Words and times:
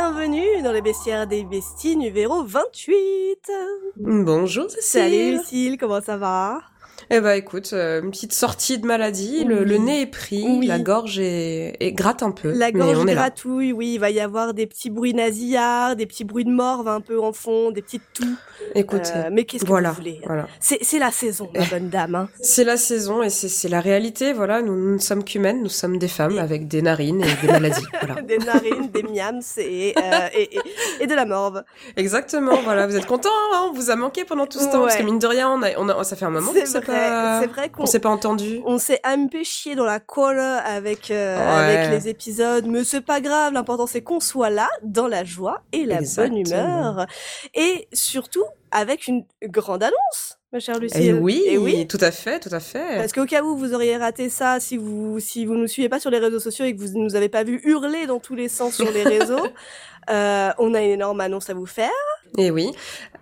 bienvenue 0.00 0.62
dans 0.62 0.72
les 0.72 0.80
bestiaires 0.80 1.26
des 1.26 1.44
besties 1.44 1.94
numéro 1.94 2.42
28. 2.42 3.50
Bonjour 3.96 4.70
Cécile. 4.70 4.82
Salut 4.82 5.36
Lucille, 5.36 5.76
comment 5.76 6.00
ça 6.00 6.16
va? 6.16 6.62
Eh 7.08 7.20
ben 7.20 7.32
écoute, 7.32 7.70
euh, 7.72 8.02
une 8.02 8.10
petite 8.10 8.32
sortie 8.32 8.78
de 8.78 8.86
maladie, 8.86 9.44
le, 9.44 9.64
nez 9.78 10.02
est 10.02 10.06
pris, 10.06 10.66
la 10.66 10.78
gorge 10.78 11.18
est, 11.18 11.94
gratte 11.94 12.22
un 12.22 12.30
peu. 12.30 12.52
La 12.52 12.72
gorge 12.72 12.98
on 12.98 13.04
gratouille, 13.04 13.72
oui, 13.72 13.94
il 13.94 13.98
va 13.98 14.10
y 14.10 14.20
avoir 14.20 14.54
des 14.54 14.66
petits 14.66 14.90
bruits 14.90 15.14
nasillards, 15.14 15.96
des 15.96 16.06
petits 16.06 16.24
bruits 16.24 16.44
de 16.44 16.50
morve 16.50 16.88
un 16.88 17.00
peu 17.00 17.20
en 17.20 17.32
fond, 17.32 17.70
des 17.70 17.82
petites 17.82 18.02
toux. 18.12 18.36
Écoute, 18.74 19.12
euh, 19.16 19.30
mais 19.32 19.44
qu'est-ce 19.44 19.64
que 19.64 19.68
voilà, 19.68 19.90
vous 19.90 19.96
voulez 19.96 20.20
voilà. 20.26 20.46
C'est 20.60 20.98
la 20.98 21.10
saison, 21.10 21.50
ma 21.54 21.64
bonne 21.70 21.88
dame. 21.88 22.14
Hein. 22.14 22.28
C'est 22.40 22.64
la 22.64 22.76
saison 22.76 23.22
et 23.22 23.30
c'est 23.30 23.68
la 23.68 23.80
réalité. 23.80 24.32
Voilà, 24.32 24.62
nous, 24.62 24.94
ne 24.94 24.98
sommes 24.98 25.24
qu'humaines, 25.24 25.62
nous 25.62 25.68
sommes 25.68 25.98
des 25.98 26.08
femmes 26.08 26.38
avec 26.38 26.68
des 26.68 26.82
narines 26.82 27.22
et 27.22 27.46
des 27.46 27.52
maladies. 27.52 27.80
Voilà. 28.00 28.22
des 28.22 28.38
narines, 28.38 28.88
des 28.88 29.02
miams 29.02 29.40
et, 29.58 29.94
euh, 29.96 30.28
et, 30.34 30.58
et, 31.00 31.06
de 31.06 31.14
la 31.14 31.26
morve. 31.26 31.62
Exactement. 31.96 32.56
Voilà, 32.62 32.86
vous 32.86 32.96
êtes 32.96 33.06
contents 33.06 33.28
hein 33.52 33.68
On 33.68 33.72
vous 33.72 33.90
a 33.90 33.96
manqué 33.96 34.24
pendant 34.24 34.46
tout 34.46 34.58
ce 34.58 34.64
temps 34.64 34.82
parce 34.82 34.96
que 34.96 35.02
mine 35.02 35.18
de 35.18 35.26
rien, 35.26 35.50
on 35.50 35.62
a, 35.62 35.76
on 35.76 35.88
a, 35.88 36.02
ça 36.04 36.16
fait 36.16 36.24
un 36.24 36.30
moment. 36.30 36.50
C'est 36.54 36.66
vrai. 36.90 37.40
C'est 37.40 37.46
vrai 37.46 37.68
qu'on 37.70 37.86
s'est 37.86 38.00
pas 38.00 38.10
entendu. 38.10 38.60
On 38.64 38.78
s'est 38.78 39.00
un 39.04 39.26
peu 39.26 39.44
chié 39.44 39.74
dans 39.74 39.84
la 39.84 40.00
colle 40.00 40.40
avec 40.40 41.10
euh, 41.10 41.38
avec 41.38 41.90
les 41.90 42.08
épisodes, 42.08 42.66
mais 42.66 42.84
c'est 42.84 43.00
pas 43.00 43.20
grave. 43.20 43.52
L'important 43.52 43.86
c'est 43.86 44.02
qu'on 44.02 44.20
soit 44.20 44.50
là, 44.50 44.68
dans 44.82 45.06
la 45.06 45.24
joie 45.24 45.62
et 45.72 45.84
la 45.84 46.00
bonne 46.16 46.36
humeur, 46.36 47.06
et 47.54 47.88
surtout 47.92 48.44
avec 48.70 49.06
une 49.06 49.24
grande 49.44 49.82
annonce, 49.82 50.39
ma 50.52 50.60
chère 50.60 50.78
Lucie. 50.78 51.02
Et 51.02 51.12
oui, 51.12 51.42
et 51.46 51.58
oui, 51.58 51.86
tout 51.86 51.98
à 52.00 52.10
fait, 52.10 52.40
tout 52.40 52.54
à 52.54 52.60
fait. 52.60 52.96
Parce 52.96 53.12
qu'au 53.12 53.24
cas 53.24 53.42
où 53.42 53.56
vous 53.56 53.72
auriez 53.74 53.96
raté 53.96 54.28
ça, 54.28 54.58
si 54.60 54.76
vous 54.76 55.20
si 55.20 55.46
vous 55.46 55.54
nous 55.54 55.66
suivez 55.66 55.88
pas 55.88 56.00
sur 56.00 56.10
les 56.10 56.18
réseaux 56.18 56.40
sociaux 56.40 56.64
et 56.64 56.74
que 56.74 56.80
vous 56.80 56.98
nous 56.98 57.14
avez 57.14 57.28
pas 57.28 57.44
vu 57.44 57.60
hurler 57.64 58.06
dans 58.06 58.18
tous 58.18 58.34
les 58.34 58.48
sens 58.48 58.74
sur 58.74 58.90
les 58.90 59.04
réseaux, 59.04 59.46
euh, 60.10 60.50
on 60.58 60.74
a 60.74 60.82
une 60.82 60.90
énorme 60.90 61.20
annonce 61.20 61.50
à 61.50 61.54
vous 61.54 61.66
faire. 61.66 61.90
Et 62.38 62.50
oui. 62.50 62.72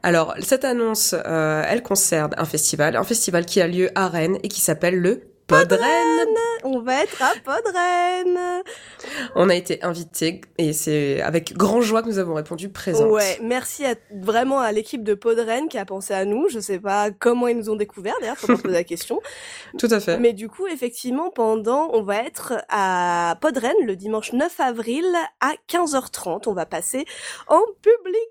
Alors 0.02 0.34
cette 0.40 0.64
annonce, 0.64 1.14
euh, 1.14 1.62
elle 1.66 1.82
concerne 1.82 2.34
un 2.36 2.44
festival, 2.44 2.96
un 2.96 3.04
festival 3.04 3.44
qui 3.44 3.60
a 3.60 3.66
lieu 3.66 3.90
à 3.94 4.08
Rennes 4.08 4.38
et 4.42 4.48
qui 4.48 4.60
s'appelle 4.60 4.98
le 4.98 5.22
Podren. 5.48 6.28
On 6.62 6.80
va 6.80 7.02
être 7.02 7.22
à 7.22 7.32
Podren. 7.42 8.62
On 9.34 9.48
a 9.48 9.54
été 9.54 9.82
invités 9.82 10.42
et 10.58 10.74
c'est 10.74 11.22
avec 11.22 11.54
grand 11.56 11.80
joie 11.80 12.02
que 12.02 12.08
nous 12.08 12.18
avons 12.18 12.34
répondu 12.34 12.68
présent. 12.68 13.08
Ouais, 13.08 13.38
merci 13.42 13.86
à, 13.86 13.94
vraiment 14.14 14.60
à 14.60 14.72
l'équipe 14.72 15.02
de 15.02 15.14
Podren 15.14 15.68
qui 15.68 15.78
a 15.78 15.86
pensé 15.86 16.12
à 16.12 16.26
nous. 16.26 16.48
Je 16.50 16.60
sais 16.60 16.78
pas 16.78 17.10
comment 17.10 17.48
ils 17.48 17.56
nous 17.56 17.70
ont 17.70 17.76
découvert 17.76 18.14
d'ailleurs, 18.20 18.36
faut 18.36 18.58
poser 18.58 18.74
la 18.74 18.84
question. 18.84 19.20
Tout 19.78 19.88
à 19.90 20.00
fait. 20.00 20.18
Mais 20.18 20.34
du 20.34 20.50
coup, 20.50 20.66
effectivement, 20.66 21.30
pendant, 21.30 21.88
on 21.94 22.02
va 22.02 22.16
être 22.16 22.62
à 22.68 23.38
Podren 23.40 23.74
le 23.86 23.96
dimanche 23.96 24.34
9 24.34 24.60
avril 24.60 25.06
à 25.40 25.54
15h30. 25.70 26.42
On 26.46 26.52
va 26.52 26.66
passer 26.66 27.06
en 27.46 27.62
public 27.80 28.28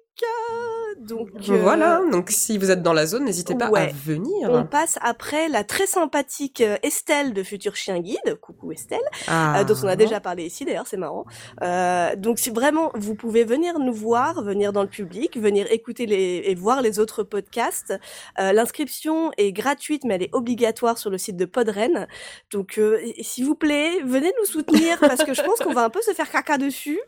donc 1.00 1.30
voilà, 1.40 2.00
euh, 2.00 2.12
donc 2.12 2.30
si 2.30 2.58
vous 2.58 2.72
êtes 2.72 2.82
dans 2.82 2.94
la 2.94 3.06
zone, 3.06 3.26
n'hésitez 3.26 3.56
pas 3.56 3.68
à 3.68 3.88
venir. 3.88 4.50
On 4.50 4.66
passe 4.66 4.98
après 5.02 5.50
la 5.50 5.64
très 5.64 5.86
sympathique 5.86 6.62
euh, 6.62 6.78
Estelle 6.84 7.34
de 7.34 7.44
Futur 7.44 7.76
Chien 7.76 8.00
Guide, 8.00 8.36
coucou 8.42 8.72
Estelle, 8.72 9.00
ah. 9.28 9.60
euh, 9.60 9.64
dont 9.64 9.76
on 9.84 9.88
a 9.88 9.96
déjà 9.96 10.20
parlé 10.20 10.46
ici 10.46 10.66
d'ailleurs, 10.66 10.88
c'est 10.88 10.98
marrant. 10.98 11.26
Euh, 11.62 12.16
donc 12.16 12.40
si 12.40 12.50
vraiment 12.50 12.92
vous 12.96 13.16
pouvez 13.16 13.44
venir 13.44 13.80
nous 13.80 13.94
voir, 13.94 14.44
venir 14.44 14.74
dans 14.74 14.82
le 14.82 14.90
public, 14.90 15.38
venir 15.38 15.68
écouter 15.72 16.06
les 16.06 16.44
et 16.46 16.56
voir 16.56 16.82
les 16.82 17.00
autres 17.00 17.24
podcasts. 17.24 17.94
L'inscription 18.38 19.32
est 19.38 19.52
gratuite 19.52 20.04
mais 20.06 20.16
elle 20.16 20.24
est 20.24 20.34
obligatoire 20.34 20.98
sur 20.98 21.10
le 21.10 21.18
site 21.18 21.38
de 21.38 21.46
Podren. 21.46 22.08
Donc 22.52 22.80
s'il 23.22 23.46
vous 23.46 23.56
plaît, 23.56 24.02
venez 24.04 24.32
nous 24.40 24.46
soutenir 24.46 24.98
parce 25.02 25.24
que 25.24 25.34
je 25.34 25.42
pense 25.42 25.60
qu'on 25.60 25.74
va 25.74 25.84
un 25.84 25.90
peu 25.90 26.02
se 26.02 26.12
faire 26.12 26.30
caca 26.30 26.58
dessus. 26.58 27.00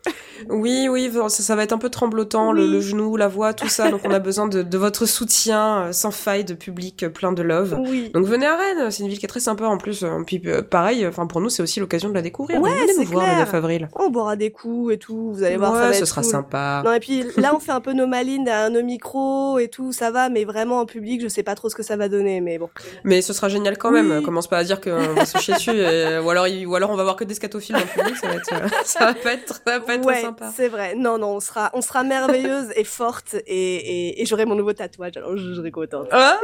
Oui, 0.48 0.88
oui, 0.88 1.10
ça, 1.12 1.28
ça 1.28 1.56
va 1.56 1.62
être 1.62 1.72
un 1.72 1.78
peu 1.78 1.90
tremblotant 1.90 2.52
le, 2.52 2.66
le 2.66 2.80
genou 2.80 3.16
la 3.16 3.28
voix, 3.28 3.54
tout 3.54 3.68
ça. 3.70 3.90
Donc 3.90 4.02
on 4.04 4.10
a 4.10 4.18
besoin 4.18 4.46
de, 4.48 4.78
votre 4.78 5.06
soutien 5.06 5.82
euh, 5.82 5.92
sans 5.92 6.10
faille, 6.10 6.44
de 6.44 6.54
public 6.54 7.02
euh, 7.02 7.08
plein 7.08 7.32
de 7.32 7.42
love. 7.42 7.78
Donc 8.12 8.26
venez 8.26 8.46
à 8.46 8.56
Rennes, 8.56 8.90
c'est 8.90 9.02
une 9.02 9.08
ville 9.08 9.18
qui 9.18 9.26
est 9.26 9.28
très 9.28 9.40
sympa 9.40 9.66
en 9.66 9.78
plus. 9.78 10.02
Euh, 10.02 10.22
puis 10.26 10.42
pareil, 10.70 11.06
enfin 11.06 11.26
pour 11.26 11.40
nous 11.40 11.48
c'est 11.48 11.62
aussi 11.62 11.80
l'occasion 11.80 12.08
de 12.08 12.14
la 12.14 12.22
découvrir. 12.22 12.60
Ouais, 12.60 12.70
venez 12.70 13.04
nous 13.04 13.10
voir 13.10 13.26
le 13.26 13.40
9 13.40 13.54
avril. 13.54 13.88
On 13.94 14.10
boira 14.10 14.36
des 14.36 14.50
coups 14.50 14.94
et 14.94 14.98
tout, 14.98 15.32
vous 15.32 15.42
allez 15.42 15.56
voir. 15.56 15.74
ça, 15.74 15.92
ce 15.92 16.04
sera 16.04 16.22
sympa. 16.22 16.82
Non 16.84 16.92
et 16.92 17.00
puis 17.00 17.24
là 17.36 17.54
on 17.54 17.58
fait 17.58 17.72
un 17.72 17.80
peu 17.80 17.92
nos 17.92 18.06
malines 18.06 18.50
nos 18.70 18.82
micros 18.82 19.58
et 19.58 19.68
tout, 19.68 19.92
ça 19.92 20.10
va, 20.10 20.28
mais 20.28 20.44
vraiment 20.44 20.80
en 20.80 20.86
public 20.86 21.22
je 21.22 21.28
sais 21.28 21.42
pas 21.42 21.54
trop 21.54 21.68
ce 21.68 21.74
que 21.74 21.82
ça 21.82 21.96
va 21.96 22.08
donner, 22.08 22.40
mais 22.40 22.58
bon. 22.58 22.68
Mais 23.04 23.22
ce 23.22 23.32
sera 23.32 23.48
génial 23.48 23.78
quand 23.78 23.90
même. 23.90 24.22
Commence 24.22 24.48
pas 24.48 24.58
à 24.58 24.64
dire 24.64 24.80
qu'on 24.80 25.14
va 25.14 25.26
se 25.26 25.38
chier 25.38 25.54
dessus, 25.54 25.70
ou 25.70 26.30
alors 26.30 26.46
ou 26.66 26.74
alors 26.74 26.90
on 26.90 26.96
va 26.96 27.04
voir 27.04 27.16
que 27.16 27.24
des 27.24 27.34
scatophiles 27.34 27.76
le 27.76 27.82
public, 27.82 28.16
ça 28.16 28.28
va 28.28 28.34
être 28.34 28.50
ça 28.84 29.06
va 29.06 29.14
pas 29.14 29.32
être, 29.32 29.54
ça 29.54 29.78
va 29.78 29.80
pas 29.80 29.94
être 29.94 30.06
ouais, 30.06 30.20
sympa. 30.22 30.50
C'est 30.54 30.68
vrai. 30.68 30.94
Non 30.96 31.18
non, 31.18 31.36
on 31.36 31.40
sera 31.40 31.70
on 31.74 31.82
sera 31.82 32.02
merveilleuse 32.02 32.68
et 32.76 32.84
forte 32.84 33.36
et 33.46 33.59
et, 33.60 34.26
j'aurai 34.26 34.44
mon 34.44 34.54
nouveau 34.54 34.72
tatouage, 34.72 35.16
alors 35.16 35.36
je 35.36 35.54
serai 35.54 35.70
contente. 35.70 36.08
Ah 36.10 36.38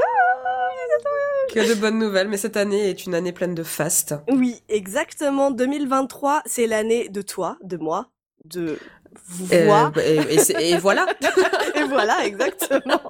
que 1.52 1.74
de 1.74 1.80
bonnes 1.80 1.98
nouvelles, 1.98 2.28
mais 2.28 2.36
cette 2.36 2.56
année 2.56 2.90
est 2.90 3.06
une 3.06 3.14
année 3.14 3.32
pleine 3.32 3.54
de 3.54 3.62
faste. 3.62 4.14
Oui, 4.28 4.62
exactement. 4.68 5.50
2023, 5.50 6.42
c'est 6.44 6.66
l'année 6.66 7.08
de 7.08 7.22
toi, 7.22 7.56
de 7.62 7.76
moi, 7.76 8.10
de 8.44 8.78
voir. 9.28 9.92
et, 9.98 10.76
voilà. 10.78 11.06
et 11.74 11.84
voilà, 11.84 12.24
exactement. 12.24 13.00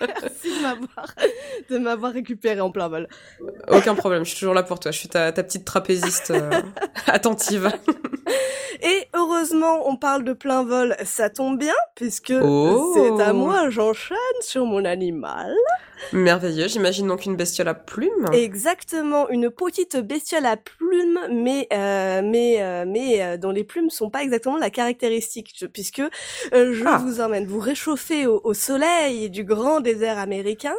Merci 0.00 0.56
de 0.56 0.62
m'avoir, 0.62 1.14
de 1.70 1.78
m'avoir 1.78 2.12
récupéré 2.12 2.60
en 2.60 2.70
plein 2.70 2.88
vol. 2.88 3.08
Aucun 3.68 3.94
problème, 3.94 4.24
je 4.24 4.30
suis 4.30 4.38
toujours 4.38 4.54
là 4.54 4.62
pour 4.62 4.80
toi. 4.80 4.90
Je 4.90 4.98
suis 4.98 5.08
ta, 5.08 5.32
petite 5.32 5.64
trapéziste 5.64 6.30
euh, 6.30 6.50
attentive. 7.06 7.70
Et 8.82 9.08
heureusement, 9.14 9.88
on 9.88 9.96
parle 9.96 10.24
de 10.24 10.32
plein 10.32 10.64
vol, 10.64 10.96
ça 11.04 11.30
tombe 11.30 11.58
bien, 11.58 11.74
puisque 11.94 12.34
oh. 12.42 12.92
c'est 12.94 13.22
à 13.22 13.32
moi, 13.32 13.70
j'enchaîne 13.70 14.16
sur 14.40 14.66
mon 14.66 14.84
animal. 14.84 15.54
Merveilleux, 16.12 16.68
j'imagine 16.68 17.06
donc 17.06 17.24
une 17.24 17.36
bestiole 17.36 17.68
à 17.68 17.74
plumes. 17.74 18.26
Exactement, 18.32 19.28
une 19.28 19.50
petite 19.50 19.96
bestiole 19.96 20.46
à 20.46 20.56
plumes, 20.56 21.18
mais 21.30 21.66
euh, 21.72 22.20
mais 22.22 22.56
euh, 22.60 22.84
mais 22.86 23.22
euh, 23.22 23.36
dont 23.36 23.50
les 23.50 23.64
plumes 23.64 23.90
sont 23.90 24.10
pas 24.10 24.22
exactement 24.22 24.58
la 24.58 24.70
caractéristique, 24.70 25.35
puisque 25.72 26.02
je 26.52 26.84
ah. 26.86 26.98
vous 26.98 27.20
emmène 27.20 27.46
vous 27.46 27.60
réchauffer 27.60 28.26
au, 28.26 28.54
soleil 28.54 29.30
du 29.30 29.44
grand 29.44 29.80
désert 29.80 30.18
américain 30.18 30.74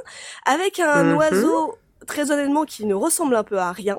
avec 0.45 0.79
un 0.79 1.03
mhm. 1.03 1.18
oiseau 1.18 1.78
très 2.07 2.31
honnêtement 2.31 2.66
qui 2.66 2.85
ne 2.85 2.95
ressemble 2.95 3.35
un 3.35 3.44
peu 3.44 3.57
à 3.57 3.72
rien, 3.72 3.97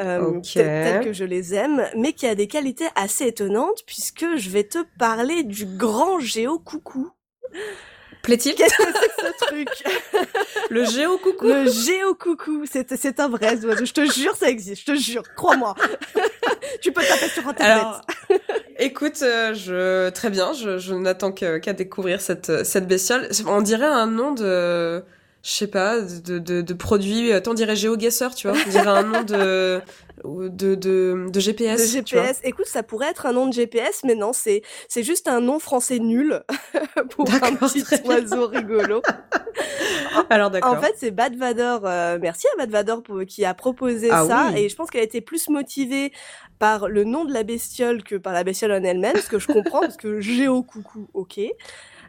euh, 0.00 0.40
tel, 0.40 1.04
que 1.04 1.12
je 1.12 1.24
les 1.24 1.54
aime, 1.54 1.84
mais 1.96 2.12
qui 2.12 2.26
a 2.26 2.34
des 2.34 2.46
qualités 2.46 2.88
assez 2.94 3.26
étonnantes 3.26 3.82
puisque 3.86 4.36
je 4.36 4.50
vais 4.50 4.64
te 4.64 4.78
parler 4.98 5.42
du 5.42 5.66
grand 5.66 6.20
géo 6.20 6.58
coucou. 6.58 7.10
Plaît-il 8.22 8.54
Qu'est-ce 8.54 8.76
que 8.76 8.82
c'est 8.84 9.28
ce 9.28 9.44
truc 9.46 9.68
Le 10.70 10.84
géo 10.84 11.18
coucou. 11.18 11.46
Le 11.46 11.68
géo 11.70 12.14
coucou, 12.14 12.64
c'est 12.70 12.94
c'est 12.96 13.20
un 13.20 13.28
vrai 13.28 13.64
oiseau. 13.64 13.84
Je 13.84 13.92
te 13.92 14.04
jure, 14.12 14.36
ça 14.36 14.48
existe. 14.48 14.82
Je 14.86 14.92
te 14.92 14.98
jure, 14.98 15.22
crois-moi. 15.34 15.74
tu 16.82 16.92
peux 16.92 17.02
taper 17.02 17.28
sur 17.28 17.48
internet. 17.48 17.82
Alors, 17.82 18.00
écoute, 18.78 19.20
euh, 19.22 19.54
je 19.54 20.10
très 20.10 20.30
bien. 20.30 20.52
Je, 20.52 20.78
je 20.78 20.94
n'attends 20.94 21.32
qu'à 21.32 21.72
découvrir 21.72 22.20
cette 22.20 22.64
cette 22.64 22.86
bestiole. 22.86 23.28
On 23.46 23.62
dirait 23.62 23.86
un 23.86 24.06
nom 24.06 24.32
de 24.32 25.02
je 25.42 25.50
sais 25.50 25.66
pas, 25.66 26.00
de, 26.00 26.38
de, 26.38 26.60
de 26.60 26.74
produits, 26.74 27.30
on 27.46 27.54
dirait 27.54 27.76
GeoGuessr, 27.76 28.34
tu 28.34 28.48
vois, 28.48 28.58
on 28.66 28.70
dirait 28.70 28.86
un 28.86 29.02
nom 29.02 29.22
de, 29.22 29.80
de, 30.24 30.74
de, 30.74 31.26
de 31.30 31.40
GPS. 31.40 31.80
De 31.80 31.86
GPS. 31.86 32.40
Écoute, 32.44 32.66
ça 32.66 32.82
pourrait 32.82 33.08
être 33.08 33.24
un 33.24 33.32
nom 33.32 33.46
de 33.46 33.52
GPS, 33.52 34.02
mais 34.04 34.14
non, 34.14 34.34
c'est, 34.34 34.60
c'est 34.88 35.02
juste 35.02 35.28
un 35.28 35.40
nom 35.40 35.58
français 35.58 35.98
nul 35.98 36.42
pour 37.10 37.26
un 37.32 37.54
petit 37.56 37.84
oiseau 38.04 38.48
rigolo. 38.48 39.00
Alors 40.30 40.50
d'accord. 40.50 40.74
En 40.74 40.80
fait, 40.80 40.94
c'est 40.98 41.10
Bad 41.10 41.36
Vador. 41.36 41.82
Euh, 41.84 42.18
merci 42.20 42.46
à 42.54 42.58
Bad 42.58 42.70
Vador 42.70 43.02
pour, 43.02 43.24
qui 43.26 43.44
a 43.46 43.54
proposé 43.54 44.08
ah 44.10 44.26
ça, 44.26 44.58
et 44.58 44.68
je 44.68 44.76
pense 44.76 44.90
qu'elle 44.90 45.00
a 45.00 45.04
été 45.04 45.22
plus 45.22 45.48
motivée 45.48 46.12
par 46.58 46.88
le 46.88 47.04
nom 47.04 47.24
de 47.24 47.32
la 47.32 47.44
bestiole 47.44 48.02
que 48.02 48.16
par 48.16 48.34
la 48.34 48.44
bestiole 48.44 48.72
en 48.72 48.84
elle-même, 48.84 49.16
ce 49.16 49.28
que 49.28 49.38
je 49.38 49.46
comprends, 49.46 49.80
parce 49.80 49.96
que 49.96 50.20
Géo 50.20 50.62
Coucou, 50.62 51.08
ok 51.14 51.40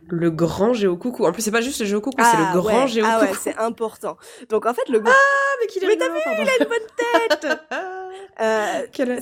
le 0.07 0.31
grand 0.31 0.74
géocoucou. 0.74 1.25
En 1.25 1.31
plus, 1.31 1.42
c'est 1.42 1.51
pas 1.51 1.62
juste 1.62 1.80
le 1.80 1.86
géocoucou, 1.86 2.21
c'est 2.24 2.38
le 2.38 2.44
ah 2.48 2.53
grand 2.53 2.86
ouais. 2.86 3.01
Ah 3.03 3.21
ouais, 3.21 3.31
c'est 3.39 3.57
important. 3.57 4.18
Donc 4.50 4.65
en 4.65 4.74
fait, 4.74 4.88
le 4.89 5.01
Ah, 5.06 5.12
mais 5.59 5.68
qu'il 5.68 5.83
est 5.83 5.88
Mais 5.88 5.98
t'as 5.98 6.09
vu, 6.09 6.19
il 6.42 6.50
a 6.50 6.53
une 6.59 6.68
bonne 6.68 6.88
tête 6.98 7.59
euh, 8.42 9.21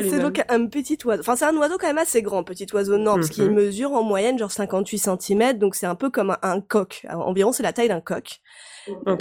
C'est 0.00 0.18
donc 0.20 0.42
un 0.48 0.66
petit 0.66 0.98
oiseau. 1.04 1.20
Enfin, 1.20 1.36
c'est 1.36 1.44
un 1.44 1.56
oiseau 1.56 1.78
quand 1.78 1.88
même 1.88 1.98
assez 1.98 2.22
grand, 2.22 2.44
petit 2.44 2.66
oiseau 2.72 2.98
non, 2.98 3.16
parce 3.16 3.30
qu'il 3.30 3.44
mhm. 3.44 3.54
mesure 3.54 3.92
en 3.92 4.02
moyenne 4.02 4.38
genre 4.38 4.52
58 4.52 4.98
cm, 4.98 5.52
donc 5.54 5.74
c'est 5.74 5.86
un 5.86 5.94
peu 5.94 6.10
comme 6.10 6.36
un 6.42 6.60
coq. 6.60 7.06
Environ, 7.10 7.52
c'est 7.52 7.62
la 7.62 7.72
taille 7.72 7.88
d'un 7.88 8.00
coq 8.00 8.40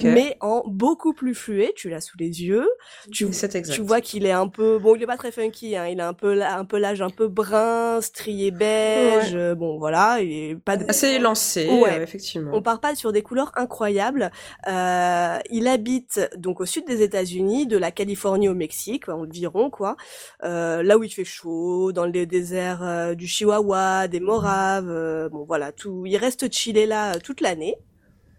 mais 0.04 0.38
en 0.42 0.64
beaucoup 0.66 1.14
plus 1.14 1.36
fluet. 1.36 1.74
Tu 1.76 1.90
l'as 1.90 2.02
sous 2.02 2.18
les 2.18 2.44
yeux. 2.44 2.68
Tu, 3.12 3.28
tu 3.72 3.82
vois 3.82 4.02
qu'il 4.02 4.26
est 4.26 4.32
un 4.32 4.48
peu, 4.48 4.80
bon, 4.80 4.96
il 4.96 5.04
est 5.04 5.08
pas 5.08 5.18
très 5.18 5.32
funky. 5.32 5.76
Hein, 5.76 5.88
il 5.88 6.02
a 6.02 6.08
un 6.08 6.14
peu, 6.14 6.42
un 6.42 6.66
peu 6.66 6.78
l'âge 6.78 7.02
un 7.02 7.10
peu 7.10 7.28
brun, 7.28 8.02
strié 8.02 8.52
beige. 8.52 9.38
Bon, 9.58 9.78
voilà, 9.78 10.20
il 10.22 10.60
pas 10.60 10.78
de... 10.78 10.86
assez 10.88 11.20
lancé. 11.20 11.68
Ouais, 11.70 12.02
effectivement. 12.02 12.52
On 12.54 12.62
part 12.62 12.80
pas 12.80 12.96
sur 12.96 13.12
des 13.12 13.22
couleurs 13.22 13.52
incroyables. 13.56 14.32
Euh, 14.68 15.40
il 15.50 15.68
habite 15.68 16.20
donc 16.38 16.62
au 16.62 16.66
sud 16.66 16.86
des 16.86 17.02
États-Unis, 17.02 17.68
de 17.68 17.78
la 17.78 17.92
Californie 17.92 18.50
au 18.50 18.54
Mexique. 18.54 19.10
environ, 19.10 19.70
quoi. 19.70 19.96
Euh, 20.44 20.84
là 20.84 20.98
où 20.98 21.04
il 21.04 21.10
fait 21.10 21.26
chaud, 21.26 21.92
dans 21.92 22.06
les 22.06 22.26
déserts 22.26 22.84
euh, 22.84 23.16
du 23.16 23.28
Chihuahua, 23.28 24.08
des 24.08 24.20
Moraves, 24.20 25.30
bon 25.32 25.46
voilà, 25.46 25.72
tout. 25.72 26.06
Il 26.06 26.18
reste 26.18 26.52
chillé 26.52 26.86
là 26.86 27.20
toute 27.20 27.42
l'année. 27.42 27.78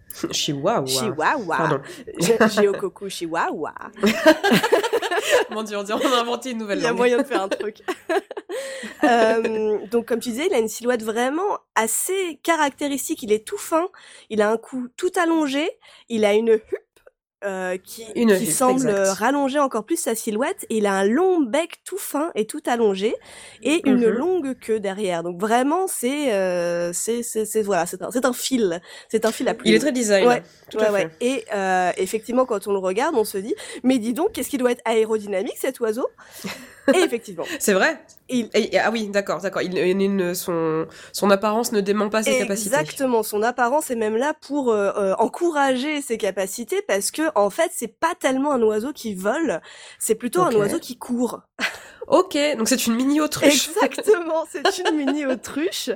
Chihuahua. 0.32 0.87
Chihuahua. 0.87 1.81
Géococo 2.49 3.08
Chihuahua. 3.10 3.75
Mon 5.50 5.62
dieu, 5.62 5.76
on, 5.76 5.84
on 5.84 6.12
a 6.12 6.20
inventé 6.20 6.50
une 6.50 6.58
nouvelle 6.58 6.81
langue. 6.81 6.84
Il 6.84 6.87
y 6.87 6.90
a 6.90 6.93
moyen 6.93 7.19
de 7.19 7.25
faire 7.25 7.43
un 7.43 7.49
truc. 7.49 7.82
euh, 9.05 9.78
donc, 9.90 10.06
comme 10.06 10.20
tu 10.20 10.31
disais, 10.31 10.46
il 10.49 10.55
a 10.55 10.58
une 10.58 10.69
silhouette 10.69 11.02
vraiment 11.02 11.58
assez 11.75 12.40
caractéristique. 12.43 13.22
Il 13.22 13.32
est 13.32 13.46
tout 13.46 13.58
fin. 13.58 13.88
Il 14.31 14.43
a 14.43 14.50
un 14.50 14.56
cou 14.56 14.88
tout 14.96 15.10
allongé. 15.20 15.69
Il 16.08 16.25
a 16.25 16.34
une 16.34 16.58
euh, 17.44 17.76
qui, 17.76 18.05
qui 18.12 18.46
semble 18.52 18.90
rallonger 18.90 19.61
encore 19.61 19.85
plus 19.85 19.96
sa 19.96 20.17
silhouette. 20.17 20.67
il 20.70 20.87
a 20.87 20.94
un 20.94 21.05
long 21.05 21.40
bec 21.40 21.76
tout 21.85 21.96
fin 21.96 22.32
et 22.35 22.46
tout 22.46 22.62
allongé 22.67 23.14
et 23.62 23.81
une 23.88 24.06
mhm. 24.06 24.08
longue 24.08 24.58
queue 24.58 24.81
derrière. 24.81 25.23
Donc 25.23 25.40
vraiment, 25.40 25.87
c'est 25.87 26.32
euh, 26.32 26.93
c'est 26.93 27.23
c'est 27.23 27.62
voilà, 27.62 27.87
c'est 27.87 28.02
un 28.02 28.11
un 28.25 28.32
fil, 28.32 28.81
c'est 29.08 29.25
un 29.25 29.31
fil 29.31 29.49
à 29.49 29.55
plume. 29.55 29.73
Il 29.73 29.76
est 29.76 29.79
très 29.79 29.93
design. 29.93 30.26
Ouais, 30.26 30.43
tout 30.70 30.79
ouais, 30.79 30.90
ouais. 30.90 31.11
Et 31.20 31.44
euh, 31.55 31.93
effectivement, 31.96 32.44
quand 32.44 32.67
on 32.67 32.73
le 32.73 32.79
regarde, 32.79 33.14
on 33.14 33.25
se 33.25 33.38
dit, 33.38 33.55
mais 33.84 33.99
dis 33.99 34.12
donc, 34.12 34.32
qu'est-ce 34.32 34.49
qu'il 34.50 34.58
doit 34.58 34.73
être 34.73 34.82
aérodynamique 34.84 35.56
cet 35.58 35.79
oiseau? 35.81 36.08
Et 36.94 36.99
effectivement. 36.99 37.44
C'est 37.61 37.73
vrai. 37.73 38.00
Il... 38.28 38.50
ah 38.82 38.90
oui, 38.90 39.08
d'accord, 39.08 39.40
d'accord. 39.40 39.62
Il, 39.62 39.76
il, 39.76 40.36
son, 40.36 40.86
son 41.12 41.30
apparence 41.30 41.72
ne 41.72 41.80
dément 41.80 42.08
pas 42.08 42.22
ses 42.22 42.38
capacités. 42.38 42.75
Exactement. 42.76 43.22
Son 43.22 43.42
apparence 43.42 43.90
est 43.90 43.96
même 43.96 44.16
là 44.16 44.34
pour 44.40 44.70
euh, 44.70 44.92
euh, 44.96 45.14
encourager 45.19 46.02
ses 46.02 46.19
capacités 46.19 46.82
parce 46.86 47.10
que 47.10 47.22
en 47.34 47.50
fait, 47.50 47.70
c'est 47.75 47.98
pas 47.98 48.14
tellement 48.19 48.52
un 48.52 48.62
oiseau 48.62 48.92
qui 48.92 49.14
vole, 49.14 49.60
c'est 49.98 50.14
plutôt 50.14 50.42
un 50.42 50.54
oiseau 50.54 50.78
qui 50.78 50.96
court. 50.96 51.40
Ok, 52.10 52.38
donc 52.56 52.69
c'est 52.69 52.87
une 52.87 52.94
mini 52.94 53.20
autruche. 53.20 53.69
Exactement, 53.69 54.46
c'est 54.50 54.62
une 54.78 54.96
mini 54.96 55.26
autruche. 55.26 55.90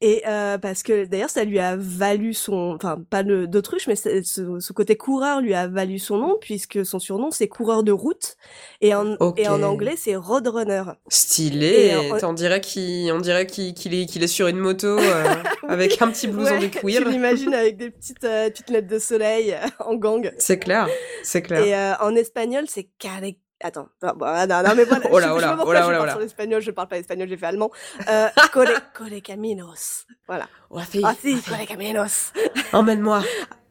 Et 0.00 0.22
euh, 0.26 0.58
parce 0.58 0.84
que 0.84 1.06
d'ailleurs, 1.06 1.30
ça 1.30 1.42
lui 1.42 1.58
a 1.58 1.74
valu 1.76 2.34
son, 2.34 2.74
enfin 2.76 2.98
pas 3.10 3.24
d'autruche, 3.24 3.88
mais 3.88 3.96
ce, 3.96 4.72
côté 4.72 4.96
coureur 4.96 5.40
lui 5.40 5.54
a 5.54 5.66
valu 5.66 5.98
son 5.98 6.18
nom 6.18 6.36
puisque 6.40 6.84
son 6.84 6.98
surnom 6.98 7.30
c'est 7.30 7.48
coureur 7.48 7.82
de 7.82 7.90
route 7.90 8.36
et 8.80 8.94
en 8.94 9.16
et 9.36 9.48
en 9.48 9.62
anglais 9.62 9.94
c'est 9.96 10.14
roadrunner. 10.14 10.84
Stylé. 11.08 11.96
on 12.22 12.32
dirait 12.32 12.60
qu'il 12.60 13.10
on 13.12 13.20
dirait 13.20 13.46
qu'il 13.46 13.94
est 13.94 14.06
qu'il 14.06 14.22
est 14.22 14.28
sur 14.28 14.46
une 14.46 14.58
moto 14.58 14.98
euh, 14.98 15.34
avec 15.68 16.00
un 16.00 16.08
petit 16.08 16.28
blouson 16.28 16.58
de 16.60 16.66
cuir. 16.66 17.02
Tu 17.02 17.10
l'imagines 17.10 17.54
avec 17.54 17.76
des 17.76 17.90
petites 17.96 18.22
euh, 18.24 18.50
petites 18.50 18.70
lettres 18.70 18.88
de 18.88 18.98
soleil 18.98 19.56
en 19.80 19.96
gang. 19.96 20.30
C'est 20.38 20.58
clair, 20.58 20.88
c'est 21.24 21.42
clair. 21.42 21.64
Et 21.64 22.04
en 22.04 22.14
espagnol 22.14 22.66
c'est 22.68 22.88
carré 22.98 23.38
Attends, 23.62 23.88
non, 24.02 24.12
non, 24.18 24.74
mais 24.76 24.84
voilà, 24.84 25.08
oh 25.10 25.18
là, 25.18 25.34
oh 25.34 25.38
là, 25.40 25.56
oh 25.64 25.72
là, 25.72 25.80
je 25.80 25.96
parle 25.96 26.10
sur 26.10 26.18
l'espagnol, 26.20 26.60
je 26.60 26.70
parle 26.72 26.88
pas 26.88 26.98
espagnol, 26.98 27.26
j'ai 27.26 27.38
fait 27.38 27.46
allemand. 27.46 27.70
Euh, 28.06 28.28
cole, 28.52 29.22
caminos. 29.22 30.04
Voilà. 30.28 30.46
Oh, 30.68 30.80
si. 30.88 31.00
Ah 31.02 31.14
si, 31.18 31.40
cole 31.40 31.66
caminos. 31.66 32.32
Emmène-moi. 32.72 33.22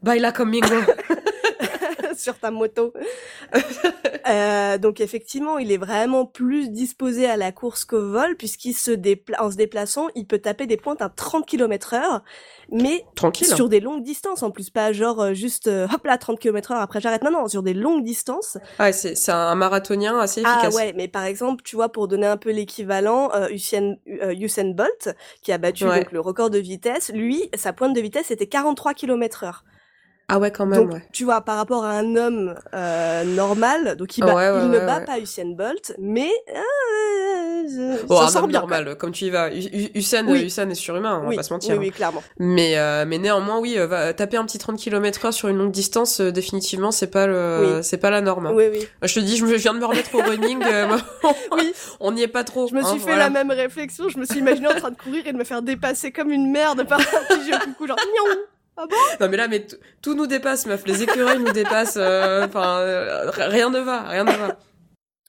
Baila 0.01 0.31
conmigo. 0.31 0.75
sur 2.25 2.39
ta 2.39 2.49
moto. 2.49 2.91
euh, 4.27 4.77
donc 4.79 4.99
effectivement, 4.99 5.59
il 5.59 5.71
est 5.71 5.77
vraiment 5.77 6.25
plus 6.25 6.69
disposé 6.71 7.27
à 7.27 7.37
la 7.37 7.51
course 7.51 7.85
qu'au 7.85 8.01
vol, 8.01 8.35
puisqu'il 8.35 8.73
se 8.73 8.91
dépla 8.91 9.43
en 9.43 9.51
se 9.51 9.55
déplaçant, 9.55 10.07
il 10.15 10.25
peut 10.25 10.39
taper 10.39 10.65
des 10.65 10.77
pointes 10.77 11.01
à 11.01 11.09
30 11.09 11.45
km 11.45 11.93
heure, 11.93 12.23
mais 12.71 13.05
Tranquille. 13.15 13.47
sur 13.47 13.69
des 13.69 13.79
longues 13.79 14.03
distances 14.03 14.41
en 14.41 14.49
plus, 14.49 14.71
pas 14.71 14.91
genre 14.91 15.21
euh, 15.21 15.33
juste 15.33 15.67
euh, 15.67 15.87
hop 15.93 16.03
là 16.05 16.17
30 16.17 16.39
km 16.39 16.71
heure 16.71 16.81
après 16.81 16.99
j'arrête. 16.99 17.23
Non, 17.23 17.31
non, 17.31 17.47
sur 17.47 17.61
des 17.61 17.75
longues 17.75 18.03
distances. 18.03 18.57
Ah, 18.79 18.91
c'est 18.91 19.31
un 19.31 19.55
marathonien 19.55 20.19
assez 20.19 20.41
ah 20.43 20.53
efficace. 20.53 20.75
Ah 20.75 20.77
ouais, 20.77 20.93
mais 20.95 21.07
par 21.07 21.23
exemple, 21.25 21.63
tu 21.63 21.75
vois, 21.75 21.89
pour 21.89 22.07
donner 22.07 22.27
un 22.27 22.37
peu 22.37 22.51
l'équivalent, 22.51 23.29
euh, 23.35 23.49
Usain, 23.49 23.95
euh, 24.21 24.33
Usain 24.33 24.71
Bolt, 24.71 25.15
qui 25.41 25.51
a 25.51 25.59
battu 25.59 25.83
donc 25.83 26.11
le 26.11 26.19
record 26.19 26.49
de 26.49 26.57
vitesse, 26.57 27.11
lui, 27.13 27.49
sa 27.55 27.71
pointe 27.71 27.95
de 27.95 28.01
vitesse 28.01 28.31
était 28.31 28.47
43 28.47 28.95
km 28.95 29.43
heure. 29.43 29.63
Ah 30.27 30.39
ouais, 30.39 30.49
quand 30.51 30.65
même. 30.65 30.89
Donc, 30.89 31.01
tu 31.11 31.23
vois, 31.23 31.41
par 31.41 31.57
rapport 31.57 31.85
à 31.85 31.91
un 31.91 32.15
homme 32.15 32.55
euh, 32.73 33.23
normal, 33.23 33.95
donc 33.95 34.17
il, 34.17 34.23
il 34.23 34.69
ne 34.69 34.79
bat 34.79 35.01
pas 35.01 35.19
Usain 35.19 35.53
Bolt, 35.55 35.93
mais 35.99 36.31
euh, 36.49 37.97
bon, 38.07 38.27
ça 38.27 38.39
un 38.39 38.43
homme 38.43 38.49
bien, 38.49 38.61
normal, 38.61 38.95
comme 38.97 39.11
tu 39.11 39.25
y 39.25 39.29
vas. 39.29 39.51
Usain, 39.53 40.25
oui. 40.27 40.45
Usain 40.45 40.67
est 40.69 40.75
surhumain, 40.75 41.21
on 41.23 41.29
va 41.29 41.35
pas 41.35 41.43
se 41.43 41.53
mentir. 41.53 41.73
Oui, 41.73 41.85
oui, 41.87 41.91
clairement. 41.91 42.23
Mais 42.39 42.77
euh, 42.77 43.05
mais 43.07 43.19
néanmoins, 43.19 43.59
oui, 43.59 43.77
euh, 43.77 43.85
va 43.85 44.13
taper 44.13 44.37
un 44.37 44.45
petit 44.45 44.57
30 44.57 44.77
km/h 44.79 45.31
sur 45.31 45.47
une 45.47 45.57
longue 45.57 45.71
distance, 45.71 46.19
euh, 46.21 46.31
définitivement, 46.31 46.89
c'est 46.89 47.11
pas 47.11 47.27
le, 47.27 47.81
c'est 47.83 47.97
pas 47.97 48.09
la 48.09 48.21
norme. 48.21 48.51
Oui, 48.53 48.65
oui. 48.71 48.87
Je 49.03 49.13
te 49.13 49.19
dis, 49.19 49.37
je 49.37 49.45
viens 49.45 49.75
de 49.75 49.79
me 49.79 49.85
remettre 49.85 50.15
au 50.15 50.21
running. 50.21 50.59
oui. 51.51 51.73
On 51.99 52.11
n'y 52.11 52.23
est 52.23 52.27
pas 52.27 52.43
trop. 52.43 52.67
Je 52.67 52.73
me 52.73 52.81
suis 52.81 52.97
hein, 52.97 53.05
fait 53.05 53.15
la 53.15 53.29
même 53.29 53.51
réflexion. 53.51 54.09
Je 54.09 54.17
me 54.17 54.25
suis 54.25 54.39
imaginé 54.39 54.67
en 54.67 54.75
train 54.75 54.91
de 54.91 54.97
courir 54.97 55.27
et 55.27 55.33
de 55.33 55.37
me 55.37 55.43
faire 55.43 55.61
dépasser 55.61 56.11
comme 56.11 56.31
une 56.31 56.51
merde 56.51 56.83
par 56.87 56.99
un 56.99 57.03
petit 57.35 57.51
jeu 57.51 57.59
coucou, 57.63 57.87
genre. 57.87 57.97
Ah 58.77 58.85
bon? 58.89 58.95
Non 59.21 59.29
mais 59.29 59.37
là 59.37 59.47
mais 59.47 59.65
tout 60.01 60.15
nous 60.15 60.27
dépasse 60.27 60.65
meuf, 60.65 60.85
les 60.85 61.01
écureuils 61.03 61.39
nous 61.39 61.51
dépassent, 61.51 61.97
euh, 61.97 62.45
enfin 62.45 62.79
euh, 62.79 63.31
rien 63.31 63.69
ne 63.69 63.79
va, 63.79 64.01
rien 64.03 64.23
ne 64.25 64.31
va. 64.31 64.57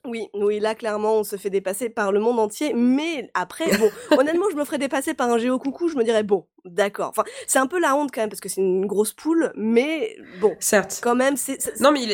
Oui, 0.07 0.29
oui, 0.35 0.61
là 0.61 0.75
clairement 0.75 1.17
on 1.17 1.25
se 1.25 1.37
fait 1.37 1.51
dépasser 1.51 1.89
par 1.89 2.13
le 2.13 2.21
monde 2.21 2.39
entier, 2.39 2.73
mais 2.75 3.31
après, 3.35 3.65
bon, 3.79 3.91
honnêtement 4.19 4.47
je 4.51 4.57
me 4.57 4.65
ferais 4.65 4.79
dépasser 4.79 5.15
par 5.15 5.31
un 5.31 5.39
géo 5.39 5.59
coucou, 5.59 5.89
je 5.89 5.97
me 5.97 6.05
dirais 6.05 6.23
bon, 6.23 6.45
d'accord. 6.67 7.09
Enfin, 7.09 7.25
c'est 7.47 7.59
un 7.59 7.67
peu 7.67 7.81
la 7.81 7.97
honte 7.97 8.11
quand 8.13 8.21
même 8.21 8.29
parce 8.29 8.41
que 8.41 8.49
c'est 8.49 8.61
une 8.61 8.87
grosse 8.87 9.13
poule, 9.13 9.53
mais 9.57 10.17
bon. 10.41 10.55
Certes. 10.61 11.01
Quand 11.03 11.15
même, 11.15 11.37
c'est. 11.37 11.81
Non, 11.81 11.93
mais 11.93 12.03
il, 12.03 12.11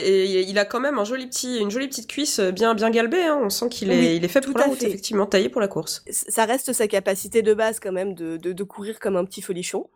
il, 0.48 0.58
a 0.58 0.64
quand 0.64 0.80
même 0.80 0.98
un 0.98 1.04
joli 1.04 1.26
petit, 1.26 1.58
une 1.58 1.70
jolie 1.70 1.88
petite 1.88 2.08
cuisse 2.08 2.40
bien, 2.40 2.74
bien 2.74 2.90
galbée. 2.90 3.22
Hein. 3.22 3.40
On 3.42 3.50
sent 3.50 3.68
qu'il 3.68 3.90
est, 3.90 4.16
il 4.16 4.24
est 4.24 4.28
fait 4.28 4.40
pour 4.40 4.58
la 4.58 4.66
route, 4.66 4.82
effectivement, 4.82 5.26
taillé 5.26 5.48
pour 5.48 5.60
la 5.60 5.68
course. 5.68 6.04
Ça 6.10 6.44
reste 6.44 6.72
sa 6.72 6.86
capacité 6.88 7.42
de 7.42 7.54
base 7.54 7.80
quand 7.80 7.92
même 7.92 8.14
de, 8.14 8.36
de, 8.36 8.52
de 8.52 8.64
courir 8.64 9.00
comme 9.00 9.16
un 9.16 9.24
petit 9.24 9.42
folichon. 9.42 9.88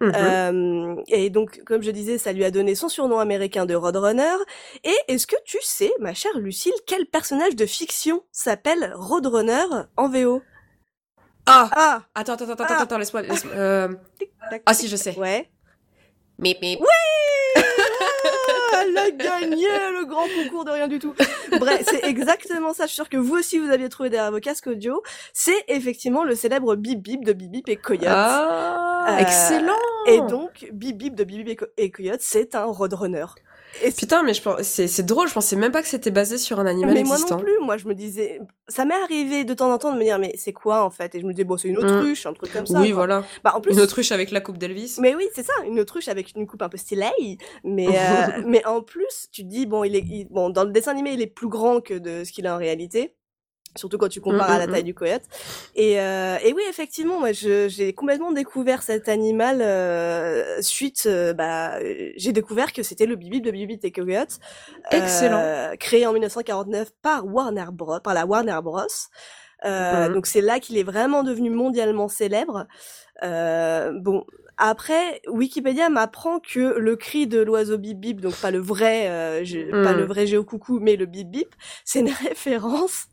Mm-hmm. 0.00 0.12
euh, 0.16 1.02
et 1.08 1.30
donc, 1.30 1.62
comme 1.64 1.82
je 1.82 1.90
disais, 1.90 2.18
ça 2.18 2.32
lui 2.32 2.44
a 2.44 2.50
donné 2.50 2.74
son 2.74 2.88
surnom 2.88 3.18
américain 3.18 3.66
de 3.66 3.74
Roadrunner. 3.74 4.36
Et 4.84 4.94
est-ce 5.08 5.26
que 5.26 5.36
tu 5.44 5.58
sais, 5.62 5.92
ma 6.00 6.14
chère 6.14 6.36
Lucille, 6.38 6.72
quel 6.86 7.06
personnage 7.06 7.39
de 7.48 7.66
fiction 7.66 8.22
s'appelle 8.30 8.92
Roadrunner 8.94 9.64
en 9.96 10.08
VO 10.08 10.42
ah, 11.46 11.70
ah 11.72 12.02
Attends, 12.14 12.34
attends, 12.34 12.50
attends, 12.50 12.64
attends, 12.64 12.82
attends, 12.82 12.98
laisse-moi... 12.98 13.22
Laisse 13.22 13.46
euh... 13.54 13.88
Ah 14.66 14.74
si, 14.74 14.88
je 14.88 14.96
sais. 14.96 15.16
Ouais. 15.18 15.50
Mip, 16.38 16.60
mip. 16.60 16.80
Oui 16.80 17.62
Elle 18.80 18.96
a 18.96 19.10
gagné 19.10 19.66
le 19.66 20.04
grand 20.06 20.26
concours 20.42 20.64
de 20.64 20.70
rien 20.70 20.88
du 20.88 20.98
tout. 20.98 21.14
Bref, 21.58 21.82
c'est 21.88 22.04
exactement 22.04 22.72
ça. 22.72 22.84
Je 22.84 22.88
suis 22.88 22.94
sûre 22.96 23.08
que 23.08 23.16
vous 23.16 23.34
aussi, 23.34 23.58
vous 23.58 23.70
aviez 23.70 23.88
trouvé 23.88 24.10
derrière 24.10 24.30
vos 24.30 24.40
casques 24.40 24.68
audio. 24.68 25.02
C'est 25.32 25.64
effectivement 25.68 26.24
le 26.24 26.34
célèbre 26.34 26.76
Bip 26.76 27.02
Bip 27.02 27.24
de 27.24 27.32
Bip 27.32 27.50
Bip 27.50 27.68
et 27.68 27.76
Coyote. 27.76 28.04
Ah, 28.06 29.06
euh, 29.10 29.18
excellent 29.18 29.74
Et 30.06 30.20
donc, 30.20 30.68
Bip 30.72 30.96
Bip 30.96 31.14
de 31.14 31.24
Bip 31.24 31.44
Bip 31.44 31.64
et 31.76 31.90
Coyote, 31.90 32.20
c'est 32.20 32.54
un 32.54 32.64
roadrunner. 32.64 33.26
Et 33.82 33.92
Putain, 33.92 34.22
mais 34.22 34.34
je 34.34 34.42
pense, 34.42 34.62
c'est, 34.62 35.02
drôle, 35.04 35.28
je 35.28 35.34
pensais 35.34 35.56
même 35.56 35.72
pas 35.72 35.82
que 35.82 35.88
c'était 35.88 36.10
basé 36.10 36.38
sur 36.38 36.60
un 36.60 36.66
animal 36.66 36.94
mais 36.94 37.00
existant. 37.00 37.36
moi 37.36 37.36
non 37.36 37.42
plus, 37.42 37.64
moi 37.64 37.76
je 37.76 37.86
me 37.86 37.94
disais, 37.94 38.40
ça 38.68 38.84
m'est 38.84 39.00
arrivé 39.02 39.44
de 39.44 39.54
temps 39.54 39.72
en 39.72 39.78
temps 39.78 39.92
de 39.92 39.98
me 39.98 40.04
dire, 40.04 40.18
mais 40.18 40.32
c'est 40.36 40.52
quoi 40.52 40.84
en 40.84 40.90
fait? 40.90 41.14
Et 41.14 41.20
je 41.20 41.26
me 41.26 41.32
disais, 41.32 41.44
bon, 41.44 41.56
c'est 41.56 41.68
une 41.68 41.76
mm. 41.76 41.84
autruche, 41.84 42.26
un 42.26 42.32
truc 42.32 42.52
comme 42.52 42.66
ça. 42.66 42.80
Oui, 42.80 42.92
voilà. 42.92 43.24
Bah, 43.44 43.52
en 43.54 43.60
plus, 43.60 43.72
une 43.72 43.80
autruche 43.80 44.12
avec 44.12 44.30
la 44.30 44.40
coupe 44.40 44.58
d'Elvis. 44.58 44.96
Mais 45.00 45.14
oui, 45.14 45.28
c'est 45.34 45.44
ça, 45.44 45.52
une 45.66 45.80
autruche 45.80 46.08
avec 46.08 46.34
une 46.36 46.46
coupe 46.46 46.62
un 46.62 46.68
peu 46.68 46.78
stylée. 46.78 47.38
Mais, 47.64 47.88
euh, 47.88 48.42
mais 48.46 48.64
en 48.66 48.82
plus, 48.82 49.28
tu 49.32 49.44
dis, 49.44 49.66
bon, 49.66 49.84
il 49.84 49.96
est, 49.96 50.26
bon, 50.30 50.50
dans 50.50 50.64
le 50.64 50.70
dessin 50.70 50.92
animé, 50.92 51.12
il 51.12 51.22
est 51.22 51.26
plus 51.26 51.48
grand 51.48 51.80
que 51.80 51.94
de 51.94 52.24
ce 52.24 52.32
qu'il 52.32 52.46
est 52.46 52.50
en 52.50 52.58
réalité 52.58 53.14
surtout 53.76 53.98
quand 53.98 54.08
tu 54.08 54.20
compares 54.20 54.50
à 54.50 54.58
la 54.58 54.66
mm, 54.66 54.70
mm, 54.70 54.72
taille 54.72 54.82
mm. 54.82 54.86
du 54.86 54.94
coyote. 54.94 55.22
Et, 55.74 56.00
euh, 56.00 56.36
et 56.42 56.52
oui, 56.52 56.62
effectivement, 56.68 57.18
moi, 57.18 57.32
j'ai 57.32 57.92
complètement 57.92 58.32
découvert 58.32 58.82
cet 58.82 59.08
animal 59.08 59.60
euh, 59.62 60.60
suite. 60.60 61.04
Euh, 61.06 61.32
bah, 61.32 61.78
j'ai 62.16 62.32
découvert 62.32 62.72
que 62.72 62.82
c'était 62.82 63.06
le 63.06 63.16
bibi 63.16 63.40
de 63.40 63.50
Bibi 63.50 63.78
et 63.82 63.92
Coyote, 63.92 64.38
excellent, 64.90 65.74
créé 65.78 66.06
en 66.06 66.12
1949 66.12 66.90
par 67.02 67.26
Warner 67.26 67.66
Bros, 67.72 68.00
par 68.00 68.14
la 68.14 68.26
Warner 68.26 68.58
Bros. 68.62 68.82
Euh, 69.66 70.08
Donc 70.08 70.26
c'est 70.26 70.40
là 70.40 70.58
qu'il 70.58 70.78
est 70.78 70.82
vraiment 70.82 71.22
devenu 71.22 71.50
mondialement 71.50 72.08
célèbre. 72.08 72.66
Bon, 73.22 74.24
après, 74.62 75.22
Wikipédia 75.26 75.88
m'apprend 75.88 76.38
que 76.38 76.78
le 76.78 76.94
cri 76.94 77.26
de 77.26 77.40
l'oiseau 77.40 77.78
bip 77.78 77.98
bip, 77.98 78.20
donc 78.20 78.36
pas 78.36 78.50
le 78.50 78.58
vrai, 78.58 79.06
euh, 79.08 79.82
pas 79.82 79.94
le 79.94 80.04
vrai 80.04 80.26
géo 80.26 80.44
coucou, 80.44 80.80
mais 80.80 80.96
le 80.96 81.06
bip 81.06 81.30
bip, 81.30 81.54
c'est 81.84 82.00
une 82.00 82.10
référence 82.28 83.06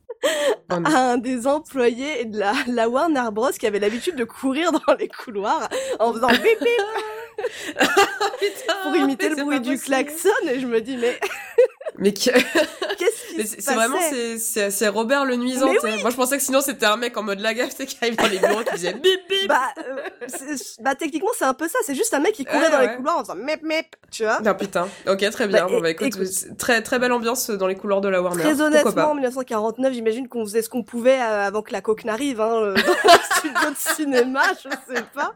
à 0.69 1.11
un 1.11 1.17
des 1.17 1.47
employés 1.47 2.25
de 2.25 2.39
la, 2.39 2.53
la 2.67 2.89
Warner 2.89 3.29
Bros. 3.31 3.51
qui 3.51 3.65
avait 3.65 3.79
l'habitude 3.79 4.15
de 4.15 4.25
courir 4.25 4.71
dans 4.73 4.93
les 4.95 5.07
couloirs 5.07 5.69
en 5.99 6.11
faisant 6.11 6.27
bip 6.27 6.41
bip 6.41 6.61
pour 8.83 8.95
imiter 8.95 9.29
le 9.29 9.35
bruit 9.43 9.59
du 9.59 9.77
klaxon 9.77 10.29
et 10.49 10.59
je 10.59 10.67
me 10.67 10.81
dis 10.81 10.97
mais 10.97 11.19
mais 11.97 12.11
qu'est-ce 12.13 13.35
qui 13.35 13.47
c'est 13.47 13.73
vraiment 13.73 13.97
c'est 14.09 14.69
c'est 14.69 14.87
Robert 14.87 15.25
le 15.25 15.35
nuisant 15.35 15.67
moi 16.01 16.09
je 16.09 16.15
pensais 16.15 16.37
que 16.37 16.43
sinon 16.43 16.61
c'était 16.61 16.85
un 16.85 16.97
mec 16.97 17.15
en 17.17 17.23
mode 17.23 17.39
la 17.39 17.53
gaffe 17.53 17.75
qui 17.75 17.97
arrive 18.01 18.15
dans 18.15 18.27
les 18.27 18.39
bureaux 18.39 18.63
qui 18.63 18.75
disait 18.75 18.93
bip 18.93 19.21
bip 19.29 19.47
bah, 19.47 19.61
euh, 19.77 20.55
bah 20.81 20.95
techniquement 20.95 21.31
c'est 21.37 21.45
un 21.45 21.53
peu 21.53 21.67
ça 21.67 21.79
c'est 21.83 21.95
juste 21.95 22.13
un 22.13 22.19
mec 22.19 22.33
qui 22.33 22.45
courait 22.45 22.69
dans 22.69 22.79
les 22.79 22.95
couloirs 22.95 23.17
en 23.17 23.21
faisant 23.21 23.35
mip 23.35 23.61
mip 23.63 23.95
tu 24.09 24.23
vois. 24.23 24.39
Ah 24.45 24.53
putain, 24.53 24.87
ok, 25.05 25.29
très 25.31 25.47
bien. 25.47 25.65
Bah, 25.65 25.67
bon, 25.69 25.81
bah, 25.81 25.89
écoute, 25.89 26.13
très, 26.57 26.81
très 26.81 26.97
belle 26.97 27.11
ambiance 27.11 27.49
dans 27.49 27.67
les 27.67 27.75
couloirs 27.75 27.99
de 27.99 28.07
la 28.07 28.21
Warner. 28.21 28.41
Très 28.41 28.61
honnêtement, 28.61 29.11
en 29.11 29.15
1949, 29.15 29.93
j'imagine 29.93 30.27
qu'on 30.29 30.45
faisait 30.45 30.61
ce 30.61 30.69
qu'on 30.69 30.83
pouvait 30.83 31.19
euh, 31.19 31.45
avant 31.45 31.61
que 31.61 31.73
la 31.73 31.81
coque 31.81 32.05
n'arrive, 32.05 32.39
hein, 32.39 32.55
euh, 32.55 32.73
dans 32.73 33.13
le 33.13 33.37
studio 33.37 33.69
de 33.69 33.75
cinéma, 33.75 34.43
je 34.63 34.69
sais 34.93 35.03
pas. 35.13 35.33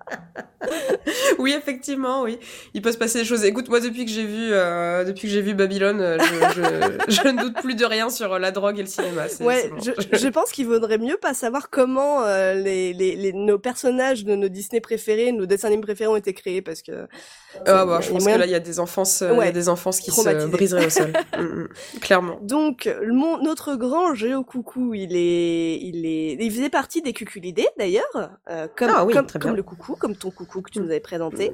oui, 1.38 1.52
effectivement, 1.52 1.91
oui. 1.96 2.38
Il 2.74 2.82
peut 2.82 2.92
se 2.92 2.98
passer 2.98 3.20
des 3.20 3.26
choses. 3.26 3.44
Écoute, 3.44 3.70
moi, 3.70 3.80
depuis 3.80 4.06
que 4.06 4.12
j'ai 4.12 4.26
vu, 4.26 4.50
euh, 4.52 5.04
depuis 5.04 5.28
que 5.28 5.34
j'ai 5.34 5.42
vu 5.42 5.54
Babylone, 5.54 6.18
je, 6.20 6.62
je, 6.62 6.62
je, 7.08 7.28
ne 7.28 7.42
doute 7.42 7.56
plus 7.62 7.76
de 7.76 7.86
rien 7.86 8.10
sur 8.10 8.40
la 8.40 8.52
drogue 8.52 8.80
et 8.80 8.84
le 8.84 8.88
cinéma. 8.88 9.24
Ouais, 9.40 9.72
je, 9.84 10.18
je, 10.18 10.28
pense 10.28 10.52
qu'il 10.52 10.68
vaudrait 10.68 10.98
mieux 10.98 11.18
pas 11.18 11.34
savoir 11.34 11.70
comment 11.70 12.26
les, 12.54 12.94
les, 12.94 13.16
les, 13.16 13.34
nos 13.34 13.60
personnages 13.60 14.26
de 14.26 14.36
nos 14.36 14.50
Disney 14.50 14.82
préférés, 14.82 15.32
nos 15.32 15.46
dessins 15.46 15.68
animés 15.68 15.82
préférés 15.82 16.10
ont 16.10 16.16
été 16.16 16.34
créés, 16.34 16.62
parce 16.62 16.82
que. 16.82 17.08
Ah 17.66 17.86
bah, 17.86 18.00
je 18.02 18.12
pense 18.12 18.26
que 18.26 18.38
là, 18.38 18.46
il 18.46 18.52
y 18.52 18.56
a 18.56 18.60
des 18.60 18.80
enfances, 18.80 19.22
euh, 19.22 19.36
ouais, 19.36 19.52
des 19.52 19.70
enfances 19.70 20.00
qui 20.00 20.12
se 20.12 20.48
briseraient 20.48 20.86
au 20.86 20.90
sol. 20.90 21.14
Mm, 21.38 21.44
mm, 21.44 21.68
clairement. 22.02 22.40
Donc, 22.42 22.90
mon, 23.08 23.42
notre 23.42 23.76
grand 23.76 24.14
Géo 24.14 24.44
Coucou, 24.44 24.94
il 24.94 25.16
est, 25.16 25.80
il 25.82 26.06
est, 26.06 26.34
il 26.40 26.52
faisait 26.52 26.70
partie 26.70 27.02
des 27.02 27.14
cuculidés, 27.14 27.68
d'ailleurs, 27.78 28.38
euh, 28.50 28.68
comme, 28.76 28.92
ah 28.94 29.06
comme, 29.12 29.28
comme 29.28 29.56
le 29.56 29.64
coucou, 29.64 29.96
comme 29.96 30.16
ton 30.16 30.30
coucou 30.30 30.62
que 30.62 30.72
tu 30.72 30.80
nous 30.80 30.90
avais 30.90 31.00
présenté. 31.00 31.54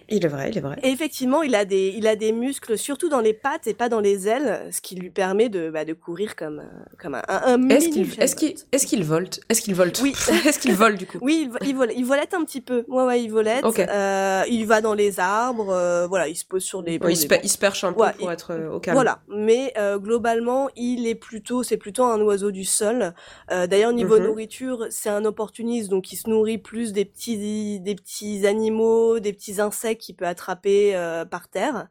Il 0.11 0.25
est 0.25 0.29
vrai, 0.29 0.49
il 0.51 0.57
est 0.57 0.61
vrai. 0.61 0.77
Et 0.83 0.89
effectivement, 0.89 1.41
il 1.41 1.55
a 1.55 1.65
des, 1.65 1.93
il 1.97 2.07
a 2.07 2.15
des 2.15 2.31
muscles 2.31 2.77
surtout 2.77 3.09
dans 3.09 3.21
les 3.21 3.33
pattes 3.33 3.67
et 3.67 3.73
pas 3.73 3.89
dans 3.89 3.99
les 3.99 4.27
ailes, 4.27 4.67
ce 4.71 4.81
qui 4.81 4.95
lui 4.95 5.09
permet 5.09 5.49
de, 5.49 5.69
bah, 5.69 5.85
de 5.85 5.93
courir 5.93 6.35
comme, 6.35 6.59
euh, 6.59 6.83
comme 6.99 7.15
un, 7.15 7.23
un, 7.27 7.69
Est-ce 7.69 7.89
qu'il, 7.89 8.07
est-ce 8.19 8.35
qu'il, 8.35 8.55
est-ce 8.71 8.85
qu'il 8.85 9.03
volte? 9.03 9.41
Est-ce 9.49 9.61
qu'il 9.61 9.75
volte? 9.75 9.99
Oui. 10.01 10.13
est-ce 10.45 10.59
qu'il 10.59 10.73
vole 10.73 10.97
du 10.97 11.07
coup? 11.07 11.17
Oui, 11.21 11.49
il, 11.61 11.69
il, 11.69 11.75
vole, 11.75 11.91
il 11.95 12.05
volette 12.05 12.33
un 12.33 12.43
petit 12.43 12.61
peu. 12.61 12.83
Ouais, 12.87 13.03
ouais, 13.03 13.23
il 13.23 13.29
volette. 13.31 13.63
Euh, 13.63 14.43
il 14.49 14.65
va 14.65 14.81
dans 14.81 14.93
les 14.93 15.19
arbres. 15.19 15.69
Euh, 15.69 16.07
voilà, 16.07 16.27
il 16.27 16.35
se 16.35 16.45
pose 16.45 16.63
sur 16.63 16.83
des. 16.83 16.99
il, 17.09 17.17
se 17.17 17.27
il, 17.43 17.49
se 17.49 17.57
perche 17.57 17.83
un 17.83 17.93
peu 17.93 18.03
pour 18.17 18.31
être 18.31 18.51
euh, 18.51 18.75
au 18.75 18.79
calme. 18.79 18.95
Voilà, 18.95 19.21
mais 19.27 19.73
euh, 19.77 19.97
globalement, 19.97 20.69
il 20.75 21.07
est 21.07 21.15
plutôt, 21.15 21.63
c'est 21.63 21.77
plutôt 21.77 22.03
un 22.03 22.19
oiseau 22.21 22.51
du 22.51 22.63
sol. 22.63 23.13
D'ailleurs, 23.49 23.93
niveau 23.93 24.17
mhm. 24.17 24.25
nourriture, 24.25 24.87
c'est 24.89 25.09
un 25.09 25.25
opportuniste, 25.25 25.89
donc 25.89 26.11
il 26.11 26.15
se 26.15 26.29
nourrit 26.29 26.57
plus 26.57 26.93
des 26.93 27.05
petits, 27.05 27.79
des 27.79 27.95
petits 27.95 28.45
animaux, 28.47 29.19
des 29.19 29.33
petits 29.33 29.61
insectes 29.61 30.00
qu'il 30.01 30.15
peut 30.15 30.27
attraper 30.27 30.95
euh, 30.95 31.23
par 31.25 31.47
terre. 31.47 31.87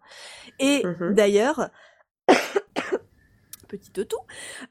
Et 0.58 0.84
mmh 0.84 1.14
d'ailleurs, 1.14 1.70
petite 3.70 4.08
tout. 4.08 4.16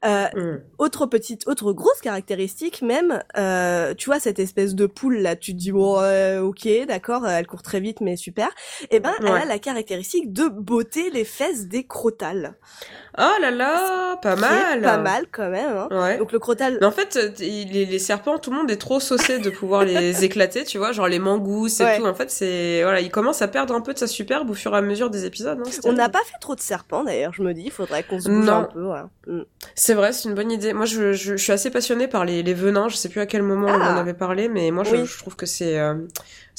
Euh, 0.04 0.26
mmh. 0.34 0.60
Autre 0.78 1.06
petite, 1.06 1.46
autre 1.48 1.72
grosse 1.72 2.00
caractéristique 2.00 2.82
même, 2.82 3.22
euh, 3.36 3.94
tu 3.94 4.06
vois 4.06 4.20
cette 4.20 4.38
espèce 4.38 4.74
de 4.74 4.86
poule 4.86 5.18
là, 5.18 5.36
tu 5.36 5.52
te 5.52 5.58
dis 5.58 5.72
bon, 5.72 6.00
ok, 6.40 6.68
d'accord, 6.86 7.26
elle 7.26 7.46
court 7.46 7.62
très 7.62 7.80
vite, 7.80 8.00
mais 8.00 8.16
super. 8.16 8.48
Et 8.82 8.96
eh 8.96 9.00
ben, 9.00 9.12
elle 9.20 9.28
a 9.28 9.44
la 9.44 9.58
caractéristique 9.58 10.32
de 10.32 10.48
botter 10.48 11.10
les 11.10 11.24
fesses 11.24 11.66
des 11.66 11.84
crotales. 11.84 12.54
Oh 13.18 13.40
là 13.40 13.50
là, 13.50 14.16
pas 14.16 14.36
mal. 14.36 14.82
Pas 14.82 14.98
mal 14.98 15.26
quand 15.30 15.50
même. 15.50 15.76
Hein. 15.76 15.88
Ouais. 15.90 16.18
Donc 16.18 16.32
le 16.32 16.38
crotal. 16.38 16.78
Mais 16.80 16.86
en 16.86 16.92
fait, 16.92 17.18
les, 17.38 17.64
les, 17.64 17.98
serpents, 17.98 18.38
tout 18.38 18.50
le 18.50 18.56
monde 18.56 18.70
est 18.70 18.76
trop 18.76 19.00
saucé 19.00 19.38
de 19.38 19.50
pouvoir 19.50 19.84
les 19.84 20.24
éclater, 20.24 20.64
tu 20.64 20.78
vois, 20.78 20.92
genre 20.92 21.08
les 21.08 21.18
mangousses 21.18 21.80
et 21.80 21.96
tout. 21.98 22.06
En 22.06 22.14
fait, 22.14 22.30
c'est 22.30 22.82
voilà, 22.82 23.00
il 23.00 23.10
commence 23.10 23.42
à 23.42 23.48
perdre 23.48 23.74
un 23.74 23.80
peu 23.80 23.92
de 23.92 23.98
sa 23.98 24.06
superbe 24.06 24.50
au 24.50 24.54
fur 24.54 24.74
et 24.74 24.78
à 24.78 24.80
mesure 24.80 25.10
des 25.10 25.24
épisodes. 25.24 25.60
Hein, 25.60 25.70
On 25.84 25.92
n'a 25.92 26.08
pas 26.08 26.20
fait 26.20 26.38
trop 26.40 26.54
de 26.54 26.60
serpents 26.60 27.02
d'ailleurs. 27.02 27.32
Je 27.34 27.42
me 27.42 27.52
dis, 27.52 27.62
il 27.64 27.70
faudrait 27.72 28.04
qu'on 28.04 28.20
se 28.20 28.28
bouge 28.28 28.48
un 28.48 28.64
peu. 28.64 28.89
Mm. 29.26 29.42
C'est 29.74 29.94
vrai, 29.94 30.12
c'est 30.12 30.28
une 30.28 30.34
bonne 30.34 30.50
idée. 30.50 30.72
Moi, 30.72 30.86
je, 30.86 31.12
je, 31.12 31.36
je, 31.36 31.42
suis 31.42 31.52
assez 31.52 31.70
passionnée 31.70 32.08
par 32.08 32.24
les, 32.24 32.42
les 32.42 32.54
venins. 32.54 32.88
Je 32.88 32.96
sais 32.96 33.08
plus 33.08 33.20
à 33.20 33.26
quel 33.26 33.42
moment 33.42 33.68
on 33.68 33.80
en 33.80 33.80
ah. 33.80 34.00
avait 34.00 34.14
parlé, 34.14 34.48
mais 34.48 34.70
moi, 34.70 34.84
je, 34.84 35.04
je 35.04 35.18
trouve 35.18 35.36
que 35.36 35.46
c'est 35.46 35.78
euh, 35.78 35.94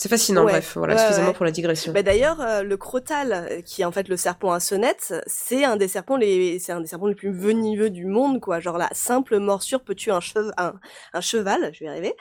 c'est 0.01 0.09
fascinant, 0.09 0.43
bref, 0.45 0.77
voilà, 0.77 0.95
excusez-moi 0.95 1.31
pour 1.33 1.45
la 1.45 1.51
digression. 1.51 1.93
Bah, 1.93 2.01
d'ailleurs, 2.01 2.41
euh, 2.41 2.63
le 2.63 2.75
crotal, 2.75 3.61
qui 3.65 3.83
est 3.83 3.85
en 3.85 3.91
fait 3.91 4.07
le 4.07 4.17
serpent 4.17 4.51
à 4.51 4.59
sonnette, 4.59 5.13
c'est 5.27 5.63
un 5.63 5.77
des 5.77 5.87
serpents 5.87 6.17
les, 6.17 6.57
c'est 6.57 6.71
un 6.71 6.81
des 6.81 6.87
serpents 6.87 7.05
les 7.05 7.13
plus 7.13 7.31
venimeux 7.31 7.91
du 7.91 8.07
monde, 8.07 8.39
quoi. 8.39 8.59
Genre 8.59 8.79
la 8.79 8.89
simple 8.93 9.37
morsure 9.37 9.83
peut 9.83 9.93
tuer 9.93 10.09
un, 10.09 10.19
cheval, 10.19 10.51
un, 10.57 11.21
cheval, 11.21 11.69
je 11.73 11.81
vais 11.81 11.85
y 11.85 11.89
arriver. 11.89 12.15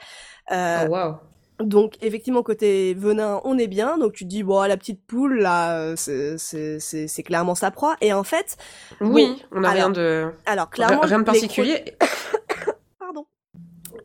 Euh, 0.51 0.85
oh, 0.87 0.91
wow. 0.91 1.15
Donc 1.63 1.95
effectivement 2.01 2.43
côté 2.43 2.93
venin 2.93 3.41
on 3.43 3.57
est 3.57 3.67
bien. 3.67 3.97
Donc 3.97 4.13
tu 4.13 4.23
te 4.23 4.29
dis 4.29 4.43
bon 4.43 4.61
la 4.61 4.77
petite 4.77 5.01
poule 5.05 5.39
là 5.39 5.95
c'est 5.95 7.23
clairement 7.25 7.55
sa 7.55 7.71
proie. 7.71 7.95
Et 8.01 8.13
en 8.13 8.23
fait 8.23 8.57
oui 8.99 9.41
on 9.51 9.63
a 9.63 9.69
rien 9.69 9.89
de 9.89 10.29
alors 10.45 10.69
clairement 10.69 11.01
rien 11.01 11.19
de 11.19 11.23
particulier 11.23 11.95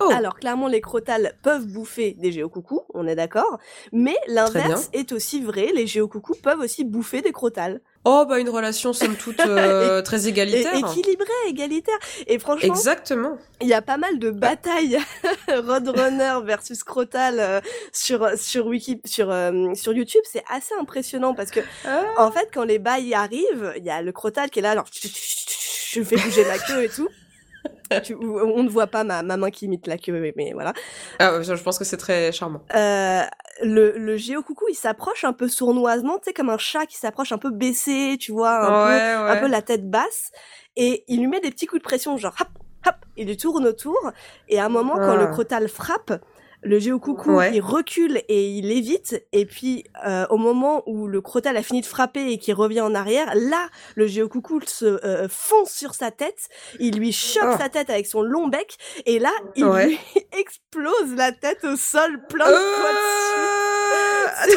Oh. 0.00 0.10
Alors 0.12 0.34
clairement, 0.36 0.68
les 0.68 0.80
crotales 0.80 1.34
peuvent 1.42 1.66
bouffer 1.66 2.14
des 2.18 2.32
géocoucous, 2.32 2.82
on 2.94 3.06
est 3.06 3.14
d'accord. 3.14 3.58
Mais 3.92 4.16
l'inverse 4.26 4.90
est 4.92 5.12
aussi 5.12 5.40
vrai, 5.40 5.70
les 5.74 5.86
géocoucous 5.86 6.36
peuvent 6.36 6.60
aussi 6.60 6.84
bouffer 6.84 7.22
des 7.22 7.32
crotales. 7.32 7.80
Oh 8.08 8.24
bah 8.28 8.38
une 8.38 8.48
relation 8.48 8.92
somme 8.92 9.16
toute 9.16 9.40
euh, 9.40 10.00
très 10.00 10.28
égalitaire. 10.28 10.76
équilibrée, 10.76 11.26
égalitaire. 11.48 11.98
Et 12.28 12.38
franchement, 12.38 12.72
exactement. 12.72 13.36
Il 13.60 13.66
y 13.66 13.74
a 13.74 13.82
pas 13.82 13.96
mal 13.96 14.20
de 14.20 14.30
batailles 14.30 14.98
Roadrunner 15.48 16.38
versus 16.44 16.84
Crotal 16.84 17.40
euh, 17.40 17.60
sur 17.92 18.28
sur 18.38 18.68
Wiki 18.68 19.00
sur 19.04 19.32
euh, 19.32 19.74
sur 19.74 19.92
YouTube, 19.92 20.22
c'est 20.24 20.44
assez 20.48 20.74
impressionnant 20.80 21.34
parce 21.34 21.50
que 21.50 21.60
ah. 21.84 22.04
en 22.18 22.30
fait 22.30 22.48
quand 22.54 22.64
les 22.64 22.78
bails 22.78 23.12
arrivent, 23.12 23.72
il 23.76 23.84
y 23.84 23.90
a 23.90 24.02
le 24.02 24.12
Crotal 24.12 24.50
qui 24.50 24.60
est 24.60 24.62
là 24.62 24.70
alors 24.70 24.86
je 24.92 26.02
fais 26.02 26.16
bouger 26.16 26.44
la 26.44 26.58
queue 26.58 26.84
et 26.84 26.88
tout 26.88 27.08
on 28.21 28.62
ne 28.62 28.69
voit 28.69 28.87
pas 28.87 29.05
ma, 29.05 29.23
main 29.23 29.50
qui 29.50 29.66
imite 29.66 29.87
la 29.87 29.99
queue, 29.99 30.33
mais 30.37 30.52
voilà. 30.52 30.73
Ah, 31.19 31.43
je 31.43 31.62
pense 31.62 31.78
que 31.78 31.85
c'est 31.85 31.97
très 31.97 32.33
charmant. 32.33 32.62
Euh, 32.75 33.23
le, 33.62 33.97
le 33.97 34.16
géocoucou, 34.16 34.66
il 34.71 34.75
s'approche 34.75 35.25
un 35.25 35.33
peu 35.33 35.49
sournoisement, 35.49 36.19
tu 36.19 36.25
sais, 36.25 36.33
comme 36.33 36.50
un 36.50 36.59
chat 36.59 36.87
qui 36.87 36.97
s'approche 36.97 37.33
un 37.33 37.38
peu 37.38 37.50
baissé, 37.50 38.16
tu 38.21 38.33
vois, 38.33 38.66
un, 38.66 38.87
peu, 38.87 39.31
un 39.33 39.37
peu 39.37 39.49
la 39.49 39.62
tête 39.62 39.88
basse, 39.88 40.31
et 40.76 41.05
il 41.09 41.21
lui 41.21 41.26
met 41.26 41.40
des 41.40 41.50
petits 41.50 41.66
coups 41.66 41.81
de 41.81 41.87
pression, 41.87 42.16
genre 42.16 42.35
hop, 42.40 42.49
hop, 42.87 42.97
il 43.16 43.26
lui 43.26 43.37
tourne 43.37 43.66
autour, 43.66 44.12
et 44.49 44.59
à 44.59 44.66
un 44.66 44.69
moment, 44.69 44.95
quand 44.95 45.16
le 45.16 45.25
ah. 45.25 45.33
crotal 45.33 45.69
frappe, 45.69 46.12
le 46.62 46.78
géocoucou, 46.78 47.40
il 47.42 47.60
recule 47.60 48.22
et 48.28 48.48
il 48.48 48.70
évite. 48.72 49.25
Et 49.32 49.46
puis, 49.46 49.84
euh, 50.06 50.26
au 50.30 50.36
moment 50.36 50.82
où 50.86 51.06
le 51.06 51.20
crotal 51.20 51.56
a 51.56 51.62
fini 51.62 51.80
de 51.80 51.86
frapper 51.86 52.32
et 52.32 52.38
qu'il 52.38 52.54
revient 52.54 52.80
en 52.80 52.94
arrière, 52.94 53.32
là, 53.34 53.68
le 53.94 54.06
géocoucou 54.06 54.60
se 54.66 54.84
euh, 54.84 55.28
fonce 55.28 55.70
sur 55.70 55.94
sa 55.94 56.10
tête. 56.10 56.48
Il 56.80 56.96
lui 56.98 57.12
chope 57.12 57.50
oh. 57.54 57.56
sa 57.58 57.68
tête 57.68 57.90
avec 57.90 58.06
son 58.06 58.22
long 58.22 58.48
bec. 58.48 58.76
Et 59.04 59.18
là, 59.18 59.32
il 59.54 59.64
lui 59.64 59.98
explose 60.32 61.14
la 61.16 61.32
tête 61.32 61.64
au 61.64 61.76
sol 61.76 62.20
plein 62.28 62.48
de 62.48 62.54
euh... 62.54 62.66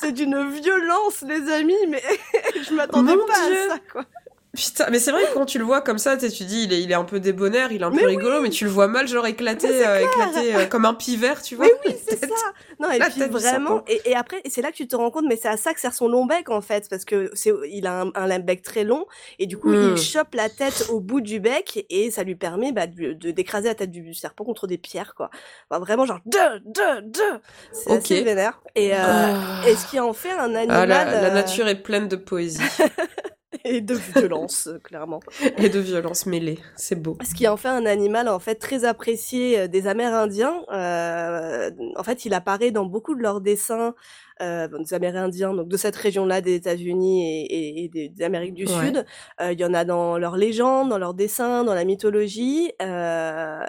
C'est 0.00 0.12
d'une 0.12 0.50
violence, 0.50 1.22
les 1.22 1.52
amis, 1.52 1.86
mais 1.88 2.02
je 2.62 2.74
m'attendais 2.74 3.16
pas 3.16 3.34
à 3.34 3.68
ça, 3.68 3.78
quoi. 3.92 4.06
Putain, 4.52 4.90
mais 4.90 4.98
c'est 4.98 5.12
vrai 5.12 5.22
que 5.26 5.34
quand 5.34 5.46
tu 5.46 5.58
le 5.58 5.64
vois 5.64 5.80
comme 5.80 5.98
ça, 5.98 6.16
tu 6.16 6.26
dis, 6.26 6.64
il 6.64 6.72
est, 6.72 6.82
il 6.82 6.90
est 6.90 6.94
un 6.94 7.04
peu 7.04 7.20
débonnaire, 7.20 7.70
il 7.70 7.82
est 7.82 7.84
un 7.84 7.92
peu 7.92 8.04
rigolo, 8.04 8.42
mais 8.42 8.50
tu 8.50 8.64
le 8.64 8.70
vois 8.70 8.88
mal, 8.88 9.06
genre 9.06 9.24
éclaté, 9.26 9.68
euh, 9.68 10.00
éclaté 10.00 10.56
euh, 10.56 10.66
comme 10.66 10.84
un 10.84 10.94
pivert, 10.94 11.40
tu 11.40 11.54
vois. 11.54 11.66
Mais 11.66 11.92
oui, 11.92 11.96
c'est 12.08 12.18
ça. 12.18 12.34
Non, 12.80 12.90
et 12.90 12.98
puis 12.98 13.22
vraiment, 13.26 13.84
et, 13.86 14.00
et, 14.06 14.16
après, 14.16 14.42
c'est 14.48 14.60
là 14.60 14.72
que 14.72 14.76
tu 14.76 14.88
te 14.88 14.96
rends 14.96 15.12
compte, 15.12 15.26
mais 15.28 15.36
c'est 15.36 15.48
à 15.48 15.56
ça 15.56 15.72
que 15.72 15.80
sert 15.80 15.94
son 15.94 16.08
long 16.08 16.26
bec, 16.26 16.50
en 16.50 16.62
fait, 16.62 16.88
parce 16.90 17.04
que 17.04 17.30
c'est, 17.34 17.52
il 17.70 17.86
a 17.86 18.00
un, 18.00 18.10
un 18.14 18.38
bec 18.40 18.62
très 18.62 18.82
long, 18.82 19.06
et 19.38 19.46
du 19.46 19.56
coup, 19.56 19.72
il 19.72 19.92
hmm. 19.92 19.96
chope 19.96 20.34
la 20.34 20.48
tête 20.48 20.86
au 20.90 20.98
bout 20.98 21.20
du 21.20 21.38
bec, 21.38 21.86
et 21.88 22.10
ça 22.10 22.24
lui 22.24 22.34
permet, 22.34 22.72
bah, 22.72 22.88
de, 22.88 23.12
d'écraser 23.12 23.68
la 23.68 23.76
tête 23.76 23.92
du 23.92 24.14
serpent 24.14 24.44
contre 24.44 24.66
des 24.66 24.78
pierres, 24.78 25.14
quoi. 25.14 25.30
vraiment, 25.70 26.06
genre, 26.06 26.20
deux, 26.26 26.60
deux, 26.64 27.02
deux. 27.02 27.40
C'est 27.72 27.92
assez 27.92 28.22
vénère. 28.22 28.60
Et, 28.74 28.94
euh, 28.94 28.96
ah. 28.98 29.68
et 29.68 29.76
ce 29.76 29.86
qui 29.86 30.00
en 30.00 30.12
fait 30.12 30.32
un 30.32 30.56
animal. 30.56 30.90
Ah, 30.90 31.04
la, 31.04 31.20
la 31.22 31.30
nature 31.30 31.68
est 31.68 31.82
pleine 31.82 32.08
de 32.08 32.16
poésie. 32.16 32.60
et 33.70 33.80
de 33.80 33.94
violence, 33.94 34.68
clairement. 34.82 35.20
Et 35.58 35.68
de 35.68 35.78
violence 35.78 36.26
mêlée, 36.26 36.58
c'est 36.76 37.00
beau. 37.00 37.16
Ce 37.24 37.34
qui 37.34 37.46
en 37.46 37.56
fait 37.56 37.68
un 37.68 37.86
animal 37.86 38.28
en 38.28 38.38
fait 38.38 38.56
très 38.56 38.84
apprécié 38.84 39.60
euh, 39.60 39.68
des 39.68 39.86
Amérindiens. 39.86 40.64
Euh, 40.72 41.70
en 41.96 42.02
fait, 42.02 42.24
il 42.24 42.34
apparaît 42.34 42.72
dans 42.72 42.84
beaucoup 42.84 43.14
de 43.14 43.22
leurs 43.22 43.40
dessins 43.40 43.94
euh, 44.40 44.68
des 44.68 44.94
Amérindiens, 44.94 45.54
donc 45.54 45.68
de 45.68 45.76
cette 45.76 45.96
région-là 45.96 46.40
des 46.40 46.54
États-Unis 46.54 47.46
et, 47.46 47.84
et, 47.84 47.88
des, 47.88 48.24
Amériques 48.24 48.54
du 48.54 48.66
Sud. 48.66 49.04
Euh, 49.40 49.52
il 49.52 49.60
y 49.60 49.64
en 49.64 49.74
a 49.74 49.84
dans 49.84 50.18
leurs 50.18 50.36
légendes, 50.36 50.88
dans 50.88 50.98
leurs 50.98 51.14
dessins, 51.14 51.64
dans 51.64 51.74
la 51.74 51.84
mythologie. 51.84 52.72
Euh, 52.80 53.60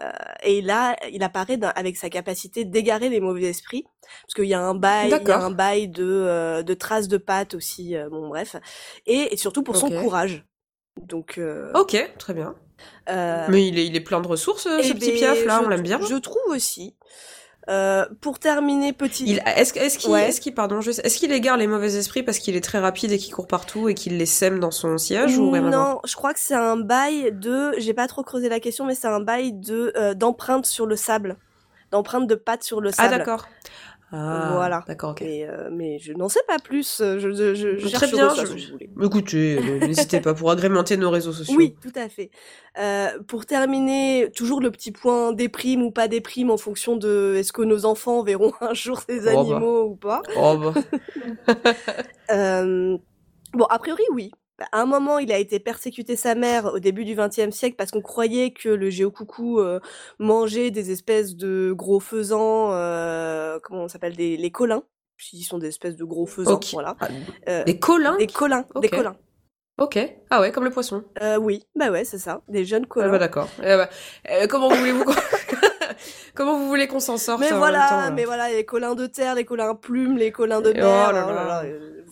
et 0.43 0.61
là, 0.61 0.95
il 1.11 1.23
apparaît 1.23 1.59
avec 1.75 1.97
sa 1.97 2.09
capacité 2.09 2.65
d'égarer 2.65 3.09
les 3.09 3.19
mauvais 3.19 3.43
esprits, 3.43 3.85
parce 4.23 4.33
qu'il 4.35 4.45
y 4.45 4.53
a 4.53 4.61
un 4.61 4.75
bail, 4.75 5.07
il 5.21 5.27
y 5.27 5.31
a 5.31 5.39
un 5.39 5.51
bail 5.51 5.89
de, 5.89 6.61
de 6.61 6.73
traces 6.73 7.07
de 7.07 7.17
pattes 7.17 7.53
aussi. 7.53 7.95
Bon, 8.09 8.29
bref, 8.29 8.55
et, 9.05 9.35
surtout 9.37 9.63
pour 9.63 9.75
son 9.75 9.89
courage. 9.89 10.45
Donc. 11.01 11.39
Ok, 11.75 12.13
très 12.17 12.33
bien. 12.33 12.55
Mais 13.07 13.67
il 13.67 13.77
est, 13.77 13.85
il 13.85 13.95
est 13.95 14.01
plein 14.01 14.21
de 14.21 14.27
ressources, 14.27 14.63
ce 14.63 14.91
eh 14.91 14.93
petit 14.93 15.11
piaf 15.11 15.45
là, 15.45 15.61
on 15.63 15.69
l'aime 15.69 15.81
bien. 15.81 15.99
Je 16.01 16.15
trouve 16.15 16.41
aussi. 16.47 16.95
Euh, 17.71 18.05
pour 18.19 18.37
terminer, 18.37 18.91
petit. 18.91 19.31
Est-ce 19.31 19.77
est 19.79 19.97
qu'il, 19.97 20.39
qu'il, 20.41 20.53
pardon, 20.53 20.81
est-ce 20.81 21.17
qu'il 21.17 21.31
égare 21.31 21.55
les 21.55 21.67
mauvais 21.67 21.95
esprits 21.95 22.21
parce 22.21 22.37
qu'il 22.37 22.57
est 22.57 22.63
très 22.63 22.79
rapide 22.79 23.13
et 23.13 23.17
qu'il 23.17 23.33
court 23.33 23.47
partout 23.47 23.87
et 23.87 23.93
qu'il 23.93 24.17
les 24.17 24.25
sème 24.25 24.59
dans 24.59 24.71
son 24.71 24.97
siège 24.97 25.37
ou 25.37 25.55
Non, 25.55 25.99
je 26.03 26.15
crois 26.15 26.33
que 26.33 26.39
c'est 26.41 26.55
un 26.55 26.75
bail 26.75 27.31
de. 27.31 27.71
J'ai 27.77 27.93
pas 27.93 28.07
trop 28.07 28.23
creusé 28.23 28.49
la 28.49 28.59
question, 28.59 28.85
mais 28.85 28.93
c'est 28.93 29.07
un 29.07 29.21
bail 29.21 29.53
de 29.53 29.93
euh, 29.95 30.13
d'empreinte 30.13 30.65
sur 30.65 30.85
le 30.85 30.97
sable, 30.97 31.37
d'empreinte 31.91 32.27
de 32.27 32.35
pattes 32.35 32.63
sur 32.63 32.81
le 32.81 32.89
ah, 32.89 32.93
sable. 32.93 33.13
Ah 33.13 33.17
d'accord. 33.19 33.47
Ah, 34.13 34.51
voilà. 34.55 34.83
D'accord, 34.87 35.11
ok. 35.11 35.21
Mais, 35.21 35.47
euh, 35.47 35.69
mais 35.71 35.97
je 35.99 36.11
n'en 36.13 36.27
sais 36.27 36.41
pas 36.47 36.59
plus. 36.59 36.97
Je, 36.99 37.17
je, 37.19 37.31
je, 37.55 37.77
je 37.77 37.87
Très 37.87 37.89
cherche 38.07 38.11
bien, 38.13 38.29
ça, 38.29 38.43
je- 38.45 38.57
si 38.57 38.65
vous 38.67 38.71
voulez. 38.73 38.89
Écoutez, 39.01 39.57
euh, 39.57 39.79
n'hésitez 39.87 40.19
pas 40.19 40.33
pour 40.33 40.51
agrémenter 40.51 40.97
nos 40.97 41.09
réseaux 41.09 41.31
sociaux. 41.31 41.55
Oui, 41.57 41.75
tout 41.81 41.93
à 41.95 42.09
fait. 42.09 42.29
Euh, 42.77 43.07
pour 43.27 43.45
terminer, 43.45 44.29
toujours 44.35 44.59
le 44.59 44.69
petit 44.69 44.91
point 44.91 45.31
déprime 45.31 45.81
ou 45.83 45.91
pas 45.91 46.07
déprime 46.09 46.51
en 46.51 46.57
fonction 46.57 46.97
de 46.97 47.35
est-ce 47.37 47.53
que 47.53 47.61
nos 47.61 47.85
enfants 47.85 48.21
verront 48.23 48.51
un 48.61 48.73
jour 48.73 48.99
ces 49.07 49.19
Oh 49.21 49.31
bah. 49.31 49.39
animaux 49.39 49.83
ou 49.85 49.95
pas. 49.95 50.21
Oh 50.37 50.57
bah. 50.57 50.73
Euh, 52.31 52.97
bon, 53.53 53.65
a 53.65 53.79
priori, 53.79 54.03
oui. 54.13 54.31
À 54.71 54.81
un 54.81 54.85
moment, 54.85 55.19
il 55.19 55.31
a 55.31 55.37
été 55.37 55.59
persécuté 55.59 56.15
sa 56.15 56.35
mère 56.35 56.65
au 56.73 56.79
début 56.79 57.05
du 57.05 57.15
XXe 57.15 57.49
siècle 57.55 57.75
parce 57.77 57.91
qu'on 57.91 58.01
croyait 58.01 58.51
que 58.51 58.69
le 58.69 58.89
géocoucou 58.89 59.59
euh, 59.59 59.79
mangeait 60.19 60.71
des 60.71 60.91
espèces 60.91 61.35
de 61.35 61.73
gros 61.75 61.99
faisans, 61.99 62.71
euh, 62.73 63.59
comment 63.63 63.83
on 63.83 63.87
s'appelle, 63.87 64.15
des 64.15 64.37
les 64.37 64.51
colins. 64.51 64.83
Ils 65.33 65.43
sont 65.43 65.59
des 65.59 65.67
espèces 65.67 65.95
de 65.95 66.03
gros 66.03 66.25
faisans, 66.25 66.53
Ok. 66.55 66.69
voilà. 66.73 66.95
Ah, 66.99 67.07
Euh, 67.47 67.63
Des 67.63 67.77
colins 67.77 68.17
des 68.17 68.27
colins, 68.27 68.65
des 68.81 68.87
Ok. 68.87 68.95
colins. 68.95 69.15
Ok. 69.79 69.97
Ah 70.29 70.41
ouais, 70.41 70.51
comme 70.51 70.63
le 70.63 70.71
poisson. 70.71 71.03
Euh, 71.21 71.37
oui, 71.37 71.63
bah 71.75 71.89
ouais, 71.91 72.03
c'est 72.05 72.17
ça, 72.17 72.41
des 72.47 72.65
jeunes 72.65 72.83
Ah 72.85 72.89
colins. 72.89 73.11
bah 73.11 73.17
d'accord. 73.19 73.47
Eh 73.63 73.77
bah, 73.77 73.89
comment 74.47 74.69
voulez-vous 74.69 75.05
qu'on... 75.05 75.13
comment 76.35 76.57
vous 76.57 76.67
voulez 76.67 76.87
qu'on 76.87 76.99
s'en 76.99 77.17
sorte 77.17 77.39
mais 77.41 77.51
en 77.51 77.57
voilà, 77.57 77.87
temps, 77.89 77.95
là 77.97 78.11
mais 78.11 78.25
voilà, 78.25 78.49
les 78.49 78.65
colins 78.65 78.95
de 78.95 79.05
terre, 79.07 79.35
les 79.35 79.45
colins 79.45 79.75
plumes, 79.75 80.17
les 80.17 80.31
colins 80.31 80.61
de 80.61 80.71
Et 80.71 80.73
mer. 80.73 81.07
oh 81.09 81.13
là 81.13 81.25
oh 81.29 81.33
là. 81.33 81.63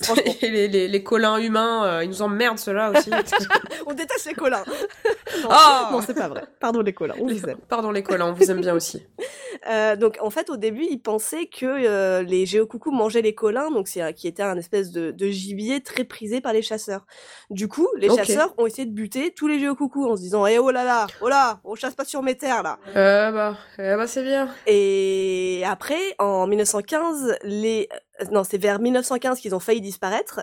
Euh, 0.09 0.15
Et 0.41 0.49
les, 0.49 0.67
les, 0.67 0.87
les 0.87 1.03
colins 1.03 1.37
humains, 1.37 1.85
euh, 1.85 2.03
ils 2.03 2.09
nous 2.09 2.21
emmerdent 2.21 2.59
ceux-là 2.59 2.91
aussi. 2.91 3.09
on 3.85 3.93
déteste 3.93 4.25
les 4.27 4.33
colins. 4.33 4.63
non, 5.43 5.47
Ah 5.49 5.89
non, 5.91 6.01
c'est 6.01 6.13
pas 6.13 6.27
vrai. 6.27 6.43
Pardon 6.59 6.81
les 6.81 6.93
colins, 6.93 7.15
on 7.19 7.27
Les- 7.27 7.47
aime. 7.49 7.57
Pardon 7.67 7.91
les 7.91 8.03
colins, 8.03 8.27
on 8.27 8.33
vous 8.33 8.49
aime 8.51 8.61
bien 8.61 8.73
aussi. 8.73 9.05
Euh, 9.69 9.95
donc 9.97 10.17
en 10.21 10.29
fait 10.29 10.49
au 10.49 10.55
début 10.55 10.85
ils 10.89 11.01
pensaient 11.01 11.47
que 11.47 11.65
euh, 11.65 12.21
les 12.23 12.45
géocoucous 12.45 12.91
mangeaient 12.93 13.21
les 13.21 13.35
colins, 13.35 13.69
donc 13.71 13.89
c'est 13.89 13.99
un- 14.01 14.13
qui 14.13 14.27
était 14.27 14.41
un 14.43 14.55
espèce 14.57 14.91
de, 14.91 15.11
de 15.11 15.27
gibier 15.29 15.81
très 15.81 16.05
prisé 16.05 16.39
par 16.39 16.53
les 16.53 16.61
chasseurs. 16.61 17.05
Du 17.49 17.67
coup 17.67 17.87
les 17.97 18.07
chasseurs 18.09 18.53
ont 18.57 18.65
essayé 18.65 18.85
de 18.85 18.93
buter 18.93 19.33
tous 19.35 19.47
les 19.47 19.59
géocoucous 19.59 20.05
en 20.07 20.15
se 20.15 20.21
disant 20.21 20.45
eh 20.47 20.59
oh 20.59 20.71
là 20.71 20.85
là, 20.85 21.07
oh 21.21 21.27
là, 21.27 21.59
on 21.65 21.75
chasse 21.75 21.93
pas 21.93 22.05
sur 22.05 22.21
mes 22.23 22.37
terres 22.37 22.63
là. 22.63 22.79
Euh, 22.95 23.31
bah, 23.31 23.57
eh 23.77 23.95
bah 23.97 24.07
c'est 24.07 24.23
bien. 24.23 24.47
Et 24.65 25.61
après 25.67 25.99
en 26.19 26.47
1915 26.47 27.37
les 27.43 27.89
euh, 27.91 27.97
non 28.31 28.43
c'est 28.43 28.57
vers 28.57 28.79
1915 28.79 29.39
qu'ils 29.39 29.55
ont 29.55 29.59
failli 29.59 29.81
disparaître. 29.81 30.41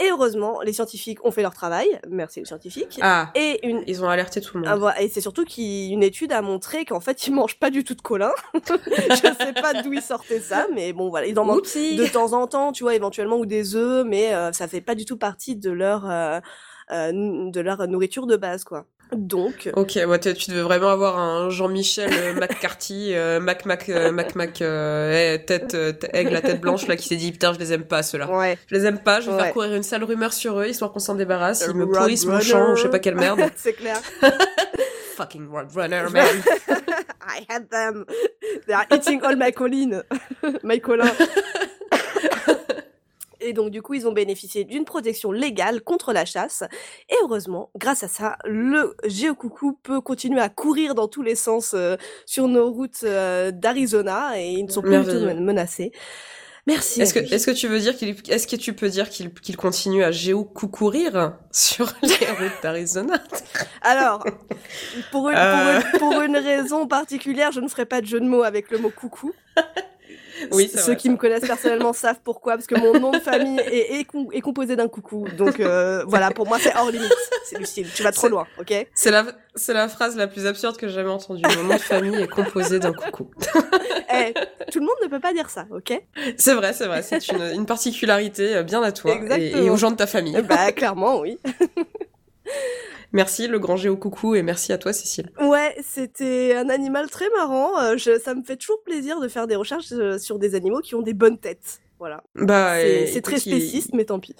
Et 0.00 0.10
heureusement 0.10 0.60
les 0.62 0.72
scientifiques 0.72 1.24
ont 1.24 1.30
fait 1.30 1.42
leur 1.42 1.54
travail, 1.54 1.86
merci 2.08 2.40
les 2.40 2.46
scientifiques. 2.46 2.98
Ah, 3.02 3.30
Et 3.34 3.64
une 3.68 3.84
ils 3.86 4.02
ont 4.02 4.08
alerté 4.08 4.40
tout 4.40 4.58
le 4.58 4.64
ah, 4.66 4.70
monde. 4.70 4.80
voilà. 4.80 5.00
Et 5.00 5.08
c'est 5.08 5.20
surtout 5.20 5.44
qu'une 5.44 6.02
étude 6.02 6.32
a 6.32 6.42
montré 6.42 6.84
qu'en 6.84 7.00
fait, 7.00 7.26
ils 7.26 7.32
mangent 7.32 7.58
pas 7.58 7.70
du 7.70 7.84
tout 7.84 7.94
de 7.94 8.02
colin. 8.02 8.32
je 8.54 9.34
sais 9.38 9.52
pas 9.52 9.82
d'où 9.82 9.92
ils 9.92 10.02
sortaient 10.02 10.40
ça, 10.40 10.66
mais 10.74 10.92
bon, 10.92 11.08
voilà. 11.08 11.26
Ils 11.26 11.38
en 11.38 11.44
mangent 11.44 11.62
de 11.62 12.12
temps 12.12 12.32
en 12.32 12.46
temps, 12.46 12.72
tu 12.72 12.82
vois, 12.82 12.94
éventuellement, 12.94 13.36
ou 13.36 13.46
des 13.46 13.76
œufs, 13.76 14.04
mais 14.06 14.34
euh, 14.34 14.52
ça 14.52 14.66
fait 14.66 14.80
pas 14.80 14.94
du 14.94 15.04
tout 15.04 15.18
partie 15.18 15.56
de 15.56 15.70
leur, 15.70 16.10
euh, 16.10 16.40
euh, 16.90 17.12
de 17.12 17.60
leur 17.60 17.86
nourriture 17.86 18.26
de 18.26 18.36
base, 18.36 18.64
quoi. 18.64 18.86
Donc, 19.14 19.70
Ok, 19.74 19.98
ouais, 20.06 20.18
tu 20.18 20.50
devais 20.50 20.62
vraiment 20.62 20.88
avoir 20.90 21.18
un 21.18 21.50
Jean-Michel 21.50 22.10
euh, 22.12 22.34
McCarthy, 22.34 23.14
euh, 23.14 23.40
Mac 23.40 23.66
Mac 23.66 23.88
euh, 23.88 24.10
Mac 24.10 24.34
Mac 24.34 24.62
euh, 24.62 25.34
eh, 25.34 25.44
tête 25.44 25.74
euh, 25.74 25.92
t- 25.92 26.08
aigle 26.14 26.32
la 26.32 26.40
tête 26.40 26.60
blanche 26.60 26.86
là 26.86 26.96
qui 26.96 27.08
s'est 27.08 27.16
dit 27.16 27.30
putain 27.32 27.52
je 27.52 27.58
les 27.58 27.72
aime 27.72 27.84
pas 27.84 28.02
ceux-là. 28.02 28.30
ouais. 28.30 28.56
Je 28.66 28.74
les 28.74 28.86
aime 28.86 28.98
pas, 28.98 29.20
je 29.20 29.30
vais 29.30 29.36
Ouais. 29.36 29.42
faire 29.44 29.52
courir 29.52 29.74
une 29.74 29.82
sale 29.82 30.04
rumeur 30.04 30.32
sur 30.32 30.58
eux 30.60 30.66
histoire 30.66 30.92
qu'on 30.92 30.98
s'en 30.98 31.14
débarrasse. 31.14 31.64
Ils 31.68 31.74
me 31.74 31.86
pourrissent 31.86 32.24
mon 32.26 32.40
champ 32.40 32.72
ou 32.72 32.76
je 32.76 32.82
sais 32.82 32.88
pas 32.90 32.98
quelle 33.00 33.16
merde. 33.16 33.40
c'est 33.56 33.74
clair. 33.74 34.00
Fucking 35.16 35.48
Roadrunner 35.50 36.04
man. 36.10 36.24
I 37.28 37.44
had 37.48 37.68
them. 37.70 38.06
They 38.66 38.74
are 38.74 38.86
eating 38.92 39.20
all 39.22 39.36
my 39.36 39.52
colline. 39.52 40.02
my 40.62 40.80
colin. 40.80 41.10
Et 43.42 43.52
donc, 43.52 43.70
du 43.70 43.82
coup, 43.82 43.94
ils 43.94 44.06
ont 44.06 44.12
bénéficié 44.12 44.64
d'une 44.64 44.84
protection 44.84 45.32
légale 45.32 45.82
contre 45.82 46.12
la 46.12 46.24
chasse. 46.24 46.62
Et 47.08 47.14
heureusement, 47.22 47.70
grâce 47.76 48.02
à 48.02 48.08
ça, 48.08 48.36
le 48.44 48.96
géocoucou 49.04 49.78
peut 49.82 50.00
continuer 50.00 50.40
à 50.40 50.48
courir 50.48 50.94
dans 50.94 51.08
tous 51.08 51.22
les 51.22 51.34
sens 51.34 51.72
euh, 51.74 51.96
sur 52.26 52.48
nos 52.48 52.70
routes 52.70 53.00
euh, 53.04 53.50
d'Arizona 53.50 54.40
et 54.40 54.50
ils 54.52 54.64
ne 54.64 54.70
sont 54.70 54.82
plus 54.82 54.98
du 54.98 55.04
tout 55.04 55.40
menacés. 55.40 55.92
Merci. 56.68 57.02
Est-ce 57.02 57.12
que, 57.12 57.18
est-ce 57.18 57.46
que 57.46 57.50
tu 57.50 57.66
veux 57.66 57.80
dire 57.80 57.96
qu'il, 57.96 58.14
est-ce 58.28 58.46
que 58.46 58.54
tu 58.54 58.72
peux 58.72 58.88
dire 58.88 59.10
qu'il, 59.10 59.34
qu'il 59.34 59.56
continue 59.56 60.04
à 60.04 60.12
géocoucourir 60.12 61.34
sur 61.50 61.92
les 62.02 62.26
routes 62.30 62.62
d'Arizona? 62.62 63.20
Alors, 63.80 64.24
pour 65.10 65.28
une, 65.28 65.36
Euh. 65.36 65.80
pour, 65.98 66.12
une, 66.12 66.12
pour 66.12 66.22
une 66.22 66.36
raison 66.36 66.86
particulière, 66.86 67.50
je 67.50 67.58
ne 67.60 67.66
ferai 67.66 67.84
pas 67.84 68.00
de 68.00 68.06
jeu 68.06 68.20
de 68.20 68.26
mots 68.26 68.44
avec 68.44 68.70
le 68.70 68.78
mot 68.78 68.90
coucou. 68.90 69.32
Oui, 70.50 70.68
Ceux 70.74 70.80
vrai, 70.82 70.96
qui 70.96 71.08
ça. 71.08 71.12
me 71.12 71.16
connaissent 71.16 71.46
personnellement 71.46 71.92
savent 71.92 72.20
pourquoi, 72.24 72.54
parce 72.54 72.66
que 72.66 72.74
mon 72.74 72.98
nom 72.98 73.10
de 73.12 73.18
famille 73.20 73.58
est, 73.70 74.00
est, 74.00 74.04
com- 74.04 74.28
est 74.32 74.40
composé 74.40 74.76
d'un 74.76 74.88
coucou. 74.88 75.26
Donc 75.38 75.60
euh, 75.60 76.02
voilà, 76.06 76.30
pour 76.30 76.46
moi 76.46 76.58
c'est 76.60 76.74
hors 76.76 76.90
limite. 76.90 77.12
C'est 77.44 77.58
Lucille, 77.58 77.86
tu 77.94 78.02
vas 78.02 78.12
trop 78.12 78.28
loin, 78.28 78.46
ok? 78.58 78.86
C'est 78.94 79.10
la, 79.10 79.24
c'est 79.54 79.74
la 79.74 79.88
phrase 79.88 80.16
la 80.16 80.26
plus 80.26 80.46
absurde 80.46 80.76
que 80.76 80.88
j'ai 80.88 80.94
jamais 80.94 81.10
entendue. 81.10 81.42
Mon 81.56 81.64
nom 81.64 81.74
de 81.74 81.78
famille 81.80 82.20
est 82.20 82.28
composé 82.28 82.78
d'un 82.78 82.92
coucou. 82.92 83.30
Eh, 84.14 84.34
Tout 84.70 84.80
le 84.80 84.84
monde 84.84 84.94
ne 85.02 85.08
peut 85.08 85.20
pas 85.20 85.32
dire 85.32 85.48
ça, 85.48 85.64
ok? 85.74 85.98
C'est 86.36 86.52
vrai, 86.52 86.74
c'est 86.74 86.86
vrai. 86.86 87.00
C'est 87.02 87.28
une, 87.28 87.40
une 87.54 87.64
particularité 87.64 88.56
euh, 88.56 88.62
bien 88.62 88.82
à 88.82 88.92
toi 88.92 89.14
et, 89.38 89.52
et 89.64 89.70
aux 89.70 89.76
gens 89.78 89.90
de 89.90 89.96
ta 89.96 90.06
famille. 90.06 90.38
Bah 90.42 90.70
clairement, 90.72 91.20
oui. 91.20 91.38
Merci 93.12 93.46
le 93.46 93.58
grand 93.58 93.76
géocoucou 93.76 94.34
et 94.34 94.42
merci 94.42 94.72
à 94.72 94.78
toi 94.78 94.92
Cécile. 94.92 95.30
Ouais, 95.40 95.76
c'était 95.82 96.54
un 96.56 96.68
animal 96.70 97.10
très 97.10 97.28
marrant. 97.36 97.78
Euh, 97.78 97.96
je, 97.96 98.18
ça 98.18 98.34
me 98.34 98.42
fait 98.42 98.56
toujours 98.56 98.82
plaisir 98.84 99.20
de 99.20 99.28
faire 99.28 99.46
des 99.46 99.56
recherches 99.56 99.92
euh, 99.92 100.18
sur 100.18 100.38
des 100.38 100.54
animaux 100.54 100.80
qui 100.80 100.94
ont 100.94 101.02
des 101.02 101.14
bonnes 101.14 101.38
têtes. 101.38 101.80
Voilà. 101.98 102.22
Bah, 102.34 102.74
C'est 103.12 103.20
très 103.22 103.36
il- 103.36 103.40
spéciste, 103.40 103.90
mais 103.94 104.04
tant 104.04 104.18
pis. 104.18 104.34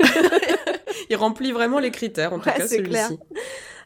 Il, 1.10 1.14
remplit 1.16 1.52
vraiment 1.52 1.78
les 1.78 1.90
critères, 1.92 2.32
en 2.32 2.38
tout 2.40 2.48
Ouais, 2.48 2.54
cas 2.56 2.66
c'est 2.66 2.82
clair. 2.82 3.06
celui-ci. 3.08 3.22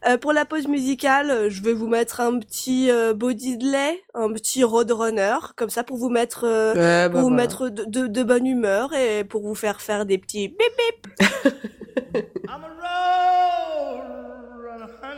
Euh, 0.08 0.16
pour 0.16 0.32
la 0.32 0.46
pause 0.46 0.66
musicale, 0.68 1.30
euh, 1.30 1.50
je 1.50 1.62
vais 1.62 1.74
vous 1.74 1.86
mettre 1.88 2.20
un 2.20 2.38
petit 2.38 2.90
euh, 2.90 3.12
body 3.12 3.58
de 3.58 3.66
lait, 3.70 4.02
un 4.14 4.32
petit 4.32 4.64
roadrunner, 4.64 5.36
comme 5.56 5.68
ça 5.68 5.84
pour 5.84 5.98
vous 5.98 6.08
mettre, 6.08 6.44
euh, 6.44 6.72
Ouais, 6.72 7.08
bah, 7.08 7.10
pour 7.10 7.20
vous 7.20 7.26
voilà. 7.28 7.42
mettre 7.42 7.68
de, 7.68 7.84
de, 7.84 8.06
de 8.06 8.22
bonne 8.22 8.46
humeur 8.46 8.94
et 8.94 9.24
pour 9.24 9.42
vous 9.42 9.54
faire 9.54 9.82
faire 9.82 10.06
des 10.06 10.16
petits 10.16 10.48
bip 10.48 10.58
bip. 10.78 11.20
I'm 12.48 12.64
a 12.64 12.68
road 12.68 13.49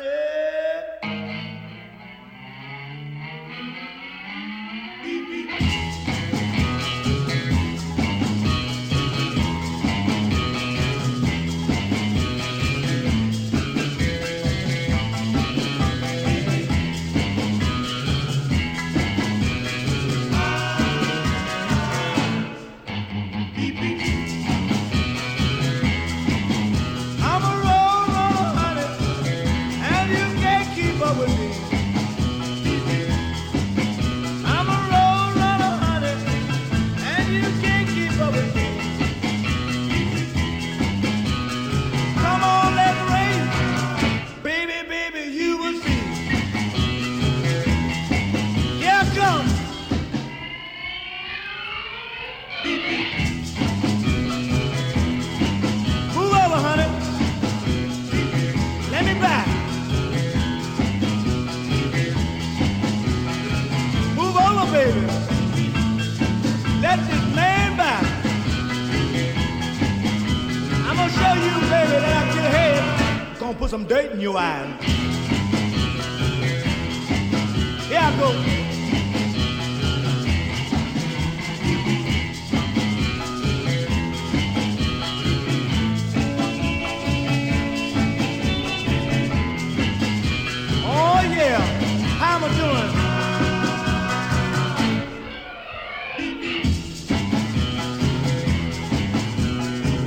Hallelujah. 0.02 0.41
gonna 73.42 73.58
put 73.58 73.70
some 73.70 73.84
dirt 73.86 74.12
in 74.12 74.20
your 74.20 74.38
eyes. 74.38 74.84
Here 77.88 77.98
I 78.00 78.16
go. 78.20 78.28
Oh 90.84 91.20
yeah, 91.34 91.60
how 92.18 92.36
am 92.36 92.44
I 92.44 92.48
doing? 92.56 92.92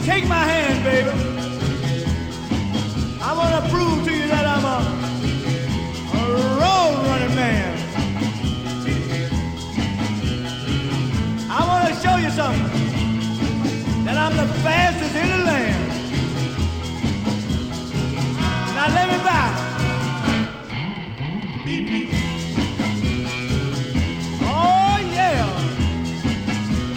take 0.06 0.26
my 0.30 0.36
hand, 0.36 0.84
baby. 0.86 1.25
Oh 24.42 24.98
yeah. 25.12 25.46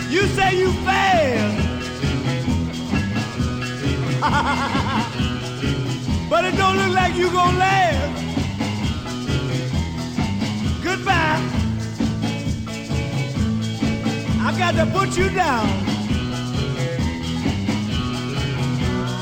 You 0.09 0.23
say 0.29 0.57
you 0.57 0.71
fast. 0.85 1.57
but 6.31 6.45
it 6.45 6.57
don't 6.57 6.77
look 6.77 6.95
like 6.95 7.17
you 7.17 7.29
last. 7.33 8.37
Goodbye. 10.85 11.43
I 14.41 14.55
got 14.57 14.75
to 14.77 14.87
put 14.93 15.17
you 15.17 15.31
down. 15.31 15.67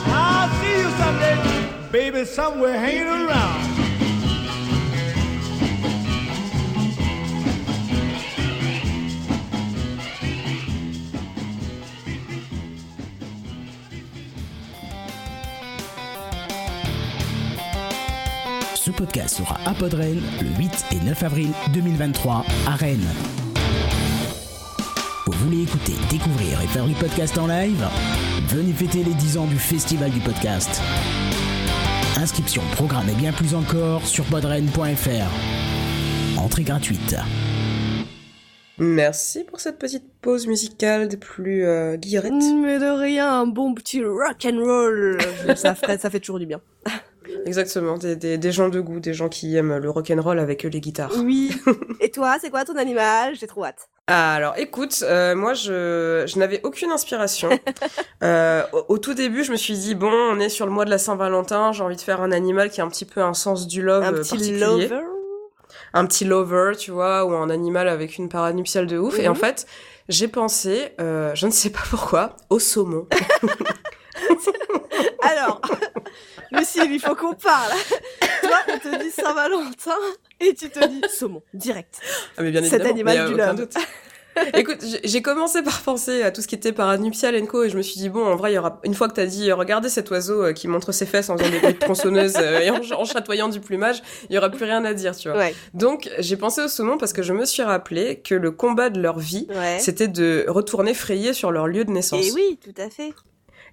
I'll 0.08 0.50
see 0.60 0.78
you 0.82 0.90
someday, 0.98 1.88
baby, 1.90 2.24
somewhere 2.26 2.78
hanging 2.78 3.06
around. 3.06 3.75
Podcast 19.06 19.36
sera 19.36 19.56
à 19.64 19.72
Podren 19.72 20.20
le 20.42 20.48
8 20.58 20.86
et 20.92 21.04
9 21.04 21.22
avril 21.22 21.52
2023 21.72 22.44
à 22.66 22.74
Rennes. 22.74 23.06
Vous 25.26 25.32
voulez 25.44 25.62
écouter, 25.62 25.92
découvrir 26.10 26.60
et 26.60 26.66
faire 26.66 26.86
du 26.86 26.94
podcast 26.94 27.38
en 27.38 27.46
live? 27.46 27.86
Venez 28.48 28.72
fêter 28.72 29.04
les 29.04 29.14
10 29.14 29.38
ans 29.38 29.46
du 29.46 29.56
Festival 29.56 30.10
du 30.10 30.18
podcast. 30.18 30.82
Inscription, 32.16 32.62
programme 32.72 33.08
et 33.08 33.14
bien 33.14 33.32
plus 33.32 33.54
encore 33.54 34.04
sur 34.04 34.24
podren.fr. 34.24 35.30
Entrée 36.38 36.64
gratuite. 36.64 37.16
Merci 38.78 39.44
pour 39.44 39.60
cette 39.60 39.78
petite 39.78 40.04
pause 40.20 40.48
musicale 40.48 41.06
des 41.06 41.16
plus 41.16 41.64
euh, 41.64 41.96
guillerettes. 41.96 42.32
Mais 42.32 42.80
de 42.80 42.98
rien, 42.98 43.40
un 43.40 43.46
bon 43.46 43.72
petit 43.72 44.02
rock 44.02 44.44
and 44.44 44.58
roll, 44.58 45.18
ça 45.56 45.74
fait 45.76 46.20
toujours 46.20 46.40
du 46.40 46.46
bien. 46.46 46.60
Exactement, 47.46 47.96
des, 47.96 48.16
des, 48.16 48.36
des 48.38 48.52
gens 48.52 48.68
de 48.68 48.80
goût, 48.80 49.00
des 49.00 49.14
gens 49.14 49.28
qui 49.28 49.56
aiment 49.56 49.76
le 49.78 49.88
rock'n'roll 49.88 50.38
avec 50.40 50.64
les 50.64 50.80
guitares. 50.80 51.12
Oui. 51.16 51.52
Et 52.00 52.10
toi, 52.10 52.36
c'est 52.40 52.50
quoi 52.50 52.64
ton 52.64 52.76
animal? 52.76 53.34
J'ai 53.36 53.46
trop 53.46 53.64
hâte. 53.64 53.88
Ah, 54.08 54.34
alors 54.34 54.54
écoute, 54.56 55.02
euh, 55.02 55.34
moi 55.34 55.54
je, 55.54 56.24
je 56.26 56.38
n'avais 56.38 56.60
aucune 56.64 56.90
inspiration. 56.90 57.48
euh, 58.22 58.62
au, 58.72 58.84
au 58.94 58.98
tout 58.98 59.14
début, 59.14 59.42
je 59.44 59.50
me 59.52 59.56
suis 59.56 59.74
dit 59.78 59.94
bon, 59.96 60.10
on 60.12 60.38
est 60.38 60.48
sur 60.48 60.66
le 60.66 60.72
mois 60.72 60.84
de 60.84 60.90
la 60.90 60.98
Saint-Valentin, 60.98 61.72
j'ai 61.72 61.82
envie 61.82 61.96
de 61.96 62.00
faire 62.00 62.20
un 62.20 62.30
animal 62.32 62.70
qui 62.70 62.80
a 62.80 62.84
un 62.84 62.88
petit 62.88 63.04
peu 63.04 63.20
un 63.20 63.34
sens 63.34 63.66
du 63.66 63.82
love 63.82 64.04
Un 64.04 64.12
euh, 64.14 64.18
petit 64.22 64.30
particulier, 64.36 64.60
lover? 64.60 65.00
Un 65.94 66.06
petit 66.06 66.24
lover, 66.24 66.72
tu 66.78 66.90
vois, 66.92 67.24
ou 67.24 67.32
un 67.34 67.50
animal 67.50 67.88
avec 67.88 68.16
une 68.18 68.28
parade 68.28 68.54
nuptiale 68.54 68.86
de 68.86 68.96
ouf. 68.98 69.18
Et 69.18 69.22
Mhm. 69.24 69.30
en 69.32 69.34
fait, 69.34 69.66
j'ai 70.08 70.28
pensé, 70.28 70.92
euh, 71.00 71.34
je 71.34 71.46
ne 71.46 71.50
sais 71.52 71.70
pas 71.70 71.82
pourquoi, 71.90 72.36
au 72.50 72.58
saumon. 72.60 73.06
Alors, 75.22 75.60
Lucille, 76.52 76.92
il 76.92 77.00
faut 77.00 77.14
qu'on 77.14 77.34
parle. 77.34 77.72
Toi, 78.42 78.58
on 78.72 78.78
te 78.78 79.02
dit 79.02 79.10
Saint-Valentin 79.10 79.96
et 80.40 80.54
tu 80.54 80.70
te 80.70 80.84
dis 80.86 81.02
saumon, 81.08 81.42
direct. 81.54 81.98
Ah, 82.36 82.42
mais 82.42 82.50
bien 82.50 82.62
Cet 82.62 82.84
évidemment, 82.84 82.90
animal 82.94 83.14
mais, 83.36 83.42
euh, 83.42 83.52
du 83.54 83.60
doute. 83.62 83.74
Écoute, 84.54 84.84
j'ai- 85.02 85.22
commencé 85.22 85.62
par 85.62 85.80
penser 85.80 86.22
à 86.22 86.30
tout 86.30 86.42
ce 86.42 86.46
qui 86.46 86.54
était 86.54 86.68
et 86.68 87.46
co 87.46 87.64
et 87.64 87.70
je 87.70 87.76
me 87.76 87.82
suis 87.82 87.96
dit 87.96 88.08
bon, 88.10 88.24
en 88.24 88.36
vrai, 88.36 88.52
il 88.52 88.54
y 88.54 88.58
aura 88.58 88.80
une 88.84 88.94
fois 88.94 89.08
que 89.08 89.14
t'as 89.14 89.24
dit 89.26 89.50
euh, 89.50 89.54
regardez 89.54 89.88
cet 89.88 90.10
oiseau 90.10 90.42
euh, 90.44 90.52
qui 90.52 90.68
montre 90.68 90.92
ses 90.92 91.06
fesses 91.06 91.30
en 91.30 91.38
faisant 91.38 91.50
des 91.50 91.58
bruits 91.58 91.72
de 91.72 91.78
tronçonneuse 91.78 92.34
euh, 92.36 92.60
et 92.60 92.70
en, 92.70 92.80
en 93.00 93.04
chatoyant 93.06 93.48
du 93.48 93.60
plumage, 93.60 94.02
il 94.28 94.34
y 94.34 94.38
aura 94.38 94.50
plus 94.50 94.64
rien 94.64 94.84
à 94.84 94.92
dire, 94.92 95.16
tu 95.16 95.28
vois. 95.30 95.38
Ouais, 95.38 95.54
Donc, 95.72 96.10
j'ai 96.18 96.36
pensé 96.36 96.62
au 96.62 96.68
saumon 96.68 96.98
parce 96.98 97.14
que 97.14 97.22
je 97.22 97.32
me 97.32 97.46
suis 97.46 97.62
rappelé 97.62 98.20
que 98.20 98.34
le 98.34 98.50
combat 98.50 98.90
de 98.90 99.00
leur 99.00 99.18
vie, 99.18 99.46
ouais. 99.48 99.78
c'était 99.80 100.08
de 100.08 100.44
retourner 100.48 100.92
frayer 100.92 101.32
sur 101.32 101.50
leur 101.50 101.66
lieu 101.66 101.84
de 101.86 101.90
naissance. 101.90 102.26
Et 102.26 102.32
oui, 102.32 102.58
tout 102.62 102.74
à 102.80 102.90
fait. 102.90 103.14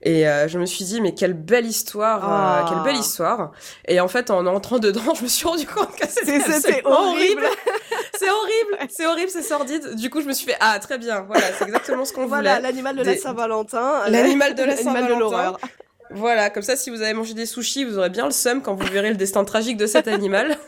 Et 0.05 0.27
euh, 0.27 0.47
je 0.49 0.59
me 0.59 0.65
suis 0.65 0.83
dit, 0.83 0.99
mais 0.99 1.13
quelle 1.13 1.33
belle 1.33 1.65
histoire, 1.65 2.23
euh, 2.23 2.27
Ah. 2.29 2.65
quelle 2.67 2.83
belle 2.83 2.99
histoire. 2.99 3.51
Et 3.87 4.01
en 4.01 4.07
fait, 4.09 4.29
en 4.31 4.45
entrant 4.45 4.77
dedans, 4.79 5.01
je 5.17 5.23
me 5.23 5.27
suis 5.29 5.47
rendu 5.47 5.65
compte 5.65 5.95
que 5.95 6.05
C'est- 6.07 6.39
c'était 6.41 6.81
horrible. 6.85 7.43
C'est 8.19 8.29
horrible, 8.29 8.89
c'est 8.89 9.05
horrible, 9.05 9.29
c'est 9.29 9.41
sordide. 9.43 9.95
Du 9.95 10.09
coup, 10.09 10.21
je 10.21 10.27
me 10.27 10.33
suis 10.33 10.45
fait, 10.45 10.57
ah, 10.59 10.77
très 10.79 10.97
bien, 10.97 11.21
voilà, 11.21 11.43
c'est 11.57 11.65
exactement 11.65 12.03
ce 12.05 12.11
qu'on 12.13 12.25
Voilà, 12.27 12.55
voulait. 12.57 12.61
l'animal 12.69 12.95
de 12.97 13.03
la 13.03 13.15
Saint-Valentin. 13.17 14.01
L'animal 14.09 14.55
de 14.55 14.63
la 14.63 14.75
L'animal 14.75 15.03
de 15.03 15.07
Saint-Valentin. 15.07 15.57
Voilà, 16.15 16.49
comme 16.49 16.63
ça, 16.63 16.75
si 16.75 16.89
vous 16.89 17.01
avez 17.01 17.13
mangé 17.13 17.33
des 17.33 17.45
sushis, 17.45 17.83
vous 17.85 17.97
aurez 17.97 18.09
bien 18.09 18.25
le 18.25 18.31
seum 18.31 18.61
quand 18.61 18.75
vous 18.75 18.85
verrez 18.87 19.09
le 19.09 19.15
destin 19.17 19.43
tragique 19.45 19.77
de 19.77 19.87
cet 19.87 20.07
animal. 20.07 20.57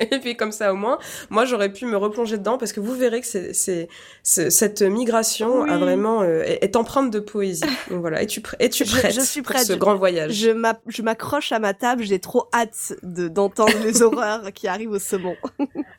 Et 0.00 0.18
puis 0.18 0.34
comme 0.34 0.50
ça, 0.50 0.72
au 0.72 0.76
moins, 0.76 0.98
moi, 1.28 1.44
j'aurais 1.44 1.70
pu 1.70 1.84
me 1.84 1.94
replonger 1.96 2.38
dedans 2.38 2.56
parce 2.56 2.72
que 2.72 2.80
vous 2.80 2.94
verrez 2.94 3.20
que 3.20 3.26
c'est, 3.26 3.52
c'est, 3.52 3.88
c'est- 4.22 4.48
cette 4.48 4.80
migration 4.80 5.60
Oui. 5.60 5.70
a 5.70 5.76
vraiment 5.76 6.22
euh, 6.22 6.42
est, 6.42 6.64
est 6.64 6.76
empreinte 6.76 7.10
de 7.10 7.20
poésie. 7.20 7.64
Donc 7.90 8.00
voilà, 8.00 8.22
es-tu 8.22 8.40
prêt, 8.40 8.56
es-tu 8.60 8.86
Je- 8.86 8.96
prête 8.98 9.12
je 9.14 9.20
suis 9.20 9.42
pour 9.42 9.54
prête. 9.54 9.66
ce 9.66 9.74
grand 9.74 9.96
voyage? 9.96 10.32
Je 10.32 10.50
m'a- 10.52 10.80
je 10.86 11.02
m'accroche 11.02 11.52
à 11.52 11.58
ma 11.58 11.74
table, 11.74 12.02
j'ai 12.02 12.18
trop 12.18 12.48
hâte 12.54 12.94
de 13.02 13.28
d'entendre 13.28 13.74
les 13.84 14.00
horreurs 14.02 14.52
qui 14.54 14.68
arrivent 14.68 14.92
au 14.92 14.98
saumon. 14.98 15.36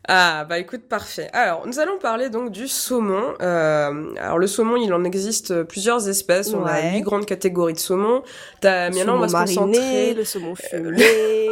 Ah 0.07 0.45
bah 0.49 0.57
écoute 0.57 0.87
parfait. 0.89 1.29
Alors 1.31 1.67
nous 1.67 1.79
allons 1.79 1.99
parler 1.99 2.29
donc 2.29 2.51
du 2.51 2.67
saumon. 2.67 3.35
Euh, 3.41 4.15
alors 4.17 4.39
le 4.39 4.47
saumon 4.47 4.77
il 4.77 4.91
en 4.95 5.03
existe 5.03 5.61
plusieurs 5.63 6.09
espèces. 6.09 6.55
On 6.55 6.65
a 6.65 6.81
huit 6.91 7.01
grandes 7.01 7.27
catégories 7.27 7.73
de 7.73 7.79
saumon. 7.79 8.23
T'as 8.61 8.80
Le 8.89 8.95
maintenant 8.95 9.15
on 9.17 9.19
va 9.19 9.27
se 9.27 9.33
concentrer. 9.55 10.13
le 10.13 10.23
saumon 10.25 10.55
fumé. 10.55 11.05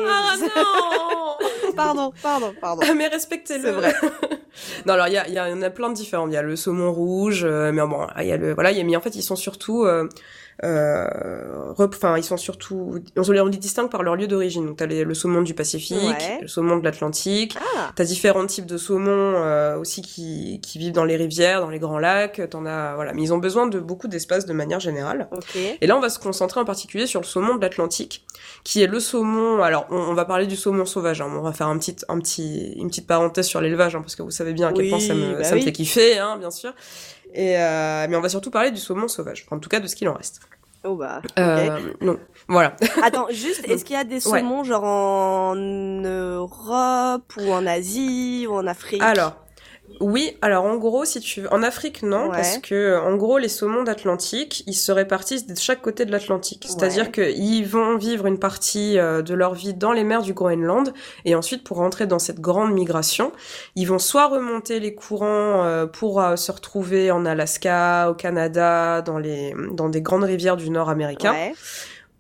Ah 0.07 0.35
non 0.41 1.75
pardon, 1.75 2.11
pardon, 2.21 2.53
pardon. 2.59 2.81
Ah, 2.89 2.93
mais 2.93 3.07
respectez-le. 3.07 3.63
C'est 3.63 3.71
vrai. 3.71 3.93
non 4.85 4.93
alors 4.93 5.07
il 5.07 5.13
y, 5.13 5.17
a, 5.17 5.27
il 5.27 5.33
y, 5.33 5.37
a- 5.39 5.49
y 5.49 5.53
en 5.53 5.61
a 5.61 5.69
plein 5.69 5.89
de 5.89 5.93
différents. 5.95 6.27
Il 6.27 6.33
y 6.33 6.37
a 6.37 6.41
le 6.41 6.55
saumon 6.55 6.91
rouge, 6.91 7.43
euh, 7.45 7.71
mais 7.71 7.81
bon 7.85 8.05
il 8.19 8.25
y 8.25 8.31
a 8.31 8.37
le 8.37 8.53
voilà 8.53 8.71
il 8.71 8.77
y 8.77 8.81
a 8.81 8.83
mais 8.83 8.95
en 8.95 9.01
fait 9.01 9.15
ils 9.15 9.21
sont 9.23 9.35
surtout 9.37 9.83
euh, 9.85 10.03
euh, 10.03 10.09
enfin 10.61 12.17
ils 12.17 12.23
sont 12.23 12.37
surtout 12.37 12.99
on 13.15 13.31
les, 13.31 13.57
distingue 13.57 13.89
par 13.89 14.03
leur 14.03 14.15
lieu 14.15 14.27
d'origine. 14.27 14.65
Donc 14.67 14.77
t'as 14.77 14.85
les- 14.85 15.03
le 15.03 15.13
saumon 15.13 15.41
du 15.41 15.53
Pacifique, 15.53 15.97
Ouais. 15.97 16.39
le 16.41 16.47
saumon 16.47 16.77
de 16.77 16.83
l'Atlantique. 16.83 17.55
Ah, 17.77 17.91
T'as 17.95 18.03
différents 18.03 18.45
types 18.45 18.65
de 18.65 18.77
saumons 18.77 19.33
euh, 19.37 19.77
aussi 19.77 20.01
qui, 20.01 20.59
qui 20.61 20.77
vivent 20.79 20.93
dans 20.93 21.05
les 21.05 21.15
rivières, 21.15 21.61
dans 21.61 21.69
les 21.69 21.79
grands 21.79 21.99
lacs. 21.99 22.41
T'en 22.49 22.65
as 22.65 22.95
voilà, 22.95 23.13
mais 23.13 23.21
ils 23.23 23.33
ont 23.33 23.37
besoin 23.37 23.67
de 23.67 23.79
beaucoup 23.79 24.07
d'espace 24.07 24.45
de 24.45 24.53
manière 24.53 24.79
générale. 24.79 25.27
ok. 25.31 25.57
Et 25.81 25.87
là, 25.87 25.95
on 25.97 26.01
va 26.01 26.09
se 26.09 26.19
concentrer 26.19 26.59
en 26.59 26.65
particulier 26.65 27.07
sur 27.07 27.21
le 27.21 27.25
saumon 27.25 27.55
de 27.55 27.61
l'Atlantique, 27.61 28.25
qui 28.63 28.81
est 28.81 28.87
le 28.87 28.99
saumon. 28.99 29.61
Alors, 29.63 29.85
on, 29.89 29.97
on 29.97 30.13
va 30.13 30.25
parler 30.25 30.47
du 30.47 30.55
saumon 30.55 30.85
sauvage. 30.85 31.21
hein. 31.21 31.29
On 31.33 31.41
va 31.41 31.53
faire 31.53 31.67
un 31.67 31.77
petit, 31.77 31.95
un 32.09 32.19
petit, 32.19 32.73
une 32.77 32.89
petite 32.89 33.07
parenthèse 33.07 33.45
sur 33.47 33.61
l'élevage, 33.61 33.95
hein, 33.95 34.01
parce 34.01 34.15
que 34.15 34.23
vous 34.23 34.31
savez 34.31 34.53
bien 34.53 34.67
à 34.69 34.73
quel 34.73 34.83
Oui, 34.85 34.89
point 34.89 34.99
ça 34.99 35.13
me, 35.13 35.35
bah 35.35 35.43
ça 35.43 35.51
me 35.55 35.59
oui. 35.59 35.63
fait 35.65 35.71
kiffer, 35.71 36.17
hein, 36.17 36.37
bien 36.37 36.51
sûr. 36.51 36.73
Et 37.33 37.57
euh, 37.57 38.07
mais 38.09 38.15
on 38.15 38.21
va 38.21 38.29
surtout 38.29 38.51
parler 38.51 38.71
du 38.71 38.77
saumon 38.79 39.07
sauvage, 39.07 39.45
en 39.51 39.59
tout 39.59 39.69
cas 39.69 39.79
de 39.79 39.87
ce 39.87 39.95
qu'il 39.95 40.09
en 40.09 40.13
reste. 40.13 40.41
Oh 40.83 40.95
bah. 40.95 41.21
Euh, 41.37 41.77
non, 42.01 42.17
voilà. 42.47 42.75
Attends, 43.03 43.27
juste, 43.31 43.67
est-ce 43.67 43.83
qu'il 43.83 43.95
y 43.95 43.99
a 43.99 44.05
des 44.05 44.15
Ouais. 44.27 44.39
saumons 44.39 44.63
genre 44.63 44.85
en 44.85 45.53
Europe 45.55 47.33
ou 47.37 47.51
en 47.51 47.65
Asie 47.67 48.45
ou 48.49 48.53
en 48.53 48.65
Afrique? 48.67 49.01
Alors, 49.01 49.35
oui, 49.99 50.37
alors 50.41 50.65
en 50.65 50.77
gros, 50.77 51.03
si 51.05 51.19
tu 51.19 51.47
en 51.49 51.61
Afrique 51.63 52.03
non, 52.03 52.25
Ouais. 52.29 52.35
parce 52.37 52.57
que 52.59 52.97
en 52.99 53.15
gros, 53.17 53.37
les 53.37 53.49
saumons 53.49 53.83
d'Atlantique, 53.83 54.63
ils 54.67 54.73
se 54.75 54.91
répartissent 54.91 55.45
de 55.47 55.55
chaque 55.57 55.81
côté 55.81 56.05
de 56.05 56.11
l'Atlantique. 56.11 56.65
C'est-à-dire 56.67 57.05
Ouais. 57.17 57.33
qu'ils 57.33 57.67
vont 57.67 57.97
vivre 57.97 58.25
une 58.25 58.39
partie 58.39 58.97
euh, 58.97 59.21
de 59.21 59.33
leur 59.33 59.53
vie 59.53 59.73
dans 59.73 59.91
les 59.91 60.03
mers 60.03 60.21
du 60.21 60.33
Groenland, 60.33 60.93
et 61.25 61.35
ensuite, 61.35 61.63
pour 61.63 61.77
rentrer 61.77 62.07
dans 62.07 62.19
cette 62.19 62.39
grande 62.39 62.71
migration, 62.71 63.31
ils 63.75 63.85
vont 63.85 63.99
soit 63.99 64.27
remonter 64.27 64.79
les 64.79 64.95
courants 64.95 65.63
euh, 65.65 65.85
pour 65.85 66.21
euh, 66.21 66.35
se 66.35 66.51
retrouver 66.51 67.11
en 67.11 67.25
Alaska, 67.25 68.09
au 68.09 68.13
Canada, 68.13 69.01
dans 69.01 69.17
les 69.19 69.53
dans 69.71 69.89
des 69.89 70.01
grandes 70.01 70.23
rivières 70.23 70.57
du 70.57 70.69
Nord 70.69 70.89
américain, 70.89 71.31
Ouais. 71.33 71.53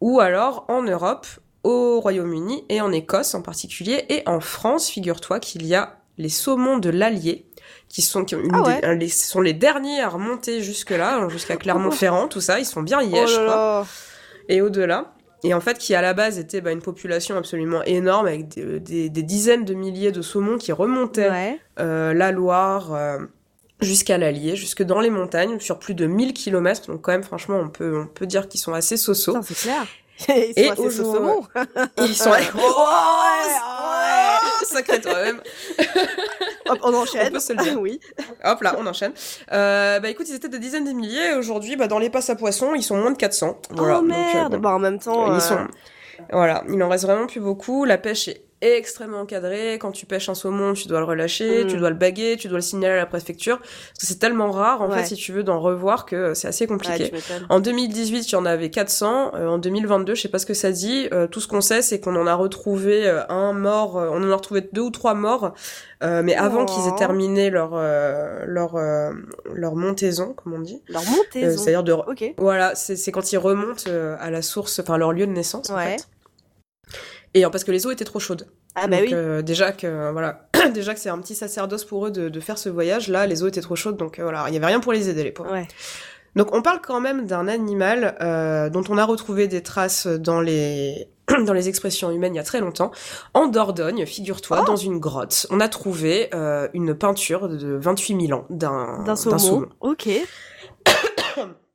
ou 0.01 0.19
alors 0.19 0.65
en 0.67 0.81
Europe, 0.83 1.27
au 1.63 1.99
Royaume-Uni 1.99 2.63
et 2.69 2.79
en 2.81 2.91
Écosse 2.91 3.35
en 3.35 3.41
particulier, 3.41 4.05
et 4.09 4.23
en 4.25 4.39
France, 4.39 4.89
figure-toi 4.89 5.39
qu'il 5.39 5.65
y 5.65 5.75
a 5.75 5.95
les 6.17 6.29
saumons 6.29 6.77
de 6.79 6.89
l'Allier, 6.89 7.45
qui 7.89 8.01
sont 8.01 8.23
qui 8.23 8.35
ont 8.35 8.39
une 8.39 8.53
Ah 8.55 8.61
ouais. 8.61 8.79
des- 8.81 8.87
un- 8.87 8.95
les, 8.95 9.09
ce 9.09 9.27
sont 9.27 9.41
les 9.41 9.53
derniers 9.53 9.99
à 10.01 10.07
remonter 10.09 10.61
jusque-là, 10.61 11.17
hein, 11.17 11.29
jusqu'à 11.29 11.57
Clermont-Ferrand, 11.57 12.27
tout 12.29 12.39
ça, 12.41 12.59
ils 12.59 12.65
sont 12.65 12.81
bien 12.83 13.01
lièges, 13.01 13.35
oh 13.35 13.39
là 13.41 13.45
quoi, 13.45 13.55
là. 13.55 13.85
et 14.47 14.61
au-delà. 14.61 15.11
Et 15.43 15.53
en 15.53 15.61
fait, 15.61 15.77
qui 15.77 15.95
à 15.95 16.01
la 16.01 16.13
base 16.13 16.37
était 16.37 16.59
bah, 16.61 16.71
une 16.71 16.81
population 16.81 17.37
absolument 17.37 17.81
énorme, 17.83 18.27
avec 18.27 18.47
des, 18.49 18.79
des- 18.79 19.09
des 19.09 19.23
dizaines 19.23 19.65
de 19.65 19.73
milliers 19.73 20.11
de 20.11 20.21
saumons 20.21 20.57
qui 20.57 20.71
remontaient 20.71 21.29
Ouais. 21.29 21.59
euh, 21.79 22.13
la 22.13 22.31
Loire, 22.31 22.93
euh, 22.93 23.19
jusqu'à 23.81 24.17
l'Allier, 24.17 24.55
jusque 24.57 24.83
dans 24.83 24.99
les 24.99 25.09
montagnes, 25.09 25.59
sur 25.61 25.79
plus 25.79 25.93
de 25.93 26.05
1000 26.05 26.33
km. 26.33 26.87
Donc 26.87 27.01
quand 27.01 27.13
même, 27.13 27.23
franchement, 27.23 27.57
on 27.57 27.69
peut, 27.69 28.01
on 28.03 28.07
peut 28.07 28.25
dire 28.27 28.49
qu'ils 28.49 28.59
sont 28.59 28.73
assez 28.73 28.97
soso. 28.97 29.37
C'est 29.41 29.55
clair. 29.57 29.85
Ils 30.27 30.53
sont 30.53 30.53
Et 30.57 30.69
assez 30.69 30.91
saumons. 30.91 31.43
Ils 31.97 32.15
sont... 32.15 32.31
Oh, 34.61 34.65
sacré 34.65 34.99
toi-même. 35.01 35.41
Hop, 36.69 36.79
on 36.83 36.93
enchaîne. 36.93 37.27
On 37.27 37.31
peut 37.31 37.39
se 37.39 37.53
le 37.53 37.63
dire. 37.63 37.79
oui. 37.79 37.99
Hop 38.43 38.61
là, 38.61 38.75
on 38.77 38.85
enchaîne. 38.85 39.13
Euh, 39.51 39.99
bah 39.99 40.09
écoute, 40.09 40.27
ils 40.29 40.35
étaient 40.35 40.49
des 40.49 40.59
dizaines 40.59 40.85
de 40.85 40.91
milliers. 40.91 41.31
et 41.31 41.33
Aujourd'hui, 41.33 41.75
bah, 41.75 41.87
dans 41.87 41.99
les 41.99 42.09
passes 42.09 42.29
à 42.29 42.35
poissons, 42.35 42.73
ils 42.75 42.83
sont 42.83 42.97
moins 42.97 43.11
de 43.11 43.17
400. 43.17 43.59
Voilà. 43.71 43.99
oh 43.99 44.01
Donc, 44.01 44.11
euh, 44.11 44.15
merde. 44.15 44.51
bon. 44.53 44.59
Bah, 44.59 44.71
en 44.71 44.79
même 44.79 44.99
temps. 44.99 45.27
Ils 45.27 45.37
euh, 45.37 45.39
sont... 45.39 45.67
Voilà, 46.31 46.63
il 46.69 46.81
en 46.83 46.89
reste 46.89 47.05
vraiment 47.05 47.27
plus 47.27 47.39
beaucoup. 47.39 47.85
La 47.85 47.97
pêche 47.97 48.27
est 48.27 48.43
extrêmement 48.61 49.19
encadrée. 49.21 49.73
Quand 49.79 49.91
tu 49.91 50.05
pêches 50.05 50.29
un 50.29 50.35
saumon, 50.35 50.73
tu 50.73 50.87
dois 50.87 50.99
le 50.99 51.05
relâcher, 51.05 51.63
Mm. 51.63 51.67
tu 51.67 51.77
dois 51.77 51.89
le 51.89 51.95
baguer, 51.95 52.35
tu 52.37 52.47
dois 52.47 52.57
le 52.57 52.61
signaler 52.61 52.93
à 52.95 52.97
la 52.97 53.05
préfecture. 53.05 53.57
Parce 53.59 53.69
que 53.99 54.05
c'est 54.05 54.19
tellement 54.19 54.51
rare, 54.51 54.81
en 54.81 54.89
Ouais. 54.89 54.97
fait, 54.99 55.05
si 55.05 55.15
tu 55.15 55.31
veux 55.31 55.43
d'en 55.43 55.59
revoir, 55.59 56.05
que 56.05 56.33
c'est 56.33 56.47
assez 56.47 56.67
compliqué. 56.67 57.11
En 57.49 57.59
2018, 57.59 58.29
il 58.29 58.31
y 58.33 58.35
en 58.35 58.45
avait 58.45 58.69
400. 58.69 59.31
Euh, 59.35 59.47
en 59.47 59.57
2022, 59.57 60.15
je 60.15 60.21
sais 60.21 60.27
pas 60.29 60.39
ce 60.39 60.45
que 60.45 60.53
ça 60.53 60.71
dit. 60.71 61.07
Euh, 61.13 61.27
tout 61.27 61.39
ce 61.39 61.47
qu'on 61.47 61.61
sait, 61.61 61.81
c'est 61.81 61.99
qu'on 61.99 62.15
en 62.15 62.27
a 62.27 62.35
retrouvé 62.35 63.07
euh, 63.07 63.21
un 63.29 63.53
mort. 63.53 63.97
euh, 63.97 64.09
on 64.11 64.23
en 64.23 64.31
a 64.31 64.35
retrouvé 64.35 64.67
deux 64.73 64.81
ou 64.81 64.89
trois 64.91 65.13
morts, 65.13 65.53
euh, 66.03 66.21
mais 66.23 66.35
avant 66.35 66.63
Oh. 66.63 66.65
qu'ils 66.65 66.87
aient 66.87 66.97
terminé 66.97 67.49
leur 67.49 67.71
euh, 67.73 68.43
leur 68.45 68.75
euh, 68.75 69.11
leur 69.53 69.75
montaison, 69.75 70.33
comme 70.33 70.53
on 70.53 70.59
dit. 70.59 70.81
Leur 70.89 71.03
montaison. 71.05 71.57
C'est-à-dire 71.61 71.83
de 71.83 71.93
Ok. 71.93 72.33
voilà, 72.37 72.75
c'est 72.75 72.95
c'est 72.95 73.11
quand 73.11 73.31
ils 73.31 73.37
remontent 73.37 73.89
à 74.19 74.29
la 74.29 74.41
source, 74.41 74.79
enfin 74.79 74.97
leur 74.97 75.11
lieu 75.13 75.25
de 75.27 75.31
naissance. 75.31 75.69
en 75.69 75.75
Ouais. 75.75 75.97
fait. 75.97 76.07
Et 77.33 77.45
euh, 77.45 77.49
parce 77.49 77.63
que 77.63 77.71
les 77.71 77.85
eaux 77.85 77.91
étaient 77.91 78.05
trop 78.05 78.19
chaudes. 78.19 78.47
Ah 78.75 78.87
bah 78.87 78.97
Donc, 78.97 79.07
oui. 79.07 79.13
euh, 79.13 79.41
déjà 79.41 79.71
que 79.71 80.11
voilà, 80.11 80.47
déjà 80.73 80.93
que 80.93 80.99
c'est 80.99 81.09
un 81.09 81.19
petit 81.19 81.35
sacerdoce 81.35 81.85
pour 81.85 82.07
eux 82.07 82.11
de, 82.11 82.29
de 82.29 82.39
faire 82.39 82.57
ce 82.57 82.69
voyage. 82.69 83.07
Là, 83.07 83.27
les 83.27 83.43
eaux 83.43 83.47
étaient 83.47 83.61
trop 83.61 83.75
chaudes, 83.75 83.97
donc 83.97 84.19
euh, 84.19 84.23
voilà, 84.23 84.45
il 84.47 84.53
y 84.53 84.57
avait 84.57 84.65
rien 84.65 84.79
pour 84.79 84.93
les 84.93 85.09
aider 85.09 85.23
les 85.23 85.31
pauvres. 85.31 85.51
Ouais. 85.51 85.67
Donc 86.35 86.53
on 86.53 86.61
parle 86.61 86.79
quand 86.81 87.01
même 87.01 87.25
d'un 87.25 87.47
animal 87.47 88.15
euh, 88.21 88.69
dont 88.69 88.83
on 88.89 88.97
a 88.97 89.05
retrouvé 89.05 89.47
des 89.47 89.63
traces 89.63 90.05
dans 90.07 90.41
les 90.41 91.07
dans 91.45 91.53
les 91.53 91.69
expressions 91.69 92.11
humaines 92.11 92.33
il 92.35 92.37
y 92.37 92.41
a 92.41 92.43
très 92.43 92.59
longtemps. 92.59 92.91
En 93.33 93.47
Dordogne, 93.47 94.05
figure-toi, 94.05 94.59
Oh 94.61 94.65
dans 94.65 94.75
une 94.75 94.99
grotte, 94.99 95.47
on 95.49 95.59
a 95.59 95.67
trouvé 95.67 96.29
euh, 96.33 96.67
une 96.73 96.93
peinture 96.93 97.49
de 97.49 97.75
28 97.75 98.27
000 98.27 98.39
ans 98.39 98.45
d'un 98.49 99.03
D'un 99.05 99.15
saumon. 99.15 99.67
Ok. 99.81 100.07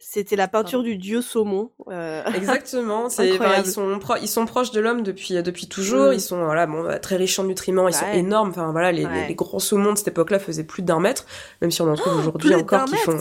C'était 0.07 0.37
la 0.37 0.49
peinture 0.49 0.83
du 0.83 0.97
dieu 0.97 1.23
saumon. 1.23 1.71
euh, 1.90 2.23
Exactement. 2.37 3.09
C'est, 3.09 3.33
enfin, 3.33 3.55
ils 3.64 3.71
sont 3.71 3.99
pro- 3.99 4.17
ils 4.21 4.29
sont 4.29 4.45
proches 4.47 4.71
de 4.71 4.81
l'homme 4.81 5.03
depuis 5.03 5.35
depuis 5.43 5.67
toujours. 5.67 6.11
Mm. 6.11 6.14
Ils 6.14 6.21
sont 6.21 6.45
voilà 6.45 6.67
bon 6.67 6.85
bah, 6.85 6.99
très 6.99 7.17
riches 7.17 7.38
en 7.38 7.45
nutriments. 7.45 7.88
Ils 7.88 7.95
sont 7.95 8.11
énormes. 8.12 8.51
Enfin 8.51 8.71
voilà 8.71 8.93
les, 8.93 9.05
Ouais. 9.07 9.23
les, 9.23 9.29
les 9.29 9.35
gros 9.35 9.61
saumons 9.61 9.93
de 9.93 9.99
cette 9.99 10.09
époque-là 10.09 10.38
faisaient 10.38 10.62
plus 10.64 10.83
d'un 10.83 11.01
mètre, 11.01 11.27
même 11.61 11.71
si 11.71 11.83
on 11.83 11.90
en 11.90 11.95
trouve 11.97 12.12
Plus 12.12 12.21
aujourd'hui 12.21 12.55
encore 12.55 12.85
qui 12.85 12.97
font. 12.97 13.19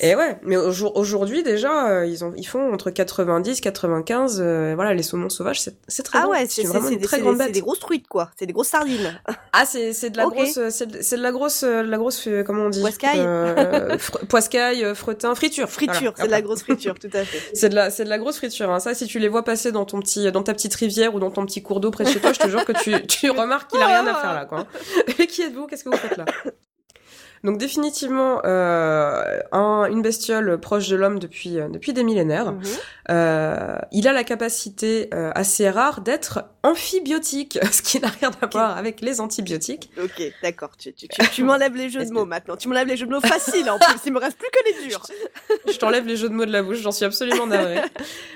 Et 0.00 0.14
ouais, 0.16 0.38
mais 0.42 0.56
au 0.56 0.72
jour- 0.72 0.96
aujourd'hui 0.96 1.42
déjà, 1.42 1.88
euh, 1.90 2.06
ils 2.06 2.24
ont 2.24 2.32
ils 2.36 2.46
font 2.46 2.72
entre 2.72 2.90
90, 2.90 3.60
95. 3.60 4.40
euh, 4.40 4.72
voilà 4.74 4.94
les 4.94 5.02
saumons 5.02 5.28
sauvages, 5.28 5.60
c'est 5.60 6.02
très 6.02 6.18
Ah 6.18 6.24
bon. 6.24 6.30
ouais, 6.32 6.46
c'est 6.48 6.64
vraiment 6.64 6.88
une 6.88 6.98
des, 6.98 7.04
très 7.04 7.20
grande 7.20 7.38
c'est 7.40 7.50
des 7.52 7.60
grosses 7.60 7.80
truites 7.80 8.08
quoi. 8.08 8.30
C'est 8.38 8.46
des 8.46 8.52
grosses 8.52 8.68
sardines. 8.68 9.20
Ah 9.52 9.64
c'est 9.66 9.92
c'est 9.92 10.10
de 10.10 10.16
la 10.16 10.26
grosse 10.26 10.56
euh, 10.56 10.70
c'est 10.70 10.86
de, 10.86 11.22
la 11.22 11.30
grosse 11.32 11.62
euh, 11.62 11.82
la 11.82 11.98
grosse 11.98 12.26
euh, 12.26 12.42
comment 12.42 12.64
on 12.64 12.70
dit? 12.70 12.80
Poiscaille. 12.80 13.20
euh, 13.20 13.96
poiscaille, 14.28 14.84
euh, 14.84 14.94
fretin, 14.94 15.34
friture. 15.34 15.68
Friture, 15.68 16.12
Voilà. 16.16 16.21
C'est 16.22 16.26
de 16.26 16.32
la 16.32 16.42
grosse 16.42 16.62
friture, 16.62 16.98
tout 16.98 17.10
à 17.12 17.24
fait. 17.24 17.40
C'est 17.54 17.68
de 17.68 17.74
la, 17.74 17.90
c'est 17.90 18.04
de 18.04 18.08
la 18.08 18.18
grosse 18.18 18.36
friture. 18.36 18.70
Hein. 18.70 18.80
Ça, 18.80 18.94
si 18.94 19.06
tu 19.06 19.18
les 19.18 19.28
vois 19.28 19.44
passer 19.44 19.72
dans 19.72 19.84
ton 19.84 20.00
petit, 20.00 20.30
dans 20.32 20.42
ta 20.42 20.54
petite 20.54 20.74
rivière 20.74 21.14
ou 21.14 21.20
dans 21.20 21.30
ton 21.30 21.44
petit 21.46 21.62
cours 21.62 21.80
d'eau 21.80 21.90
près 21.90 22.04
de 22.04 22.08
chez 22.10 22.20
toi, 22.20 22.32
je 22.32 22.38
te 22.38 22.48
jure 22.48 22.64
que 22.64 22.72
tu, 22.72 23.06
tu 23.06 23.30
remarques 23.38 23.70
qu'il 23.70 23.80
a 23.82 23.86
rien 23.86 24.06
à 24.06 24.14
faire 24.14 24.34
là, 24.34 24.44
quoi. 24.46 24.66
Et 25.18 25.26
qui 25.28 25.42
êtes-vous? 25.42 25.66
Qu'est-ce 25.66 25.84
que 25.84 25.90
vous 25.90 25.96
faites 25.96 26.16
là? 26.16 26.24
Donc 27.44 27.58
définitivement 27.58 28.40
euh, 28.44 29.40
un, 29.50 29.86
une 29.90 30.00
bestiole 30.00 30.58
proche 30.60 30.88
de 30.88 30.94
l'homme 30.94 31.18
depuis 31.18 31.58
euh, 31.58 31.68
depuis 31.68 31.92
des 31.92 32.04
millénaires. 32.04 32.52
Mhm. 32.52 32.62
Euh, 33.10 33.78
il 33.90 34.06
a 34.06 34.12
la 34.12 34.22
capacité 34.22 35.08
euh, 35.12 35.32
assez 35.34 35.68
rare 35.68 36.02
d'être 36.02 36.44
amphibiotique, 36.62 37.58
ce 37.72 37.82
qui 37.82 37.98
n'a 37.98 38.08
rien 38.08 38.30
à 38.40 38.46
voir 38.46 38.76
avec 38.76 39.00
les 39.00 39.20
antibiotiques. 39.20 39.90
Ok, 40.00 40.22
d'accord. 40.42 40.76
Tu, 40.76 40.92
tu, 40.92 41.08
tu, 41.08 41.20
tu 41.30 41.42
m'enlèves 41.42 41.74
les 41.74 41.90
jeux 41.90 42.04
de 42.04 42.12
mots 42.12 42.24
maintenant. 42.24 42.56
Tu 42.56 42.68
m'enlèves 42.68 42.86
les 42.86 42.96
jeux 42.96 43.06
de 43.06 43.10
mots 43.10 43.20
faciles 43.20 43.68
en 43.68 43.78
plus. 43.78 43.98
Il 44.06 44.12
me 44.12 44.20
reste 44.20 44.38
plus 44.38 44.48
que 44.48 44.80
les 44.82 44.88
durs. 44.88 45.02
Je 45.72 45.78
t'enlève 45.78 46.06
les 46.06 46.16
jeux 46.16 46.28
de 46.28 46.34
mots 46.34 46.46
de 46.46 46.52
la 46.52 46.62
bouche, 46.62 46.78
j'en 46.78 46.92
suis 46.92 47.04
absolument 47.04 47.46
navrée. 47.46 47.80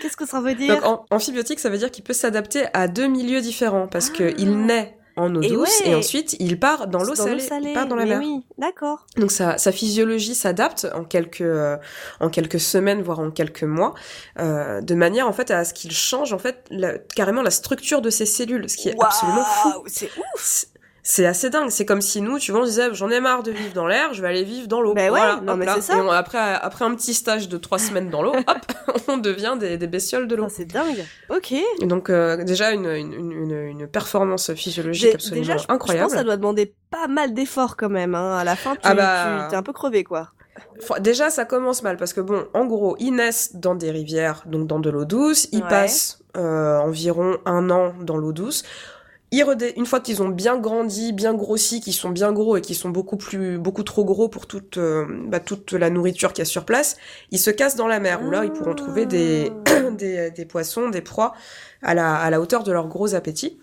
Qu'est-ce 0.03 0.17
que 0.17 0.27
ça 0.27 0.41
veut 0.41 0.55
dire? 0.55 0.75
Donc 0.75 0.85
en, 0.85 1.07
amphibiotique, 1.11 1.61
ça 1.61 1.71
veut 1.71 1.79
dire 1.79 1.93
qu'il 1.93 2.03
peut 2.03 2.13
s'adapter 2.13 2.65
à 2.73 2.89
deux 2.89 3.07
milieux 3.07 3.41
différents 3.41 3.87
parce 3.87 4.11
que 4.11 4.35
il 4.39 4.67
naît 4.67 4.96
en 5.17 5.35
eau 5.35 5.41
Et 5.43 5.49
douce 5.49 5.81
ouais. 5.81 5.91
et 5.91 5.95
ensuite 5.95 6.37
il 6.41 6.61
part 6.61 6.87
dans 6.89 7.03
l'eau 7.03 7.15
salée, 7.15 7.43
il 7.63 7.73
part 7.75 7.87
dans 7.87 7.97
la 7.97 8.05
mais 8.05 8.11
mer. 8.11 8.19
oui, 8.21 8.45
d'accord. 8.59 9.07
Donc 9.17 9.31
sa, 9.31 9.57
sa 9.59 9.73
physiologie 9.73 10.35
s'adapte 10.35 10.87
en 10.95 11.05
quelques 11.05 11.41
euh, 11.41 11.77
en 12.21 12.29
quelques 12.29 12.61
semaines 12.61 13.03
voire 13.03 13.21
en 13.21 13.31
quelques 13.31 13.63
mois 13.65 13.95
euh, 14.39 14.81
de 14.81 14.95
manière 14.95 15.27
en 15.27 15.33
fait 15.33 15.51
à 15.51 15.65
ce 15.65 15.73
qu'il 15.75 15.91
change 15.93 16.33
en 16.33 16.39
fait 16.39 16.65
la- 16.71 16.99
carrément 16.99 17.43
la 17.43 17.51
structure 17.51 18.03
de 18.03 18.11
ses 18.11 18.27
cellules, 18.27 18.69
ce 18.69 18.77
qui 18.77 18.89
est 18.91 18.97
absolument 19.03 19.45
fou. 19.45 19.83
C'est 19.87 20.11
ouf. 20.35 20.65
C'est- 21.09 21.25
assez 21.27 21.51
dingue. 21.51 21.71
C'est 21.71 21.87
comme 21.87 22.01
si 22.01 22.21
nous, 22.21 22.39
tu 22.39 22.51
vois, 22.53 22.63
on 22.63 22.65
disait, 22.65 22.93
j'en 22.93 23.09
ai 23.11 23.21
marre 23.21 23.43
de 23.45 23.53
vivre 23.53 23.73
dans 23.73 23.87
l'air, 23.87 24.13
je 24.13 24.21
vais 24.23 24.29
aller 24.29 24.43
vivre 24.43 24.67
dans 24.67 24.81
l'eau. 24.81 24.93
Ben 24.95 25.05
ouais, 25.05 25.19
Voilà, 25.21 25.41
non, 25.41 25.57
mais 25.57 25.67
ça. 25.81 25.97
Et 25.97 26.01
on- 26.01 26.11
après, 26.11 26.39
après 26.39 26.85
un 26.85 26.95
petit 26.95 27.15
stage 27.15 27.49
de 27.49 27.57
trois 27.59 27.79
semaines 27.79 28.11
dans 28.11 28.23
l'eau, 28.23 28.35
hop, 28.47 28.47
on 29.09 29.17
devient 29.19 29.55
des, 29.59 29.77
des 29.79 29.87
bestioles 29.87 30.27
de 30.27 30.35
l'eau. 30.35 30.47
Putain, 30.47 30.55
C'est 30.57 30.65
dingue. 30.65 31.05
Ok. 31.31 31.53
Et 31.53 31.87
donc 31.87 32.11
euh, 32.11 32.43
déjà 32.45 32.73
une, 32.73 32.87
une, 32.87 33.13
une, 33.13 33.53
une 33.53 33.87
performance 33.87 34.53
physiologique 34.55 35.15
absolument 35.15 35.43
Déjà, 35.43 35.57
je, 35.59 35.63
je 35.69 35.73
incroyable. 35.73 36.05
pense 36.07 36.13
que 36.13 36.19
ça 36.19 36.25
doit 36.25 36.37
demander 36.37 36.75
pas 36.91 37.07
mal 37.07 37.35
d'efforts 37.35 37.77
quand 37.77 37.89
même. 37.91 38.15
Hein. 38.15 38.37
À 38.39 38.45
la 38.45 38.57
fin, 38.57 38.73
tu, 38.75 38.81
Ah 38.85 38.95
bah. 38.95 39.43
tu- 39.45 39.51
t'es 39.51 39.57
un 39.57 39.63
peu 39.63 39.73
crevé, 39.73 40.03
quoi. 40.05 40.31
Déjà 41.01 41.31
ça 41.31 41.45
commence 41.45 41.83
mal 41.83 41.97
parce 41.99 42.13
que 42.15 42.21
bon, 42.21 42.47
en 42.55 42.65
gros, 42.65 42.97
ils 42.99 43.13
naissent 43.13 43.55
dans 43.57 43.75
des 43.75 43.91
rivières, 43.91 44.43
donc 44.47 44.67
dans 44.67 44.81
de 44.81 44.89
l'eau 44.91 45.05
douce. 45.05 45.49
Ils 45.53 45.63
Ouais. 45.63 45.69
passent 45.69 46.21
euh, 46.37 46.79
environ 46.79 47.37
un 47.45 47.71
an 47.71 47.93
dans 48.01 48.17
l'eau 48.17 48.33
douce. 48.33 48.65
Une 49.33 49.87
fois 49.87 50.01
qu'ils 50.01 50.23
ont 50.23 50.29
bien 50.29 50.57
grandi, 50.59 51.13
bien 51.13 51.35
grossi, 51.35 51.81
qu'ils 51.81 51.93
sont 51.93 52.11
bien 52.11 52.33
gros 52.33 52.57
et 52.57 52.61
qu'ils 52.61 52.77
sont 52.77 52.91
beaucoup 52.91 53.17
plus, 53.17 53.59
beaucoup 53.59 53.83
trop 53.83 54.05
gros 54.05 54.29
pour 54.29 54.47
toute, 54.47 54.79
euh, 54.79 55.05
bah, 55.27 55.41
toute 55.41 55.73
la 55.73 55.91
nourriture 55.91 56.33
qu'il 56.33 56.41
y 56.41 56.47
a 56.47 56.51
sur 56.51 56.65
place, 56.65 56.97
ils 57.33 57.39
se 57.39 57.51
cassent 57.51 57.77
dans 57.77 57.89
la 57.89 58.01
mer 58.01 58.23
où 58.25 58.31
là 58.31 58.45
ils 58.45 58.53
pourront 58.53 58.75
trouver 58.75 59.05
des, 59.05 59.51
Ah. 59.67 59.91
des, 59.91 60.31
des 60.31 60.45
poissons, 60.47 60.89
des 60.89 61.03
proies 61.03 61.35
à 61.83 61.93
la, 61.95 62.15
à 62.17 62.31
la 62.31 62.41
hauteur 62.41 62.63
de 62.63 62.73
leur 62.73 62.87
gros 62.89 63.15
appétit. 63.15 63.59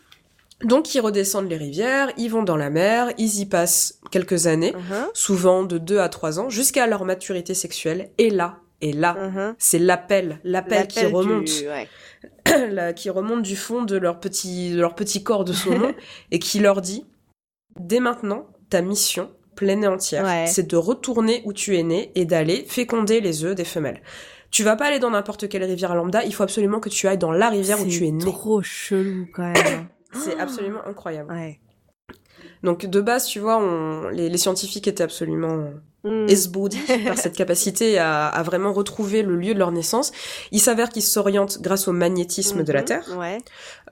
Donc 0.63 0.93
ils 0.95 1.01
redescendent 1.01 1.49
les 1.49 1.57
rivières, 1.57 2.11
ils 2.17 2.29
vont 2.29 2.43
dans 2.43 2.55
la 2.57 2.69
mer, 2.69 3.11
ils 3.17 3.39
y 3.39 3.45
passent 3.45 3.99
quelques 4.11 4.47
années, 4.47 4.73
Mhm, 4.73 5.07
souvent 5.13 5.63
de 5.63 5.77
2 5.77 5.99
à 5.99 6.07
3 6.09 6.39
ans, 6.39 6.49
jusqu'à 6.49 6.87
leur 6.87 7.03
maturité 7.05 7.53
sexuelle. 7.53 8.11
Et 8.17 8.29
là, 8.29 8.59
et 8.79 8.93
là, 8.93 9.13
mhm. 9.29 9.55
c'est 9.57 9.79
l'appel, 9.79 10.39
l'appel 10.43 10.87
qui 10.87 10.99
du- 10.99 11.07
remonte, 11.07 11.49
ouais. 11.67 11.87
qui 12.95 13.09
remonte 13.09 13.41
du 13.43 13.55
fond 13.55 13.83
de 13.83 13.95
leur 13.97 14.19
petit, 14.19 14.71
de 14.73 14.79
leur 14.81 14.95
petit 14.95 15.23
corps 15.23 15.43
de 15.45 15.53
saumon 15.53 15.93
et 16.31 16.39
qui 16.39 16.59
leur 16.59 16.81
dit, 16.81 17.05
dès 17.79 17.99
maintenant, 17.99 18.47
ta 18.69 18.81
mission 18.81 19.31
pleine 19.55 19.83
et 19.83 19.87
entière, 19.87 20.23
Ouais. 20.25 20.45
c'est 20.47 20.67
de 20.67 20.75
retourner 20.77 21.41
où 21.45 21.53
tu 21.53 21.77
es 21.77 21.83
né 21.83 22.11
et 22.15 22.25
d'aller 22.25 22.65
féconder 22.67 23.21
les 23.21 23.43
œufs 23.45 23.55
des 23.55 23.65
femelles. 23.65 24.01
Tu 24.51 24.63
vas 24.63 24.75
pas 24.75 24.85
aller 24.85 24.99
dans 24.99 25.09
n'importe 25.11 25.47
quelle 25.49 25.63
rivière 25.63 25.95
lambda, 25.95 26.23
il 26.23 26.33
faut 26.33 26.43
absolument 26.43 26.79
que 26.79 26.89
tu 26.89 27.07
ailles 27.07 27.17
dans 27.17 27.31
la 27.31 27.49
rivière 27.49 27.79
où 27.81 27.85
tu 27.85 28.03
es 28.03 28.07
C'est 28.07 28.11
né. 28.11 28.23
trop 28.23 28.61
chelou 28.61 29.27
quand 29.33 29.51
même. 29.51 29.87
C'est 30.13 30.39
absolument 30.39 30.85
incroyable. 30.85 31.31
ouais. 31.33 31.59
Donc 32.63 32.85
de 32.85 33.01
base, 33.01 33.25
tu 33.25 33.39
vois, 33.39 33.57
on, 33.57 34.09
les, 34.09 34.29
les 34.29 34.37
scientifiques 34.37 34.87
étaient 34.87 35.03
absolument 35.03 35.65
Hmm. 36.05 36.27
esbaudis 36.27 36.81
par 37.07 37.17
cette 37.17 37.33
capacité 37.33 37.97
à, 37.97 38.27
à 38.27 38.43
vraiment 38.43 38.73
retrouver 38.73 39.23
le 39.23 39.37
lieu 39.37 39.53
de 39.53 39.59
leur 39.59 39.71
naissance. 39.71 40.11
Il 40.51 40.59
s'avère 40.59 40.89
qu'ils 40.89 41.01
s'orientent 41.01 41.61
grâce 41.61 41.87
au 41.87 41.93
magnétisme 41.93 42.63
de 42.63 42.73
la 42.73 42.79
Mhm, 42.81 42.85
Terre, 42.85 43.05
Ouais. 43.17 43.37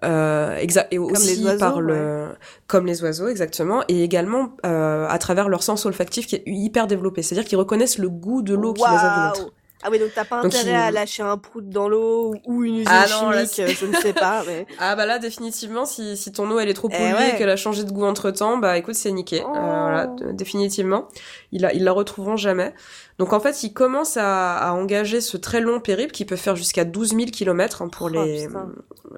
euh, 0.04 0.58
et 0.92 0.98
aussi 0.98 1.42
oiseaux, 1.46 1.58
par 1.58 1.80
le, 1.80 2.28
comme 2.68 2.86
les 2.86 3.02
oiseaux 3.02 3.30
exactement, 3.30 3.86
et 3.88 4.04
également 4.04 4.58
euh, 4.66 5.08
à 5.08 5.18
travers 5.20 5.48
leur 5.48 5.64
sens 5.64 5.86
olfactif 5.86 6.28
qui 6.28 6.36
est 6.36 6.44
hyper 6.46 6.86
développé. 6.88 7.22
C'est-à-dire 7.22 7.48
qu'ils 7.48 7.58
reconnaissent 7.58 7.98
le 7.98 8.10
goût 8.10 8.42
de 8.42 8.56
l'eau 8.56 8.74
qui 8.74 8.82
les 8.82 8.88
alimente. 8.88 9.54
Ah 9.84 9.90
oui, 9.92 10.00
donc 10.00 10.10
t'as 10.14 10.26
pas 10.26 10.42
Donc, 10.44 10.54
intérêt 10.54 10.72
il- 10.72 10.76
à 10.76 10.92
lâcher 10.92 11.24
un 11.24 11.38
prout 11.38 11.68
dans 11.68 11.90
l'eau 11.90 12.36
ou 12.46 12.64
une 12.64 12.76
usine 12.76 12.88
Ah 12.90 13.06
non, 13.10 13.32
chimique, 13.32 13.60
euh, 13.60 13.68
je 13.68 13.86
ne 13.88 13.96
sais 13.96 14.14
pas. 14.14 14.44
Mais... 14.48 14.66
Ah 14.80 14.96
bah 14.96 15.06
là 15.06 15.18
définitivement 15.20 15.86
si, 15.86 16.16
si 16.18 16.32
ton 16.32 16.50
eau 16.52 16.60
elle 16.60 16.70
est 16.70 16.74
trop 16.74 16.90
Eh 16.92 16.98
polluée 16.98 17.14
ouais. 17.14 17.30
et 17.34 17.38
qu'elle 17.38 17.50
a 17.50 17.56
changé 17.56 17.84
de 17.84 17.92
goût 17.92 18.06
entre 18.06 18.30
temps 18.32 18.58
bah 18.58 18.78
écoute 18.78 18.96
c'est 18.96 19.12
niqué 19.12 19.42
Oh. 19.46 19.56
Euh, 19.56 19.60
voilà 19.60 20.08
d- 20.08 20.26
définitivement 20.34 21.08
ils 21.52 21.62
la, 21.62 21.74
ils 21.74 21.84
la 21.84 21.92
retrouveront 21.92 22.38
jamais 22.38 22.74
donc 23.18 23.34
en 23.34 23.40
fait 23.40 23.64
ils 23.64 23.74
commencent 23.74 24.18
à, 24.18 24.58
à 24.58 24.72
engager 24.74 25.20
ce 25.22 25.38
très 25.38 25.62
long 25.62 25.80
périple 25.80 26.12
qui 26.12 26.26
peut 26.26 26.36
faire 26.36 26.56
jusqu'à 26.56 26.86
12 26.86 27.10
000 27.16 27.22
kilomètres 27.32 27.82
hein, 27.82 27.88
pour 27.90 28.08
Oh, 28.08 28.10
les 28.10 28.48
putain. 28.48 28.70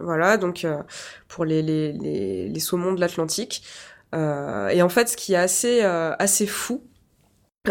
voilà 0.02 0.38
donc 0.38 0.63
euh, 0.65 0.78
pour 1.28 1.45
les 1.45 1.62
les, 1.62 1.91
les, 1.93 2.47
les 2.49 2.60
saumons 2.60 2.93
de 2.93 2.99
l'Atlantique 3.02 3.63
Euh, 4.15 4.67
et 4.69 4.84
en 4.84 4.89
fait 4.89 5.10
ce 5.10 5.17
qui 5.17 5.34
est 5.34 5.38
assez 5.38 5.80
euh, 5.84 6.13
assez 6.19 6.45
fou 6.45 6.84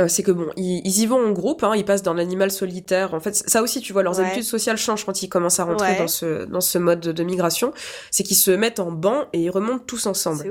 c'est 0.09 0.23
que 0.23 0.33
bon, 0.33 0.47
ils, 0.57 0.81
ils 0.87 1.01
y 1.03 1.07
vont 1.07 1.23
en 1.27 1.33
groupe, 1.33 1.63
hein, 1.65 1.73
ils 1.77 1.85
passent 1.85 2.03
d'un 2.03 2.17
animal 2.17 2.51
solitaire. 2.51 3.13
En 3.13 3.21
fait, 3.21 3.35
ça 3.35 3.61
aussi, 3.63 3.81
tu 3.83 3.93
vois, 3.93 4.03
leurs 4.03 4.19
Ouais. 4.19 4.25
habitudes 4.25 4.45
sociales 4.45 4.79
changent 4.79 5.05
quand 5.05 5.23
ils 5.23 5.29
commencent 5.29 5.61
à 5.61 5.65
rentrer 5.65 5.91
Ouais. 5.93 5.99
dans 5.99 6.09
ce 6.09 6.45
dans 6.47 6.63
ce 6.63 6.79
mode 6.79 7.01
de, 7.01 7.23
migration. 7.23 7.73
C'est 8.11 8.23
qu'ils 8.23 8.37
se 8.39 8.51
mettent 8.51 8.81
en 8.81 8.91
banc 8.91 9.27
et 9.35 9.41
ils 9.41 9.51
remontent 9.51 9.85
tous 9.87 10.07
ensemble. 10.07 10.51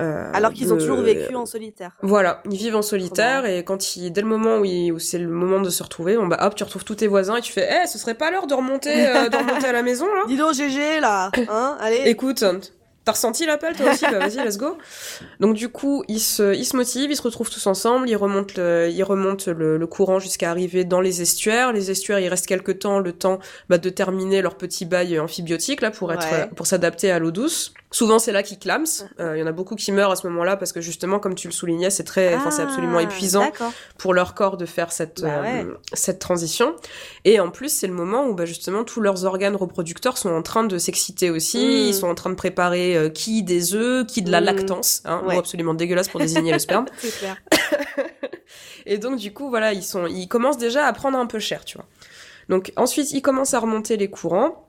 Euh, 0.00 0.28
Alors 0.34 0.52
qu'ils 0.52 0.72
ont 0.72 0.76
toujours 0.76 1.00
vécu 1.00 1.34
en 1.34 1.46
solitaire. 1.46 1.92
Voilà, 2.02 2.42
ils 2.50 2.56
vivent 2.58 2.76
en 2.76 2.82
solitaire 2.82 3.46
et 3.46 3.64
quand 3.64 3.96
ils, 3.96 4.10
dès 4.10 4.20
le 4.22 4.26
moment 4.26 4.58
où, 4.58 4.64
ils- 4.64 4.90
où 4.92 4.98
c'est 4.98 5.18
le 5.18 5.28
moment 5.28 5.60
de 5.60 5.70
se 5.70 5.82
retrouver, 5.82 6.16
bon 6.16 6.26
bah 6.26 6.38
hop, 6.42 6.54
tu 6.56 6.64
retrouves 6.64 6.84
tous 6.84 6.96
tes 6.96 7.06
voisins 7.06 7.36
et 7.36 7.40
tu 7.40 7.52
fais, 7.52 7.66
eh, 7.82 7.86
ce 7.86 7.96
serait 7.96 8.14
pas 8.14 8.30
l'heure 8.32 8.46
de 8.48 8.54
remonter, 8.54 9.06
euh, 9.08 9.28
de 9.28 9.36
remonter 9.36 9.66
à 9.66 9.72
la 9.72 9.82
maison 9.82 10.06
là? 10.06 10.22
Dis 10.28 10.36
donc 10.36 10.52
GG 10.54 10.98
là, 11.00 11.30
hein, 11.48 11.76
allez. 11.80 12.02
Écoute, 12.06 12.44
t'as 13.04 13.12
ressenti 13.12 13.46
l'appel 13.46 13.76
toi 13.76 13.92
aussi 13.92 14.04
Bah 14.10 14.18
vas-y, 14.18 14.44
let's 14.44 14.56
go. 14.58 14.78
Donc 15.40 15.54
du 15.54 15.68
coup, 15.68 16.04
ils 16.08 16.20
se, 16.20 16.54
ils 16.54 16.64
se 16.64 16.76
motivent, 16.76 17.10
ils 17.10 17.16
se 17.16 17.22
retrouvent 17.22 17.50
tous 17.50 17.66
ensemble, 17.66 18.08
ils 18.08 18.16
remontent 18.16 18.54
le, 18.56 18.88
ils 18.90 19.02
remontent 19.04 19.50
le, 19.52 19.76
le 19.76 19.86
courant 19.86 20.18
jusqu'à 20.18 20.50
arriver 20.50 20.84
dans 20.84 21.00
les 21.00 21.22
estuaires. 21.22 21.72
Les 21.72 21.90
estuaires, 21.90 22.18
il 22.20 22.28
reste 22.28 22.46
quelques 22.46 22.78
temps, 22.80 22.98
le 23.00 23.12
temps 23.12 23.38
bah, 23.68 23.78
de 23.78 23.88
terminer 23.90 24.42
leur 24.42 24.56
petit 24.56 24.84
bail 24.86 25.18
amphibiotique 25.18 25.80
là 25.82 25.90
pour 25.90 26.12
être, 26.12 26.24
Ouais. 26.30 26.48
pour 26.56 26.66
s'adapter 26.66 27.10
à 27.10 27.18
l'eau 27.18 27.30
douce. 27.30 27.74
Souvent 27.94 28.18
c'est 28.18 28.32
là 28.32 28.42
qu'ils 28.42 28.58
clament. 28.58 28.84
Euh, 29.20 29.36
Il 29.36 29.40
y 29.40 29.42
en 29.44 29.46
a 29.46 29.52
beaucoup 29.52 29.76
qui 29.76 29.92
meurent 29.92 30.10
à 30.10 30.16
ce 30.16 30.26
moment-là 30.26 30.56
parce 30.56 30.72
que 30.72 30.80
justement, 30.80 31.20
comme 31.20 31.36
tu 31.36 31.46
le 31.46 31.52
soulignais, 31.52 31.90
c'est 31.90 32.02
très, 32.02 32.34
enfin 32.34 32.50
c'est 32.50 32.62
absolument 32.62 32.98
Ah, 32.98 33.02
épuisant 33.02 33.52
pour 33.98 34.14
leur 34.14 34.34
corps 34.34 34.56
de 34.56 34.66
faire 34.66 34.90
cette 34.90 35.22
Bah 35.22 35.44
euh, 35.44 35.74
cette 35.92 36.18
transition 36.18 36.74
et 37.24 37.38
en 37.38 37.50
plus 37.50 37.68
c'est 37.68 37.86
le 37.86 37.92
moment 37.92 38.26
où 38.26 38.34
bah, 38.34 38.46
justement 38.46 38.82
tous 38.82 39.00
leurs 39.00 39.24
organes 39.24 39.54
reproducteurs 39.54 40.18
sont 40.18 40.30
en 40.30 40.42
train 40.42 40.64
de 40.64 40.76
s'exciter 40.76 41.30
aussi 41.30 41.58
Mm. 41.58 41.70
ils 41.90 41.94
sont 41.94 42.08
en 42.08 42.16
train 42.16 42.30
de 42.30 42.34
préparer 42.34 42.96
euh, 42.96 43.10
qui 43.10 43.44
des 43.44 43.74
œufs 43.76 44.04
qui 44.06 44.22
de 44.22 44.30
la 44.32 44.40
Mm. 44.40 44.44
lactance 44.44 45.02
hein, 45.04 45.22
Ouais. 45.24 45.34
mot 45.34 45.38
absolument 45.40 45.74
dégueulasse 45.74 46.08
pour 46.08 46.18
désigner 46.18 46.52
le 46.52 46.58
sperme 46.58 46.86
clair. 47.20 47.36
et 48.86 48.98
donc 48.98 49.16
du 49.18 49.32
coup 49.32 49.48
voilà 49.50 49.72
ils 49.72 49.84
sont 49.84 50.06
ils 50.06 50.26
commencent 50.28 50.58
déjà 50.58 50.86
à 50.86 50.92
prendre 50.92 51.16
un 51.18 51.26
peu 51.26 51.38
cher 51.38 51.64
tu 51.64 51.78
vois 51.78 51.86
donc 52.48 52.72
ensuite 52.76 53.12
ils 53.12 53.22
commencent 53.22 53.54
à 53.54 53.60
remonter 53.60 53.96
les 53.96 54.08
courants 54.10 54.68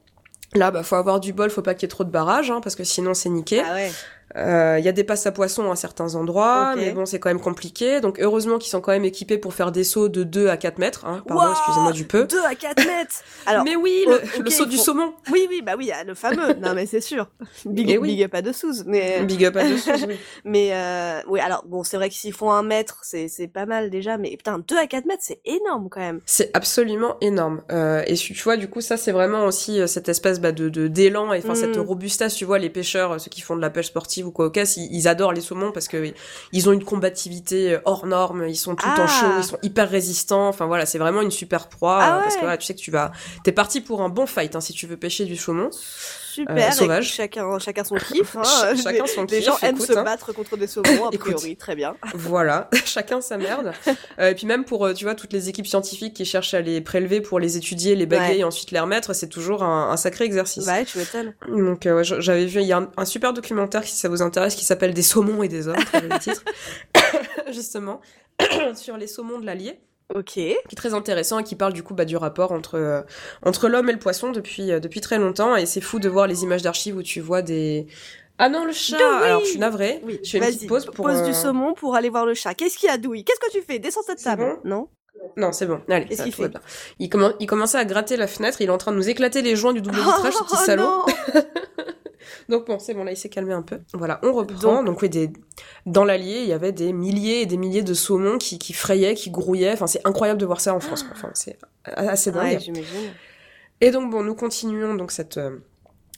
Là, 0.53 0.71
bah, 0.71 0.83
faut 0.83 0.95
avoir 0.95 1.19
du 1.19 1.33
bol, 1.33 1.49
faut 1.49 1.61
pas 1.61 1.73
qu'il 1.73 1.83
y 1.83 1.85
ait 1.85 1.89
trop 1.89 2.03
de 2.03 2.11
barrages, 2.11 2.51
hein, 2.51 2.61
parce 2.61 2.75
que 2.75 2.83
sinon 2.83 3.13
c'est 3.13 3.29
niqué. 3.29 3.61
Ah. 3.65 3.89
Euh, 4.37 4.75
Il 4.79 4.85
y 4.85 4.89
a 4.89 4.91
des 4.91 5.03
passes 5.03 5.25
à 5.25 5.31
poissons 5.31 5.71
à 5.71 5.75
certains 5.75 6.15
endroits, 6.15 6.73
mais 6.75 6.91
bon, 6.91 7.05
c'est 7.05 7.19
quand 7.19 7.29
même 7.29 7.39
compliqué. 7.39 8.01
Donc 8.01 8.19
heureusement 8.19 8.57
qu'ils 8.57 8.69
sont 8.71 8.81
quand 8.81 8.91
même 8.91 9.05
équipés 9.05 9.37
pour 9.37 9.53
faire 9.53 9.71
des 9.71 9.83
sauts 9.83 10.09
de 10.09 10.23
2 10.23 10.47
à 10.49 10.57
4 10.57 10.77
mètres. 10.79 11.05
Hein. 11.05 11.23
Pardon, 11.27 11.43
Wow 11.45 11.51
excusez-moi 11.51 11.91
du 11.91 12.05
peu. 12.05 12.25
2 12.25 12.37
à 12.43 12.55
4 12.55 12.77
mètres. 12.85 13.15
Alors, 13.45 13.63
mais 13.63 13.75
oui, 13.75 14.05
le, 14.43 14.49
saut 14.49 14.65
du 14.65 14.77
saumon. 14.77 15.13
oui, 15.31 15.47
oui, 15.49 15.61
bah 15.61 15.73
oui, 15.77 15.91
ah, 15.93 16.03
le 16.03 16.13
fameux. 16.15 16.53
Non, 16.61 16.73
mais 16.73 16.85
c'est 16.85 17.01
sûr. 17.01 17.27
Big, 17.65 17.89
Eh 17.91 17.97
oui. 17.97 18.09
big 18.15 18.23
up 18.23 18.33
à 18.35 18.41
deux 18.41 18.53
sous. 18.53 18.83
Mais, 18.85 19.21
Big 19.23 19.45
up 19.45 19.55
à 19.55 19.63
dessus. 19.69 19.91
oui. 20.07 20.15
mais, 20.43 20.69
euh, 20.73 21.21
oui, 21.27 21.39
alors, 21.39 21.63
bon, 21.67 21.83
c'est 21.83 21.97
vrai 21.97 22.09
que 22.09 22.15
s'ils 22.15 22.33
font 22.33 22.51
un 22.51 22.63
mètre, 22.63 22.99
c'est, 23.03 23.29
pas 23.53 23.65
mal 23.65 23.89
déjà, 23.89 24.17
mais 24.17 24.31
putain, 24.31 24.59
2 24.67 24.77
à 24.77 24.87
4 24.87 25.05
mètres, 25.05 25.21
c'est 25.23 25.39
énorme 25.45 25.87
quand 25.89 25.99
même. 26.01 26.19
C'est 26.25 26.49
absolument 26.55 27.15
énorme. 27.21 27.61
Euh, 27.71 28.01
et 28.07 28.15
tu 28.15 28.33
vois, 28.43 28.57
du 28.57 28.67
coup, 28.69 28.81
ça, 28.81 28.97
c'est 28.97 29.11
vraiment 29.11 29.45
aussi 29.45 29.79
euh, 29.79 29.87
cette 29.87 30.09
espèce 30.09 30.39
bah, 30.41 30.51
de 30.51 30.69
de- 30.69 30.87
d'élan 30.87 31.31
et 31.33 31.37
enfin 31.39 31.53
Mm. 31.53 31.55
cette 31.55 31.77
robustesse. 31.77 32.35
Tu 32.35 32.45
vois, 32.45 32.57
les 32.59 32.69
pêcheurs, 32.69 33.13
euh, 33.13 33.17
ceux 33.19 33.29
qui 33.29 33.41
font 33.41 33.55
de 33.55 33.61
la 33.61 33.69
pêche 33.69 33.87
sportive 33.87 34.14
ou 34.23 34.31
quoi 34.31 34.45
au 34.47 34.49
casse, 34.49 34.77
ils, 34.77 34.87
ils 34.93 35.07
adorent 35.07 35.33
les 35.33 35.41
saumons 35.41 35.71
parce 35.71 35.87
que 35.87 36.13
ils 36.51 36.69
ont 36.69 36.71
une 36.73 36.83
combativité 36.83 37.73
euh, 37.73 37.79
hors 37.85 38.05
norme. 38.05 38.45
Ils 38.47 38.55
sont 38.55 38.75
tout 38.75 38.85
le 38.85 38.91
Ah. 38.93 38.97
temps 38.97 39.07
chauds, 39.07 39.37
ils 39.39 39.43
sont 39.43 39.57
hyper 39.63 39.89
résistants. 39.89 40.47
Enfin 40.47 40.65
voilà, 40.65 40.85
c'est 40.85 40.97
vraiment 40.99 41.21
une 41.21 41.31
super 41.31 41.67
proie 41.67 41.99
Ah 42.01 42.17
euh, 42.17 42.21
parce 42.21 42.35
que 42.35 42.39
ouais. 42.39 42.45
voilà, 42.45 42.57
tu 42.57 42.65
sais 42.65 42.73
que 42.75 42.79
tu 42.79 42.91
vas, 42.91 43.11
t'es 43.43 43.51
parti 43.51 43.81
pour 43.81 44.01
un 44.01 44.09
bon 44.09 44.25
fight 44.25 44.55
hein, 44.55 44.61
si 44.61 44.73
tu 44.73 44.87
veux 44.87 44.97
pêcher 44.97 45.25
du 45.25 45.35
saumon. 45.37 45.69
Super. 46.35 46.55
Euh, 46.55 46.67
et 46.69 46.71
sauvage. 46.71 47.13
Chacun, 47.13 47.59
chacun 47.59 47.83
son 47.83 47.95
kiff. 48.11 48.35
Hein. 48.35 48.43
Ch- 48.43 48.77
chacun 48.83 49.03
Les- 49.03 49.09
son 49.09 49.21
Les 49.23 49.37
kiff, 49.37 49.45
gens 49.45 49.57
aiment 49.61 49.75
écoute, 49.75 49.87
se 49.87 49.93
hein. 49.97 50.03
battre 50.03 50.33
contre 50.33 50.57
des 50.57 50.67
saumons, 50.67 51.05
a 51.07 51.09
Écoute. 51.13 51.33
priori, 51.33 51.55
très 51.55 51.75
bien. 51.75 51.95
Voilà, 52.13 52.69
chacun 52.85 53.21
sa 53.21 53.37
merde. 53.37 53.71
Euh, 54.19 54.29
et 54.31 54.35
puis 54.35 54.45
même 54.47 54.65
pour, 54.65 54.85
euh, 54.85 54.93
tu 54.93 55.05
vois, 55.05 55.15
toutes 55.15 55.31
les 55.33 55.49
équipes 55.49 55.67
scientifiques 55.67 56.13
qui 56.13 56.25
cherchent 56.25 56.53
à 56.53 56.61
les 56.61 56.81
prélever 56.81 57.21
pour 57.21 57.39
les 57.39 57.57
étudier, 57.57 57.95
les 57.95 58.05
baguer 58.05 58.25
Ouais. 58.25 58.37
et 58.39 58.43
ensuite 58.43 58.71
les 58.71 58.79
remettre, 58.79 59.13
c'est 59.13 59.29
toujours 59.29 59.63
un, 59.63 59.89
un 59.91 59.97
sacré 59.97 60.25
exercice. 60.25 60.65
Ouais, 60.67 60.85
tu 60.85 60.97
m'étonnes. 60.97 61.33
Donc 61.47 61.83
ouais, 61.85 62.03
j'avais 62.03 62.45
vu, 62.45 62.61
il 62.61 62.67
y 62.67 62.73
a 62.73 62.77
un, 62.77 62.89
un 62.97 63.05
super 63.05 63.33
documentaire 63.33 63.83
si 63.83 63.95
ça 63.95 64.09
vous 64.09 64.21
intéresse 64.21 64.55
qui 64.55 64.65
s'appelle 64.65 64.93
Des 64.93 65.01
saumons 65.03 65.43
et 65.43 65.47
des 65.47 65.67
hommes, 65.67 65.75
joli 65.93 66.19
titre, 66.19 66.43
justement, 67.51 68.01
sur 68.75 68.97
les 68.97 69.07
saumons 69.07 69.39
de 69.39 69.45
l'Allier, 69.45 69.79
Ok. 70.13 70.25
qui 70.33 70.49
est 70.51 70.75
très 70.75 70.93
intéressant 70.93 71.39
et 71.39 71.43
qui 71.43 71.55
parle 71.55 71.73
du 71.73 71.81
coup 71.81 71.93
bah, 71.95 72.05
du 72.05 72.15
rapport 72.17 72.51
entre 72.51 72.75
euh, 72.75 73.01
entre 73.43 73.67
l'homme 73.67 73.89
et 73.89 73.93
le 73.93 73.97
poisson 73.99 74.31
depuis 74.31 74.71
euh, 74.71 74.79
depuis 74.79 75.01
très 75.01 75.17
longtemps 75.17 75.55
et 75.55 75.65
c'est 75.65 75.81
fou 75.81 75.99
de 75.99 76.07
voir 76.07 76.27
les 76.27 76.43
images 76.43 76.61
d'archives 76.61 76.95
où 76.95 77.01
tu 77.01 77.21
vois 77.21 77.41
des 77.41 77.87
ah 78.37 78.47
non 78.49 78.65
le 78.65 78.71
chat 78.71 78.97
Douille 78.97 79.23
alors 79.23 79.41
je 79.41 79.45
suis 79.47 79.59
navrée 79.59 80.01
Oui, 80.03 80.19
je 80.23 80.29
fais 80.31 80.37
une 80.37 80.43
petite 80.45 80.67
pause 80.69 80.85
pour 80.85 80.93
pose 81.05 81.21
euh, 81.21 81.25
du 81.25 81.33
saumon 81.33 81.73
pour 81.73 81.95
aller 81.95 82.09
voir 82.09 82.25
le 82.25 82.33
chat. 82.35 82.53
Qu'est-ce 82.53 82.77
qu'il 82.77 82.87
y 82.87 82.91
a, 82.91 82.97
Douille 82.97 83.23
Qu'est-ce 83.23 83.39
que 83.39 83.51
tu 83.51 83.63
fais? 83.65 83.79
Descends 83.79 84.03
cette 84.05 84.21
table. 84.21 84.43
bon? 84.43 84.69
Non? 84.69 84.87
Non, 85.37 85.51
c'est 85.53 85.65
bon. 85.65 85.81
Allez, 85.89 86.05
Qu'est-ce 86.05 86.17
ça, 86.17 86.23
qu'il 86.25 86.33
fait? 86.33 86.49
bien. 86.49 86.59
Il, 86.99 87.09
commen- 87.09 87.33
il 87.39 87.47
commençait 87.47 87.77
à 87.79 87.85
gratter 87.85 88.15
la 88.17 88.27
fenêtre, 88.27 88.59
il 88.61 88.67
est 88.67 88.71
en 88.71 88.77
train 88.77 88.91
de 88.91 88.97
nous 88.97 89.09
éclater 89.09 89.41
les 89.41 89.55
joints 89.55 89.73
du 89.73 89.81
double 89.81 89.95
vitrage, 89.95 90.33
ce 90.33 90.43
petit 90.43 90.53
Oh, 90.53 90.65
salaud. 90.65 91.05
Donc 92.49 92.67
bon, 92.67 92.79
c'est 92.79 92.93
bon, 92.93 93.03
là, 93.03 93.11
il 93.11 93.17
s'est 93.17 93.29
calmé 93.29 93.53
un 93.53 93.61
peu. 93.61 93.79
Voilà, 93.93 94.19
on 94.23 94.33
reprend. 94.33 94.57
Donc- 94.59 94.85
Donc, 94.85 95.01
oui, 95.01 95.09
des... 95.09 95.31
dans 95.85 96.03
l'Allier, 96.05 96.39
il 96.41 96.47
y 96.47 96.53
avait 96.53 96.71
des 96.71 96.93
milliers 96.93 97.41
et 97.41 97.45
des 97.45 97.57
milliers 97.57 97.83
de 97.83 97.93
saumons 97.93 98.37
qui, 98.37 98.59
qui 98.59 98.73
frayaient, 98.73 99.13
qui 99.15 99.29
grouillaient. 99.31 99.73
Enfin, 99.73 99.87
c'est 99.87 100.05
incroyable 100.05 100.39
de 100.39 100.45
voir 100.45 100.61
ça 100.61 100.73
en 100.73 100.79
France. 100.79 101.03
quoi. 101.03 101.13
Enfin, 101.15 101.31
c'est 101.33 101.57
assez 101.85 102.31
dingue. 102.31 102.43
Ouais, 102.53 102.59
j'imagine. 102.59 103.11
Et 103.81 103.91
donc 103.91 104.09
bon, 104.11 104.23
nous 104.23 104.35
continuons 104.35 104.95
donc 104.95 105.11
cette 105.11 105.37
euh, 105.37 105.57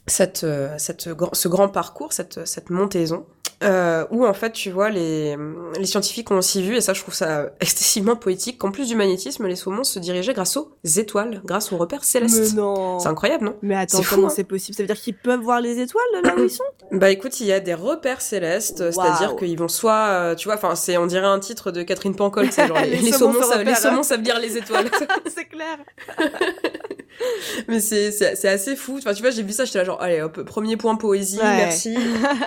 cette 0.06 0.43
euh, 0.43 0.76
cette 0.78 1.10
ce 1.34 1.48
grand 1.48 1.70
parcours, 1.70 2.13
cette 2.13 2.46
cette 2.46 2.70
montaison. 2.70 3.26
Euh, 3.63 4.06
où 4.12 4.24
en 4.24 4.36
fait 4.36 4.52
tu 4.52 4.70
vois 4.70 4.91
les 4.91 5.36
les 5.80 5.86
scientifiques 5.88 6.30
ont 6.30 6.38
aussi 6.38 6.62
vu 6.62 6.76
et 6.76 6.82
ça 6.82 6.93
je 6.93 7.02
trouve 7.02 7.15
ça 7.15 7.48
excessivement 7.60 8.15
poétique 8.15 8.60
qu'en 8.60 8.70
plus 8.70 8.88
du 8.88 8.96
magnétisme 8.96 9.48
les 9.48 9.56
saumons 9.56 9.84
se 9.84 9.98
dirigeaient 9.98 10.36
grâce 10.36 10.58
aux 10.58 10.76
étoiles 10.84 11.41
grâce 11.43 11.72
aux 11.72 11.78
repères 11.78 12.04
célestes 12.04 12.56
non. 12.56 13.00
C'est 13.00 13.08
incroyable 13.08 13.46
non? 13.46 13.56
Mais 13.63 13.76
attends, 13.76 14.04
fou, 14.04 14.13
comment 14.13 14.28
hein. 14.28 14.34
c'est 14.36 14.43
possible? 14.43 14.76
Ça 14.76 14.84
veut 14.84 14.88
dire 14.88 15.02
qu'ils 15.02 15.17
peuvent 15.17 15.39
voir 15.39 15.60
les 15.60 15.80
étoiles 15.80 16.04
là 16.24 16.36
où 16.38 16.43
ils 16.43 16.52
sont? 16.52 16.63
Bah 16.91 17.10
écoute 17.10 17.39
il 17.39 17.48
y 17.48 17.52
a 17.52 17.60
des 17.60 17.74
repères 17.74 18.22
célestes 18.22 18.91
c'est-à-dire 18.91 19.36
qu'ils 19.36 19.58
vont 19.58 19.67
soit 19.67 20.08
euh, 20.08 20.36
tu 20.36 20.48
vois 20.48 20.56
enfin 20.56 20.76
c'est 20.76 20.98
on 20.98 21.08
dirait 21.08 21.26
un 21.26 21.39
titre 21.39 21.72
de 21.72 21.82
Catherine 21.82 22.15
Pancol 22.15 22.52
c'est 22.52 22.67
genre 22.67 22.78
les, 22.86 23.12
saumons 23.12 23.39
les 23.65 23.76
saumons 23.76 24.04
ça 24.04 24.17
veut 24.17 24.24
dire 24.24 24.39
les 24.39 24.56
étoiles. 24.56 24.89
C'est 25.36 25.46
clair 25.46 25.78
mais 27.67 27.80
c'est 27.80 28.47
assez 28.47 28.75
fou 28.75 28.97
enfin 28.99 29.13
tu 29.13 29.21
vois 29.21 29.32
j'ai 29.32 29.43
vu 29.43 29.51
ça 29.51 29.65
j'étais 29.65 29.80
là 29.80 29.84
genre 29.86 30.01
allez 30.01 30.21
hop 30.21 30.43
premier 30.43 30.77
point 30.77 30.95
poésie 30.95 31.38
Ouais. 31.39 31.58
merci 31.58 31.97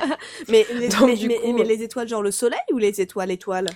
mais 0.48 0.66
les, 0.74 0.88
Donc, 0.88 1.08
mais, 1.08 1.14
du 1.16 1.28
mais- 1.28 1.34
coup- 1.38 1.52
mais 1.52 1.64
les 1.64 1.82
étoiles, 1.82 2.08
genre 2.08 2.22
le 2.22 2.30
soleil 2.30 2.58
ou 2.72 2.78
les 2.78 3.00
étoiles 3.00 3.30
étoiles? 3.30 3.66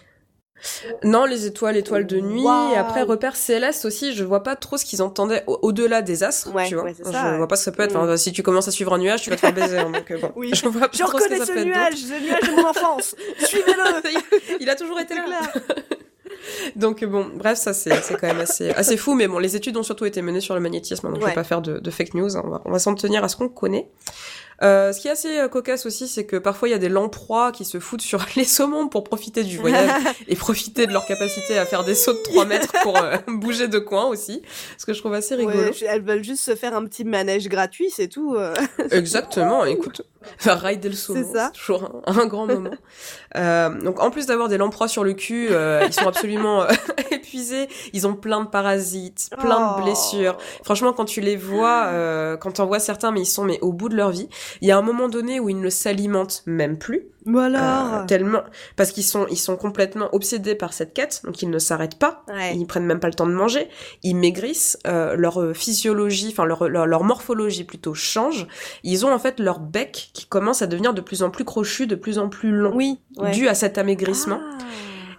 Non, 1.03 1.25
les 1.27 1.45
étoiles, 1.47 1.77
étoiles 1.77 2.07
de 2.07 2.21
nuit. 2.21 2.45
Et 2.73 2.77
après, 2.79 3.03
repères 3.03 3.37
célestes 3.37 3.85
aussi, 3.85 4.15
je 4.15 4.25
vois 4.25 4.43
pas 4.43 4.57
trop 4.57 4.79
ce 4.79 4.85
qu'ils 4.87 5.03
entendaient 5.03 5.43
au- 5.47 5.59
au-delà 5.61 6.01
des 6.01 6.23
astres, 6.23 6.55
Ouais, 6.55 6.67
tu 6.67 6.75
vois. 6.75 6.85
ouais, 6.85 6.95
je 6.99 7.05
ouais. 7.11 7.37
vois 7.37 7.49
pas 7.49 7.57
ce 7.57 7.63
que 7.63 7.65
ça 7.71 7.73
peut 7.77 7.83
être. 7.83 7.95
Mm. 7.95 8.03
Enfin, 8.05 8.17
si 8.17 8.33
tu 8.33 8.43
commences 8.43 8.69
à 8.69 8.71
suivre 8.71 8.95
un 8.95 8.99
nuage, 8.99 9.21
tu 9.23 9.31
vas 9.31 9.37
te 9.37 9.41
faire 9.41 9.53
baiser. 9.53 9.77
hein, 9.79 9.91
donc, 9.91 10.11
euh, 10.11 10.19
bon. 10.19 10.33
Oui. 10.37 10.53
Je 10.55 10.67
vois 10.69 10.89
pas 10.89 10.91
Je 10.93 10.99
trop 11.03 11.19
ce 11.19 11.25
que 11.29 11.35
reconnais 11.35 11.39
ça 11.41 11.47
ce 11.47 11.53
peut 11.53 11.59
être 11.59 11.67
nuage, 11.67 11.95
ce 11.97 12.23
nuage 12.25 12.41
de 12.49 12.51
mon 12.63 12.67
enfance 12.69 13.15
Suivez-le 13.45 14.61
Il 14.61 14.71
a 14.71 14.75
toujours 14.77 14.99
été 15.01 15.15
là. 15.17 15.41
Donc 16.77 17.05
bon, 17.05 17.27
bref, 17.35 17.59
ça 17.59 17.73
c'est 17.73 17.95
c'est 18.03 18.15
quand 18.19 18.27
même 18.27 18.41
assez 18.41 18.71
assez 18.71 18.97
fou, 18.97 19.15
mais 19.15 19.27
bon, 19.29 19.39
les 19.39 19.57
études 19.57 19.77
ont 19.77 19.83
surtout 19.83 20.05
été 20.05 20.23
menées 20.23 20.41
sur 20.41 20.55
le 20.55 20.61
magnétisme, 20.61 21.07
hein, 21.07 21.11
donc 21.11 21.21
je 21.21 21.25
Ouais. 21.25 21.31
vais 21.31 21.35
pas 21.35 21.45
faire 21.45 21.63
de, 21.63 21.79
de 21.79 21.91
fake 21.91 22.15
news. 22.15 22.37
hein, 22.37 22.43
on 22.45 22.51
va, 22.51 22.63
on 22.65 22.71
va 22.73 22.79
s'en 22.79 22.95
tenir 22.95 23.23
à 23.25 23.29
ce 23.29 23.37
qu'on 23.37 23.49
connaît. 23.49 23.89
Euh, 24.63 24.93
ce 24.93 25.01
qui 25.01 25.09
est 25.09 25.11
assez 25.11 25.39
euh, 25.39 25.49
cocasse 25.49 25.85
aussi, 25.87 26.07
c'est 26.09 26.25
que 26.27 26.37
parfois 26.37 26.69
il 26.69 26.73
y 26.73 26.75
a 26.75 26.79
des 26.79 26.89
lamproies 26.89 27.51
qui 27.53 27.65
se 27.65 27.81
foutent 27.81 28.01
sur 28.03 28.25
les 28.37 28.45
saumons 28.45 28.89
pour 28.89 29.05
profiter 29.05 29.43
du 29.45 29.59
voyage 29.59 29.91
et 30.29 30.37
profiter 30.37 30.87
de 30.87 30.93
leur 30.93 31.07
capacité 31.07 31.59
à 31.59 31.67
faire 31.67 31.85
des 31.85 31.95
sauts 31.95 32.13
de 32.13 32.19
3 32.23 32.45
mètres 32.45 32.73
pour 32.83 32.97
euh, 32.97 33.17
bouger 33.29 33.69
de 33.69 33.79
coin 33.79 34.05
aussi, 34.07 34.43
ce 34.79 34.87
que 34.87 34.93
je 34.93 35.01
trouve 35.01 35.15
assez 35.15 35.35
rigolo. 35.35 35.59
Ouais, 35.59 35.73
elles 35.87 36.03
veulent 36.03 36.25
juste 36.25 36.45
se 36.45 36.55
faire 36.55 36.77
un 36.77 36.85
petit 36.87 37.05
manège 37.05 37.49
gratuit, 37.49 37.91
c'est 37.91 38.09
tout. 38.09 38.37
Exactement, 38.91 39.65
écoute, 39.65 40.03
faire 40.39 40.61
rider 40.61 40.89
le 40.89 40.95
saumon, 40.95 41.27
C'est 41.35 41.53
toujours 41.53 42.03
un, 42.07 42.19
un 42.19 42.27
grand 42.27 42.47
moment. 42.47 42.71
Euh, 43.37 43.71
donc 43.83 44.01
en 44.01 44.11
plus 44.11 44.27
d'avoir 44.27 44.49
des 44.49 44.57
lamproies 44.59 44.89
sur 44.89 45.05
le 45.05 45.13
cul, 45.15 45.49
euh, 45.51 45.83
ils 45.87 45.93
sont 45.93 46.07
absolument 46.07 46.65
épuisés, 47.11 47.69
ils 47.93 48.07
ont 48.07 48.15
plein 48.15 48.43
de 48.43 48.49
parasites, 48.49 49.31
plein 49.39 49.75
Oh. 49.77 49.79
de 49.79 49.85
blessures. 49.85 50.37
Franchement, 50.65 50.93
quand 50.93 51.05
tu 51.05 51.21
les 51.21 51.37
vois, 51.37 51.85
euh, 51.87 52.37
quand 52.37 52.53
t'en 52.53 52.67
vois 52.67 52.79
certains, 52.81 53.11
mais 53.13 53.21
ils 53.23 53.27
sont 53.27 53.45
mais 53.45 53.59
au 53.61 53.73
bout 53.73 53.89
de 53.89 53.97
leur 53.97 54.11
vie, 54.11 54.29
il 54.61 54.69
y 54.69 54.71
a 54.73 54.79
un 54.79 54.83
moment 54.83 55.09
donné 55.09 55.41
où 55.41 55.49
ils 55.49 55.61
ne 55.61 55.71
s'alimentent 55.71 56.43
même 56.47 56.79
plus. 56.79 57.07
Mais 57.27 57.39
euh, 57.57 58.05
tellement 58.07 58.43
parce 58.77 58.93
qu'ils 58.93 59.03
sont 59.05 59.27
ils 59.31 59.39
sont 59.39 59.57
complètement 59.57 60.11
obsédés 60.13 60.55
par 60.55 60.75
cette 60.75 60.93
quête 60.93 61.23
donc 61.25 61.41
ils 61.41 61.49
ne 61.49 61.59
s'arrêtent 61.59 61.99
pas 61.99 62.23
Ouais. 62.29 62.55
ils 62.55 62.67
prennent 62.67 62.85
même 62.85 63.01
pas 63.01 63.09
le 63.09 63.15
temps 63.15 63.27
de 63.27 63.33
manger 63.33 63.71
ils 64.03 64.15
maigrissent 64.15 64.79
euh, 64.87 65.17
leur 65.17 65.41
euh, 65.41 65.55
physiologie 65.55 66.29
enfin 66.33 66.45
leur, 66.45 66.69
leur 66.69 66.87
leur 66.87 67.03
morphologie 67.03 67.65
plutôt 67.65 67.95
change 67.95 68.47
ils 68.83 69.07
ont 69.07 69.13
en 69.15 69.19
fait 69.19 69.41
leur 69.41 69.59
bec 69.59 70.11
qui 70.13 70.27
commence 70.27 70.61
à 70.61 70.67
devenir 70.67 70.93
de 70.93 71.01
plus 71.01 71.23
en 71.23 71.31
plus 71.31 71.45
crochu 71.47 71.87
de 71.87 71.95
plus 71.95 72.19
en 72.19 72.29
plus 72.29 72.51
long 72.53 72.73
Oui, 72.75 72.99
ouais. 73.17 73.31
dû 73.31 73.49
à 73.49 73.55
cet 73.55 73.79
amaigrissement 73.79 74.41
Ah. 74.43 74.59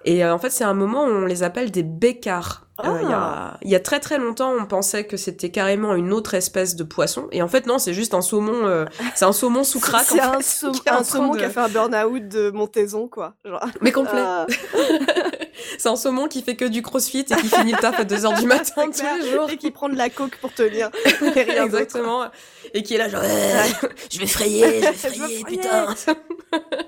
et 0.05 0.23
euh, 0.23 0.31
en 0.31 0.37
fait 0.37 0.51
c'est 0.51 0.63
un 0.63 0.75
moment 0.75 1.05
où 1.05 1.09
on 1.09 1.25
les 1.25 1.41
appelle 1.41 1.71
des 1.71 1.81
bécards 1.81 2.64
Euh, 2.83 2.99
il 3.03 3.09
y, 3.09 3.13
a, 3.13 3.57
il 3.61 3.69
y 3.69 3.75
a 3.75 3.79
très 3.79 4.01
très 4.01 4.17
longtemps 4.17 4.51
on 4.59 4.65
pensait 4.65 5.05
que 5.05 5.15
c'était 5.15 5.49
carrément 5.49 5.93
une 5.95 6.11
autre 6.11 6.33
espèce 6.33 6.75
de 6.75 6.83
poisson 6.83 7.27
et 7.31 7.41
en 7.41 7.47
fait 7.47 7.67
non 7.67 7.77
c'est 7.79 7.93
juste 7.93 8.13
un 8.13 8.21
saumon 8.21 8.65
euh, 8.65 8.83
c'est 9.15 9.23
un 9.23 9.31
saumon 9.31 9.63
sous 9.63 9.79
crack 9.79 10.03
C'est 10.05 10.19
un, 10.19 10.39
qui 10.73 10.89
un 10.89 11.03
saumon 11.05 11.31
de- 11.31 11.37
qui 11.37 11.45
a 11.45 11.49
fait 11.49 11.61
un 11.61 11.69
burn-out 11.69 12.27
de 12.27 12.51
montaison, 12.51 13.07
quoi. 13.07 13.35
Genre. 13.45 13.63
mais 13.79 13.93
complet 13.93 14.19
Ah. 14.21 14.45
c'est 15.77 15.89
un 15.89 15.95
saumon 15.95 16.27
qui 16.27 16.41
fait 16.41 16.55
que 16.55 16.65
du 16.65 16.81
crossfit 16.81 17.19
et 17.19 17.23
qui 17.23 17.47
finit 17.47 17.71
le 17.71 17.77
taf 17.77 17.99
à 17.99 18.03
2h 18.03 18.39
du 18.39 18.45
matin 18.45 18.89
tous 18.89 19.03
les 19.21 19.31
jours. 19.31 19.49
Et 19.49 19.57
qui 19.57 19.71
prend 19.71 19.89
de 19.89 19.95
la 19.95 20.09
coke 20.09 20.37
pour 20.37 20.53
tenir. 20.53 20.89
Exactement. 21.35 22.25
Et 22.73 22.83
qui 22.83 22.95
est 22.95 22.97
là 22.97 23.09
genre, 23.09 23.21
je 24.11 24.19
vais 24.19 24.27
frayer, 24.27 24.81
je 24.81 24.87
vais 24.87 24.93
frayer, 24.93 25.43
putain. 25.43 25.95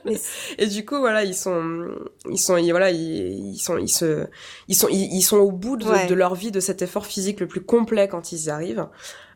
et 0.57 0.67
du 0.67 0.85
coup, 0.85 0.97
voilà, 0.99 1.23
ils 1.23 1.35
sont, 1.35 1.87
ils 2.29 2.39
sont, 2.39 2.59
voilà, 2.71 2.91
ils, 2.91 3.53
ils 3.53 3.59
sont, 3.59 3.77
ils 3.77 3.89
se, 3.89 4.25
ils 4.67 4.75
sont, 4.75 4.87
ils, 4.89 5.21
sont 5.21 5.37
au 5.37 5.51
bout 5.51 5.77
de, 5.77 6.07
de, 6.07 6.13
leur 6.13 6.35
vie 6.35 6.51
de 6.51 6.59
cet 6.59 6.81
effort 6.81 7.05
physique 7.05 7.39
le 7.39 7.47
plus 7.47 7.61
complet 7.61 8.07
quand 8.07 8.31
ils 8.31 8.45
y 8.45 8.49
arrivent. 8.49 8.87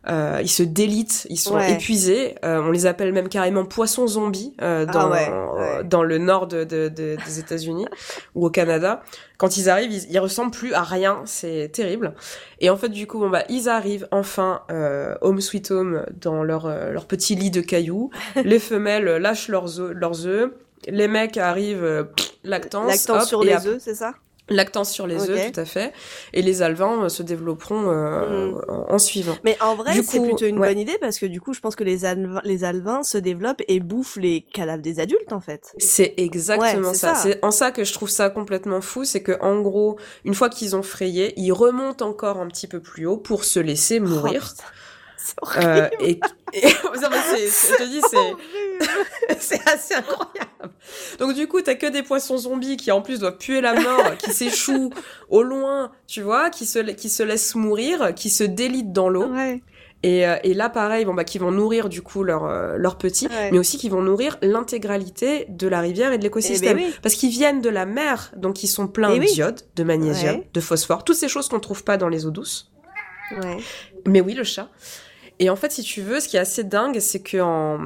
Euh, 0.08 0.40
ils 0.42 0.50
se 0.50 0.64
délitent, 0.64 1.28
ils 1.30 1.38
sont 1.38 1.60
épuisés. 1.60 2.36
Euh, 2.44 2.62
on 2.62 2.72
les 2.72 2.86
appelle 2.88 3.14
même 3.14 3.30
carrément 3.30 3.66
poissons 3.66 4.08
zombies 4.08 4.56
euh, 4.62 4.86
ah 4.88 4.92
dans, 4.92 5.84
dans 5.84 6.04
le 6.04 6.18
nord 6.18 6.48
de, 6.48 6.64
de, 6.64 6.90
de 6.90 7.16
des 7.24 7.40
États-Unis 7.40 7.86
ou 8.36 8.46
au 8.46 8.50
Canada. 8.50 9.04
Quand 9.38 9.58
ils 9.58 9.70
arrivent, 9.70 9.92
ils, 9.92 10.12
ils, 10.12 10.20
ressemblent 10.20 10.52
plus 10.52 10.74
à 10.74 10.82
rien. 10.84 11.22
C'est 11.26 11.70
terrible. 11.72 12.16
Et 12.60 12.70
en 12.70 12.78
fait, 12.78 12.90
du 12.90 13.06
coup, 13.06 13.20
bon, 13.20 13.30
bah, 13.30 13.44
ils 13.50 13.70
arrivent 13.70 14.08
enfin 14.12 14.62
euh, 14.72 15.16
home 15.22 15.40
sweet 15.40 15.70
home 15.70 16.06
dans 16.20 16.44
leur 16.44 16.68
leur 16.68 17.06
petit 17.06 17.36
lit 17.36 17.52
de 17.52 17.62
cailloux. 17.62 18.10
les 18.44 18.60
femelles 18.60 19.06
lâchent 19.06 19.50
leurs 19.50 19.80
œufs, 19.80 19.94
leurs 19.94 20.26
œufs. 20.26 20.52
Les 20.88 21.08
mecs 21.08 21.38
arrivent 21.38 22.08
lactance. 22.44 22.88
Lactance 22.88 23.28
sur 23.28 23.44
les 23.44 23.68
œufs, 23.68 23.80
c'est 23.80 23.94
ça? 23.94 24.16
Lactance 24.50 24.92
sur 24.92 25.08
les 25.08 25.30
œufs, 25.30 25.52
tout 25.52 25.60
à 25.60 25.66
fait. 25.66 25.94
Et 26.34 26.42
les 26.42 26.62
alvins 26.62 27.06
euh, 27.06 27.10
se 27.10 27.24
développeront 27.24 27.90
euh, 27.90 28.52
mm. 28.52 28.62
en, 28.90 28.98
suivant. 28.98 29.38
Mais 29.44 29.58
en 29.62 29.76
vrai, 29.76 29.94
c'est 30.04 30.22
plutôt 30.22 30.46
une 30.46 30.60
bonne 30.60 30.80
idée 30.80 30.98
parce 31.00 31.20
que 31.20 31.26
du 31.26 31.40
coup, 31.40 31.54
je 31.54 31.60
pense 31.60 31.76
que 31.76 31.84
les 31.84 32.06
alvins, 32.06 32.42
les 32.44 32.64
alvins 32.64 33.04
se 33.04 33.18
développent 33.18 33.62
et 33.68 33.80
bouffent 33.80 34.18
les 34.18 34.42
cadavres 34.42 34.82
des 34.82 35.00
adultes, 35.00 35.32
en 35.32 35.40
fait. 35.40 35.74
C'est 35.78 36.14
exactement 36.18 36.94
ça. 36.94 37.16
C'est 37.16 37.44
en 37.44 37.52
ça 37.52 37.72
que 37.72 37.84
je 37.84 37.94
trouve 37.94 38.10
ça 38.10 38.30
complètement 38.30 38.82
fou, 38.82 39.06
c'est 39.06 39.24
que 39.24 39.40
en 39.42 39.62
gros, 39.62 39.98
une 40.26 40.34
fois 40.34 40.50
qu'ils 40.50 40.76
ont 40.76 40.84
frayé, 40.84 41.34
ils 41.38 41.54
remontent 41.54 42.06
encore 42.06 42.38
un 42.40 42.48
petit 42.48 42.68
peu 42.68 42.82
plus 42.82 43.06
haut 43.06 43.18
pour 43.18 43.44
se 43.44 43.60
laisser 43.60 44.00
oh, 44.02 44.08
mourir. 44.08 44.54
Euh, 45.58 45.90
et, 46.00 46.20
et 46.54 46.68
je 46.68 47.78
te 47.78 47.84
dis, 47.84 48.02
c'est, 48.10 49.38
c'est 49.40 49.68
assez 49.68 49.94
incroyable. 49.96 50.74
Donc 51.20 51.34
du 51.34 51.48
coup, 51.48 51.62
t'as 51.62 51.76
que 51.76 51.88
des 51.88 52.04
poissons 52.04 52.38
zombies 52.38 52.78
qui 52.78 52.92
en 52.92 53.02
plus 53.02 53.20
doivent 53.20 53.38
puer 53.38 53.62
la 53.62 53.74
mort, 53.74 54.18
qui 54.18 54.32
s'échouent 54.32 54.92
au 55.30 55.44
loin, 55.44 55.92
tu 56.08 56.22
vois, 56.22 56.50
qui 56.50 56.66
se, 56.66 56.80
qui 56.80 57.10
se 57.10 57.24
laissent 57.24 57.56
mourir, 57.56 58.14
qui 58.16 58.30
se 58.30 58.44
délitent 58.44 58.94
dans 58.94 59.10
l'eau. 59.10 59.28
Ouais. 59.28 59.62
Et, 60.04 60.26
euh, 60.26 60.38
et, 60.44 60.56
là, 60.56 60.68
pareil, 60.70 61.06
bon 61.06 61.14
bah, 61.14 61.24
qui 61.24 61.38
vont 61.38 61.52
nourrir 61.52 61.88
du 61.88 62.02
coup 62.02 62.24
leurs 62.24 62.46
euh, 62.46 62.76
leurs 62.76 62.98
petits, 62.98 63.28
mais 63.52 63.60
aussi 63.60 63.78
qui 63.78 63.88
vont 63.88 64.02
nourrir 64.02 64.40
l'intégralité 64.42 65.46
de 65.50 65.68
la 65.68 65.80
rivière 65.80 66.12
et 66.12 66.18
de 66.18 66.24
l'écosystème, 66.24 66.80
eh 66.80 66.86
ben 66.86 66.94
parce 67.04 67.14
qu'ils 67.14 67.30
viennent 67.30 67.62
de 67.62 67.70
la 67.70 67.86
mer, 67.86 68.32
donc 68.36 68.64
ils 68.64 68.68
sont 68.68 68.88
pleins 68.88 69.14
eh 69.14 69.20
d'iode, 69.20 69.62
de 69.76 69.84
magnésium, 69.84 70.42
de 70.52 70.60
phosphore, 70.60 71.04
toutes 71.04 71.18
ces 71.18 71.28
choses 71.28 71.50
qu'on 71.50 71.60
trouve 71.60 71.84
pas 71.84 71.98
dans 71.98 72.10
les 72.10 72.26
eaux 72.26 72.32
douces. 72.32 72.72
Ouais. 73.32 73.58
Mais 74.08 74.22
oui, 74.22 74.34
le 74.34 74.44
chat. 74.44 74.70
Et 75.42 75.50
en 75.50 75.56
fait, 75.56 75.72
si 75.72 75.82
tu 75.82 76.04
veux, 76.04 76.20
ce 76.20 76.28
qui 76.28 76.38
est 76.38 76.40
assez 76.40 76.64
dingue, 76.64 77.00
c'est 77.00 77.20
que 77.20 77.42
en, 77.42 77.80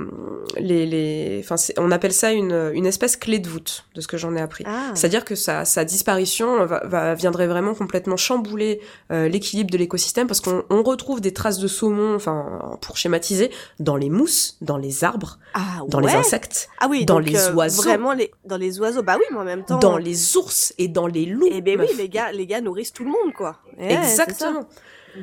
les, 0.58 0.86
les, 0.86 1.39
enfin, 1.41 1.56
on 1.78 1.89
appelle 1.89 2.12
ça 2.12 2.34
une, 2.34 2.72
une 2.74 2.86
espèce 2.86 3.16
clé 3.16 3.39
de 3.39 3.47
voûte, 3.47 3.86
de 3.95 4.01
ce 4.01 4.10
que 4.10 4.18
j'en 4.18 4.36
ai 4.36 4.41
appris. 4.41 4.66
Ah. 4.68 4.91
C'est-à-dire 4.93 5.24
que 5.24 5.36
sa, 5.36 5.64
sa 5.64 5.86
disparition 5.86 6.66
va, 6.66 6.82
va, 6.86 7.14
viendrait 7.14 7.47
vraiment 7.47 7.74
complètement 7.74 8.18
chambouler 8.18 8.82
euh, 9.10 9.30
l'équilibre 9.30 9.72
de 9.72 9.78
l'écosystème, 9.78 10.28
parce 10.28 10.41
qu'on 10.41 10.66
on 10.70 10.84
retrouve 10.84 11.22
des 11.22 11.32
traces 11.32 11.58
de 11.58 11.70
saumon, 11.70 12.16
enfin, 12.16 12.78
pour 12.82 12.97
schématiser, 12.97 13.51
dans 13.80 13.95
les 13.95 14.10
mousses, 14.10 14.58
dans 14.60 14.78
les 14.78 15.06
arbres, 15.06 15.39
ah, 15.53 15.80
dans 15.88 16.01
les 16.01 16.12
insectes, 16.12 16.68
ah 16.82 16.88
oui, 16.89 17.06
dans 17.06 17.22
donc, 17.22 17.30
les 17.30 17.38
euh, 17.38 17.53
oiseaux, 17.53 17.84
vraiment 17.84 18.12
les, 18.12 18.32
dans 18.43 18.58
les 18.58 18.82
oiseaux. 18.82 19.01
Bah 19.01 19.16
oui, 19.18 19.26
mais 19.32 19.38
en 19.38 19.45
même 19.45 19.64
temps, 19.64 19.80
dans 19.80 19.97
les 19.97 20.36
ours 20.36 20.74
et 20.78 20.89
dans 20.89 21.08
les 21.08 21.26
loups. 21.26 21.47
Eh 21.49 21.62
ben 21.62 21.80
oui, 21.80 21.88
les 21.97 22.10
gars, 22.10 22.34
les 22.34 22.47
gars 22.47 22.60
nourrissent 22.60 22.91
tout 22.91 23.06
le 23.06 23.12
monde, 23.12 23.34
quoi. 23.34 23.62
Eh, 23.80 23.93
Exactement. 23.93 24.66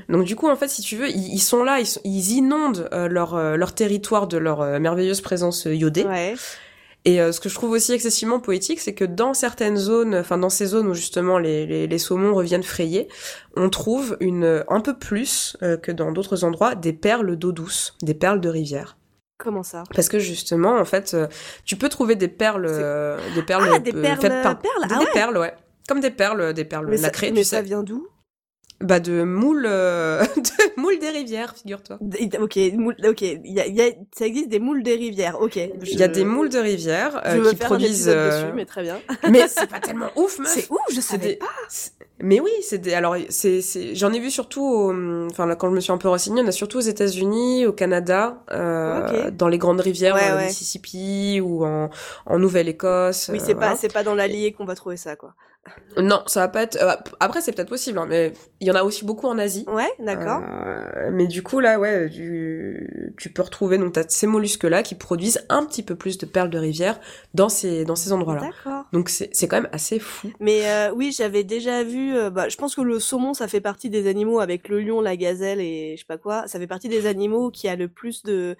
Donc 0.09 0.25
du 0.25 0.37
coup, 0.37 0.49
en 0.49 0.57
fait, 0.57 0.69
si 0.69 0.83
tu 0.83 0.97
veux, 0.97 1.09
ils, 1.09 1.35
ils 1.35 1.41
sont 1.41 1.65
là, 1.65 1.81
ils, 1.81 1.87
sont- 1.87 2.01
ils 2.05 2.33
inondent 2.33 2.89
euh, 2.93 3.09
leur, 3.09 3.35
euh, 3.35 3.57
leur 3.57 3.75
territoire 3.75 4.27
de 4.27 4.39
leur 4.39 4.61
euh, 4.61 4.79
merveilleuse 4.79 5.21
présence 5.21 5.65
iodée. 5.65 6.05
Ouais. 6.05 6.35
Et 7.05 7.19
ce 7.19 7.41
que 7.41 7.49
je 7.49 7.55
trouve 7.57 7.73
aussi 7.73 7.93
excessivement 7.93 8.39
poétique, 8.39 8.79
c'est 8.79 8.95
que 8.95 9.05
dans 9.05 9.35
certaines 9.35 9.77
zones, 9.77 10.15
enfin 10.15 10.39
dans 10.39 10.49
ces 10.51 10.67
zones 10.67 10.87
où 10.87 10.95
justement 10.95 11.37
les, 11.39 11.67
les, 11.67 11.89
les 11.89 11.99
saumons 11.99 12.33
reviennent 12.33 12.63
frayer, 12.63 13.09
on 13.57 13.71
trouve 13.71 14.17
une 14.21 14.63
un 14.69 14.81
peu 14.81 14.97
plus 14.97 15.57
que 15.83 15.91
dans 15.91 16.13
d'autres 16.13 16.45
endroits 16.45 16.77
des 16.77 16.93
perles 16.93 17.35
d'eau 17.35 17.51
douce, 17.51 17.97
des 18.03 18.15
perles 18.15 18.41
de 18.41 18.49
rivière. 18.49 18.97
Comment 19.37 19.65
ça? 19.65 19.83
Parce 19.93 20.09
que 20.09 20.21
justement, 20.21 20.77
en 20.79 20.85
fait, 20.85 21.17
tu 21.65 21.75
peux 21.75 21.89
trouver 21.89 22.15
des 22.15 22.29
perles, 22.29 22.69
des 23.35 23.43
perles, 23.43 23.69
Ah, 23.75 23.79
des 23.81 23.93
perles, 23.93 24.21
faites 24.21 24.43
par- 24.45 24.61
perles, 24.61 24.87
des, 24.89 24.95
ah 24.95 24.99
des 25.01 25.05
ouais. 25.07 25.11
perles, 25.13 25.39
ouais, 25.39 25.55
comme 25.89 25.99
des 25.99 26.13
perles, 26.13 26.55
des 26.55 26.65
perles 26.65 26.87
Mais 26.89 26.99
ça, 26.99 27.09
nacrées, 27.09 27.33
mais 27.33 27.41
tu 27.41 27.47
ça 27.47 27.57
sais. 27.57 27.63
vient 27.65 27.83
d'où? 27.83 28.07
Bah 28.83 29.01
de 29.01 29.23
moules, 29.23 29.65
euh, 29.69 30.23
de 30.37 30.81
moules 30.81 30.99
des 30.99 31.11
rivières, 31.11 31.55
figure-toi. 31.57 31.99
Ok, 32.41 32.59
moule- 32.75 32.97
ok, 33.07 33.23
il 33.23 33.41
y 33.53 33.61
a, 33.61 33.67
il 33.67 33.75
y 33.75 33.81
a, 33.83 33.91
ça 34.17 34.27
existe 34.27 34.49
des 34.49 34.59
moules 34.59 34.83
des 34.83 34.97
rivières. 34.97 35.41
Ok. 35.41 35.57
Il 35.57 35.99
y 35.99 36.03
a 36.03 36.09
des 36.09 36.25
moules 36.25 36.49
de 36.49 36.59
rivières 36.59 37.21
Je 37.25 37.39
euh, 37.39 37.51
qui 37.51 37.57
faire 37.57 37.67
produisent. 37.69 38.09
un 38.09 38.13
euh, 38.13 38.43
dessus, 38.43 38.53
mais 38.55 38.65
très 38.67 38.83
bien. 38.83 38.99
mais 39.31 39.47
c'est 39.49 39.69
pas 39.71 39.81
tellement 39.81 40.11
ouf, 40.17 40.39
meuf. 40.39 40.49
C'est 40.49 40.71
ouf, 40.71 40.81
je 40.93 41.01
savais 41.01 41.27
des- 41.29 41.37
pas. 41.37 41.47
Mais 42.25 42.39
oui, 42.41 42.51
c'est 42.63 42.79
des. 42.79 42.93
Alors, 42.95 43.17
c'est, 43.31 43.63
c'est. 43.63 43.95
J'en 43.95 44.13
ai 44.13 44.21
vu 44.21 44.31
surtout. 44.31 44.63
au- 44.65 45.27
Enfin, 45.31 45.47
là, 45.47 45.57
quand 45.57 45.69
je 45.71 45.75
me 45.75 45.81
suis 45.81 45.93
un 45.93 45.99
peu 45.99 46.09
renseignée, 46.09 46.43
on 46.43 46.47
a 46.47 46.53
surtout 46.53 46.79
aux 46.79 46.83
États-Unis, 46.83 47.67
au 47.67 47.73
Canada, 47.73 48.43
euh, 48.53 49.27
Ok. 49.29 49.37
dans 49.37 49.49
les 49.49 49.59
grandes 49.59 49.81
rivières, 49.81 50.15
Ouais, 50.15 50.29
le 50.31 50.37
ouais. 50.37 50.47
Mississippi 50.47 51.41
ou 51.43 51.65
en, 51.65 51.91
en 52.27 52.39
Nouvelle-Écosse. 52.39 53.29
Oui, 53.33 53.39
euh, 53.39 53.43
c'est 53.45 53.55
voilà. 53.55 53.71
pas, 53.73 53.77
c'est 53.77 53.93
pas 53.93 54.03
dans 54.05 54.15
l'Allier 54.15 54.53
qu'on 54.53 54.65
va 54.65 54.75
trouver 54.75 54.97
ça, 54.97 55.17
quoi. 55.17 55.35
Non, 55.97 56.23
ça 56.27 56.41
va 56.41 56.49
pas 56.49 56.63
être. 56.63 56.77
euh, 56.83 56.95
après, 57.21 57.41
c'est 57.41 57.53
peut-être 57.53 57.69
possible, 57.69 57.99
hein, 57.99 58.07
mais 58.09 58.33
il 58.61 58.67
y 58.67 58.71
en 58.71 58.75
a 58.75 58.83
aussi 58.83 59.05
beaucoup 59.05 59.27
en 59.29 59.39
Asie. 59.39 59.65
Ouais, 59.69 59.91
d'accord. 59.99 60.41
Euh, 60.43 61.11
mais 61.13 61.27
du 61.27 61.43
coup, 61.43 61.61
là, 61.61 61.79
ouais, 61.79 62.09
tu, 62.11 63.13
tu 63.19 63.31
peux 63.31 63.43
retrouver 63.43 63.79
donc 63.79 63.93
t'as 63.93 64.05
ces 64.09 64.27
mollusques-là 64.27 64.83
qui 64.83 64.95
produisent 64.95 65.45
un 65.51 65.65
petit 65.65 65.83
peu 65.83 65.95
plus 65.95 66.19
de 66.19 66.27
perles 66.27 66.51
de 66.51 66.59
rivière 66.59 66.99
dans 67.35 67.49
ces 67.49 67.85
dans 67.85 67.95
ces 67.95 68.13
endroits-là. 68.13 68.41
D'accord. 68.41 68.87
Donc 68.93 69.09
c'est 69.11 69.31
quand 69.49 69.61
même 69.61 69.71
assez 69.73 69.99
fou. 69.99 70.33
Mais 70.41 70.63
euh, 70.67 70.93
oui, 70.95 71.15
j'avais 71.17 71.45
déjà 71.45 71.85
vu. 71.85 72.15
bah, 72.31 72.49
je 72.49 72.57
pense 72.57 72.75
que 72.75 72.81
le 72.81 72.99
saumon, 72.99 73.35
ça 73.35 73.47
fait 73.47 73.61
partie 73.61 73.91
des 73.91 74.09
animaux 74.09 74.41
avec 74.41 74.69
le 74.69 74.81
lion, 74.81 75.01
la 75.01 75.17
gazelle 75.17 75.61
et 75.61 75.95
je 75.97 76.01
sais 76.01 76.07
pas 76.07 76.19
quoi. 76.19 76.49
Ça 76.49 76.59
fait 76.59 76.67
partie 76.67 76.89
des 76.89 77.07
animaux 77.07 77.51
qui 77.51 77.69
a 77.69 77.77
le 77.77 77.89
plus 77.89 78.23
de 78.23 78.57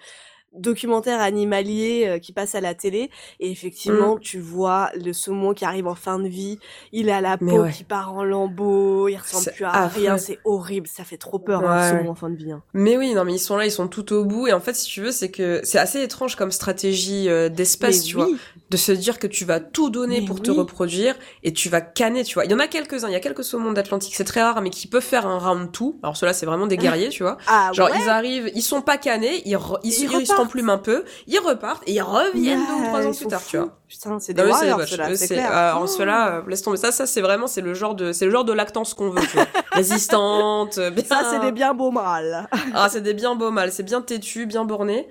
documentaires 0.57 1.19
animaliers 1.21 2.05
euh, 2.07 2.19
qui 2.19 2.31
passent 2.33 2.55
à 2.55 2.61
la 2.61 2.73
télé 2.73 3.09
et 3.39 3.49
effectivement 3.51 4.17
tu 4.17 4.39
vois 4.39 4.91
le 4.95 5.13
saumon 5.13 5.53
qui 5.53 5.65
arrive 5.65 5.87
en 5.87 5.95
fin 5.95 6.19
de 6.19 6.27
vie 6.27 6.59
il 6.91 7.09
a 7.09 7.21
la 7.21 7.37
peau 7.37 7.63
ouais. 7.63 7.71
qui 7.71 7.83
part 7.83 8.13
en 8.13 8.23
lambeaux 8.23 9.07
il 9.07 9.17
ressemble 9.17 9.51
plus 9.55 9.65
à 9.65 9.71
affreux. 9.71 10.01
rien 10.01 10.17
c'est 10.17 10.39
horrible 10.45 10.87
ça 10.87 11.03
fait 11.03 11.17
trop 11.17 11.39
peur 11.39 11.61
Ouais, 11.61 11.67
un 11.67 11.81
ouais. 11.93 11.97
saumon 11.99 12.11
en 12.11 12.15
fin 12.15 12.29
de 12.29 12.35
vie 12.35 12.51
hein. 12.51 12.61
Mais 12.73 12.97
oui, 12.97 13.13
non, 13.13 13.23
mais 13.25 13.33
ils 13.33 13.39
sont 13.39 13.57
là, 13.57 13.65
ils 13.65 13.71
sont 13.71 13.87
tout 13.87 14.11
au 14.13 14.25
bout. 14.25 14.47
Et 14.47 14.53
en 14.53 14.59
fait, 14.59 14.73
si 14.75 14.85
tu 14.87 15.01
veux, 15.01 15.11
c'est 15.11 15.29
que 15.31 15.61
c'est 15.63 15.77
assez 15.77 16.01
étrange 16.01 16.35
comme 16.35 16.51
stratégie 16.51 17.29
euh, 17.29 17.49
d'espèce, 17.49 18.03
tu 18.03 18.17
oui. 18.17 18.23
vois, 18.23 18.31
de 18.69 18.77
se 18.77 18.91
dire 18.91 19.19
que 19.19 19.27
tu 19.27 19.45
vas 19.45 19.59
tout 19.59 19.89
donner 19.89 20.21
Mais 20.21 20.25
pour 20.27 20.41
te 20.41 20.51
reproduire 20.51 21.15
et 21.43 21.53
tu 21.53 21.69
vas 21.69 21.81
canner, 21.81 22.23
tu 22.23 22.33
vois. 22.35 22.45
Il 22.45 22.51
y 22.51 22.53
en 22.53 22.59
a 22.59 22.67
quelques-uns, 22.67 23.07
il 23.09 23.13
y 23.13 23.15
a 23.15 23.19
quelques 23.19 23.43
saumons 23.43 23.71
d'Atlantique, 23.71 24.15
c'est 24.15 24.23
très 24.23 24.41
rare, 24.41 24.61
mais 24.61 24.69
qui 24.69 24.87
peuvent 24.87 25.03
faire 25.03 25.27
un 25.27 25.37
round 25.37 25.71
two. 25.71 25.97
Alors 26.03 26.17
ceux-là, 26.17 26.33
c'est 26.33 26.45
vraiment 26.45 26.67
des 26.67 26.77
guerriers, 26.83 27.09
tu 27.09 27.23
vois. 27.23 27.37
ah 27.47 27.71
Genre 27.73 27.89
ils 27.95 28.09
arrivent, 28.09 28.51
ils 28.55 28.61
sont 28.61 28.81
pas 28.81 28.97
cannés, 28.97 29.41
ils, 29.45 29.57
ils, 29.83 29.93
Ils. 29.93 30.27
S'emplument 30.43 30.73
un 30.73 30.77
peu, 30.77 31.03
ils 31.27 31.39
repartent 31.39 31.83
et 31.87 31.93
ils 31.93 32.01
reviennent 32.01 32.59
deux 32.65 32.73
ou 32.73 32.83
trois 32.85 33.05
ans 33.07 33.13
plus 33.13 33.27
tard, 33.27 33.41
tu 33.43 33.57
fous. 33.57 33.63
vois. 33.63 33.77
putain 33.87 34.19
c'est 34.19 34.33
des 34.33 34.41
mais 34.43 34.47
c'est- 34.49 34.53
warriors 34.53 34.77
bah, 34.79 34.85
ceux-là 34.87 35.09
je- 35.09 35.15
c'est 35.15 35.27
clair 35.35 35.51
euh, 35.57 35.73
en 35.73 35.87
cela, 35.87 36.35
euh, 36.37 36.41
laisse 36.47 36.61
tomber. 36.61 36.77
Ça, 36.77 36.91
ça, 36.91 37.05
c'est 37.05 37.21
vraiment, 37.21 37.47
c'est 37.47 37.61
le 37.61 37.73
genre 37.73 37.95
de, 37.95 38.11
c'est 38.11 38.25
le 38.25 38.31
genre 38.31 38.45
de 38.45 38.53
lactance 38.53 38.93
qu'on 38.93 39.09
veut, 39.09 39.21
tu 39.21 39.35
vois. 39.37 39.47
Résistante, 39.71 40.77
euh, 40.77 40.89
bien. 40.89 41.03
ça 41.03 41.21
c'est 41.31 41.39
des 41.39 41.51
bien 41.51 41.73
beaux 41.73 41.91
mâles 41.91 42.47
Ah, 42.73 42.89
c'est 42.89 43.01
des 43.01 43.13
bien 43.13 43.35
beaux 43.35 43.51
mâles, 43.51 43.71
c'est 43.71 43.83
bien 43.83 44.01
têtu, 44.01 44.45
bien 44.45 44.65
borné. 44.65 45.07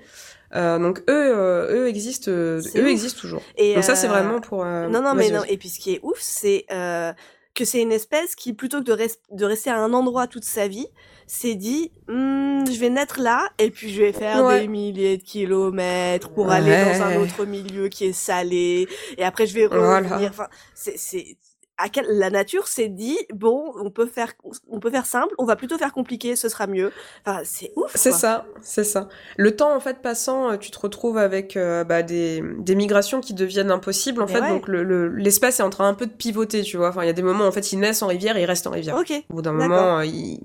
Euh, 0.55 0.77
donc 0.77 0.99
eux, 1.09 1.35
euh, 1.35 1.75
eux 1.83 1.87
existent, 1.87 2.29
euh, 2.29 2.61
eux 2.75 2.83
ouf. 2.83 2.87
existent 2.87 3.19
toujours. 3.19 3.41
et 3.57 3.73
Donc 3.75 3.83
ça, 3.83 3.95
c'est 3.95 4.05
euh, 4.07 4.11
vraiment 4.11 4.39
pour. 4.39 4.63
euh, 4.63 4.87
Non, 4.87 5.01
non, 5.01 5.15
mais 5.15 5.31
non. 5.31 5.41
Et 5.47 5.57
puis 5.57 5.69
ce 5.69 5.79
qui 5.79 5.93
est 5.95 5.99
ouf, 6.03 6.17
c'est 6.19 6.65
euh, 6.71 7.11
que 7.55 7.65
c'est 7.65 7.81
une 7.81 7.91
espèce 7.91 8.35
qui, 8.35 8.53
plutôt 8.53 8.79
que 8.79 8.83
de, 8.85 8.93
res- 8.93 9.17
de 9.31 9.45
rester 9.45 9.71
à 9.71 9.77
un 9.79 9.93
endroit 9.93 10.27
toute 10.27 10.43
sa 10.43 10.67
vie, 10.67 10.85
s'est 11.27 11.55
dit, 11.55 11.91
Hmm, 12.07 12.65
je 12.71 12.79
vais 12.79 12.89
naître 12.89 13.19
là, 13.21 13.47
et 13.59 13.69
puis 13.71 13.89
je 13.89 14.01
vais 14.01 14.13
faire 14.13 14.43
Ouais. 14.45 14.61
des 14.61 14.67
milliers 14.67 15.17
de 15.17 15.23
kilomètres 15.23 16.29
pour 16.33 16.51
aller 16.51 16.75
dans 16.85 17.01
un 17.03 17.17
autre 17.17 17.45
milieu 17.45 17.87
qui 17.87 18.05
est 18.05 18.13
salé, 18.13 18.87
et 19.17 19.23
après 19.23 19.45
je 19.47 19.53
vais 19.53 19.67
Voilà. 19.67 20.07
revenir. 20.09 20.29
Enfin, 20.29 20.47
c'est, 20.75 20.97
c'est, 20.97 21.37
à 21.77 21.89
quel, 21.89 22.05
la 22.07 22.29
nature 22.29 22.67
s'est 22.67 22.87
dit, 22.87 23.17
bon, 23.33 23.73
on 23.83 23.89
peut 23.89 24.05
faire, 24.05 24.33
on 24.69 24.79
peut 24.79 24.91
faire 24.91 25.07
simple, 25.07 25.33
on 25.39 25.45
va 25.45 25.55
plutôt 25.55 25.77
faire 25.79 25.91
compliqué, 25.91 26.35
ce 26.35 26.47
sera 26.47 26.67
mieux. 26.67 26.91
Enfin, 27.25 27.41
c'est 27.43 27.71
ouf. 27.75 27.91
C'est 27.95 28.11
ça, 28.11 28.45
c'est 28.61 28.83
ça. 28.83 29.09
Le 29.37 29.55
temps 29.55 29.75
en 29.75 29.79
fait 29.79 29.99
passant, 30.03 30.51
euh, 30.51 30.57
tu 30.57 30.69
te 30.69 30.79
retrouves 30.79 31.17
avec 31.17 31.57
euh, 31.57 31.83
bah, 31.83 32.03
des, 32.03 32.43
des 32.59 32.75
migrations 32.75 33.21
qui 33.21 33.33
deviennent 33.33 33.71
impossibles 33.71 34.21
en 34.21 34.27
Mais 34.27 34.33
fait. 34.33 34.41
ouais. 34.41 34.49
Donc 34.49 34.67
le- 34.67 34.83
le- 34.83 35.09
l'espace 35.09 35.59
est 35.61 35.63
en 35.63 35.71
train 35.71 35.87
un 35.89 35.95
peu 35.95 36.05
de 36.05 36.11
pivoter, 36.13 36.61
tu 36.61 36.77
vois. 36.77 36.89
Enfin, 36.89 37.01
il 37.03 37.07
y 37.07 37.09
a 37.09 37.13
des 37.13 37.23
moments 37.23 37.47
en 37.47 37.51
fait 37.51 37.71
ils 37.71 37.79
naissent 37.79 38.03
en 38.03 38.07
rivière 38.07 38.37
et 38.37 38.43
ils 38.43 38.45
restent 38.45 38.67
en 38.67 38.71
rivière. 38.71 38.95
Ok. 38.97 39.11
Au 39.31 39.35
bout 39.35 39.41
d'un 39.41 39.53
moment, 39.53 39.97
euh, 39.97 40.05
il 40.05 40.41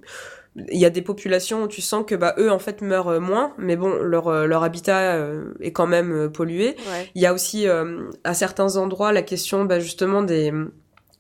il 0.71 0.79
y 0.79 0.85
a 0.85 0.91
des 0.91 1.03
populations 1.03 1.65
où 1.65 1.69
tu 1.69 1.81
sens 1.81 2.05
que 2.07 2.15
bah 2.15 2.35
eux 2.39 2.51
en 2.51 2.59
fait 2.59 2.83
meurent 2.83 3.09
euh, 3.09 3.21
moins, 3.21 3.53
mais 3.59 3.77
bon 3.77 3.95
leur 4.03 4.29
euh, 4.29 4.47
leur 4.47 4.63
habitat 4.65 5.15
euh, 5.15 5.55
est 5.61 5.73
quand 5.73 5.87
même 5.87 6.31
pollué. 6.31 6.77
Ouais. 6.91 7.11
Il 7.15 7.23
y 7.23 7.27
a 7.27 7.33
aussi 7.33 7.69
euh, 7.69 8.11
à 8.25 8.35
certains 8.35 8.77
endroits 8.77 9.13
la 9.13 9.23
question 9.23 9.65
bah, 9.65 9.81
justement 9.81 10.23
des 10.23 10.53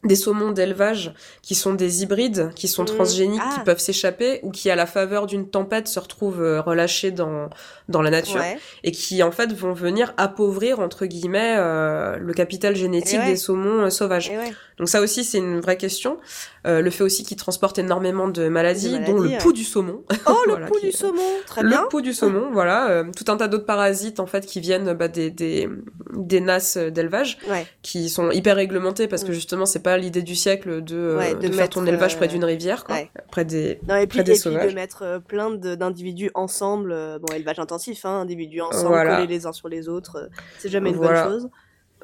des 0.04 0.14
saumons 0.14 0.52
d'élevage 0.52 1.12
qui 1.42 1.54
sont 1.56 1.74
des 1.74 2.02
hybrides, 2.02 2.50
qui 2.54 2.68
sont 2.68 2.82
Mmh. 2.84 2.86
transgéniques, 2.86 3.40
qui 3.42 3.56
Ah. 3.58 3.64
peuvent 3.64 3.80
s'échapper 3.80 4.38
ou 4.44 4.50
qui, 4.52 4.70
à 4.70 4.76
la 4.76 4.86
faveur 4.86 5.26
d'une 5.26 5.48
tempête, 5.50 5.88
se 5.88 5.98
retrouvent 5.98 6.42
euh, 6.42 6.60
relâchés 6.60 7.10
dans 7.10 7.50
dans 7.88 8.02
la 8.02 8.10
nature 8.10 8.36
Ouais. 8.40 8.58
et 8.84 8.92
qui 8.92 9.22
en 9.22 9.30
fait 9.32 9.50
vont 9.52 9.72
venir 9.72 10.12
appauvrir 10.18 10.78
entre 10.80 11.06
guillemets 11.06 11.56
euh, 11.56 12.16
le 12.18 12.32
capital 12.34 12.76
génétique 12.76 13.18
ouais. 13.18 13.26
des 13.26 13.36
saumons 13.36 13.86
euh, 13.86 13.90
sauvages. 13.90 14.28
Ouais. 14.28 14.52
Donc 14.76 14.88
ça 14.90 15.00
aussi 15.00 15.24
c'est 15.24 15.38
une 15.38 15.58
vraie 15.60 15.78
question. 15.78 16.18
Euh, 16.66 16.80
le 16.82 16.90
fait 16.90 17.02
aussi 17.02 17.24
qu'ils 17.24 17.38
transportent 17.38 17.78
énormément 17.78 18.28
de 18.28 18.48
maladies, 18.48 18.98
dont 19.06 19.18
le 19.18 19.38
pouls 19.38 19.52
du 19.54 19.64
saumon. 19.64 20.02
Oh, 20.26 20.34
le 20.46 20.50
Voilà, 20.52 20.68
qui- 20.70 20.86
du 20.86 20.92
saumon, 20.92 21.22
très 21.46 21.62
le 21.62 21.70
bien. 21.70 21.84
pouls 21.88 22.02
du 22.02 22.12
saumon, 22.12 22.50
voilà, 22.52 22.90
euh, 22.90 23.04
tout 23.16 23.30
un 23.32 23.36
tas 23.38 23.48
d'autres 23.48 23.64
parasites 23.66 24.20
en 24.20 24.26
fait 24.26 24.44
qui 24.44 24.60
viennent 24.60 24.92
bah, 24.92 25.08
des, 25.08 25.30
des 25.30 25.68
des 26.14 26.40
nasses 26.40 26.76
d'élevage 26.76 27.38
Ouais. 27.48 27.66
qui 27.82 28.10
sont 28.10 28.30
hyper 28.30 28.56
réglementées 28.56 29.08
parce 29.08 29.24
que 29.24 29.30
Mm. 29.30 29.34
justement 29.34 29.66
c'est 29.66 29.82
pas 29.88 29.96
l'idée 29.98 30.22
du 30.22 30.34
siècle 30.36 30.82
de, 30.82 30.96
euh, 30.96 31.18
Ouais, 31.18 31.34
de, 31.34 31.48
de 31.48 31.52
faire 31.52 31.68
ton 31.68 31.86
élevage 31.86 32.16
près 32.16 32.26
euh, 32.26 32.28
d'une 32.28 32.44
rivière, 32.44 32.84
quoi, 32.84 32.96
ouais. 32.96 33.10
près 33.30 33.44
des 33.44 33.80
Non, 33.88 33.96
et 33.96 34.06
puis, 34.06 34.18
Près 34.18 34.24
des 34.24 34.32
et 34.32 34.34
puis 34.34 34.40
sauvages. 34.42 34.70
de 34.70 34.74
mettre 34.74 35.02
euh, 35.02 35.18
plein 35.18 35.50
d'individus 35.50 36.30
ensemble, 36.34 36.90
bon, 37.20 37.32
élevage 37.34 37.58
intensif, 37.58 38.04
hein, 38.04 38.20
individus 38.20 38.60
ensemble, 38.60 38.88
Voilà. 38.88 39.16
collés 39.16 39.26
les 39.26 39.46
uns 39.46 39.52
sur 39.52 39.68
les 39.68 39.88
autres, 39.88 40.28
c'est 40.58 40.68
jamais 40.68 40.90
une 40.90 40.96
Voilà. 40.96 41.24
bonne 41.24 41.32
chose. 41.40 41.48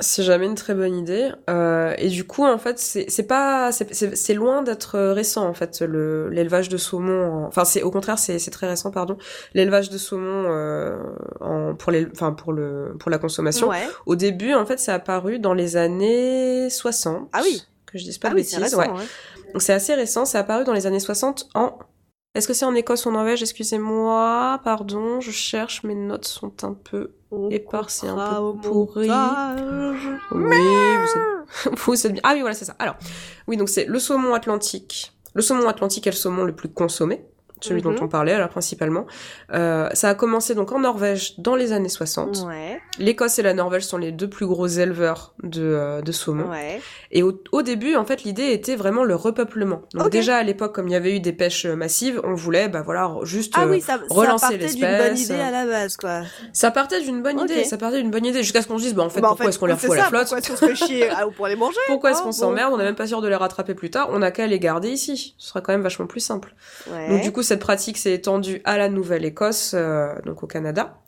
C'est 0.01 0.25
jamais 0.25 0.47
une 0.47 0.57
très 0.57 0.75
bonne 0.75 0.97
idée. 0.97 1.31
Euh, 1.49 1.95
et 1.99 2.09
du 2.09 2.25
coup, 2.25 2.45
en 2.45 2.59
fait, 2.59 2.81
c'est 2.81 3.23
pas, 3.29 3.71
c'est- 3.71 4.35
loin 4.35 4.63
d'être 4.63 4.99
récent 4.99 5.47
en 5.49 5.55
fait 5.55 5.83
le 5.83 6.29
l'élevage 6.31 6.69
de 6.69 6.77
saumon. 6.77 7.31
en- 7.31 7.47
Enfin, 7.47 7.65
c'est 7.65 7.85
au 7.85 7.93
contraire, 7.93 8.19
c'est 8.19 8.41
c'est 8.41 8.51
très 8.51 8.67
récent, 8.67 8.91
pardon. 8.91 9.17
L'élevage 9.55 9.91
de 9.91 9.99
saumon 9.99 10.47
euh, 10.49 10.99
en 11.41 11.77
pour 11.77 11.93
les, 11.93 12.09
enfin 12.11 12.33
pour 12.33 12.53
le 12.53 12.97
pour 12.99 13.09
la 13.09 13.19
consommation. 13.19 13.69
Ouais. 13.69 13.87
Au 14.05 14.17
début, 14.17 14.53
en 14.55 14.67
fait, 14.67 14.81
c'est 14.81 14.91
apparu 14.91 15.39
dans 15.39 15.55
les 15.55 15.77
années 15.77 16.69
60. 16.71 17.29
Ah 17.33 17.43
oui. 17.45 17.63
Que 17.95 18.01
je 18.01 18.05
dise 18.05 18.19
pas 18.19 18.27
Ah 18.29 18.31
de 18.33 18.35
oui, 18.35 18.43
bêtises. 18.43 18.59
récent, 18.59 18.79
ouais. 18.81 18.89
Donc 19.53 19.63
c'est 19.63 19.73
assez 19.73 19.95
récent. 19.95 20.25
C'est 20.25 20.37
apparu 20.39 20.65
dans 20.65 20.73
les 20.73 20.87
années 20.87 20.99
60 20.99 21.49
en. 21.55 21.79
Est-ce 22.35 22.49
que 22.49 22.55
c'est 22.55 22.65
en 22.65 22.75
Écosse 22.75 23.07
ou 23.07 23.11
en 23.11 23.13
Norvège? 23.13 23.41
Excusez-moi, 23.43 24.61
pardon, 24.65 25.21
je 25.21 25.31
cherche, 25.31 25.85
mes 25.85 25.95
notes 25.95 26.25
sont 26.25 26.65
un 26.65 26.75
peu 26.75 27.15
On 27.31 27.49
Éparse, 27.51 27.99
c'est 28.01 28.09
un 28.09 28.17
peu 28.17 28.37
au 28.41 28.55
pourri. 28.55 29.07
montage. 29.07 30.09
Oui, 30.33 30.57
vous 30.57 31.71
êtes... 31.71 31.79
vous 31.87 32.07
êtes 32.09 32.13
bien. 32.13 32.23
Ah 32.25 32.33
oui, 32.35 32.41
voilà, 32.41 32.57
c'est 32.57 32.65
ça. 32.65 32.75
Alors, 32.81 32.97
oui, 33.47 33.57
donc 33.57 33.69
c'est 33.69 33.85
le 33.85 34.01
saumon 34.01 34.35
atlantique. 34.35 35.13
Le 35.35 35.43
saumon 35.43 35.69
atlantique 35.69 36.09
est 36.09 36.11
le 36.11 36.17
saumon 36.17 36.43
le 36.43 36.57
plus 36.57 36.69
consommé, 36.69 37.25
celui 37.61 37.83
Mhm. 37.83 37.95
dont 37.97 38.05
on 38.05 38.09
parlait 38.09 38.37
là 38.39 38.49
principalement. 38.49 39.07
Euh, 39.53 39.89
ça 39.95 40.09
a 40.11 40.15
commencé 40.15 40.55
donc 40.55 40.73
en 40.73 40.81
Norvège 40.81 41.39
dans 41.39 41.55
les 41.57 41.73
années 41.73 41.89
60. 41.89 42.45
Ouais, 42.47 42.81
L'Écosse 42.99 43.39
et 43.39 43.43
la 43.43 43.55
Norvège 43.55 43.85
sont 43.85 43.99
les 43.99 44.13
deux 44.13 44.29
plus 44.29 44.47
gros 44.47 44.67
éleveurs 44.67 45.35
de, 45.43 45.63
euh, 45.63 46.01
de 46.03 46.13
saumon. 46.13 46.51
ouais. 46.51 46.81
Et 47.11 47.23
au, 47.23 47.41
au 47.53 47.63
début, 47.63 47.95
en 47.97 48.05
fait, 48.05 48.25
l'idée 48.25 48.53
était 48.53 48.75
vraiment 48.77 49.05
le 49.05 49.15
repeuplement. 49.15 49.83
Donc 49.95 50.11
déjà 50.11 50.37
à 50.37 50.43
l'époque, 50.43 50.75
comme 50.75 50.89
il 50.89 50.93
y 50.93 50.97
avait 50.97 51.15
eu 51.17 51.21
des 51.21 51.33
pêches 51.33 51.65
euh, 51.67 51.77
massives, 51.77 52.21
on 52.25 52.35
voulait, 52.35 52.69
bah 52.69 52.83
voilà, 52.85 53.11
juste. 53.23 53.55
Ah 53.57 53.63
euh, 53.65 53.71
oui, 53.71 53.81
ça, 53.81 53.99
ça 53.99 54.15
relancer 54.15 54.59
partait 54.59 54.67
d'une 54.75 54.81
bonne 54.81 54.91
l'espèce. 54.91 55.25
idée 55.27 55.41
à 55.41 55.51
la 55.51 55.67
base, 55.67 55.97
quoi. 55.97 56.23
Ça 56.53 56.71
partait 56.71 57.01
d'une 57.03 57.23
bonne 57.23 57.39
idée. 57.41 57.65
Ça 57.65 57.77
partait 57.79 58.01
d'une 58.03 58.11
bonne 58.11 58.27
idée 58.27 58.43
jusqu'à 58.43 58.63
ce 58.63 58.67
qu'on 58.69 58.79
se 58.79 58.83
dise, 58.85 58.95
bah 58.95 59.03
en 59.05 59.11
fait, 59.11 59.21
Bah, 59.21 59.29
en 59.29 59.31
pourquoi 59.31 59.47
est-ce 59.49 59.59
qu'on 59.59 59.67
les 59.67 59.75
c'est 59.77 59.87
refout 59.87 59.93
à 59.93 59.97
la 59.97 60.03
ça, 60.05 60.09
flotte? 60.09 60.23
Pourquoi 60.23 60.39
est-ce 60.39 60.49
qu'on 60.51 60.57
se 60.57 60.67
fait 60.67 60.87
chier 60.87 61.09
ah, 61.17 61.25
pour 61.37 61.47
les 61.47 61.57
manger 61.57 61.79
Pourquoi 61.87 62.11
est-ce 62.11 62.19
qu'on 62.21 62.27
bon. 62.27 62.33
s'emmerde? 62.33 62.73
On 62.75 62.79
n'est 62.79 62.85
même 62.85 62.95
pas 62.97 63.07
sûr 63.07 63.21
de 63.23 63.29
les 63.29 63.37
rattraper 63.37 63.75
plus 63.75 63.91
tard. 63.91 64.09
On 64.11 64.19
n'a 64.19 64.31
qu'à 64.33 64.47
les 64.49 64.59
garder 64.59 64.89
ici. 64.91 65.35
Ce 65.39 65.49
sera 65.49 65.61
quand 65.61 65.73
même 65.73 65.83
vachement 65.83 66.07
plus 66.07 66.21
simple. 66.21 66.55
Ouais. 66.91 67.09
Donc 67.11 67.23
du 67.23 67.31
coup, 67.31 67.43
cette 67.45 67.61
pratique 67.61 67.97
s'est 67.99 68.13
étendue 68.15 68.61
à 68.65 68.77
la 68.79 68.89
Nouvelle-Écosse, 68.89 69.73
euh, 69.75 70.15
donc 70.25 70.43
au 70.43 70.47
Canada, 70.47 70.99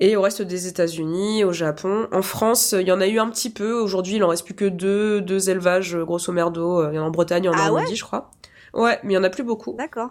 et 0.00 0.16
au 0.16 0.22
reste 0.22 0.42
des 0.42 0.66
États-Unis, 0.66 1.44
au 1.44 1.52
Japon. 1.52 2.08
En 2.12 2.22
France, 2.22 2.74
il 2.78 2.86
y 2.86 2.92
en 2.92 3.00
a 3.00 3.06
eu 3.06 3.18
un 3.18 3.30
petit 3.30 3.50
peu. 3.50 3.72
Aujourd'hui, 3.72 4.16
il 4.16 4.24
en 4.24 4.28
reste 4.28 4.44
plus 4.44 4.54
que 4.54 4.64
deux, 4.66 5.20
deux 5.20 5.48
élevages, 5.50 5.94
euh, 5.96 6.04
grosso 6.04 6.32
merdo. 6.32 6.82
Euh, 6.82 6.90
Il 6.92 6.96
y 6.96 6.98
en 6.98 7.04
a 7.04 7.06
en 7.06 7.10
Bretagne, 7.10 7.44
il 7.44 7.46
y 7.46 7.48
en 7.48 7.52
a 7.52 7.56
Ah 7.58 7.62
en 7.62 7.66
ouais 7.66 7.70
Normandie, 7.82 7.96
je 7.96 8.04
crois. 8.04 8.30
Ouais, 8.74 8.98
mais 9.04 9.12
il 9.12 9.16
y 9.16 9.18
en 9.18 9.24
a 9.24 9.30
plus 9.30 9.44
beaucoup. 9.44 9.74
D'accord. 9.78 10.10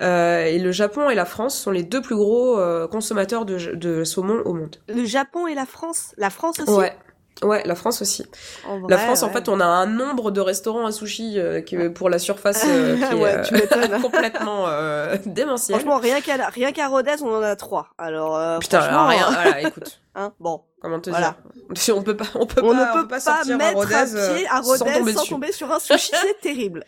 Euh, 0.00 0.44
et 0.44 0.58
le 0.58 0.72
Japon 0.72 1.10
et 1.10 1.14
la 1.14 1.24
France 1.26 1.58
sont 1.58 1.70
les 1.70 1.82
deux 1.82 2.00
plus 2.00 2.14
gros 2.14 2.58
euh, 2.58 2.86
consommateurs 2.86 3.44
de, 3.44 3.74
de 3.74 4.04
saumon 4.04 4.40
au 4.46 4.54
monde. 4.54 4.76
Le 4.88 5.04
Japon 5.04 5.46
et 5.46 5.54
la 5.54 5.66
France 5.66 6.14
La 6.16 6.30
France 6.30 6.60
aussi 6.60 6.70
Ouais. 6.72 6.96
Ouais, 7.42 7.62
la 7.64 7.74
France 7.74 8.02
aussi. 8.02 8.26
En 8.66 8.80
La 8.86 8.96
vrai, 8.96 9.06
France, 9.06 9.22
en 9.22 9.30
fait, 9.30 9.48
on 9.48 9.60
a 9.60 9.64
un 9.64 9.86
nombre 9.86 10.30
de 10.30 10.40
restaurants 10.40 10.84
à 10.86 10.92
sushi 10.92 11.38
euh, 11.38 11.60
qui, 11.62 11.76
pour 11.88 12.10
la 12.10 12.18
surface 12.18 12.64
euh, 12.68 12.96
qui 12.96 13.02
est 13.02 13.14
Ouais, 13.14 13.36
euh, 13.38 13.42
tu 13.42 13.54
m'étonnes. 13.54 14.00
complètement 14.02 14.66
euh, 14.68 15.16
démentiel. 15.24 15.78
Franchement, 15.80 15.98
rien 15.98 16.20
qu'à 16.20 16.48
rien 16.48 16.72
qu'à 16.72 16.88
Rodez, 16.88 17.16
on 17.22 17.34
en 17.34 17.42
a 17.42 17.56
trois. 17.56 17.88
Alors, 17.98 18.36
euh, 18.36 18.58
Putain, 18.58 18.80
franchement, 18.82 19.06
rien, 19.06 19.30
voilà, 19.30 19.60
écoute, 19.62 20.00
Hein, 20.16 20.32
bon, 20.40 20.60
comment 20.82 20.98
te 20.98 21.08
Voilà. 21.08 21.36
dire? 21.70 21.96
On 21.96 22.02
peut 22.02 22.16
pas, 22.16 22.24
on 22.34 22.44
peut 22.44 22.60
on 22.64 22.72
pas, 22.74 22.94
ne 22.96 23.00
peut 23.02 23.08
pas, 23.08 23.20
sortir 23.20 23.56
mettre 23.56 23.70
à 23.78 23.80
Rodez, 23.80 23.94
un 23.94 24.34
pied 24.34 24.46
à 24.48 24.56
euh, 24.58 24.60
Rodez 24.62 24.78
sans 24.78 24.84
tomber 24.84 25.12
sans 25.12 25.20
dessus, 25.20 25.30
tomber 25.30 25.52
sur 25.52 25.72
un 25.72 25.78
sushi, 25.78 26.10
c'est 26.12 26.40
terrible. 26.40 26.84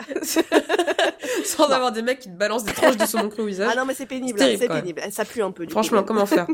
sans 1.44 1.66
avoir 1.70 1.92
des 1.92 2.02
mecs 2.02 2.18
qui 2.18 2.28
te 2.28 2.36
balancent 2.36 2.64
des 2.64 2.72
tranches 2.72 2.96
de 2.96 3.06
saumon 3.06 3.28
cru 3.28 3.42
au 3.42 3.46
visage. 3.46 3.70
Ah 3.72 3.76
non, 3.76 3.84
mais 3.84 3.94
c'est 3.94 4.06
pénible, 4.06 4.38
C'est 4.40 4.68
pénible. 4.68 5.00
Ça 5.12 5.24
pue 5.24 5.42
un 5.42 5.52
peu. 5.52 5.66
Du 5.66 5.72
Franchement, 5.72 6.00
coup. 6.00 6.06
comment 6.08 6.26
faire? 6.26 6.46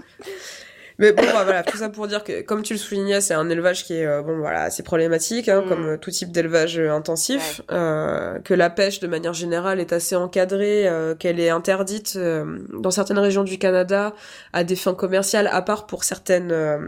Mais 1.01 1.13
bon, 1.13 1.23
bah, 1.23 1.45
voilà, 1.45 1.63
tout 1.63 1.77
ça 1.77 1.89
pour 1.89 2.09
dire 2.09 2.25
que, 2.25 2.43
comme 2.43 2.63
tu 2.63 2.73
le 2.73 2.79
soulignais, 2.79 3.21
c'est 3.21 3.35
un 3.35 3.49
élevage 3.49 3.85
qui 3.85 3.95
est, 3.95 4.05
euh, 4.05 4.21
bon, 4.23 4.39
voilà, 4.39 4.63
assez 4.63 4.83
problématique, 4.83 5.49
hein, 5.49 5.63
Mm. 5.65 5.69
comme 5.69 5.87
euh, 5.87 5.97
tout 5.97 6.11
type 6.11 6.33
d'élevage 6.33 6.77
euh, 6.79 6.91
intensif, 6.91 7.61
euh, 7.71 8.39
que 8.41 8.53
la 8.53 8.69
pêche, 8.69 8.99
de 8.99 9.07
manière 9.07 9.33
générale, 9.33 9.79
est 9.79 9.93
assez 9.93 10.17
encadrée, 10.17 10.89
euh, 10.89 11.15
qu'elle 11.15 11.39
est 11.39 11.51
interdite 11.51 12.15
euh, 12.17 12.59
dans 12.73 12.91
certaines 12.91 13.19
régions 13.21 13.45
du 13.45 13.59
Canada 13.59 14.13
à 14.53 14.65
des 14.65 14.75
fins 14.75 14.95
commerciales, 14.95 15.49
à 15.53 15.63
part 15.63 15.87
pour 15.87 16.03
certaines, 16.03 16.51
euh, 16.51 16.79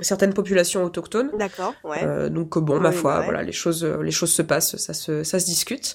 certaines 0.00 0.34
populations 0.34 0.82
autochtones. 0.82 1.30
D'accord, 1.38 1.74
ouais. 1.84 1.98
Euh, 2.02 2.28
donc 2.28 2.58
bon, 2.58 2.80
ma 2.80 2.90
foi, 2.90 3.18
ouais. 3.18 3.24
voilà, 3.26 3.42
les 3.44 3.52
choses, 3.52 3.84
les 3.84 4.10
choses 4.10 4.32
se 4.32 4.42
passent, 4.42 4.76
ça 4.76 4.92
se, 4.92 5.22
ça 5.22 5.38
se 5.38 5.44
discute. 5.44 5.94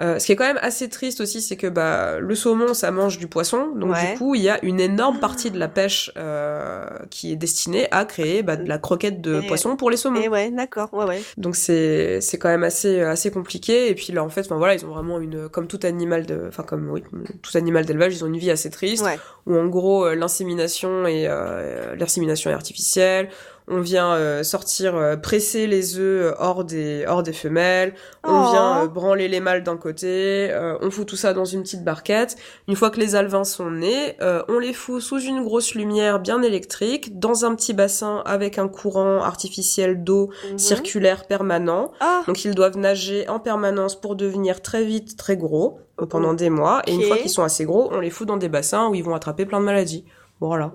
Euh, 0.00 0.18
ce 0.18 0.26
qui 0.26 0.32
est 0.32 0.36
quand 0.36 0.46
même 0.46 0.58
assez 0.62 0.88
triste 0.88 1.20
aussi, 1.20 1.42
c'est 1.42 1.56
que 1.56 1.66
bah 1.66 2.18
le 2.18 2.34
saumon, 2.34 2.72
ça 2.72 2.90
mange 2.90 3.18
du 3.18 3.26
poisson, 3.26 3.72
donc 3.76 3.92
Ouais. 3.92 4.12
du 4.12 4.18
coup, 4.18 4.34
il 4.34 4.40
y 4.42 4.48
a 4.48 4.58
une 4.64 4.80
énorme 4.80 5.18
partie 5.20 5.50
de 5.50 5.58
la 5.58 5.68
pêche 5.68 6.10
euh, 6.16 6.86
qui 7.10 7.32
est 7.32 7.36
destinée 7.36 7.88
à 7.90 8.04
créer 8.06 8.42
bah, 8.42 8.56
de 8.56 8.66
la 8.66 8.78
croquette 8.78 9.20
de 9.20 9.42
Et- 9.42 9.46
poisson 9.46 9.76
pour 9.76 9.90
les 9.90 9.96
saumons. 9.98 10.20
Et 10.20 10.28
ouais, 10.28 10.50
d'accord, 10.50 10.88
ouais, 10.94 11.04
ouais. 11.04 11.22
Donc 11.36 11.56
c'est 11.56 12.20
c'est 12.22 12.38
quand 12.38 12.48
même 12.48 12.64
assez 12.64 13.00
assez 13.02 13.30
compliqué. 13.30 13.90
Et 13.90 13.94
puis 13.94 14.12
là, 14.12 14.24
en 14.24 14.28
fait, 14.30 14.40
enfin 14.42 14.56
voilà, 14.56 14.74
ils 14.74 14.84
ont 14.86 14.92
vraiment 14.92 15.20
une 15.20 15.48
comme 15.48 15.66
tout 15.66 15.80
animal 15.82 16.24
de, 16.24 16.44
enfin 16.48 16.62
comme 16.62 16.88
oui, 16.90 17.02
tout 17.42 17.56
animal 17.58 17.84
d'élevage, 17.84 18.14
ils 18.14 18.24
ont 18.24 18.28
une 18.28 18.38
vie 18.38 18.50
assez 18.50 18.70
triste 18.70 19.04
Ouais. 19.04 19.18
où 19.46 19.56
en 19.56 19.66
gros 19.66 20.06
euh, 20.06 20.14
l'insémination 20.14 21.06
et 21.06 21.26
euh, 21.28 21.94
l'insémination 21.96 22.50
est 22.50 22.54
artificielle. 22.54 23.28
On 23.68 23.80
vient 23.80 24.12
euh, 24.14 24.42
sortir, 24.42 24.96
euh, 24.96 25.16
presser 25.16 25.66
les 25.66 25.98
œufs 25.98 26.34
hors 26.38 26.64
des 26.64 27.04
hors 27.06 27.22
des 27.22 27.32
femelles. 27.32 27.94
On 28.24 28.30
Oh. 28.46 28.50
vient 28.50 28.82
euh, 28.82 28.88
branler 28.88 29.28
les 29.28 29.40
mâles 29.40 29.62
d'un 29.62 29.76
côté. 29.76 30.48
euh, 30.50 30.76
on 30.82 30.90
fout 30.90 31.06
tout 31.06 31.16
ça 31.16 31.32
dans 31.32 31.44
une 31.44 31.62
petite 31.62 31.84
barquette. 31.84 32.36
Une 32.68 32.74
fois 32.76 32.90
que 32.90 32.98
les 32.98 33.14
alevins 33.14 33.44
sont 33.44 33.70
nés, 33.70 34.16
euh, 34.20 34.42
on 34.48 34.58
les 34.58 34.72
fout 34.72 35.00
sous 35.00 35.20
une 35.20 35.42
grosse 35.44 35.74
lumière 35.74 36.18
bien 36.20 36.42
électrique, 36.42 37.18
dans 37.18 37.44
un 37.44 37.54
petit 37.54 37.72
bassin 37.72 38.22
avec 38.26 38.58
un 38.58 38.68
courant 38.68 39.22
artificiel 39.22 40.02
d'eau 40.02 40.30
Mhm. 40.50 40.58
circulaire 40.58 41.26
permanent. 41.26 41.92
Ah, 42.00 42.22
Donc 42.26 42.44
ils 42.44 42.54
doivent 42.54 42.76
nager 42.78 43.28
en 43.28 43.38
permanence 43.38 43.98
pour 44.00 44.16
devenir 44.16 44.60
très 44.60 44.84
vite 44.84 45.16
très 45.16 45.36
gros 45.36 45.78
euh, 46.00 46.06
pendant 46.06 46.34
des 46.34 46.50
mois. 46.50 46.82
Et 46.86 46.94
une 46.94 47.02
fois 47.02 47.16
qu'ils 47.16 47.30
sont 47.30 47.42
assez 47.44 47.64
gros, 47.64 47.88
on 47.92 48.00
les 48.00 48.10
fout 48.10 48.26
dans 48.26 48.36
des 48.36 48.48
bassins 48.48 48.88
où 48.88 48.94
ils 48.94 49.04
vont 49.04 49.14
attraper 49.14 49.46
plein 49.46 49.60
de 49.60 49.64
maladies. 49.66 50.04
Voilà. 50.40 50.72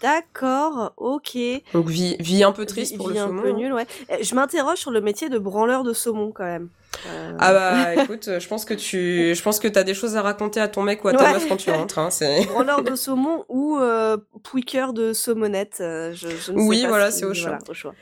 D'accord, 0.00 0.92
ok. 0.96 1.36
Donc 1.72 1.88
vie, 1.88 2.16
vie 2.20 2.42
un 2.44 2.52
peu 2.52 2.66
triste 2.66 2.92
Vie- 2.92 2.96
pour 2.98 3.08
vie 3.08 3.14
le 3.14 3.20
un 3.20 3.26
saumon. 3.26 3.42
peu 3.42 3.48
hein. 3.50 3.54
nul, 3.56 3.72
ouais. 3.72 3.86
Euh, 4.10 4.16
Je 4.20 4.34
m'interroge 4.34 4.78
sur 4.78 4.90
le 4.90 5.00
métier 5.00 5.28
de 5.28 5.38
branleur 5.38 5.82
de 5.82 5.92
saumon 5.92 6.32
quand 6.32 6.44
même. 6.44 6.68
Euh, 7.06 7.32
Ah 7.38 7.52
bah 7.52 8.02
écoute, 8.02 8.28
je 8.40 8.48
pense 8.48 8.64
que 8.64 8.74
tu, 8.74 9.32
je 9.34 9.42
pense 9.42 9.60
que 9.60 9.68
t'as 9.68 9.84
des 9.84 9.94
choses 9.94 10.16
à 10.16 10.22
raconter 10.22 10.60
à 10.60 10.66
ton 10.68 10.82
mec 10.82 11.04
ou 11.04 11.08
à 11.08 11.12
ta 11.14 11.24
Ouais. 11.24 11.32
meuf 11.34 11.48
quand 11.48 11.56
tu 11.56 11.70
rentres. 11.70 11.98
Hein, 12.00 12.08
branleur 12.52 12.82
de 12.82 12.96
saumon 12.96 13.44
ou 13.48 13.78
euh, 13.78 14.16
pouiqueur 14.42 14.92
de 14.92 15.12
saumonette. 15.12 15.78
euh, 15.80 16.12
je, 16.12 16.28
je 16.28 16.52
ne 16.52 16.58
Oui, 16.60 16.78
sais 16.78 16.82
pas 16.84 16.88
voilà, 16.88 17.10
si- 17.10 17.20
c'est 17.20 17.26
au 17.26 17.32
choix. 17.34 17.50
voilà, 17.50 17.64
au 17.68 17.74
choix. 17.74 17.94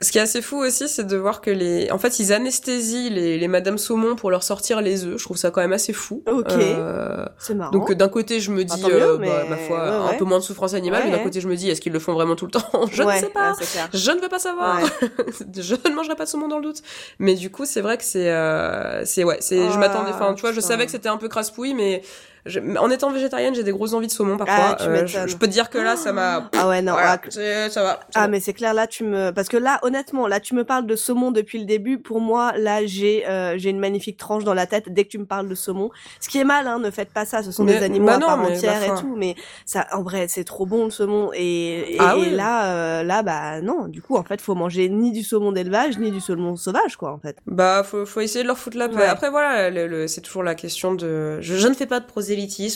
Ce 0.00 0.10
qui 0.12 0.18
est 0.18 0.22
assez 0.22 0.40
fou 0.42 0.56
aussi, 0.58 0.88
c'est 0.88 1.04
de 1.06 1.16
voir 1.16 1.40
que 1.40 1.50
les, 1.50 1.90
en 1.90 1.98
fait, 1.98 2.18
ils 2.20 2.32
anesthésient 2.32 3.10
les, 3.10 3.38
les 3.38 3.48
Madame 3.48 3.76
Saumon 3.78 4.16
pour 4.16 4.30
leur 4.30 4.42
sortir 4.42 4.80
les 4.80 5.04
œufs. 5.04 5.18
Je 5.18 5.24
trouve 5.24 5.36
ça 5.36 5.50
quand 5.50 5.60
même 5.60 5.72
assez 5.72 5.92
fou. 5.92 6.22
Ok. 6.30 6.46
Euh, 6.50 7.26
C'est 7.38 7.54
marrant. 7.54 7.70
Donc 7.72 7.92
d'un 7.92 8.08
côté 8.08 8.40
je 8.40 8.50
me 8.52 8.64
Bah, 8.64 8.74
dis 8.76 8.84
mieux, 8.84 9.02
euh, 9.02 9.18
mais- 9.18 9.26
bah, 9.28 9.44
ma 9.50 9.56
foi 9.56 9.78
ouais, 9.78 10.14
un 10.14 10.18
peu 10.18 10.24
moins 10.24 10.38
de 10.38 10.44
souffrance 10.44 10.74
animale 10.74 11.02
mais 11.04 11.10
d'un 11.10 11.22
côté 11.22 11.40
je 11.40 11.48
me 11.48 11.56
dis 11.56 11.68
est-ce 11.68 11.80
qu'ils 11.80 11.92
le 11.92 11.98
font 11.98 12.12
vraiment 12.14 12.36
tout 12.36 12.46
le 12.46 12.50
temps? 12.52 12.86
Je 12.92 13.02
ne 13.02 13.10
sais 13.12 13.28
pas. 13.30 13.54
je 13.92 14.10
ne 14.12 14.20
veux 14.20 14.28
pas 14.28 14.38
savoir. 14.38 14.80
Je 15.56 15.74
ne 15.74 15.94
mangerai 15.94 16.14
pas 16.16 16.24
de 16.24 16.28
saumon 16.30 16.48
dans 16.48 16.56
le 16.58 16.62
doute. 16.64 16.82
Mais 17.18 17.34
du 17.34 17.50
coup 17.50 17.64
c'est 17.66 17.80
vrai 17.80 17.98
que 17.98 18.04
c'est 18.04 18.30
euh, 18.30 19.04
c'est 19.04 19.24
ouais 19.24 19.38
c'est 19.40 19.60
Ah, 19.66 19.70
je 19.72 19.78
m'attendais 19.78 20.10
enfin 20.12 20.32
tu 20.34 20.40
vois 20.42 20.52
je 20.52 20.60
savais 20.60 20.86
que 20.86 20.92
c'était 20.92 21.08
un 21.08 21.16
peu 21.18 21.28
crasse-pouille 21.28 21.74
mais 21.74 22.02
je- 22.46 22.60
en 22.78 22.90
étant 22.90 23.10
végétarienne, 23.10 23.54
j'ai 23.54 23.62
des 23.62 23.72
grosses 23.72 23.92
envies 23.92 24.06
de 24.06 24.12
saumon 24.12 24.36
parfois. 24.36 24.76
Ah, 24.78 24.84
Euh, 24.84 25.06
je, 25.06 25.36
peux 25.36 25.46
te 25.46 25.52
dire 25.52 25.70
que 25.70 25.78
là, 25.78 25.96
ça 25.96 26.12
m'a. 26.12 26.50
Ah 26.58 26.68
ouais, 26.68 26.82
non. 26.82 26.92
Voilà, 26.92 27.20
ah, 27.24 27.70
ça 27.70 27.82
va. 27.82 28.00
Ah 28.14 28.20
va. 28.22 28.28
mais 28.28 28.40
c'est 28.40 28.52
clair 28.52 28.74
là 28.74 28.86
tu 28.86 29.04
me 29.04 29.30
parce 29.30 29.48
que 29.48 29.56
là 29.56 29.78
honnêtement 29.82 30.26
là 30.26 30.40
tu 30.40 30.54
me 30.54 30.64
parles 30.64 30.86
de 30.86 30.96
saumon 30.96 31.30
depuis 31.30 31.58
le 31.58 31.64
début 31.64 31.98
pour 31.98 32.20
moi 32.20 32.52
là 32.56 32.84
j'ai 32.86 33.26
euh, 33.28 33.56
j'ai 33.58 33.70
une 33.70 33.78
magnifique 33.78 34.16
tranche 34.16 34.44
dans 34.44 34.54
la 34.54 34.66
tête 34.66 34.92
dès 34.92 35.04
que 35.04 35.08
tu 35.10 35.18
me 35.18 35.26
parles 35.26 35.48
de 35.48 35.54
saumon 35.54 35.90
ce 36.20 36.28
qui 36.28 36.38
est 36.38 36.44
mal 36.44 36.66
hein 36.66 36.78
ne 36.78 36.90
faites 36.90 37.12
pas 37.12 37.24
ça 37.24 37.42
ce 37.42 37.52
sont 37.52 37.64
Mais- 37.64 37.78
des 37.78 37.84
animaux 37.84 38.06
bah 38.06 38.14
à 38.14 38.18
non, 38.18 38.26
part 38.26 38.38
mais 38.38 38.56
entière 38.56 38.82
et 38.82 39.00
tout 39.00 39.14
mais 39.16 39.34
ça 39.66 39.86
en 39.92 40.02
vrai 40.02 40.26
c'est 40.28 40.44
trop 40.44 40.66
bon 40.66 40.84
le 40.86 40.90
saumon 40.90 41.30
et 41.34 41.94
et, 41.94 41.96
Ah 42.00 42.14
et 42.16 42.20
oui. 42.20 42.30
là 42.30 42.64
euh, 42.74 43.02
là 43.02 43.22
bah 43.22 43.60
non 43.60 43.86
du 43.86 44.02
coup 44.02 44.16
en 44.16 44.24
fait 44.24 44.40
faut 44.40 44.54
manger 44.54 44.88
ni 44.88 45.12
du 45.12 45.22
saumon 45.22 45.52
d'élevage 45.52 45.98
ni 45.98 46.10
du 46.10 46.20
saumon 46.20 46.56
sauvage 46.56 46.96
quoi 46.96 47.12
en 47.12 47.18
fait 47.18 47.36
Bah, 47.46 47.82
faut, 47.84 48.06
faut 48.06 48.20
essayer 48.20 48.42
de 48.42 48.48
leur 48.48 48.58
foutre 48.58 48.76
la 48.76 48.88
paix. 48.88 48.96
Ouais. 48.96 49.06
Après, 49.06 49.30
voilà, 49.30 49.70
le, 49.70 49.86
le- 49.86 50.06
c'est 50.08 50.20
toujours 50.20 50.42
la 50.42 50.54
question 50.54 50.94
de. 50.94 51.40
Je, 51.40 51.56
je 51.56 51.68
ne 51.68 51.74
fais 51.74 51.86
pas 51.86 52.00
de 52.00 52.04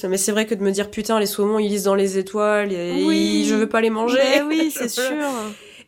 mais 0.09 0.17
c'est 0.17 0.33
vrai 0.33 0.47
que 0.47 0.55
de 0.55 0.63
me 0.63 0.71
dire 0.71 0.91
putain, 0.91 1.19
les 1.19 1.27
saumons 1.27 1.59
ils 1.59 1.69
lisent 1.69 1.85
dans 1.85 1.95
les 1.95 2.19
étoiles, 2.19 2.73
et 2.73 3.05
Oui. 3.07 3.47
je 3.49 3.55
veux 3.55 3.69
pas 3.69 3.81
les 3.81 3.91
manger. 3.91 4.19
Mais 4.19 4.43
oui 4.43 4.71
c'est 4.75 4.89
sûr 4.91 5.05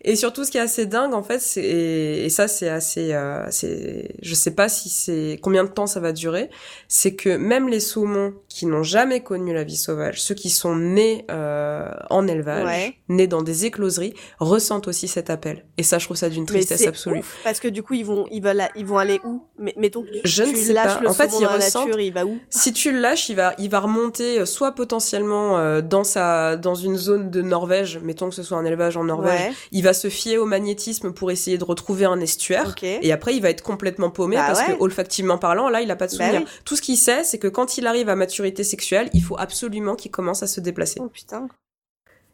Et 0.09 0.14
surtout, 0.16 0.44
ce 0.44 0.50
qui 0.52 0.57
est 0.59 0.61
assez 0.61 0.86
dingue, 0.86 1.12
en 1.14 1.22
fait, 1.22 1.40
c'est 1.40 1.64
et, 1.64 2.28
ça, 2.30 2.46
c'est 2.48 2.68
assez, 2.68 3.12
euh, 3.12 3.44
c'est, 3.50 4.14
je 4.22 4.34
sais 4.34 4.52
pas 4.52 4.68
si 4.68 4.88
c'est 4.88 5.38
combien 5.42 5.64
de 5.64 5.68
temps 5.68 5.86
ça 5.88 5.98
va 6.00 6.12
durer, 6.12 6.48
c'est 6.88 7.14
que 7.14 7.36
même 7.36 7.68
les 7.68 7.80
saumons 7.80 8.32
qui 8.48 8.66
n'ont 8.66 8.84
jamais 8.84 9.20
connu 9.20 9.52
la 9.52 9.64
vie 9.64 9.76
sauvage, 9.76 10.22
ceux 10.22 10.34
qui 10.36 10.48
sont 10.48 10.76
nés 10.76 11.24
euh, 11.30 11.90
en 12.09 12.26
élevage, 12.28 12.64
Ouais. 12.66 12.94
nés 13.09 13.26
dans 13.26 13.42
des 13.42 13.66
écloseries, 13.66 14.14
ressentent 14.38 14.86
aussi 14.88 15.09
cet 15.09 15.28
appel. 15.28 15.64
Et 15.76 15.82
ça, 15.82 15.98
je 15.98 16.04
trouve 16.07 16.16
ça 16.16 16.28
d'une 16.28 16.46
tristesse 16.46 16.86
absolue. 16.86 17.18
ouf, 17.18 17.36
parce 17.44 17.59
que 17.61 17.68
du 17.68 17.82
coup 17.82 17.94
ils 17.94 18.04
vont 18.07 18.26
ils 18.30 18.42
veulent 18.42 18.62
ils 18.76 18.86
vont 18.86 18.98
aller 18.98 19.20
où? 19.24 19.42
Mais 19.59 19.74
mettons 19.76 20.02
que 20.02 20.09
tu, 20.11 20.20
Je 20.24 20.44
ne 20.44 20.54
sais 20.54 20.72
lâches 20.72 20.94
pas. 20.96 21.00
le 21.00 21.09
En 21.09 21.14
fait, 21.14 21.28
saumon 21.28 21.40
ils 21.40 21.44
dans 21.44 21.50
la 21.50 21.57
ressentent- 21.57 21.86
nature 21.88 22.00
il 22.00 22.12
va 22.12 22.24
où? 22.24 22.38
Si 22.48 22.72
tu 22.72 22.92
le 22.92 23.00
lâches, 23.00 23.28
il 23.28 23.34
va, 23.36 23.54
il 23.59 23.68
va 23.68 23.80
remonter 23.80 24.38
euh, 24.40 24.46
soit 24.46 24.72
potentiellement 24.72 25.59
euh, 25.59 25.80
dans 25.82 26.04
sa, 26.04 26.57
dans 26.57 26.74
une 26.76 26.96
zone 26.96 27.30
de 27.30 27.42
Norvège, 27.42 27.98
mettons 28.02 28.28
que 28.28 28.34
ce 28.36 28.42
soit 28.44 28.57
un 28.59 28.64
élevage 28.64 28.96
en 28.96 29.04
Norvège, 29.04 29.40
ouais 29.40 29.52
il 29.72 29.82
va 29.82 29.92
se 29.97 30.09
fier 30.09 30.38
au 30.38 30.47
magnétisme 30.47 31.12
pour 31.12 31.32
essayer 31.32 31.59
de 31.59 31.64
retrouver 31.64 32.05
un 32.05 32.20
estuaire. 32.20 32.72
Et 32.84 33.11
après, 33.11 33.34
il 33.34 33.42
va 33.42 33.51
être 33.51 33.62
complètement 33.62 34.11
paumé 34.11 34.36
Bah 34.36 34.44
parce 34.47 34.61
ouais. 34.61 34.76
que 34.76 34.80
olfactivement 34.80 35.38
parlant, 35.38 35.68
là, 35.68 35.80
il 35.80 35.90
a 35.90 35.97
pas 35.97 36.07
de 36.07 36.16
Bah 36.16 36.24
souvenir. 36.26 36.42
oui. 36.42 36.53
Tout 36.64 36.76
ce 36.76 36.82
qu'il 36.82 36.97
sait, 36.97 37.24
c'est 37.24 37.38
que 37.38 37.49
quand 37.49 37.76
il 37.78 37.88
arrive 37.88 38.09
à 38.09 38.14
maturité 38.14 38.62
sexuelle, 38.62 39.11
il 39.14 39.22
faut 39.24 39.36
absolument 39.36 39.97
qu'il 39.97 40.12
commence 40.12 40.44
à 40.44 40.47
se 40.47 40.61
déplacer. 40.61 41.01
oh 41.03 41.09
putain 41.09 41.49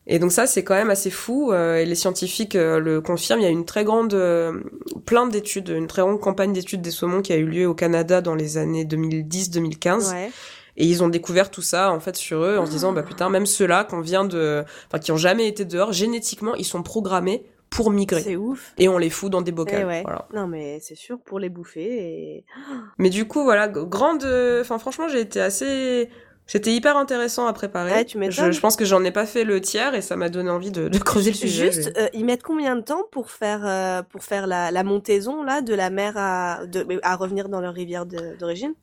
Et 0.07 0.19
donc 0.19 0.33
ça, 0.33 0.47
c'est 0.47 0.65
quand 0.65 0.75
même 0.75 0.91
assez 0.91 1.11
fou. 1.11 1.53
euh, 1.53 1.77
et 1.77 1.87
les 1.87 1.95
scientifiques 1.95 2.57
euh, 2.57 2.79
le 2.79 3.01
confirment. 3.01 3.41
Il 3.41 3.45
y 3.45 3.47
a 3.47 3.51
une 3.51 3.65
très 3.65 3.85
grande, 3.85 4.13
euh, 4.15 4.61
plein 5.07 5.27
d'études, 5.29 5.69
une 5.71 5.87
très 5.87 6.03
grande 6.03 6.21
campagne 6.21 6.53
d'études 6.53 6.83
des 6.83 6.91
saumons 6.91 7.23
qui 7.23 7.33
a 7.33 7.37
eu 7.37 7.47
lieu 7.47 7.67
au 7.67 7.75
Canada 7.75 8.21
dans 8.21 8.35
les 8.35 8.59
années 8.59 8.85
2010-2015. 8.85 10.11
ouais 10.13 10.31
Et 10.77 10.87
ils 10.87 11.03
ont 11.05 11.09
découvert 11.09 11.51
tout 11.51 11.61
ça 11.63 11.93
en 11.93 12.01
fait 12.01 12.17
sur 12.17 12.43
eux 12.43 12.57
en 12.59 12.65
se 12.67 12.71
disant 12.71 12.93
bah 12.93 13.03
putain 13.03 13.29
même 13.29 13.45
ceux-là 13.47 13.85
qu'on 13.85 14.01
vient 14.01 14.25
de, 14.25 14.65
enfin 14.89 14.99
qui 14.99 15.13
ont 15.13 15.19
jamais 15.19 15.47
été 15.47 15.65
dehors, 15.67 15.93
génétiquement 15.93 16.55
ils 16.55 16.65
sont 16.65 16.83
programmés 16.83 17.45
pour 17.73 17.91
migrer. 17.91 18.21
c'est 18.23 18.37
ouf 18.37 18.75
Et 18.79 18.89
on 18.89 18.99
les 18.99 19.11
fout 19.11 19.31
dans 19.31 19.43
des 19.43 19.53
bocals. 19.53 19.81
Eh 19.83 19.85
ouais. 19.85 20.03
Voilà. 20.03 20.29
Non, 20.35 20.47
mais 20.47 20.79
c'est 20.81 20.95
sûr, 20.95 21.19
pour 21.21 21.39
les 21.39 21.49
bouffer. 21.49 21.81
Et... 21.83 22.45
Mais 22.99 23.11
du 23.11 23.27
coup, 23.27 23.43
voilà, 23.43 23.67
grande. 23.69 24.25
Enfin, 24.61 24.79
franchement, 24.79 25.09
j'ai 25.09 25.21
été 25.21 25.41
assez. 25.41 26.09
C'était 26.47 26.75
hyper 26.75 26.97
intéressant 26.97 27.47
à 27.47 27.53
préparer. 27.53 27.93
Ouais, 27.93 28.05
tu 28.05 28.19
m'étonnes. 28.19 28.47
je, 28.47 28.53
je 28.53 28.61
pense 28.61 28.77
que 28.77 28.85
j'en 28.85 29.03
ai 29.05 29.13
pas 29.13 29.27
fait 29.27 29.45
le 29.45 29.61
tiers 29.61 29.95
et 29.95 30.03
ça 30.03 30.17
m'a 30.17 30.29
donné 30.29 30.51
envie 30.51 30.73
de, 30.73 30.89
de 30.89 30.99
creuser 30.99 31.31
le 31.31 31.37
sujet. 31.37 31.71
Juste, 31.71 31.93
euh, 31.97 32.09
ils 32.13 32.25
mettent 32.25 32.43
combien 32.43 32.75
de 32.77 32.83
temps 32.83 33.05
pour 33.13 33.31
faire, 33.31 33.63
euh, 33.65 34.03
pour 34.03 34.25
faire 34.25 34.47
la, 34.49 34.71
la 34.73 34.83
montaison 34.83 35.45
là, 35.45 35.63
de 35.63 35.73
la 35.73 35.89
mer 35.89 36.15
à, 36.17 36.67
de, 36.67 36.99
à 37.03 37.15
revenir 37.17 37.49
dans 37.49 37.61
leur 37.61 37.73
rivière 37.73 38.07
d'origine? 38.07 38.75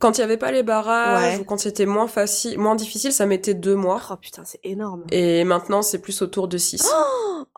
Quand 0.00 0.18
il 0.18 0.22
y 0.22 0.24
avait 0.24 0.36
pas 0.38 0.50
les 0.50 0.62
barrages 0.64 1.34
Ouais. 1.36 1.40
ou 1.40 1.44
quand 1.44 1.58
c'était 1.60 1.86
moins 1.86 2.08
facile, 2.08 2.58
moins 2.58 2.74
difficile, 2.74 3.12
ça 3.12 3.26
mettait 3.26 3.54
deux 3.54 3.74
mois. 3.76 4.00
Oh 4.10 4.16
putain, 4.20 4.42
c'est 4.44 4.60
énorme. 4.64 5.04
Et 5.12 5.44
maintenant, 5.44 5.82
c'est 5.82 5.98
plus 6.00 6.20
autour 6.22 6.48
de 6.48 6.58
six. 6.58 6.82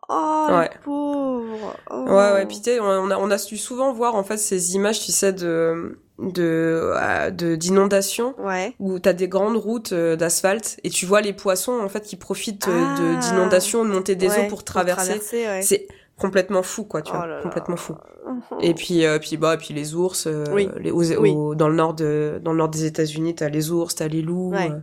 Oh, 0.08 0.46
Ouais. 0.50 0.68
le 0.74 0.80
pauvre. 0.84 1.76
Oh. 1.90 2.04
Ouais, 2.08 2.32
ouais. 2.32 2.46
Puis 2.46 2.58
tu 2.58 2.64
sais, 2.64 2.80
on 2.80 3.10
a, 3.10 3.16
on 3.16 3.30
a 3.30 3.38
su 3.38 3.56
souvent 3.56 3.92
voir 3.92 4.14
en 4.14 4.24
fait 4.24 4.36
ces 4.36 4.74
images, 4.74 5.00
tu 5.00 5.10
sais, 5.12 5.32
de 5.32 5.98
de 6.18 6.92
euh, 6.94 7.30
de 7.30 7.56
d'inondations 7.56 8.34
Ouais. 8.38 8.74
où 8.78 8.98
t'as 8.98 9.12
des 9.14 9.28
grandes 9.28 9.56
routes 9.56 9.92
euh, 9.92 10.14
d'asphalte 10.16 10.78
et 10.84 10.90
tu 10.90 11.06
vois 11.06 11.20
les 11.22 11.32
poissons 11.32 11.80
en 11.80 11.88
fait 11.88 12.02
qui 12.02 12.16
profitent 12.16 12.68
euh, 12.68 12.84
Ah. 12.94 13.00
de 13.00 13.20
d'inondations, 13.20 13.84
de 13.84 13.90
montée 13.90 14.14
des 14.14 14.28
Ouais, 14.28 14.44
eaux 14.44 14.48
pour 14.48 14.64
traverser. 14.64 15.20
ouais. 15.32 15.62
C'est 15.62 15.86
complètement 16.22 16.62
fou, 16.62 16.84
quoi, 16.84 17.02
tu 17.02 17.12
Oh 17.14 17.16
vois, 17.18 17.26
là 17.26 17.36
là. 17.36 17.42
complètement 17.42 17.76
fou. 17.76 17.94
Et 18.60 18.72
puis, 18.74 19.04
euh, 19.04 19.18
puis 19.18 19.36
bah, 19.36 19.56
puis 19.56 19.74
les 19.74 19.94
ours. 19.94 20.26
euh, 20.26 20.44
Oui. 20.52 20.68
les, 20.80 20.90
aux- 20.90 21.02
Oui. 21.20 21.30
aux- 21.30 21.54
dans 21.54 21.68
le 21.68 21.74
nord 21.74 21.94
de, 21.94 22.40
dans 22.42 22.52
le 22.52 22.58
nord 22.58 22.68
des 22.70 22.84
États-Unis, 22.86 23.34
t'as 23.34 23.48
les 23.48 23.70
ours, 23.70 23.94
t'as 23.94 24.08
les 24.08 24.22
loups. 24.22 24.50
Ouais. 24.52 24.70
euh. 24.70 24.78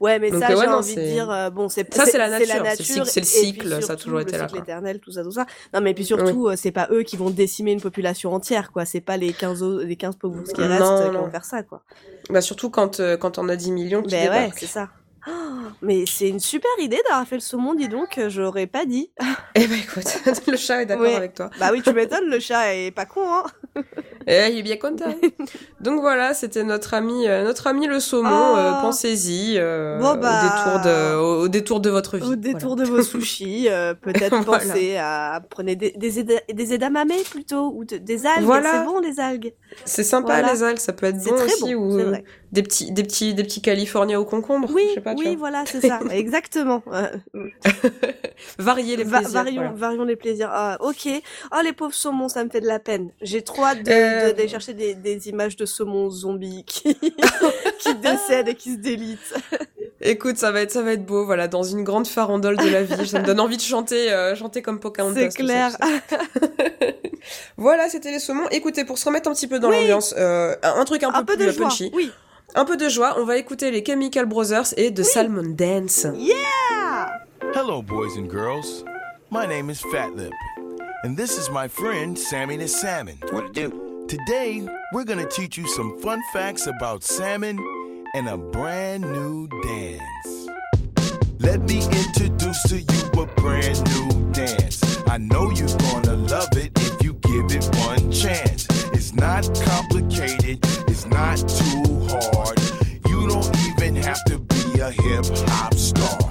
Ouais, 0.00 0.18
mais 0.20 0.30
Donc, 0.30 0.40
ça, 0.40 0.48
ouais, 0.56 0.56
j'ai 0.64 0.68
envie 0.68 0.94
de 0.94 1.00
dire, 1.00 1.50
bon, 1.52 1.68
c'est 1.68 1.92
Ça, 1.92 2.06
c'est 2.06 2.16
la 2.18 2.28
nature, 2.28 2.64
c'est 3.04 3.20
le 3.20 3.26
cycle- 3.26 3.82
ça 3.82 3.94
a 3.94 3.96
toujours 3.96 4.20
été 4.20 4.32
le 4.32 4.38
là, 4.38 4.48
cycle 4.48 4.60
éternel, 4.60 5.00
tout 5.00 5.10
ça, 5.10 5.24
tout 5.24 5.32
ça. 5.32 5.44
Non, 5.74 5.80
mais 5.80 5.92
puis 5.92 6.04
surtout, 6.04 6.48
euh, 6.48 6.54
c'est 6.56 6.70
pas 6.70 6.86
eux 6.92 7.02
qui 7.02 7.16
vont 7.16 7.30
décimer 7.30 7.72
une 7.72 7.80
population 7.80 8.32
entière, 8.32 8.70
quoi. 8.70 8.84
C'est 8.84 9.00
pas 9.00 9.16
les 9.16 9.32
15, 9.32 9.62
o- 9.64 9.80
les 9.82 9.96
15 9.96 10.14
pauvres 10.16 10.42
qui 10.44 10.60
restent 10.60 10.82
qui 11.04 11.10
non. 11.12 11.22
vont 11.22 11.30
faire 11.30 11.44
ça, 11.44 11.64
quoi. 11.64 11.82
Bah, 12.30 12.40
surtout 12.40 12.70
quand, 12.70 13.00
quand 13.20 13.38
on 13.38 13.48
a 13.48 13.56
10 13.56 13.72
millions 13.72 14.02
qui 14.02 14.14
Ben 14.14 14.30
ouais, 14.30 14.50
c'est 14.56 14.66
ça. 14.66 14.88
Oh, 15.26 15.30
mais 15.82 16.04
c'est 16.06 16.28
une 16.28 16.40
super 16.40 16.70
idée 16.78 17.00
d'avoir 17.08 17.26
fait 17.26 17.36
le 17.36 17.40
saumon, 17.40 17.74
dis 17.74 17.88
donc, 17.88 18.18
euh, 18.18 18.28
j'aurais 18.28 18.66
pas 18.66 18.84
dit. 18.84 19.10
Eh 19.54 19.66
ben 19.66 19.78
écoute, 19.78 20.04
le 20.46 20.56
chat 20.56 20.82
est 20.82 20.86
d'accord 20.86 21.16
avec 21.16 21.34
toi. 21.34 21.50
Bah 21.58 21.70
oui, 21.72 21.82
tu 21.82 21.92
m'étonnes, 21.92 22.28
le 22.28 22.40
chat 22.40 22.74
est 22.74 22.90
pas 22.90 23.06
con, 23.06 23.22
hein. 23.24 23.44
Eh, 24.26 24.48
il 24.52 24.58
est 24.58 24.62
bien 24.62 24.76
content. 24.76 25.14
Donc 25.80 26.00
voilà, 26.00 26.34
c'était 26.34 26.62
notre 26.62 26.94
ami, 26.94 27.26
euh, 27.26 27.42
notre 27.44 27.66
ami 27.66 27.86
le 27.86 27.98
saumon. 28.00 28.28
Oh. 28.30 28.56
euh, 28.56 28.80
Pensez-y 28.82 29.54
euh, 29.56 29.98
Bon, 29.98 30.14
bah. 30.16 30.40
au 30.42 30.48
détour 30.48 30.80
de, 30.84 31.14
au, 31.16 31.40
au 31.44 31.48
détour 31.48 31.80
de 31.80 31.90
votre 31.90 32.16
vie. 32.18 32.22
Au 32.24 32.36
détour 32.36 32.76
Voilà. 32.76 32.84
de 32.84 32.90
vos 32.96 33.02
sushis, 33.02 33.68
euh, 33.68 33.94
peut-être 34.00 34.36
Voilà. 34.44 34.64
pensez 34.64 34.96
à 34.98 35.42
prenez 35.50 35.74
des, 35.76 35.90
des, 35.92 36.74
edamame 36.74 37.08
plutôt, 37.30 37.72
ou 37.74 37.84
de- 37.84 37.96
des 37.96 38.26
algues, 38.26 38.44
Voilà. 38.44 38.70
c'est 38.72 38.84
bon 38.84 39.00
les 39.00 39.18
algues. 39.18 39.52
C'est 39.84 40.04
sympa 40.04 40.34
Voilà. 40.40 40.52
les 40.52 40.62
algues, 40.62 40.78
ça 40.78 40.92
peut 40.92 41.06
être 41.06 41.22
bon 41.24 41.34
très 41.34 41.46
aussi 41.46 41.74
bon, 41.74 41.80
ou 41.98 42.12
des 42.52 42.62
petits, 42.62 42.92
des 42.92 43.02
petits, 43.02 43.32
des 43.34 43.42
petits 43.42 43.62
Californiens 43.62 44.20
au 44.20 44.24
concombre. 44.26 44.68
Oui, 44.72 44.84
je 44.90 44.94
sais 44.94 45.00
pas, 45.00 45.14
tu 45.14 45.26
oui, 45.26 45.34
voilà, 45.36 45.64
c'est 45.66 45.80
ça, 45.80 46.00
exactement. 46.10 46.82
Varier 48.58 48.96
les 48.96 49.04
Va- 49.04 49.20
plaisirs. 49.20 49.72
varions 49.74 50.04
les 50.04 50.16
plaisirs. 50.16 50.50
Ah, 50.52 50.76
ok. 50.80 51.08
Oh, 51.52 51.58
les 51.64 51.72
pauvres 51.72 51.94
saumons, 51.94 52.28
ça 52.28 52.44
me 52.44 52.50
fait 52.50 52.60
de 52.60 52.66
la 52.66 52.78
peine. 52.78 53.10
J'ai 53.22 53.42
trop 53.42 53.61
hâte 53.64 53.82
de- 53.84 53.90
Euh, 53.90 54.26
de- 54.28 54.36
d'aller 54.36 54.48
chercher 54.48 54.72
des, 54.74 54.94
des 54.94 55.28
images 55.28 55.56
de 55.56 55.64
saumons 55.66 56.10
zombies 56.10 56.64
qui, 56.64 56.94
qui 57.78 57.94
décèdent 57.96 58.48
et 58.48 58.54
qui 58.54 58.72
se 58.72 58.78
délitent. 58.78 59.34
Écoute, 60.00 60.36
ça 60.36 60.50
va 60.50 60.62
être, 60.62 60.72
ça 60.72 60.82
va 60.82 60.92
être 60.92 61.06
beau, 61.06 61.24
voilà, 61.24 61.46
dans 61.48 61.62
une 61.62 61.84
grande 61.84 62.06
farandole 62.08 62.56
de 62.56 62.68
la 62.68 62.82
vie. 62.82 63.06
Ça 63.08 63.20
me 63.20 63.24
donne 63.24 63.38
envie 63.40 63.56
de 63.56 63.62
chanter, 63.62 64.12
euh, 64.12 64.34
chanter 64.34 64.60
comme 64.62 64.80
Pocahontas. 64.80 65.20
C'est 65.20 65.28
tout 65.28 65.46
ça, 65.46 65.70
clair. 65.70 65.76
tout 65.78 65.86
ça. 66.16 66.86
Voilà, 67.56 67.88
c'était 67.88 68.10
les 68.10 68.18
saumons. 68.18 68.48
Écoutez, 68.50 68.84
pour 68.84 68.98
se 68.98 69.04
remettre 69.04 69.28
un 69.30 69.32
petit 69.34 69.46
peu 69.46 69.60
dans 69.60 69.68
Oui. 69.70 69.76
l'ambiance, 69.80 70.12
euh, 70.18 70.56
un 70.62 70.84
truc 70.84 71.04
un, 71.04 71.10
Un 71.10 71.22
peu 71.22 71.36
peu 71.36 71.44
de 71.44 71.50
plus 71.50 71.56
joie. 71.58 71.68
punchy, 71.68 71.90
Oui. 71.94 72.10
un 72.56 72.64
peu 72.64 72.76
de 72.76 72.88
joie. 72.88 73.14
On 73.18 73.24
va 73.24 73.36
écouter 73.36 73.70
les 73.70 73.84
Chemical 73.84 74.26
Brothers 74.26 74.74
et 74.76 74.92
The 74.92 75.04
Salmon 75.04 75.44
Dance. 75.56 76.06
Hello, 77.54 77.82
boys 77.82 78.16
and 78.18 78.28
girls. 78.30 78.84
My 79.30 79.46
name 79.46 79.70
is 79.70 79.80
Fat 79.92 80.10
Lip, 80.16 80.32
and 81.02 81.16
this 81.16 81.36
is 81.36 81.50
my 81.50 81.66
friend 81.66 82.18
Sammy 82.18 82.56
the 82.56 82.68
Salmon. 82.68 83.18
What 83.30 83.44
it 83.46 83.52
do? 83.52 84.06
Today, 84.08 84.66
we're 84.92 85.04
gonna 85.04 85.28
teach 85.28 85.56
you 85.56 85.66
some 85.66 86.00
fun 86.00 86.22
facts 86.32 86.66
about 86.66 87.02
salmon 87.02 87.58
and 88.14 88.28
a 88.28 88.36
brand 88.36 89.02
new 89.02 89.48
dance. 89.62 90.48
Let 91.38 91.62
me 91.62 91.82
introduce 91.84 92.62
to 92.64 92.80
you 92.80 93.22
a 93.22 93.26
brand 93.26 93.82
new 93.94 94.32
dance. 94.32 94.82
I 95.08 95.18
know 95.18 95.50
you're 95.50 95.78
gonna 95.78 96.14
love 96.14 96.56
it 96.56 96.70
if 96.76 97.02
you 97.02 97.14
give 97.14 97.50
it 97.50 97.64
one 97.76 98.12
chance. 98.12 98.68
It's 98.92 99.12
not 99.12 99.44
complicated, 99.64 100.60
it's 100.88 101.06
not 101.06 101.36
too 101.36 102.06
hard. 102.10 102.60
You 103.08 103.28
don't 103.28 103.56
even 103.66 103.96
have 103.96 104.22
to 104.26 104.38
be 104.38 104.80
a 104.80 104.90
hip 104.90 105.26
hop 105.48 105.74
star. 105.74 106.21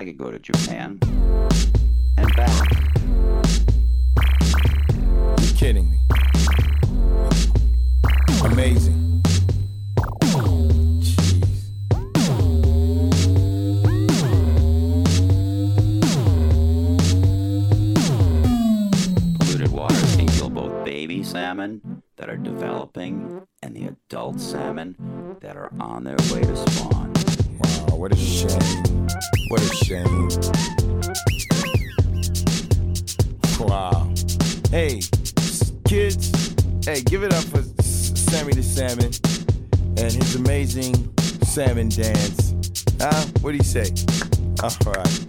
I 0.00 0.04
could 0.06 0.16
go 0.16 0.30
to 0.30 0.38
Japan 0.38 0.98
salmon 41.60 41.90
dance. 41.90 42.54
Huh? 42.98 43.26
What 43.42 43.52
do 43.52 43.58
you 43.58 43.64
say? 43.64 43.92
All 44.62 44.70
right. 44.86 45.26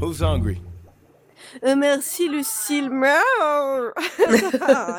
Who's 0.00 0.18
hungry? 0.18 0.60
Euh, 1.62 1.76
merci 1.76 2.28
Lucille. 2.28 2.90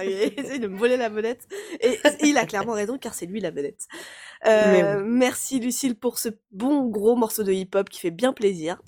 Il 0.05 0.33
essaie 0.37 0.59
de 0.59 0.67
me 0.67 0.77
voler 0.77 0.95
la 0.95 1.09
vedette. 1.09 1.45
Et 1.81 1.99
il 2.21 2.37
a 2.37 2.45
clairement 2.45 2.71
raison 2.71 2.97
car 2.97 3.13
c'est 3.13 3.25
lui 3.25 3.41
la 3.41 3.51
vedette. 3.51 3.87
Euh, 4.45 5.01
oui. 5.01 5.03
Merci 5.09 5.59
Lucille 5.59 5.95
pour 5.95 6.17
ce 6.17 6.29
bon 6.51 6.87
gros 6.87 7.17
morceau 7.17 7.43
de 7.43 7.51
hip-hop 7.51 7.89
qui 7.89 7.99
fait 7.99 8.11
bien 8.11 8.31
plaisir. 8.31 8.81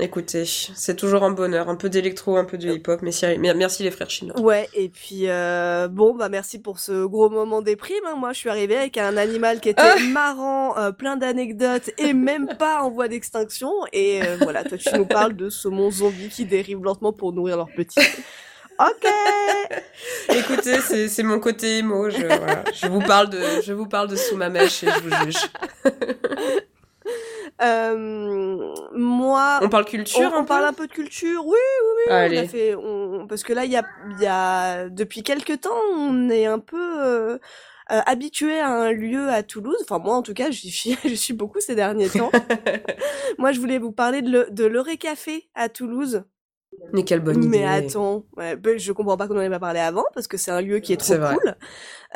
Écoutez, 0.00 0.44
c'est 0.46 0.94
toujours 0.96 1.24
un 1.24 1.30
bonheur, 1.30 1.68
un 1.68 1.74
peu 1.76 1.88
d'électro, 1.88 2.36
un 2.36 2.44
peu 2.44 2.56
de 2.56 2.68
hip-hop, 2.70 3.00
mais 3.02 3.10
merci 3.54 3.82
les 3.82 3.90
frères 3.90 4.10
chinois. 4.10 4.38
Ouais, 4.40 4.68
et 4.74 4.88
puis 4.88 5.28
euh, 5.28 5.88
bon, 5.88 6.14
bah 6.14 6.28
merci 6.28 6.60
pour 6.60 6.78
ce 6.78 7.04
gros 7.04 7.28
moment 7.30 7.62
déprime. 7.62 7.96
hein. 8.06 8.14
Moi, 8.16 8.32
je 8.32 8.38
suis 8.38 8.48
arrivée 8.50 8.76
avec 8.76 8.96
un 8.96 9.16
animal 9.16 9.60
qui 9.60 9.70
était 9.70 9.82
Ah 9.82 9.96
marrant, 10.10 10.78
euh, 10.78 10.92
plein 10.92 11.16
d'anecdotes 11.16 11.90
et 11.98 12.12
même 12.12 12.48
pas 12.58 12.82
en 12.82 12.90
voie 12.90 13.08
d'extinction. 13.08 13.70
Et 13.92 14.22
euh, 14.22 14.36
voilà, 14.40 14.62
toi, 14.64 14.78
tu 14.78 14.88
nous 14.94 15.06
parles 15.06 15.34
de 15.34 15.50
saumon 15.50 15.90
zombie 15.90 16.28
qui 16.28 16.44
dérive 16.44 16.82
lentement 16.82 17.12
pour 17.12 17.32
nourrir 17.32 17.56
leurs 17.56 17.72
petits. 17.74 17.98
Ok. 18.80 19.10
Écoutez, 20.28 20.78
c'est 20.80 21.08
c'est 21.08 21.24
mon 21.24 21.40
côté 21.40 21.78
émo. 21.78 22.10
Je, 22.10 22.18
voilà, 22.24 22.62
je 22.80 22.86
vous 22.86 23.00
parle 23.00 23.28
de, 23.28 23.40
je 23.64 23.72
vous 23.72 23.86
parle 23.86 24.06
de 24.06 24.14
sous 24.14 24.36
ma 24.36 24.50
mèche 24.50 24.84
et 24.84 24.86
je 24.86 25.00
vous 25.00 25.24
juge. 25.24 25.48
Euh, 27.60 28.72
moi, 28.92 29.58
On 29.62 29.68
parle 29.68 29.84
culture, 29.84 30.32
on 30.36 30.44
parle 30.44 30.64
un 30.64 30.72
peu 30.72 30.86
de 30.86 30.92
culture. 30.92 31.44
Oui, 31.46 31.56
oui, 31.56 31.90
oui. 31.96 32.02
On 32.08 32.12
a 32.12 32.16
Allez. 32.18 32.46
fait, 32.46 32.74
on- 32.74 33.26
parce 33.26 33.42
que 33.42 33.52
là, 33.52 33.64
il 33.64 33.72
y 33.72 33.76
a, 33.76 33.84
il 34.16 34.22
y 34.22 34.26
a, 34.26 34.88
depuis 34.88 35.22
quelques 35.22 35.60
temps, 35.62 35.70
on 35.96 36.28
est 36.30 36.46
un 36.46 36.58
peu 36.60 36.76
euh, 37.04 37.38
euh, 37.90 38.00
habitué 38.06 38.60
à 38.60 38.68
un 38.68 38.92
lieu 38.92 39.28
à 39.28 39.42
Toulouse. 39.42 39.76
Enfin, 39.82 39.98
moi, 39.98 40.14
en 40.14 40.22
tout 40.22 40.34
cas, 40.34 40.50
j'y 40.50 40.70
suis, 40.70 40.96
je 41.04 41.14
suis 41.14 41.34
beaucoup 41.34 41.60
ces 41.60 41.74
derniers 41.74 42.08
temps. 42.10 42.30
moi, 43.38 43.52
je 43.52 43.60
voulais 43.60 43.78
vous 43.78 43.92
parler 43.92 44.22
de, 44.22 44.30
le, 44.30 44.46
de 44.50 44.64
l'Euré 44.64 44.96
Café 44.96 45.48
à 45.54 45.68
Toulouse. 45.68 46.22
Mais 46.92 47.02
quelle 47.04 47.20
bonne 47.20 47.42
idée. 47.42 47.58
Mais 47.58 47.64
attends, 47.64 48.24
ouais, 48.36 48.56
ben, 48.56 48.78
je 48.78 48.92
comprends 48.92 49.16
pas 49.16 49.28
qu'on 49.28 49.36
en 49.36 49.40
ait 49.40 49.50
pas 49.50 49.58
parlé 49.58 49.80
avant 49.80 50.04
parce 50.14 50.26
que 50.26 50.36
c'est 50.36 50.50
un 50.50 50.60
lieu 50.60 50.78
qui 50.78 50.92
est 50.92 50.96
trop 50.96 51.14
cool. 51.14 51.54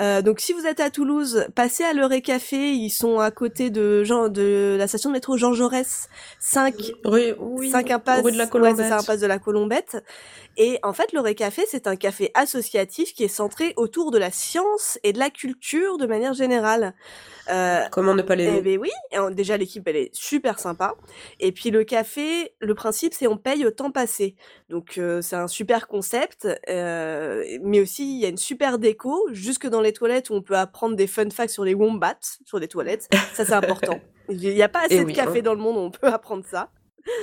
Euh, 0.01 0.23
donc 0.23 0.41
si 0.41 0.55
vous 0.55 0.67
êtes 0.67 0.81
à 0.81 0.91
Toulouse, 0.91 1.47
passez 1.55 1.85
à 1.85 1.93
l'Euré 1.93 2.23
Café, 2.23 2.73
ils 2.73 2.91
sont 2.91 3.19
à 3.19 3.31
côté 3.31 3.69
de 3.69 4.05
Jean, 4.05 4.29
de 4.29 4.77
la 4.79 4.87
station 4.87 5.11
de 5.11 5.15
métro 5.15 5.37
Jean 5.37 5.53
Jaurès 5.53 6.09
5 6.39 6.75
Rue, 7.05 7.35
oui, 7.39 7.71
5 7.71 7.91
impasse, 7.91 8.25
rue 8.25 8.33
de 8.33 8.39
la 8.39 8.47
Colombette. 8.47 8.77
c'est 8.77 8.89
ça, 8.89 8.99
impasse 8.99 9.21
de 9.21 9.27
la 9.27 9.39
Colombette. 9.39 10.03
Et 10.57 10.79
en 10.83 10.93
fait, 10.93 11.13
le 11.13 11.23
Café, 11.35 11.63
c'est 11.67 11.87
un 11.87 11.97
café 11.97 12.31
associatif 12.35 13.15
qui 13.15 13.25
est 13.25 13.29
centré 13.29 13.73
autour 13.77 14.11
de 14.11 14.19
la 14.19 14.31
science 14.31 14.99
et 15.03 15.13
de 15.13 15.19
la 15.19 15.31
culture 15.31 15.99
de 15.99 16.07
manière 16.07 16.35
générale. 16.35 16.95
Euh, 17.51 17.83
Comment 17.91 18.15
ne 18.15 18.23
pas 18.23 18.35
eh 18.35 18.37
l'aimer 18.37 18.61
ben 18.61 18.79
oui, 18.79 18.91
déjà 19.35 19.57
l'équipe 19.57 19.87
elle 19.89 19.97
est 19.97 20.15
super 20.15 20.59
sympa. 20.59 20.95
Et 21.41 21.53
puis 21.53 21.71
le 21.71 21.85
café, 21.85 22.55
le 22.61 22.75
principe 22.75 23.15
c'est 23.15 23.27
on 23.27 23.37
paye 23.37 23.67
au 23.67 23.71
temps 23.71 23.91
passé. 23.91 24.37
Donc 24.69 24.97
euh, 24.99 25.21
c'est 25.23 25.37
un 25.37 25.49
super 25.49 25.87
concept, 25.87 26.49
euh, 26.69 27.45
mais 27.63 27.81
aussi 27.81 28.17
il 28.17 28.21
y 28.21 28.25
a 28.25 28.29
une 28.29 28.39
super 28.39 28.79
déco 28.79 29.29
jusque 29.31 29.67
dans 29.67 29.81
les 29.81 29.93
toilettes 29.93 30.31
où 30.31 30.35
on 30.35 30.43
peut 30.43 30.57
apprendre 30.57 30.97
des 30.97 31.07
fun 31.07 31.29
facts 31.31 31.51
sur 31.51 31.65
les 31.65 31.75
wombats 31.75 32.17
sur 32.45 32.59
les 32.59 32.69
toilettes. 32.69 33.09
Ça 33.35 33.45
c'est 33.45 33.53
important. 33.53 34.01
Il 34.29 34.39
n'y 34.39 34.63
a 34.63 34.69
pas 34.69 34.87
assez 34.87 35.01
de 35.01 35.05
oui, 35.05 35.13
café 35.13 35.41
hein. 35.41 35.43
dans 35.43 35.55
le 35.55 35.61
monde 35.61 35.77
où 35.77 35.81
on 35.81 35.91
peut 35.91 36.07
apprendre 36.13 36.45
ça. 36.49 36.71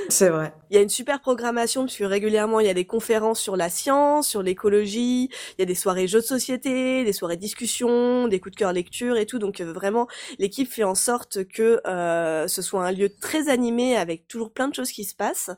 C'est 0.10 0.30
vrai. 0.30 0.54
Il 0.70 0.76
y 0.76 0.78
a 0.78 0.82
une 0.82 0.90
super 0.90 1.22
programmation 1.22 1.84
parce 1.84 1.96
que 1.96 2.04
régulièrement 2.04 2.60
il 2.60 2.68
y 2.68 2.70
a 2.70 2.74
des 2.74 2.86
conférences 2.86 3.40
sur 3.40 3.56
la 3.56 3.70
science, 3.70 4.28
sur 4.28 4.44
l'écologie, 4.44 5.30
il 5.58 5.60
y 5.60 5.62
a 5.62 5.66
des 5.66 5.76
soirées 5.76 6.08
jeux 6.08 6.20
de 6.20 6.26
société, 6.26 7.04
des 7.06 7.14
soirées 7.14 7.38
discussions, 7.38 8.28
des 8.28 8.40
coups 8.40 8.56
de 8.56 8.60
cœur 8.60 8.74
lecture 8.74 9.18
et 9.18 9.26
tout. 9.26 9.40
Donc 9.40 9.62
vraiment 9.62 10.08
l'équipe 10.38 10.70
fait 10.70 10.84
en 10.84 10.96
sorte 10.96 11.48
que 11.48 11.82
euh, 11.88 12.48
ce 12.48 12.62
soit 12.62 12.86
un 12.86 12.92
lieu 12.92 13.10
très 13.10 13.50
animé 13.50 13.96
avec 13.96 14.28
toujours 14.28 14.52
plein 14.52 14.68
de 14.68 14.76
choses 14.76 14.92
qui 14.92 15.06
se 15.06 15.16
passent. 15.16 15.52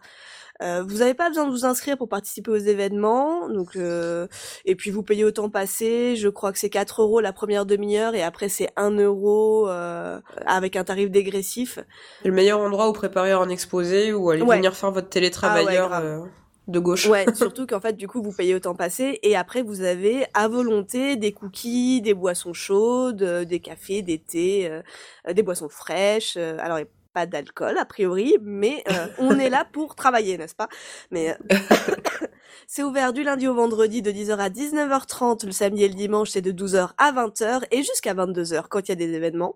Euh, 0.61 0.83
vous 0.87 0.97
n'avez 0.99 1.13
pas 1.13 1.29
besoin 1.29 1.45
de 1.47 1.51
vous 1.51 1.65
inscrire 1.65 1.97
pour 1.97 2.07
participer 2.09 2.51
aux 2.51 2.55
événements, 2.57 3.49
donc 3.49 3.75
euh, 3.75 4.27
et 4.65 4.75
puis 4.75 4.91
vous 4.91 5.03
payez 5.03 5.23
au 5.25 5.31
temps 5.31 5.49
passé. 5.49 6.15
Je 6.15 6.29
crois 6.29 6.51
que 6.51 6.59
c'est 6.59 6.69
4 6.69 7.01
euros 7.01 7.19
la 7.19 7.33
première 7.33 7.65
demi-heure 7.65 8.13
et 8.15 8.21
après 8.21 8.49
c'est 8.49 8.69
1 8.77 8.91
euro 8.99 9.67
euh, 9.69 10.19
avec 10.45 10.75
un 10.75 10.83
tarif 10.83 11.09
dégressif. 11.09 11.79
C'est 12.21 12.27
le 12.27 12.33
meilleur 12.33 12.59
endroit 12.59 12.89
où 12.89 12.93
préparer 12.93 13.31
un 13.31 13.49
exposé 13.49 14.13
ou 14.13 14.29
aller 14.29 14.41
Ouais. 14.43 14.57
venir 14.57 14.75
faire 14.75 14.91
votre 14.91 15.09
télétravailleur 15.09 15.89
grave. 15.89 16.05
euh, 16.05 16.19
de 16.67 16.79
gauche. 16.79 17.07
Ouais, 17.07 17.25
surtout 17.35 17.65
qu'en 17.65 17.79
fait, 17.81 17.93
du 17.97 18.07
coup, 18.07 18.21
vous 18.21 18.31
payez 18.31 18.53
au 18.55 18.59
temps 18.59 18.75
passé 18.75 19.19
et 19.23 19.35
après, 19.35 19.61
vous 19.63 19.81
avez 19.81 20.25
à 20.35 20.47
volonté 20.47 21.15
des 21.15 21.31
cookies, 21.31 22.01
des 22.01 22.13
boissons 22.13 22.53
chaudes, 22.53 23.23
euh, 23.23 23.45
des 23.45 23.59
cafés, 23.59 24.03
des 24.03 24.19
thés, 24.19 24.69
euh, 24.69 25.33
des 25.33 25.41
boissons 25.43 25.69
fraîches. 25.69 26.35
euh, 26.37 26.57
alors, 26.59 26.77
pas 27.13 27.25
d'alcool, 27.25 27.77
a 27.77 27.85
priori, 27.85 28.35
mais 28.41 28.83
euh, 28.89 29.07
on 29.17 29.37
est 29.39 29.49
là 29.49 29.65
pour 29.71 29.95
travailler, 29.95 30.37
n'est-ce 30.37 30.55
pas? 30.55 30.69
Mais 31.11 31.31
euh, 31.31 31.55
c'est 32.67 32.83
ouvert 32.83 33.13
du 33.13 33.23
lundi 33.23 33.47
au 33.47 33.53
vendredi 33.53 34.01
de 34.01 34.11
10h 34.11 34.37
à 34.37 34.49
19h30, 34.49 35.45
le 35.45 35.51
samedi 35.51 35.83
et 35.83 35.89
le 35.89 35.95
dimanche, 35.95 36.29
c'est 36.29 36.41
de 36.41 36.51
12h 36.51 36.91
à 36.97 37.11
20h 37.11 37.63
et 37.71 37.83
jusqu'à 37.83 38.13
22h 38.13 38.67
quand 38.69 38.87
il 38.87 38.89
y 38.89 38.91
a 38.91 38.95
des 38.95 39.13
événements. 39.13 39.55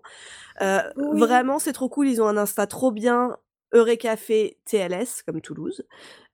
Euh, 0.62 0.80
Oui. 0.96 1.20
Vraiment, 1.20 1.58
c'est 1.58 1.72
trop 1.72 1.88
cool, 1.88 2.08
ils 2.08 2.22
ont 2.22 2.28
un 2.28 2.36
Insta 2.36 2.66
trop 2.66 2.90
bien. 2.90 3.36
Café 4.00 4.58
TLS, 4.64 5.22
comme 5.26 5.42
Toulouse. 5.42 5.84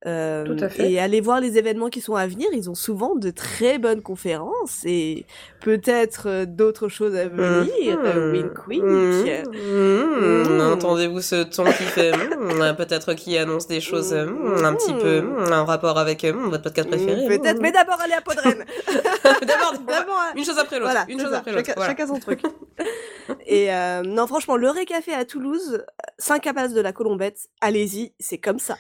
Euh, 0.04 0.44
Tout 0.44 0.56
à 0.64 0.68
fait. 0.68 0.90
Et 0.90 0.98
allez 0.98 1.20
voir 1.20 1.40
les 1.40 1.58
événements 1.58 1.88
qui 1.88 2.00
sont 2.00 2.16
à 2.16 2.26
venir. 2.26 2.48
Ils 2.52 2.68
ont 2.68 2.74
souvent 2.74 3.14
de 3.14 3.30
très 3.30 3.78
bonnes 3.78 4.02
conférences 4.02 4.80
et 4.84 5.26
peut-être 5.60 6.24
euh, 6.26 6.44
d'autres 6.44 6.88
choses 6.88 7.14
à 7.14 7.28
venir. 7.28 7.98
Euh, 8.04 8.32
wink 8.32 8.66
wink. 8.66 8.82
Mmh. 8.82 9.48
Mmh. 9.52 10.56
Mmh. 10.58 10.72
Entendez-vous 10.72 11.20
ce 11.20 11.44
ton 11.44 11.64
qui 11.66 11.84
fait 11.84 12.12
mmh, 12.12 12.74
peut-être 12.76 13.14
qui 13.14 13.38
annonce 13.38 13.68
des 13.68 13.80
choses 13.80 14.12
mmh, 14.12 14.64
un 14.64 14.74
petit 14.74 14.92
peu 14.94 15.20
mmh, 15.20 15.52
en 15.52 15.64
rapport 15.64 15.98
avec 15.98 16.24
mmh, 16.24 16.48
votre 16.50 16.62
podcast 16.64 16.88
préféré. 16.88 17.24
Mmh, 17.24 17.28
Peut-être, 17.38 17.60
mais 17.60 17.70
d'abord 17.70 18.00
aller 18.00 18.14
à 18.14 18.20
Podren. 18.20 18.58
d'abord, 19.46 19.74
D'abord, 19.86 20.18
à- 20.18 20.36
une 20.36 20.44
chose 20.44 20.58
après 20.58 20.78
l'autre. 20.80 20.90
Voilà, 20.92 21.06
une 21.08 21.20
chose 21.20 21.30
ça. 21.30 21.38
après 21.38 21.52
l'autre. 21.52 21.66
Chacun, 21.66 21.74
voilà. 21.76 21.90
chacun 21.92 22.06
son 22.08 22.18
truc. 22.18 22.40
Et 23.46 23.72
euh, 23.72 24.02
non, 24.02 24.26
franchement, 24.26 24.56
le 24.56 24.68
Ré 24.68 24.84
Café 24.84 25.12
à 25.14 25.24
Toulouse, 25.24 25.84
5 26.18 26.46
impasse 26.48 26.72
de 26.74 26.80
la 26.80 26.92
Colombette, 26.92 27.38
allez-y, 27.60 28.12
c'est 28.18 28.38
comme 28.38 28.58
ça. 28.58 28.76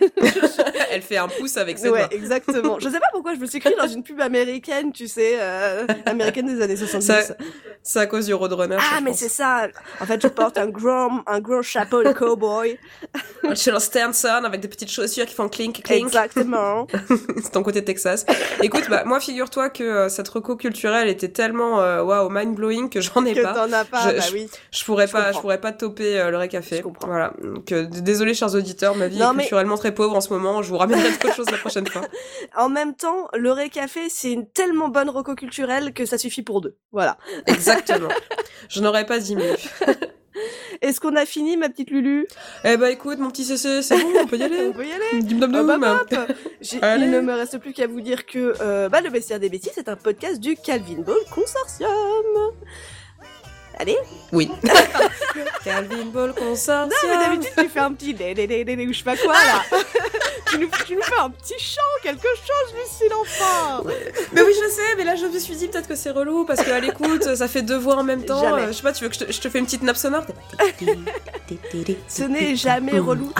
elle 0.90 1.02
fait 1.02 1.16
un 1.16 1.28
pouce 1.28 1.56
avec 1.56 1.78
ses 1.78 1.88
Ouais, 1.90 2.00
doigts. 2.00 2.08
exactement. 2.14 2.78
Je 2.78 2.88
sais 2.88 2.98
pas 2.98 3.06
pourquoi 3.12 3.34
je 3.34 3.40
me 3.40 3.46
suis 3.46 3.60
cru 3.60 3.72
dans 3.78 3.86
une 3.86 4.02
pub 4.02 4.20
américaine, 4.20 4.92
tu 4.92 5.06
sais, 5.08 5.36
euh, 5.38 5.86
américaine 6.06 6.46
des 6.46 6.62
années 6.62 6.76
70. 6.76 7.06
Ça- 7.06 7.34
C'est 7.82 7.98
à 8.00 8.06
cause 8.06 8.26
du 8.26 8.34
Roadrunner. 8.34 8.76
ah, 8.78 8.96
je 8.98 9.04
mais 9.04 9.12
c'est 9.14 9.28
ça. 9.28 9.68
En 10.00 10.04
fait, 10.06 10.20
je 10.22 10.28
porte 10.28 10.58
un 10.58 10.66
grand, 10.68 11.22
un 11.26 11.40
grand 11.40 11.62
chapeau 11.62 12.02
de 12.02 12.12
cowboy. 12.12 12.78
Chez 13.54 13.70
le 13.70 13.78
Stanson 13.78 14.42
avec 14.44 14.60
des 14.60 14.68
petites 14.68 14.90
chaussures 14.90 15.26
qui 15.26 15.34
font 15.34 15.48
clink 15.48 15.82
clink. 15.82 16.04
Exactement. 16.06 16.86
c'est 17.42 17.52
ton 17.52 17.62
côté 17.62 17.82
Texas. 17.84 18.26
Écoute, 18.62 18.84
bah 18.90 19.02
moi 19.06 19.18
figure-toi 19.20 19.70
que 19.70 19.82
euh, 19.82 20.08
cette 20.08 20.28
reco 20.28 20.56
culturelle 20.56 21.08
était 21.08 21.28
tellement 21.28 21.80
euh, 21.80 22.02
waouh 22.02 22.28
mind 22.30 22.54
blowing 22.54 22.90
que 22.90 23.00
j'en 23.00 23.24
ai 23.24 23.34
que 23.34 23.42
pas. 23.42 23.54
t'en 23.54 23.72
as 23.72 23.84
pas, 23.84 24.10
Je- 24.10 24.16
bah 24.16 24.22
je- 24.28 24.32
oui. 24.34 24.48
Je 24.70 24.84
pourrais 24.84 25.06
Je 25.06 25.12
pas, 25.12 25.18
comprends. 25.24 25.32
je 25.36 25.40
pourrais 25.40 25.60
pas 25.60 25.72
toper 25.72 26.18
euh, 26.20 26.26
le 26.26 26.32
Je 26.32 26.36
récafé. 26.36 26.80
comprends. 26.82 27.08
Voilà. 27.08 27.32
Donc 27.42 27.72
désolé 27.72 28.34
chers 28.34 28.54
auditeurs, 28.54 28.94
ma 28.94 29.08
vie 29.08 29.18
Non, 29.18 29.30
est 29.32 29.34
mais- 29.34 29.42
culturellement 29.44 29.76
très 29.90 29.94
pauvre 29.94 30.16
en 30.16 30.20
ce 30.20 30.32
moment. 30.32 30.62
Je 30.62 30.70
vous 30.70 30.78
ramènerai 30.78 31.10
d'autres 31.12 31.34
choses 31.34 31.50
la 31.50 31.58
prochaine 31.58 31.86
fois. 31.86 32.02
En 32.56 32.68
même 32.68 32.94
temps, 32.94 33.28
le 33.34 33.68
Café, 33.68 34.08
c'est 34.08 34.32
une 34.32 34.46
tellement 34.48 34.88
bonne 34.88 35.08
reco 35.10 35.34
culturelle 35.34 35.92
que 35.92 36.04
ça 36.04 36.18
suffit 36.18 36.42
pour 36.42 36.60
deux. 36.60 36.76
Voilà. 36.92 37.16
Exactement. 37.46 38.08
je 38.68 38.80
n'aurais 38.80 39.06
pas 39.06 39.18
dit 39.18 39.36
mieux. 39.36 39.54
Est-ce 40.82 41.00
qu'on 41.00 41.16
a 41.16 41.26
fini, 41.26 41.56
ma 41.56 41.68
petite 41.68 41.90
Lulu? 41.90 42.26
Eh 42.64 42.76
bah 42.76 42.90
écoute, 42.90 43.18
mon 43.18 43.30
petit 43.30 43.44
CC, 43.44 43.82
c'est 43.82 43.98
bon, 43.98 44.08
on 44.22 44.26
peut 44.26 44.38
y 44.38 44.42
aller. 44.42 44.68
On 44.68 44.72
peut 44.72 44.86
y 44.86 44.92
aller 44.92 45.22
Dim 45.22 45.38
dom 45.38 45.54
Ah 45.70 45.78
bah, 45.78 46.04
dom. 46.10 46.26
J'ai- 46.60 46.82
Allez. 46.82 47.04
Il 47.06 47.10
ne 47.10 47.20
me 47.20 47.34
reste 47.34 47.58
plus 47.58 47.72
qu'à 47.72 47.86
vous 47.86 48.00
dire 48.00 48.24
que 48.24 48.54
euh, 48.60 48.88
bah, 48.88 49.00
le 49.00 49.10
Bestiaire 49.10 49.40
des 49.40 49.50
Bêtises 49.50 49.72
c'est 49.74 49.88
un 49.88 49.96
podcast 49.96 50.40
du 50.40 50.56
Calvin 50.56 51.02
Ball 51.02 51.16
Consortium. 51.34 51.88
Allez 53.80 53.96
Oui. 54.30 54.50
Calvin 55.64 56.04
Ball 56.12 56.34
Consortium. 56.34 56.90
Non, 56.90 57.08
mais 57.08 57.24
d'habitude, 57.24 57.52
tu 57.56 57.68
fais 57.70 57.80
un 57.80 57.92
petit 57.94 58.12
dé 58.12 58.34
dé 58.34 58.46
dé 58.46 58.62
dé 58.62 58.76
dé 58.76 58.86
ou 58.86 58.92
je 58.92 58.98
sais 58.98 59.04
pas 59.04 59.16
quoi, 59.16 59.32
là. 59.32 59.62
tu, 60.50 60.58
nous, 60.58 60.68
tu 60.86 60.96
nous 60.96 61.02
fais 61.02 61.18
un 61.18 61.30
petit 61.30 61.58
chant, 61.58 61.80
quelque 62.02 62.28
chose, 62.28 62.74
Lucille, 62.74 63.12
enfin. 63.18 63.82
Mais 64.34 64.42
oui, 64.42 64.52
je 64.52 64.68
sais, 64.70 64.96
mais 64.98 65.04
là 65.04 65.16
je 65.16 65.24
me 65.24 65.38
suis 65.38 65.56
dit 65.56 65.68
peut-être 65.68 65.88
que 65.88 65.94
c'est 65.94 66.10
relou 66.10 66.44
parce 66.44 66.62
qu'à 66.62 66.78
l'écoute, 66.78 67.34
ça 67.34 67.48
fait 67.48 67.62
deux 67.62 67.78
voix 67.78 67.96
en 67.96 68.04
même 68.04 68.22
temps. 68.22 68.42
Jamais. 68.42 68.62
Euh, 68.64 68.66
je 68.68 68.72
sais 68.72 68.82
pas, 68.82 68.92
tu 68.92 69.02
veux 69.02 69.08
que 69.08 69.16
je 69.16 69.24
te, 69.24 69.32
je 69.32 69.40
te 69.40 69.48
fais 69.48 69.58
une 69.60 69.64
petite 69.64 69.82
nappe 69.82 69.96
sonore? 69.96 70.26
Ce 72.06 72.24
n'est 72.24 72.56
jamais 72.56 72.98
relou. 72.98 73.32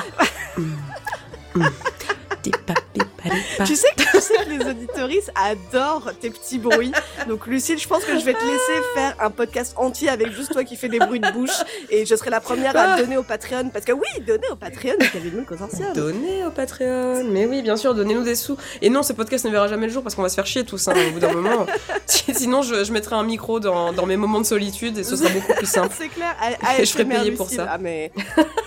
Tu 3.64 3.76
sais, 3.76 3.88
que, 3.96 4.02
tu 4.10 4.20
sais 4.20 4.34
que 4.44 4.50
les 4.50 4.64
auditoristes 4.70 5.30
adorent 5.34 6.10
tes 6.20 6.30
petits 6.30 6.58
bruits. 6.58 6.92
Donc, 7.28 7.46
Lucille, 7.46 7.78
je 7.78 7.86
pense 7.88 8.04
que 8.04 8.18
je 8.18 8.24
vais 8.24 8.32
te 8.34 8.42
laisser 8.44 8.82
faire 8.94 9.14
un 9.20 9.30
podcast 9.30 9.74
entier 9.76 10.08
avec 10.08 10.32
juste 10.32 10.52
toi 10.52 10.64
qui 10.64 10.76
fais 10.76 10.88
des 10.88 10.98
bruits 10.98 11.20
de 11.20 11.30
bouche. 11.30 11.50
Et 11.90 12.06
je 12.06 12.14
serai 12.14 12.30
la 12.30 12.40
première 12.40 12.76
à 12.76 12.96
donner 12.98 13.16
au 13.16 13.22
Patreon. 13.22 13.70
Parce 13.72 13.84
que 13.84 13.92
oui, 13.92 14.08
donner 14.26 14.48
au 14.50 14.56
Patreon 14.56 14.94
Ball 14.98 15.44
Consortium. 15.46 15.92
Donnez 15.94 16.44
au 16.44 16.50
Patreon. 16.50 17.24
Mais 17.30 17.46
oui, 17.46 17.62
bien 17.62 17.76
sûr, 17.76 17.94
donnez-nous 17.94 18.22
des 18.24 18.34
sous. 18.34 18.56
Et 18.82 18.90
non, 18.90 19.02
ce 19.02 19.12
podcast 19.12 19.44
ne 19.44 19.50
verra 19.50 19.68
jamais 19.68 19.86
le 19.86 19.92
jour 19.92 20.02
parce 20.02 20.14
qu'on 20.14 20.22
va 20.22 20.28
se 20.28 20.34
faire 20.34 20.46
chier 20.46 20.64
tous 20.64 20.88
hein, 20.88 20.94
au 21.08 21.12
bout 21.12 21.20
d'un 21.20 21.32
moment. 21.32 21.66
Sinon, 22.06 22.62
je, 22.62 22.84
je 22.84 22.92
mettrai 22.92 23.16
un 23.16 23.24
micro 23.24 23.60
dans, 23.60 23.92
dans 23.92 24.06
mes 24.06 24.16
moments 24.16 24.40
de 24.40 24.46
solitude 24.46 24.98
et 24.98 25.04
ce 25.04 25.16
sera 25.16 25.28
beaucoup 25.30 25.52
plus 25.54 25.68
simple. 25.68 25.94
C'est 25.96 26.08
clair. 26.08 26.34
A- 26.40 26.80
Et 26.80 26.84
je 26.84 26.90
ferai 26.92 27.02
ASMR 27.04 27.18
payer 27.18 27.32
pour 27.32 27.48
ça. 27.50 27.66
Ah, 27.70 27.78
mais 27.78 28.12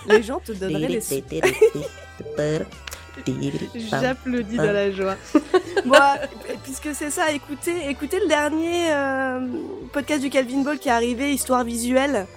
les 0.07 0.21
gens 0.23 0.39
te 0.45 0.51
donneraient 0.51 0.87
les 0.87 1.01
sous. 1.01 1.15
J'applaudis 3.75 4.57
dans 4.57 4.71
la 4.71 4.91
joie. 4.91 5.15
Moi, 5.85 6.15
puisque 6.63 6.93
c'est 6.93 7.09
ça, 7.09 7.31
écoutez, 7.31 7.89
écoutez 7.89 8.19
le 8.19 8.27
dernier 8.27 8.91
euh, 8.91 9.39
podcast 9.91 10.21
du 10.21 10.29
Calvin 10.29 10.63
Ball 10.63 10.79
qui 10.79 10.89
est 10.89 10.93
arrivé, 10.93 11.31
Histoire 11.31 11.63
visuelle. 11.63 12.27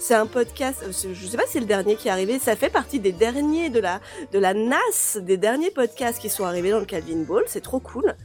C'est 0.00 0.14
un 0.14 0.26
podcast, 0.26 0.82
euh, 0.82 1.12
je 1.14 1.26
sais 1.26 1.36
pas 1.36 1.44
si 1.46 1.52
c'est 1.52 1.60
le 1.60 1.66
dernier 1.66 1.94
qui 1.94 2.08
est 2.08 2.10
arrivé, 2.10 2.40
ça 2.40 2.56
fait 2.56 2.70
partie 2.70 2.98
des 2.98 3.12
derniers 3.12 3.70
de 3.70 3.78
la, 3.78 4.00
de 4.32 4.38
la 4.40 4.52
NAS, 4.52 5.18
des 5.20 5.36
derniers 5.36 5.70
podcasts 5.70 6.18
qui 6.18 6.28
sont 6.28 6.44
arrivés 6.44 6.70
dans 6.70 6.80
le 6.80 6.86
Calvin 6.86 7.22
Ball, 7.22 7.44
c'est 7.46 7.60
trop 7.60 7.78
cool. 7.78 8.16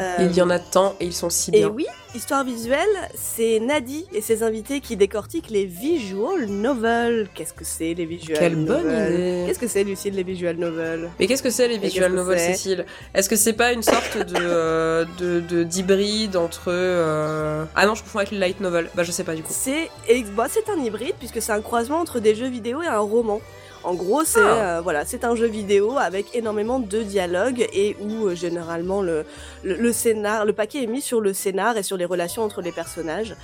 Euh, 0.00 0.16
Il 0.20 0.34
y 0.36 0.40
en 0.42 0.50
a 0.50 0.58
tant 0.58 0.94
et 1.00 1.04
ils 1.06 1.12
sont 1.12 1.28
si 1.30 1.50
et 1.52 1.58
bien. 1.60 1.68
oui, 1.68 1.86
Histoire 2.14 2.44
visuelle, 2.44 2.88
c'est 3.14 3.58
Nadi 3.60 4.06
et 4.12 4.20
ses 4.20 4.42
invités 4.42 4.80
qui 4.80 4.96
décortiquent 4.96 5.48
les 5.50 5.64
visual 5.64 6.46
novels. 6.46 7.28
Qu'est-ce 7.34 7.54
que 7.54 7.64
c'est 7.64 7.94
les 7.94 8.04
visual 8.04 8.38
Quelle 8.38 8.56
bonne 8.56 8.84
novels 8.86 9.14
idée. 9.14 9.44
Qu'est-ce 9.46 9.58
que 9.58 9.66
c'est 9.66 9.82
Lucille 9.84 10.14
les 10.14 10.22
visual 10.22 10.56
novels 10.56 11.08
Mais 11.18 11.26
qu'est-ce 11.26 11.42
que 11.42 11.48
c'est 11.50 11.68
les 11.68 11.78
visual 11.78 12.12
novels, 12.12 12.38
Cécile? 12.38 12.84
Est-ce 13.14 13.28
que 13.30 13.36
c'est 13.36 13.54
pas 13.54 13.72
une 13.72 13.82
sorte 13.82 14.18
de 14.18 14.34
euh, 14.38 15.04
de 15.18 15.40
de- 15.40 15.62
d'hybride 15.62 16.36
entre 16.36 16.64
euh... 16.68 17.64
ah 17.74 17.86
non, 17.86 17.94
je 17.94 18.02
confonds 18.02 18.18
avec 18.18 18.32
le 18.32 18.38
light 18.38 18.60
novel. 18.60 18.90
Bah 18.94 19.04
je 19.04 19.10
sais 19.12 19.24
pas 19.24 19.34
du 19.34 19.42
coup. 19.42 19.52
C'est 19.54 19.88
bah, 20.36 20.46
c'est 20.50 20.68
un 20.70 20.78
hybride 20.82 21.14
puisque 21.18 21.40
c'est 21.40 21.52
un 21.52 21.62
croisement 21.62 21.98
entre 22.00 22.20
des 22.20 22.34
jeux 22.34 22.48
vidéo 22.48 22.82
et 22.82 22.86
un 22.86 22.98
roman. 22.98 23.40
En 23.84 23.94
gros, 23.94 24.24
c'est 24.24 24.40
Ah. 24.40 24.76
euh, 24.78 24.80
voilà, 24.80 25.04
c'est 25.04 25.24
un 25.24 25.34
jeu 25.34 25.46
vidéo 25.46 25.98
avec 25.98 26.34
énormément 26.36 26.78
de 26.78 27.02
dialogues 27.02 27.66
et 27.72 27.96
où 28.00 28.26
euh, 28.28 28.34
généralement 28.34 29.02
le, 29.02 29.24
le 29.64 29.74
le 29.76 29.92
scénar, 29.92 30.44
le 30.44 30.52
paquet 30.52 30.82
est 30.84 30.86
mis 30.86 31.00
sur 31.02 31.20
le 31.20 31.32
scénar 31.32 31.76
et 31.76 31.82
sur 31.82 31.96
les 31.96 32.04
relations 32.04 32.42
entre 32.42 32.62
les 32.62 32.72
personnages. 32.72 33.34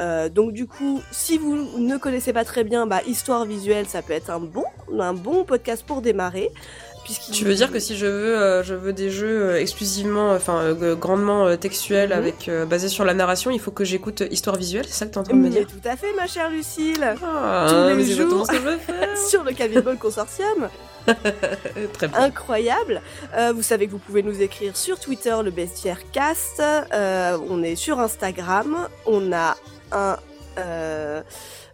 Euh, 0.00 0.28
donc 0.28 0.52
du 0.52 0.66
coup, 0.66 1.00
si 1.10 1.38
vous 1.38 1.56
ne 1.78 1.96
connaissez 1.96 2.32
pas 2.32 2.44
très 2.44 2.62
bien, 2.64 2.86
bah, 2.86 3.00
histoire 3.06 3.44
visuelle, 3.44 3.86
ça 3.88 4.00
peut 4.02 4.12
être 4.12 4.30
un 4.30 4.38
bon, 4.38 4.64
un 4.98 5.12
bon 5.14 5.44
podcast 5.44 5.84
pour 5.86 6.02
démarrer. 6.02 6.50
Tu 7.32 7.44
veux 7.44 7.54
dire 7.54 7.70
que 7.72 7.78
si 7.78 7.96
je 7.96 8.06
veux, 8.06 8.36
euh, 8.38 8.62
je 8.62 8.74
veux 8.74 8.92
des 8.92 9.10
jeux 9.10 9.50
euh, 9.50 9.60
exclusivement, 9.60 10.32
enfin 10.32 10.58
euh, 10.60 10.94
grandement 10.94 11.46
euh, 11.46 11.56
textuels, 11.56 12.10
Mhm. 12.10 12.16
avec 12.16 12.48
euh, 12.48 12.66
basés 12.66 12.88
sur 12.88 13.04
la 13.04 13.14
narration, 13.14 13.50
il 13.50 13.60
faut 13.60 13.70
que 13.70 13.84
j'écoute 13.84 14.22
Histoire 14.30 14.56
visuelle, 14.56 14.84
c'est 14.86 14.92
ça 14.94 15.06
que 15.06 15.12
t'es 15.12 15.18
en 15.18 15.22
train 15.22 15.34
de 15.34 15.38
me 15.38 15.44
Mais 15.44 15.50
dire? 15.50 15.66
tout 15.66 15.88
à 15.88 15.96
fait, 15.96 16.12
ma 16.16 16.26
chère 16.26 16.50
Lucille, 16.50 17.02
Ah, 17.24 17.66
tous 17.68 17.96
les 17.98 18.04
jours. 18.04 18.40
exactement 18.40 18.44
ce 18.44 18.50
que 18.50 18.56
je 18.56 18.62
veux 18.62 18.78
faire. 18.78 19.16
sur 19.28 19.44
le 19.44 19.52
Calvin 19.52 19.80
Ball 19.80 19.96
Consortium. 19.98 20.68
Très 21.94 22.08
bien. 22.08 22.18
incroyable. 22.20 23.00
Euh, 23.36 23.52
vous 23.54 23.62
savez 23.62 23.86
que 23.86 23.92
vous 23.92 23.98
pouvez 23.98 24.22
nous 24.22 24.42
écrire 24.42 24.76
sur 24.76 25.00
Twitter, 25.00 25.34
le 25.42 25.50
Bestiaire 25.50 26.00
Cast. 26.12 26.60
Euh, 26.60 27.38
on 27.48 27.62
est 27.62 27.76
sur 27.76 27.98
Instagram. 28.00 28.88
On 29.06 29.32
a 29.32 29.56
un. 29.92 30.16
euh, 30.58 31.22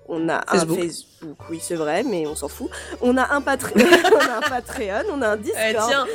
on 0.09 0.29
a 0.29 0.41
Facebook. 0.47 0.79
un 0.79 0.83
Facebook, 0.83 1.07
oui 1.51 1.59
c'est 1.63 1.75
vrai, 1.75 2.03
mais 2.05 2.27
on 2.27 2.35
s'en 2.35 2.49
fout. 2.49 2.69
On 3.01 3.17
a 3.17 3.35
un 3.35 3.41
Patreon, 3.41 3.75
on 4.15 4.19
a 4.19 4.37
un 4.39 4.41
Patreon, 4.41 5.03
on 5.13 5.23
a 5.23 5.29
un 5.31 5.37
Discord. 5.37 5.65
Eh, 5.69 5.77
tiens, 5.89 6.07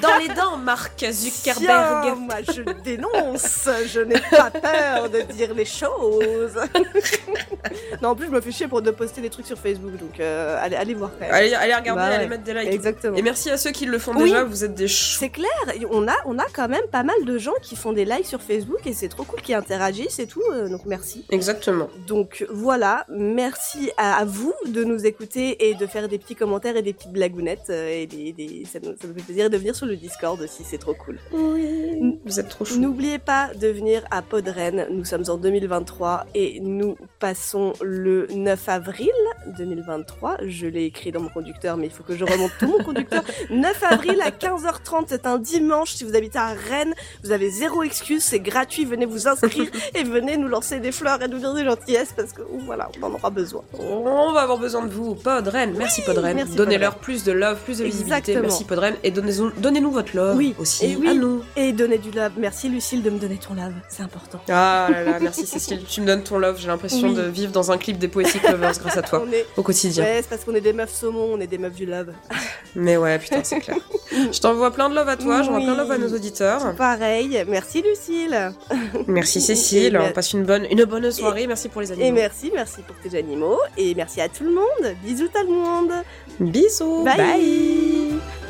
dans 0.00 0.16
les 0.18 0.28
dents, 0.28 0.56
Mark 0.56 0.92
Tiens, 0.96 1.12
Zuckerberg. 1.12 2.16
moi 2.18 2.36
je 2.54 2.62
dénonce, 2.82 3.68
je 3.86 4.00
n'ai 4.00 4.20
pas 4.30 4.50
peur 4.50 5.10
de 5.10 5.20
dire 5.32 5.54
les 5.54 5.64
choses. 5.64 6.56
non, 8.02 8.10
en 8.10 8.14
plus 8.16 8.26
je 8.26 8.30
me 8.32 8.40
fais 8.40 8.52
chier 8.52 8.68
pour 8.68 8.82
de 8.82 8.90
poster 8.90 9.20
des 9.20 9.30
trucs 9.30 9.46
sur 9.46 9.58
Facebook, 9.58 9.96
donc 9.96 10.20
euh, 10.20 10.58
allez, 10.60 10.76
allez 10.76 10.94
voir 10.94 11.10
quand 11.18 11.26
même. 11.26 11.34
Allez, 11.34 11.54
allez 11.54 11.74
regarder, 11.74 12.00
Bah 12.00 12.08
ouais. 12.08 12.14
allez 12.16 12.26
mettre 12.28 12.44
des 12.44 12.54
likes. 12.54 12.72
Exactement. 12.72 13.16
Et 13.16 13.22
merci 13.22 13.50
à 13.50 13.56
ceux 13.56 13.70
qui 13.70 13.86
le 13.86 13.98
font 13.98 14.12
Oui. 14.16 14.24
déjà, 14.30 14.44
vous 14.44 14.64
êtes 14.64 14.74
des 14.74 14.88
choux. 14.88 15.16
C'est 15.18 15.30
clair, 15.30 15.50
on 15.90 16.06
a, 16.08 16.14
on 16.24 16.38
a 16.38 16.44
quand 16.52 16.68
même 16.68 16.86
pas 16.90 17.02
mal 17.02 17.16
de 17.24 17.38
gens 17.38 17.54
qui 17.62 17.76
font 17.76 17.92
des 17.92 18.04
likes 18.04 18.26
sur 18.26 18.40
Facebook 18.42 18.86
et 18.86 18.92
c'est 18.92 19.08
trop 19.08 19.24
cool, 19.24 19.40
qui 19.40 19.54
interagissent 19.54 20.18
et 20.18 20.26
tout, 20.26 20.42
euh, 20.52 20.68
donc 20.68 20.82
merci. 20.86 21.24
Exactement. 21.30 21.88
Donc 22.06 22.46
voilà, 22.50 23.04
merci 23.08 23.90
à, 23.96 24.16
à 24.18 24.24
vous 24.24 24.54
de 24.66 24.84
nous 24.84 25.06
écouter 25.06 25.68
et 25.68 25.74
de 25.74 25.86
faire 25.86 26.08
des 26.08 26.18
petits 26.18 26.34
commentaires 26.34 26.76
et 26.76 26.82
des 26.82 26.92
petites 26.92 27.12
blagounettes. 27.12 27.70
euh, 27.70 27.88
et 28.02 28.06
des, 28.06 28.32
des- 28.32 28.64
ça, 28.64 28.78
nous, 28.80 28.90
ça 29.00 29.06
nous 29.08 29.14
fait 29.14 29.22
plaisir 29.22 29.50
de 29.50 29.56
venir 29.56 29.74
sur 29.76 29.86
le 29.86 29.96
Discord 29.96 30.40
aussi, 30.40 30.62
c'est 30.64 30.78
trop 30.78 30.94
cool. 30.94 31.18
Oui. 31.32 32.18
Vous 32.24 32.40
êtes 32.40 32.48
trop 32.48 32.64
chou. 32.64 32.78
N'oubliez 32.80 33.18
pas 33.18 33.50
de 33.54 33.68
venir 33.68 34.04
à 34.10 34.22
Podren, 34.22 34.86
nous 34.90 35.04
sommes 35.04 35.24
en 35.28 35.36
2023 35.36 36.26
et 36.34 36.60
nous 36.60 36.96
passons 37.18 37.72
le 37.82 38.26
9 38.32 38.68
avril 38.68 39.10
2023. 39.58 40.38
Je 40.46 40.66
l'ai 40.66 40.84
écrit 40.84 41.12
dans 41.12 41.20
mon 41.20 41.28
conducteur, 41.28 41.76
mais 41.76 41.86
il 41.86 41.92
faut 41.92 42.02
que 42.02 42.16
je 42.16 42.24
remonte 42.24 42.50
tout 42.58 42.66
mon 42.66 42.82
conducteur. 42.82 43.22
9 43.50 43.82
avril 43.84 44.20
à 44.20 44.30
15h30, 44.30 45.04
c'est 45.08 45.26
un 45.26 45.38
dimanche. 45.38 45.92
Si 45.94 46.04
vous 46.04 46.14
habitez 46.16 46.38
à 46.38 46.48
Rennes, 46.48 46.94
vous 47.24 47.30
avez 47.32 47.50
zéro 47.50 47.82
excuse, 47.82 48.22
c'est 48.24 48.40
gratuit. 48.40 48.84
Venez 48.84 49.06
vous 49.06 49.28
inscrire 49.28 49.70
et 49.94 50.02
venez 50.04 50.36
nous 50.36 50.48
lancer 50.48 50.80
des 50.80 50.92
fleurs 50.92 51.22
et 51.22 51.28
nous 51.28 51.38
dire 51.38 51.54
des 51.54 51.64
gentillesses 51.64 52.12
parce 52.14 52.32
que 52.32 52.42
voilà, 52.66 52.90
on 53.00 53.06
en 53.06 53.12
aura 53.14 53.30
besoin. 53.30 53.62
On 53.78 54.32
va 54.32 54.45
avoir 54.46 54.58
besoin 54.58 54.84
de 54.84 54.92
vous, 54.92 55.14
Podren. 55.14 55.74
Merci 55.76 56.02
Podren. 56.02 56.34
merci, 56.36 56.54
Donnez-leur 56.54 56.96
plus 56.96 57.24
de 57.24 57.32
love, 57.32 57.58
plus 57.64 57.78
de 57.78 57.84
visibilité. 57.84 58.16
Exactement. 58.32 58.42
Merci 58.42 58.64
Podren. 58.64 58.94
Et 59.04 59.10
donnez-nous 59.10 59.50
donnez-nous 59.58 59.90
votre 59.90 60.16
love 60.16 60.36
Oui, 60.36 60.54
aussi 60.58 60.86
et 60.86 60.96
oui. 60.96 61.08
à 61.08 61.14
nous. 61.14 61.42
Et 61.56 61.72
donnez 61.72 61.98
du 61.98 62.10
love. 62.10 62.32
Merci 62.38 62.68
Lucille 62.68 63.02
de 63.02 63.10
me 63.10 63.18
donner 63.18 63.36
ton 63.38 63.54
love, 63.54 63.72
c'est 63.88 64.02
important. 64.02 64.40
Ah 64.48 64.88
là 64.90 65.02
là, 65.04 65.18
merci 65.20 65.46
Cécile. 65.46 65.84
Tu 65.88 66.00
me 66.00 66.06
donnes 66.06 66.22
ton 66.22 66.38
love. 66.38 66.58
J'ai 66.58 66.68
l'impression 66.68 67.08
Oui. 67.08 67.14
de 67.14 67.22
vivre 67.22 67.52
dans 67.52 67.70
un 67.72 67.78
clip 67.78 67.98
des 67.98 68.08
Poetic 68.08 68.42
Lovers 68.48 68.78
grâce 68.78 68.96
à 68.96 69.02
toi 69.02 69.24
est... 69.32 69.46
au 69.56 69.62
quotidien. 69.62 70.04
Ouais, 70.04 70.18
c'est 70.22 70.28
parce 70.30 70.44
qu'on 70.44 70.54
est 70.54 70.60
des 70.60 70.72
meufs 70.72 70.92
saumon, 70.94 71.30
on 71.34 71.40
est 71.40 71.46
des 71.46 71.58
meufs 71.58 71.74
du 71.74 71.86
love. 71.86 72.12
Mais 72.74 72.96
ouais, 72.96 73.18
putain, 73.18 73.40
c'est 73.42 73.60
clair. 73.60 73.76
Je 74.12 74.38
t'envoie 74.40 74.70
plein 74.70 74.88
de 74.90 74.94
love 74.94 75.08
à 75.08 75.16
toi, 75.16 75.42
j'envoie 75.42 75.58
Oui. 75.58 75.64
plein 75.64 75.74
de 75.74 75.78
love 75.80 75.90
à 75.90 75.98
nos 75.98 76.14
auditeurs. 76.14 76.74
Pareil, 76.76 77.44
merci 77.48 77.82
Lucille. 77.82 78.52
Merci 79.06 79.40
Cécile, 79.40 79.94
Et 79.94 79.98
on 79.98 80.12
passe 80.12 80.32
une 80.32 80.44
bonne, 80.44 80.66
une 80.70 80.84
bonne 80.84 81.10
soirée. 81.10 81.46
Merci 81.46 81.68
pour 81.68 81.80
les 81.80 81.90
Et 81.90 81.94
animaux. 81.94 82.12
merci, 82.14 82.50
merci 82.54 82.80
pour 82.82 82.96
tes 82.96 83.16
animaux. 83.18 83.58
Et 83.76 83.94
merci 83.94 84.20
à 84.20 84.25
tout 84.28 84.44
le 84.44 84.52
monde. 84.52 84.96
Bisous 85.02 85.28
tout 85.28 85.46
le 85.46 85.52
monde. 85.52 85.92
Bisous. 86.40 87.04
Bye. 87.04 87.16
Bye. 87.16 88.45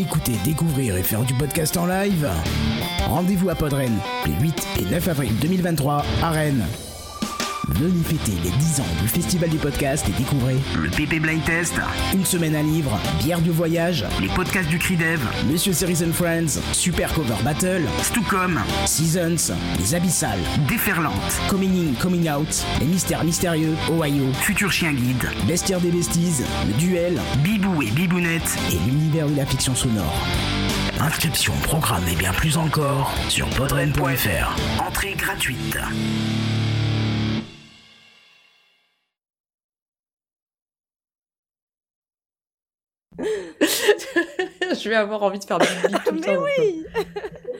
Écouter, 0.00 0.32
découvrir 0.44 0.96
et 0.96 1.02
faire 1.02 1.22
du 1.22 1.34
podcast 1.34 1.76
en 1.76 1.86
live 1.86 2.28
Rendez-vous 3.08 3.50
à 3.50 3.54
Podren 3.54 3.92
les 4.26 4.32
8 4.40 4.66
et 4.80 4.84
9 4.90 5.08
avril 5.08 5.32
2023 5.40 6.04
à 6.22 6.30
Rennes. 6.30 6.64
Venez 7.68 8.02
fêter 8.02 8.32
les 8.42 8.50
10 8.50 8.80
ans 8.80 9.02
du 9.02 9.08
Festival 9.08 9.48
du 9.48 9.56
podcast 9.56 10.06
et 10.08 10.12
découvrez 10.12 10.56
le 10.76 10.88
PP 10.90 11.20
Blind 11.20 11.42
Test, 11.44 11.74
une 12.12 12.24
semaine 12.24 12.54
à 12.54 12.62
livre, 12.62 12.98
bière 13.22 13.40
du 13.40 13.50
voyage, 13.50 14.04
les 14.20 14.28
podcasts 14.28 14.68
du 14.68 14.78
Cridev, 14.78 15.20
Monsieur 15.50 15.72
Series 15.72 16.04
and 16.06 16.12
Friends, 16.12 16.60
Super 16.72 17.12
Cover 17.14 17.34
Battle, 17.42 17.82
Stucom, 18.02 18.60
Seasons, 18.86 19.54
Les 19.78 19.94
Abyssales, 19.94 20.38
Déferlante, 20.68 21.14
Coming 21.48 21.90
In, 21.90 21.94
Coming 22.00 22.30
Out, 22.30 22.64
Les 22.80 22.86
Mystères 22.86 23.24
Mystérieux, 23.24 23.74
Ohio, 23.90 24.26
Futur 24.34 24.70
Chien 24.70 24.92
Guide, 24.92 25.24
Bestiaire 25.46 25.80
des 25.80 25.90
Besties, 25.90 26.44
Le 26.66 26.74
Duel, 26.74 27.20
Bibou 27.42 27.82
et 27.82 27.90
Bibounette 27.90 28.58
et 28.70 28.78
l'univers 28.86 29.28
de 29.28 29.36
la 29.36 29.46
fiction 29.46 29.74
sonore. 29.74 30.26
Inscription, 31.00 31.54
programme 31.62 32.06
et 32.08 32.16
bien 32.16 32.32
plus 32.32 32.56
encore 32.56 33.12
sur 33.28 33.48
podren.fr. 33.50 34.82
Entrée 34.86 35.14
gratuite. 35.14 35.78
Je 44.84 44.88
vais 44.90 44.94
avoir 44.96 45.22
envie 45.22 45.38
de 45.38 45.44
faire 45.44 45.58
bibi 45.58 45.94
tout 46.04 46.14
le 46.14 46.20
Mais 46.26 46.34
temps. 46.36 46.42
oui 46.42 46.84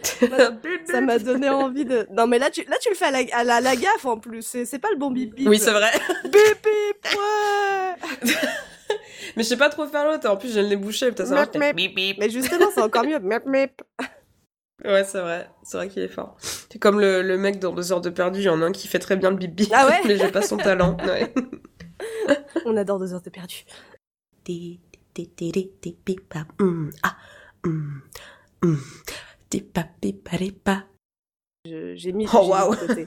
Ça 0.90 1.00
m'a 1.00 1.18
donné 1.18 1.48
envie 1.48 1.84
de... 1.84 2.06
Non 2.12 2.26
mais 2.26 2.38
là 2.38 2.50
tu, 2.50 2.62
là, 2.64 2.76
tu 2.80 2.90
le 2.90 2.94
fais 2.94 3.06
à 3.06 3.10
la, 3.10 3.20
à 3.32 3.44
la, 3.44 3.60
la 3.60 3.74
gaffe 3.76 4.04
en 4.04 4.18
plus, 4.18 4.42
c'est 4.42 4.64
c'est 4.66 4.78
pas 4.78 4.90
le 4.90 4.96
bon 4.98 5.10
bip 5.10 5.34
bip. 5.34 5.48
Oui, 5.48 5.58
c'est 5.58 5.70
vrai. 5.72 5.90
Bip 6.24 6.32
bip, 6.32 7.06
ouais 7.14 8.32
Mais 9.36 9.42
je 9.42 9.48
sais 9.48 9.56
pas 9.56 9.70
trop 9.70 9.86
faire 9.86 10.04
l'autre. 10.04 10.28
En 10.28 10.36
plus, 10.36 10.54
le 10.56 10.62
nez 10.62 10.76
bouché. 10.76 11.08
Putain, 11.08 11.24
ça 11.26 11.34
va. 11.34 11.40
Mep, 11.46 11.56
mep. 11.56 11.76
Bip, 11.76 11.94
bip. 11.94 12.18
Mais 12.18 12.28
justement, 12.30 12.66
c'est 12.74 12.82
encore 12.82 13.04
mieux. 13.04 13.18
Mep, 13.18 13.46
mep. 13.46 13.82
Ouais, 14.84 15.04
c'est 15.04 15.20
vrai. 15.20 15.48
C'est 15.62 15.76
vrai 15.78 15.88
qu'il 15.88 16.02
est 16.02 16.08
fort. 16.08 16.36
C'est 16.40 16.78
comme 16.78 17.00
le, 17.00 17.22
le 17.22 17.38
mec 17.38 17.58
dans 17.58 17.72
deux 17.72 17.92
heures 17.92 18.00
de 18.02 18.10
perdu. 18.10 18.40
Il 18.40 18.44
y 18.44 18.48
en 18.48 18.60
a 18.62 18.66
un 18.66 18.72
qui 18.72 18.86
fait 18.88 18.98
très 18.98 19.16
bien 19.16 19.30
le 19.30 19.36
bip 19.36 19.54
bip. 19.54 19.70
Ah 19.74 19.86
ouais 19.86 20.00
Mais 20.06 20.16
j'ai 20.18 20.28
pas 20.30 20.42
son 20.42 20.56
talent. 20.58 20.96
Ouais. 21.06 21.32
On 22.66 22.76
adore 22.76 22.98
deux 22.98 23.14
heures 23.14 23.22
de 23.22 23.30
perdu. 23.30 23.64
Ti, 24.44 24.80
ti, 25.14 25.28
ti, 25.28 25.52
ti, 25.52 25.70
ti, 25.80 25.92
pi, 26.04 26.16
pa, 26.28 26.44
mm, 26.60 26.90
ah, 27.02 27.16
mm, 27.64 28.00
mm, 28.64 28.76
ti, 29.48 29.60
pa, 29.62 29.84
pi, 30.00 30.12
pa, 30.12 30.36
ri, 30.36 30.50
pa. 30.52 30.84
Je- 31.66 31.94
J'ai 31.96 32.12
mis, 32.12 32.26
Oh, 32.34 32.42
mis 32.44 32.76
de 32.76 32.86
côté. 32.86 33.06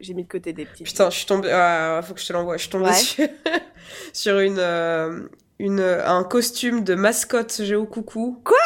J'ai 0.00 0.14
mis 0.14 0.24
de 0.24 0.28
côté 0.28 0.52
des 0.52 0.64
petits. 0.66 0.82
Putain, 0.82 1.10
je 1.10 1.16
suis 1.18 1.26
tombée. 1.26 1.50
Ah, 1.52 2.00
faut 2.02 2.14
que 2.14 2.20
je 2.20 2.26
te 2.26 2.32
l'envoie. 2.32 2.56
Je 2.56 2.62
suis 2.62 2.70
tombée 2.70 2.86
Ouais. 2.86 2.94
sur, 2.94 3.28
sur 4.12 4.38
une, 4.40 4.58
euh, 4.58 5.28
une, 5.60 5.78
un 5.80 6.24
costume 6.24 6.82
de 6.82 6.94
mascotte 6.96 7.62
Géo 7.62 7.86
Coucou. 7.86 8.40
Quoi? 8.44 8.56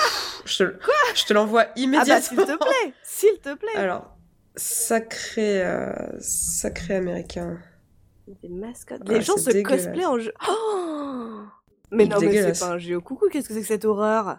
Je 0.46 0.64
te, 0.64 0.78
je 1.14 1.24
te 1.26 1.34
l'envoie 1.34 1.62
Ah 1.62 1.66
bah 1.66 1.72
immédiatement. 1.76 2.20
s'il 2.22 2.36
te 2.38 2.56
plaît, 2.56 2.94
s'il 3.02 3.38
te 3.40 3.54
plaît. 3.54 3.74
Alors, 3.76 4.16
sacré, 4.54 5.62
euh, 5.62 5.92
sacré 6.20 6.94
américain. 6.94 7.58
Des 8.42 8.48
mascottes. 8.48 9.06
Ouais, 9.06 9.16
Les 9.16 9.20
gens 9.22 9.36
se 9.36 9.50
cosplayent 9.62 10.06
en 10.06 10.18
jeu. 10.18 10.32
Oh 10.48 11.42
mais 11.90 12.06
non, 12.06 12.16
mais 12.20 12.52
c'est 12.52 12.58
pas 12.64 12.72
un 12.74 12.94
au 12.96 13.00
coucou. 13.00 13.26
Qu'est-ce 13.30 13.48
que 13.48 13.54
c'est 13.54 13.60
que 13.60 13.66
cette 13.66 13.84
horreur? 13.84 14.38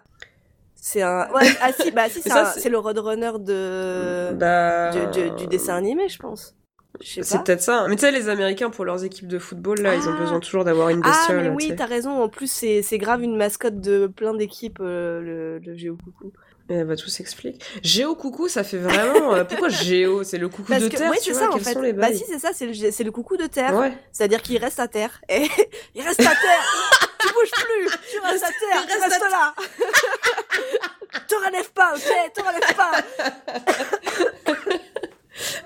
C'est 0.74 1.02
un. 1.02 1.28
Ouais, 1.32 1.42
ah 1.60 1.72
si, 1.72 1.90
bah 1.90 2.08
si, 2.08 2.20
c'est 2.22 2.68
le 2.68 2.78
Roadrunner 2.78 3.32
de 3.40 4.32
Bah, 4.34 4.90
du, 4.90 5.20
du- 5.20 5.30
du 5.32 5.46
dessin 5.48 5.74
animé, 5.76 6.08
je 6.08 6.18
pense. 6.18 6.54
C'est 7.00 7.20
peut-être 7.44 7.60
ça. 7.62 7.80
hein. 7.80 7.86
Mais 7.88 7.94
tu 7.96 8.00
sais, 8.00 8.10
les 8.10 8.28
Américains, 8.28 8.70
pour 8.70 8.84
leurs 8.84 9.04
équipes 9.04 9.28
de 9.28 9.38
football, 9.38 9.80
là, 9.80 9.94
ils 9.94 10.08
ont 10.08 10.14
Ah. 10.16 10.20
besoin 10.20 10.40
toujours 10.40 10.64
d'avoir 10.64 10.88
une 10.88 11.00
Ah, 11.04 11.10
bestiole. 11.10 11.36
mais 11.42 11.48
tu 11.56 11.70
oui, 11.70 11.76
t'as 11.76 11.86
raison. 11.86 12.10
En 12.22 12.28
plus, 12.28 12.50
c'est 12.50 12.98
grave 12.98 13.22
une 13.22 13.36
mascotte 13.36 13.80
de 13.80 14.06
plein 14.08 14.34
d'équipes, 14.34 14.78
euh, 14.80 15.20
le, 15.20 15.58
le 15.58 15.76
Géo 15.76 15.96
Coucou. 16.02 16.32
Eh 16.70 16.84
bah, 16.84 16.96
tout 16.96 17.08
s'explique. 17.08 17.64
Géo 17.82 18.14
coucou, 18.14 18.46
ça 18.48 18.62
fait 18.62 18.76
vraiment. 18.78 19.34
euh, 19.34 19.44
pourquoi 19.44 19.68
Géo? 19.70 20.22
C'est 20.22 20.38
le 20.38 20.48
coucou 20.48 20.68
Parce 20.68 20.82
de 20.82 20.88
que, 20.88 20.96
terre, 20.96 21.10
oui, 21.10 21.18
tu 21.22 21.32
vois 21.32 21.40
ça 21.42 21.48
en 21.48 21.52
Quels 21.54 21.62
fait. 21.64 21.72
sont 21.72 21.80
les 21.82 21.92
bah 21.94 22.12
si, 22.12 22.24
c'est 22.28 22.38
ça, 22.38 22.50
c'est 22.52 22.66
le, 22.66 22.90
c'est 22.90 23.04
le 23.04 23.10
coucou 23.12 23.36
de 23.36 23.46
terre. 23.46 23.74
Ouais. 23.74 23.92
C'est-à-dire 24.12 24.42
qu'il 24.42 24.58
reste 24.58 24.78
à 24.80 24.86
terre. 24.88 25.20
Et 25.28 25.46
il 25.94 26.02
reste 26.02 26.20
à 26.20 26.24
terre. 26.24 27.07
Tu 27.18 27.28
bouges 27.32 27.50
plus. 27.50 27.88
Tu 28.10 28.18
restes 28.20 28.44
à 28.44 28.48
terre. 28.48 28.86
Tu 28.86 28.92
reste 28.92 29.12
restes 29.12 29.30
là. 29.30 29.54
Te 31.28 31.34
relève 31.34 31.70
pas, 31.72 31.94
ok? 31.94 32.32
Te 32.34 32.40
relève 32.40 32.74
pas. 32.76 32.92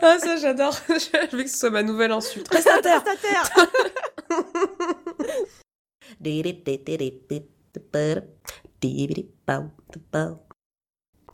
Ah, 0.02 0.18
ça, 0.18 0.36
j'adore. 0.36 0.76
Je 0.88 1.36
veux 1.36 1.44
que 1.44 1.48
ce 1.48 1.56
soit 1.56 1.70
ma 1.70 1.82
nouvelle 1.82 2.12
insulte. 2.12 2.46
Reste 2.52 2.66
à 2.66 2.82
terre. 2.82 3.02
Reste 3.02 3.08
à 3.08 3.16
terre. 3.16 3.50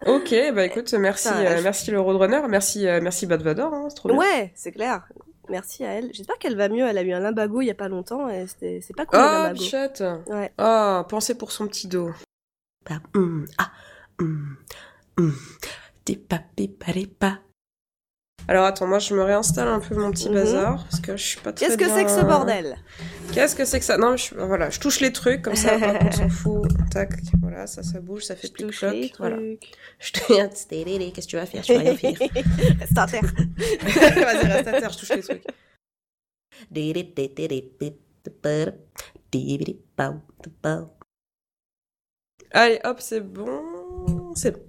Ok, 0.06 0.32
bah 0.54 0.64
écoute, 0.64 0.92
merci, 0.94 1.28
euh, 1.28 1.60
merci 1.62 1.90
le 1.90 2.00
Roadrunner, 2.00 2.42
merci, 2.48 2.86
euh, 2.86 3.00
merci 3.02 3.26
Bad 3.26 3.42
Vador, 3.42 3.74
hein, 3.74 3.86
c'est 3.88 3.96
trop 3.96 4.08
bien. 4.08 4.18
Ouais, 4.18 4.52
c'est 4.54 4.70
clair. 4.70 5.08
Merci 5.48 5.84
à 5.84 5.92
elle. 5.94 6.10
J'espère 6.12 6.38
qu'elle 6.38 6.56
va 6.56 6.68
mieux. 6.68 6.86
Elle 6.86 6.98
a 6.98 7.02
eu 7.02 7.12
un 7.12 7.20
limbago 7.20 7.60
il 7.60 7.66
y 7.66 7.70
a 7.70 7.74
pas 7.74 7.88
longtemps 7.88 8.28
et 8.28 8.46
c'est 8.46 8.96
pas 8.96 9.06
cool 9.06 9.18
le 9.20 9.56
Oh. 9.56 10.02
Ouais. 10.26 10.52
Oh, 10.58 11.02
pensez 11.08 11.36
pour 11.36 11.52
son 11.52 11.66
petit 11.66 11.88
dos. 11.88 12.10
Pa, 12.84 13.00
mm, 13.14 13.46
ah, 13.58 13.70
mm, 14.20 14.56
mm. 15.18 15.32
Alors 18.46 18.64
attends, 18.64 18.86
moi 18.86 18.98
je 18.98 19.12
me 19.14 19.22
réinstalle 19.22 19.68
un 19.68 19.80
peu 19.80 19.94
mon 19.94 20.10
petit 20.10 20.28
Mhm. 20.28 20.34
bazar 20.34 20.84
parce 20.84 21.00
que 21.00 21.16
je 21.16 21.22
suis 21.22 21.40
pas 21.40 21.52
très 21.52 21.66
Qu'est-ce 21.66 21.76
que 21.76 21.84
bien- 21.84 21.94
c'est 21.94 22.04
que 22.04 22.10
ce 22.10 22.20
bordel? 22.24 22.76
Qu'est-ce 23.32 23.54
que 23.54 23.66
c'est 23.66 23.78
que 23.78 23.84
ça? 23.84 23.98
Non, 23.98 24.16
je, 24.16 24.34
voilà, 24.36 24.70
je 24.70 24.80
touche 24.80 25.00
les 25.00 25.12
trucs 25.12 25.42
comme 25.42 25.54
ça, 25.56 25.76
on 25.76 26.10
s'en 26.12 26.28
fout. 26.30 26.62
Tac, 26.90 27.10
voilà, 27.42 27.66
ça, 27.66 27.82
ça 27.82 28.00
bouge, 28.00 28.22
ça 28.24 28.36
fait 28.36 28.46
Je 28.48 28.52
plus 28.52 28.82
les 28.90 29.12
Voilà. 29.18 29.36
Je 29.98 30.12
te 30.12 30.32
regarde. 30.32 30.52
Di, 30.70 30.84
di, 30.84 30.98
di, 30.98 31.12
Qu'est-ce 31.12 31.26
que 31.26 31.30
tu 31.32 31.36
vas 31.36 31.44
faire? 31.46 31.62
Tu 31.62 31.74
vas 31.74 31.80
rien 31.80 31.96
faire. 31.96 32.14
Reste 32.80 32.96
à 32.98 33.06
terre. 33.06 33.22
Vas-y, 33.82 34.46
reste 34.46 34.68
à 34.68 34.80
terre, 34.80 34.90
je 34.92 34.98
touche 34.98 35.10
les 35.10 35.22
trucs. 35.22 35.44
Allez, 42.52 42.80
hop, 42.84 42.96
c'est 43.00 43.20
bon. 43.20 44.32
C'est 44.34 44.52
bon. 44.52 44.62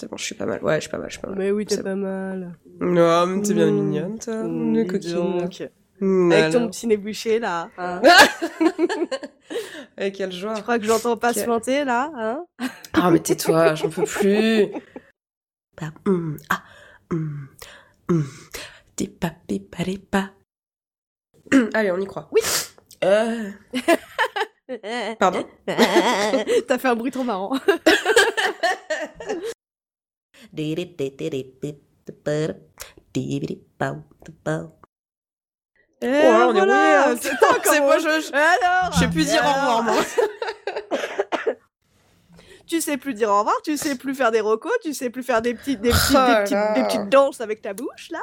C'est 0.00 0.08
bon, 0.08 0.16
je 0.16 0.24
suis 0.24 0.34
pas 0.34 0.46
mal. 0.46 0.64
Ouais, 0.64 0.76
je 0.76 0.80
suis 0.80 0.90
pas 0.90 0.96
mal, 0.96 1.08
je 1.10 1.12
suis 1.12 1.20
pas 1.20 1.28
mal. 1.28 1.36
Mais 1.38 1.50
oui, 1.50 1.66
t'es 1.66 1.82
pas 1.82 1.94
mal. 1.94 2.56
Non, 2.80 3.26
mais 3.26 3.42
t'es 3.42 3.52
bien 3.52 3.66
Mmh. 3.70 3.74
mignonne, 3.74 4.18
toi. 4.18 4.44
Mmh, 4.44 4.86
coquine. 4.86 5.70
Mmh, 6.00 6.32
Avec 6.32 6.52
ton 6.54 6.68
petit 6.70 6.86
nez 6.86 6.96
bouché 6.96 7.38
là. 7.38 7.68
hein. 7.76 8.00
Avec 9.98 10.14
quelle 10.16 10.32
joie. 10.32 10.54
Tu 10.54 10.62
crois 10.62 10.78
que 10.78 10.86
j'entends 10.86 11.18
pas 11.18 11.34
se 11.34 11.44
planter 11.44 11.84
là 11.84 12.10
hein? 12.16 12.46
Ah, 12.94 13.10
mais 13.10 13.18
tais-toi, 13.18 13.74
j'en 13.74 13.90
peux 13.90 14.04
plus. 14.04 14.68
Mm, 16.06 16.36
ah. 16.48 16.62
Allez, 21.74 21.90
on 21.90 22.00
y 22.00 22.06
croit. 22.06 22.30
Oui. 22.32 22.40
Euh... 23.04 23.50
Pardon? 25.18 25.44
T'as 25.66 26.78
fait 26.78 26.88
un 26.88 26.94
bruit 26.96 27.10
trop 27.10 27.24
marrant. 27.24 27.52
Et 36.02 36.06
Oh, 36.06 36.46
on 36.48 36.54
est 36.54 36.64
voilà, 36.64 37.04
rouillé, 37.04 37.14
hein. 37.14 37.18
c'est 37.64 37.80
moi, 37.80 37.98
je- 37.98 38.20
je- 38.22 38.32
Alors 38.32 38.92
Je 38.94 38.98
sais 39.00 39.08
plus 39.08 39.26
dire 39.26 39.42
au 39.44 39.48
revoir, 39.52 39.82
moi. 39.82 39.94
Tu 42.70 42.80
sais 42.80 42.96
plus 42.96 43.14
dire 43.14 43.28
au 43.30 43.38
revoir, 43.40 43.56
tu 43.64 43.76
sais 43.76 43.96
plus 43.96 44.14
faire 44.14 44.30
des 44.30 44.40
recos, 44.40 44.70
tu 44.84 44.94
sais 44.94 45.10
plus 45.10 45.24
faire 45.24 45.42
des 45.42 45.54
petites, 45.54 45.80
des 45.80 45.90
petites, 45.90 46.14
Oh 46.16 46.28
des 46.28 46.42
petites, 46.44 46.74
des 46.76 46.82
petites 46.84 47.08
danses 47.08 47.40
avec 47.40 47.62
ta 47.62 47.74
bouche 47.74 48.10
là. 48.12 48.20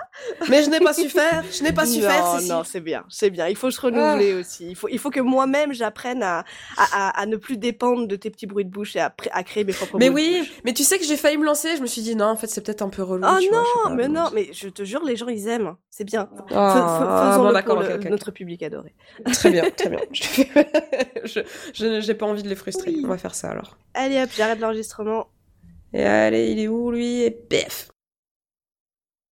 Mais 0.50 0.64
je 0.64 0.70
n'ai 0.70 0.80
pas 0.80 0.94
su 0.94 1.10
faire. 1.10 1.44
Je 1.52 1.64
n'ai 1.64 1.74
pas 1.74 1.86
su 1.86 2.00
non, 2.00 2.08
faire, 2.08 2.36
Cécile. 2.38 2.52
non, 2.54 2.64
c'est 2.64 2.80
bien, 2.80 3.04
c'est 3.10 3.30
bien. 3.30 3.48
Il 3.50 3.58
faut 3.58 3.70
se 3.72 3.82
renouveler 3.82 4.34
aussi. 4.34 4.70
Il 4.70 4.76
faut, 4.78 4.88
il 4.90 5.00
faut 5.00 5.10
que 5.10 5.20
moi-même 5.20 5.74
j'apprenne 5.74 6.24
à, 6.24 6.46
à, 6.78 6.86
à, 6.94 7.22
à 7.22 7.26
ne 7.26 7.36
plus 7.36 7.58
dépendre 7.58 8.08
de 8.08 8.16
tes 8.16 8.30
petits 8.30 8.48
bruits 8.48 8.64
de 8.64 8.70
bouche 8.72 8.96
et 8.96 9.02
à, 9.02 9.12
créer 9.44 9.66
mes 9.66 9.74
propres 9.74 9.98
Mais 10.00 10.10
bruits 10.10 10.24
de 10.30 10.34
oui, 10.36 10.40
bouche. 10.48 10.62
mais 10.64 10.74
tu 10.74 10.84
sais 10.86 10.98
que 10.98 11.04
j'ai 11.04 11.18
failli 11.18 11.38
me 11.38 11.44
lancer. 11.46 11.76
Je 11.76 11.82
me 11.82 11.88
suis 11.88 12.02
dit, 12.02 12.16
non, 12.16 12.28
en 12.28 12.38
fait, 12.38 12.48
c'est 12.48 12.62
peut-être 12.62 12.82
un 12.84 12.90
peu 12.90 13.04
relou. 13.04 13.28
Oh 13.30 13.38
tu 13.42 13.52
non, 13.52 13.94
mais 13.96 14.08
non, 14.08 14.30
mais 14.34 14.50
je 14.54 14.70
te 14.70 14.86
jure, 14.86 15.04
les 15.04 15.18
gens 15.18 15.28
ils 15.28 15.50
aiment. 15.50 15.76
C'est 15.90 16.06
bien. 16.06 16.30
Ah, 16.54 16.74
fais- 16.74 17.32
Faisons-le 17.34 17.54
bon, 17.54 17.64
pour 17.64 17.78
ok, 17.80 17.84
le- 17.90 17.96
ok, 17.96 18.02
ok. 18.06 18.10
notre 18.12 18.32
public 18.32 18.64
adoré. 18.64 18.96
Très 19.34 19.50
bien, 19.52 19.64
très 19.76 19.90
bien. 19.90 20.00
je, 20.14 21.42
je, 21.74 22.00
j'ai 22.02 22.14
pas 22.14 22.26
envie 22.28 22.44
de 22.44 22.48
les 22.50 22.56
frustrer. 22.56 22.92
Oui. 22.92 23.02
On 23.04 23.08
va 23.10 23.18
faire 23.18 23.36
ça 23.36 23.50
alors. 23.50 23.76
Allez 24.00 24.22
hop, 24.22 24.30
j'arrête 24.32 24.60
l'enregistrement. 24.60 25.28
Et 25.92 26.04
allez, 26.04 26.52
il 26.52 26.60
est 26.60 26.68
où 26.68 26.92
lui? 26.92 27.24
Et 27.24 27.32
pef 27.32 27.90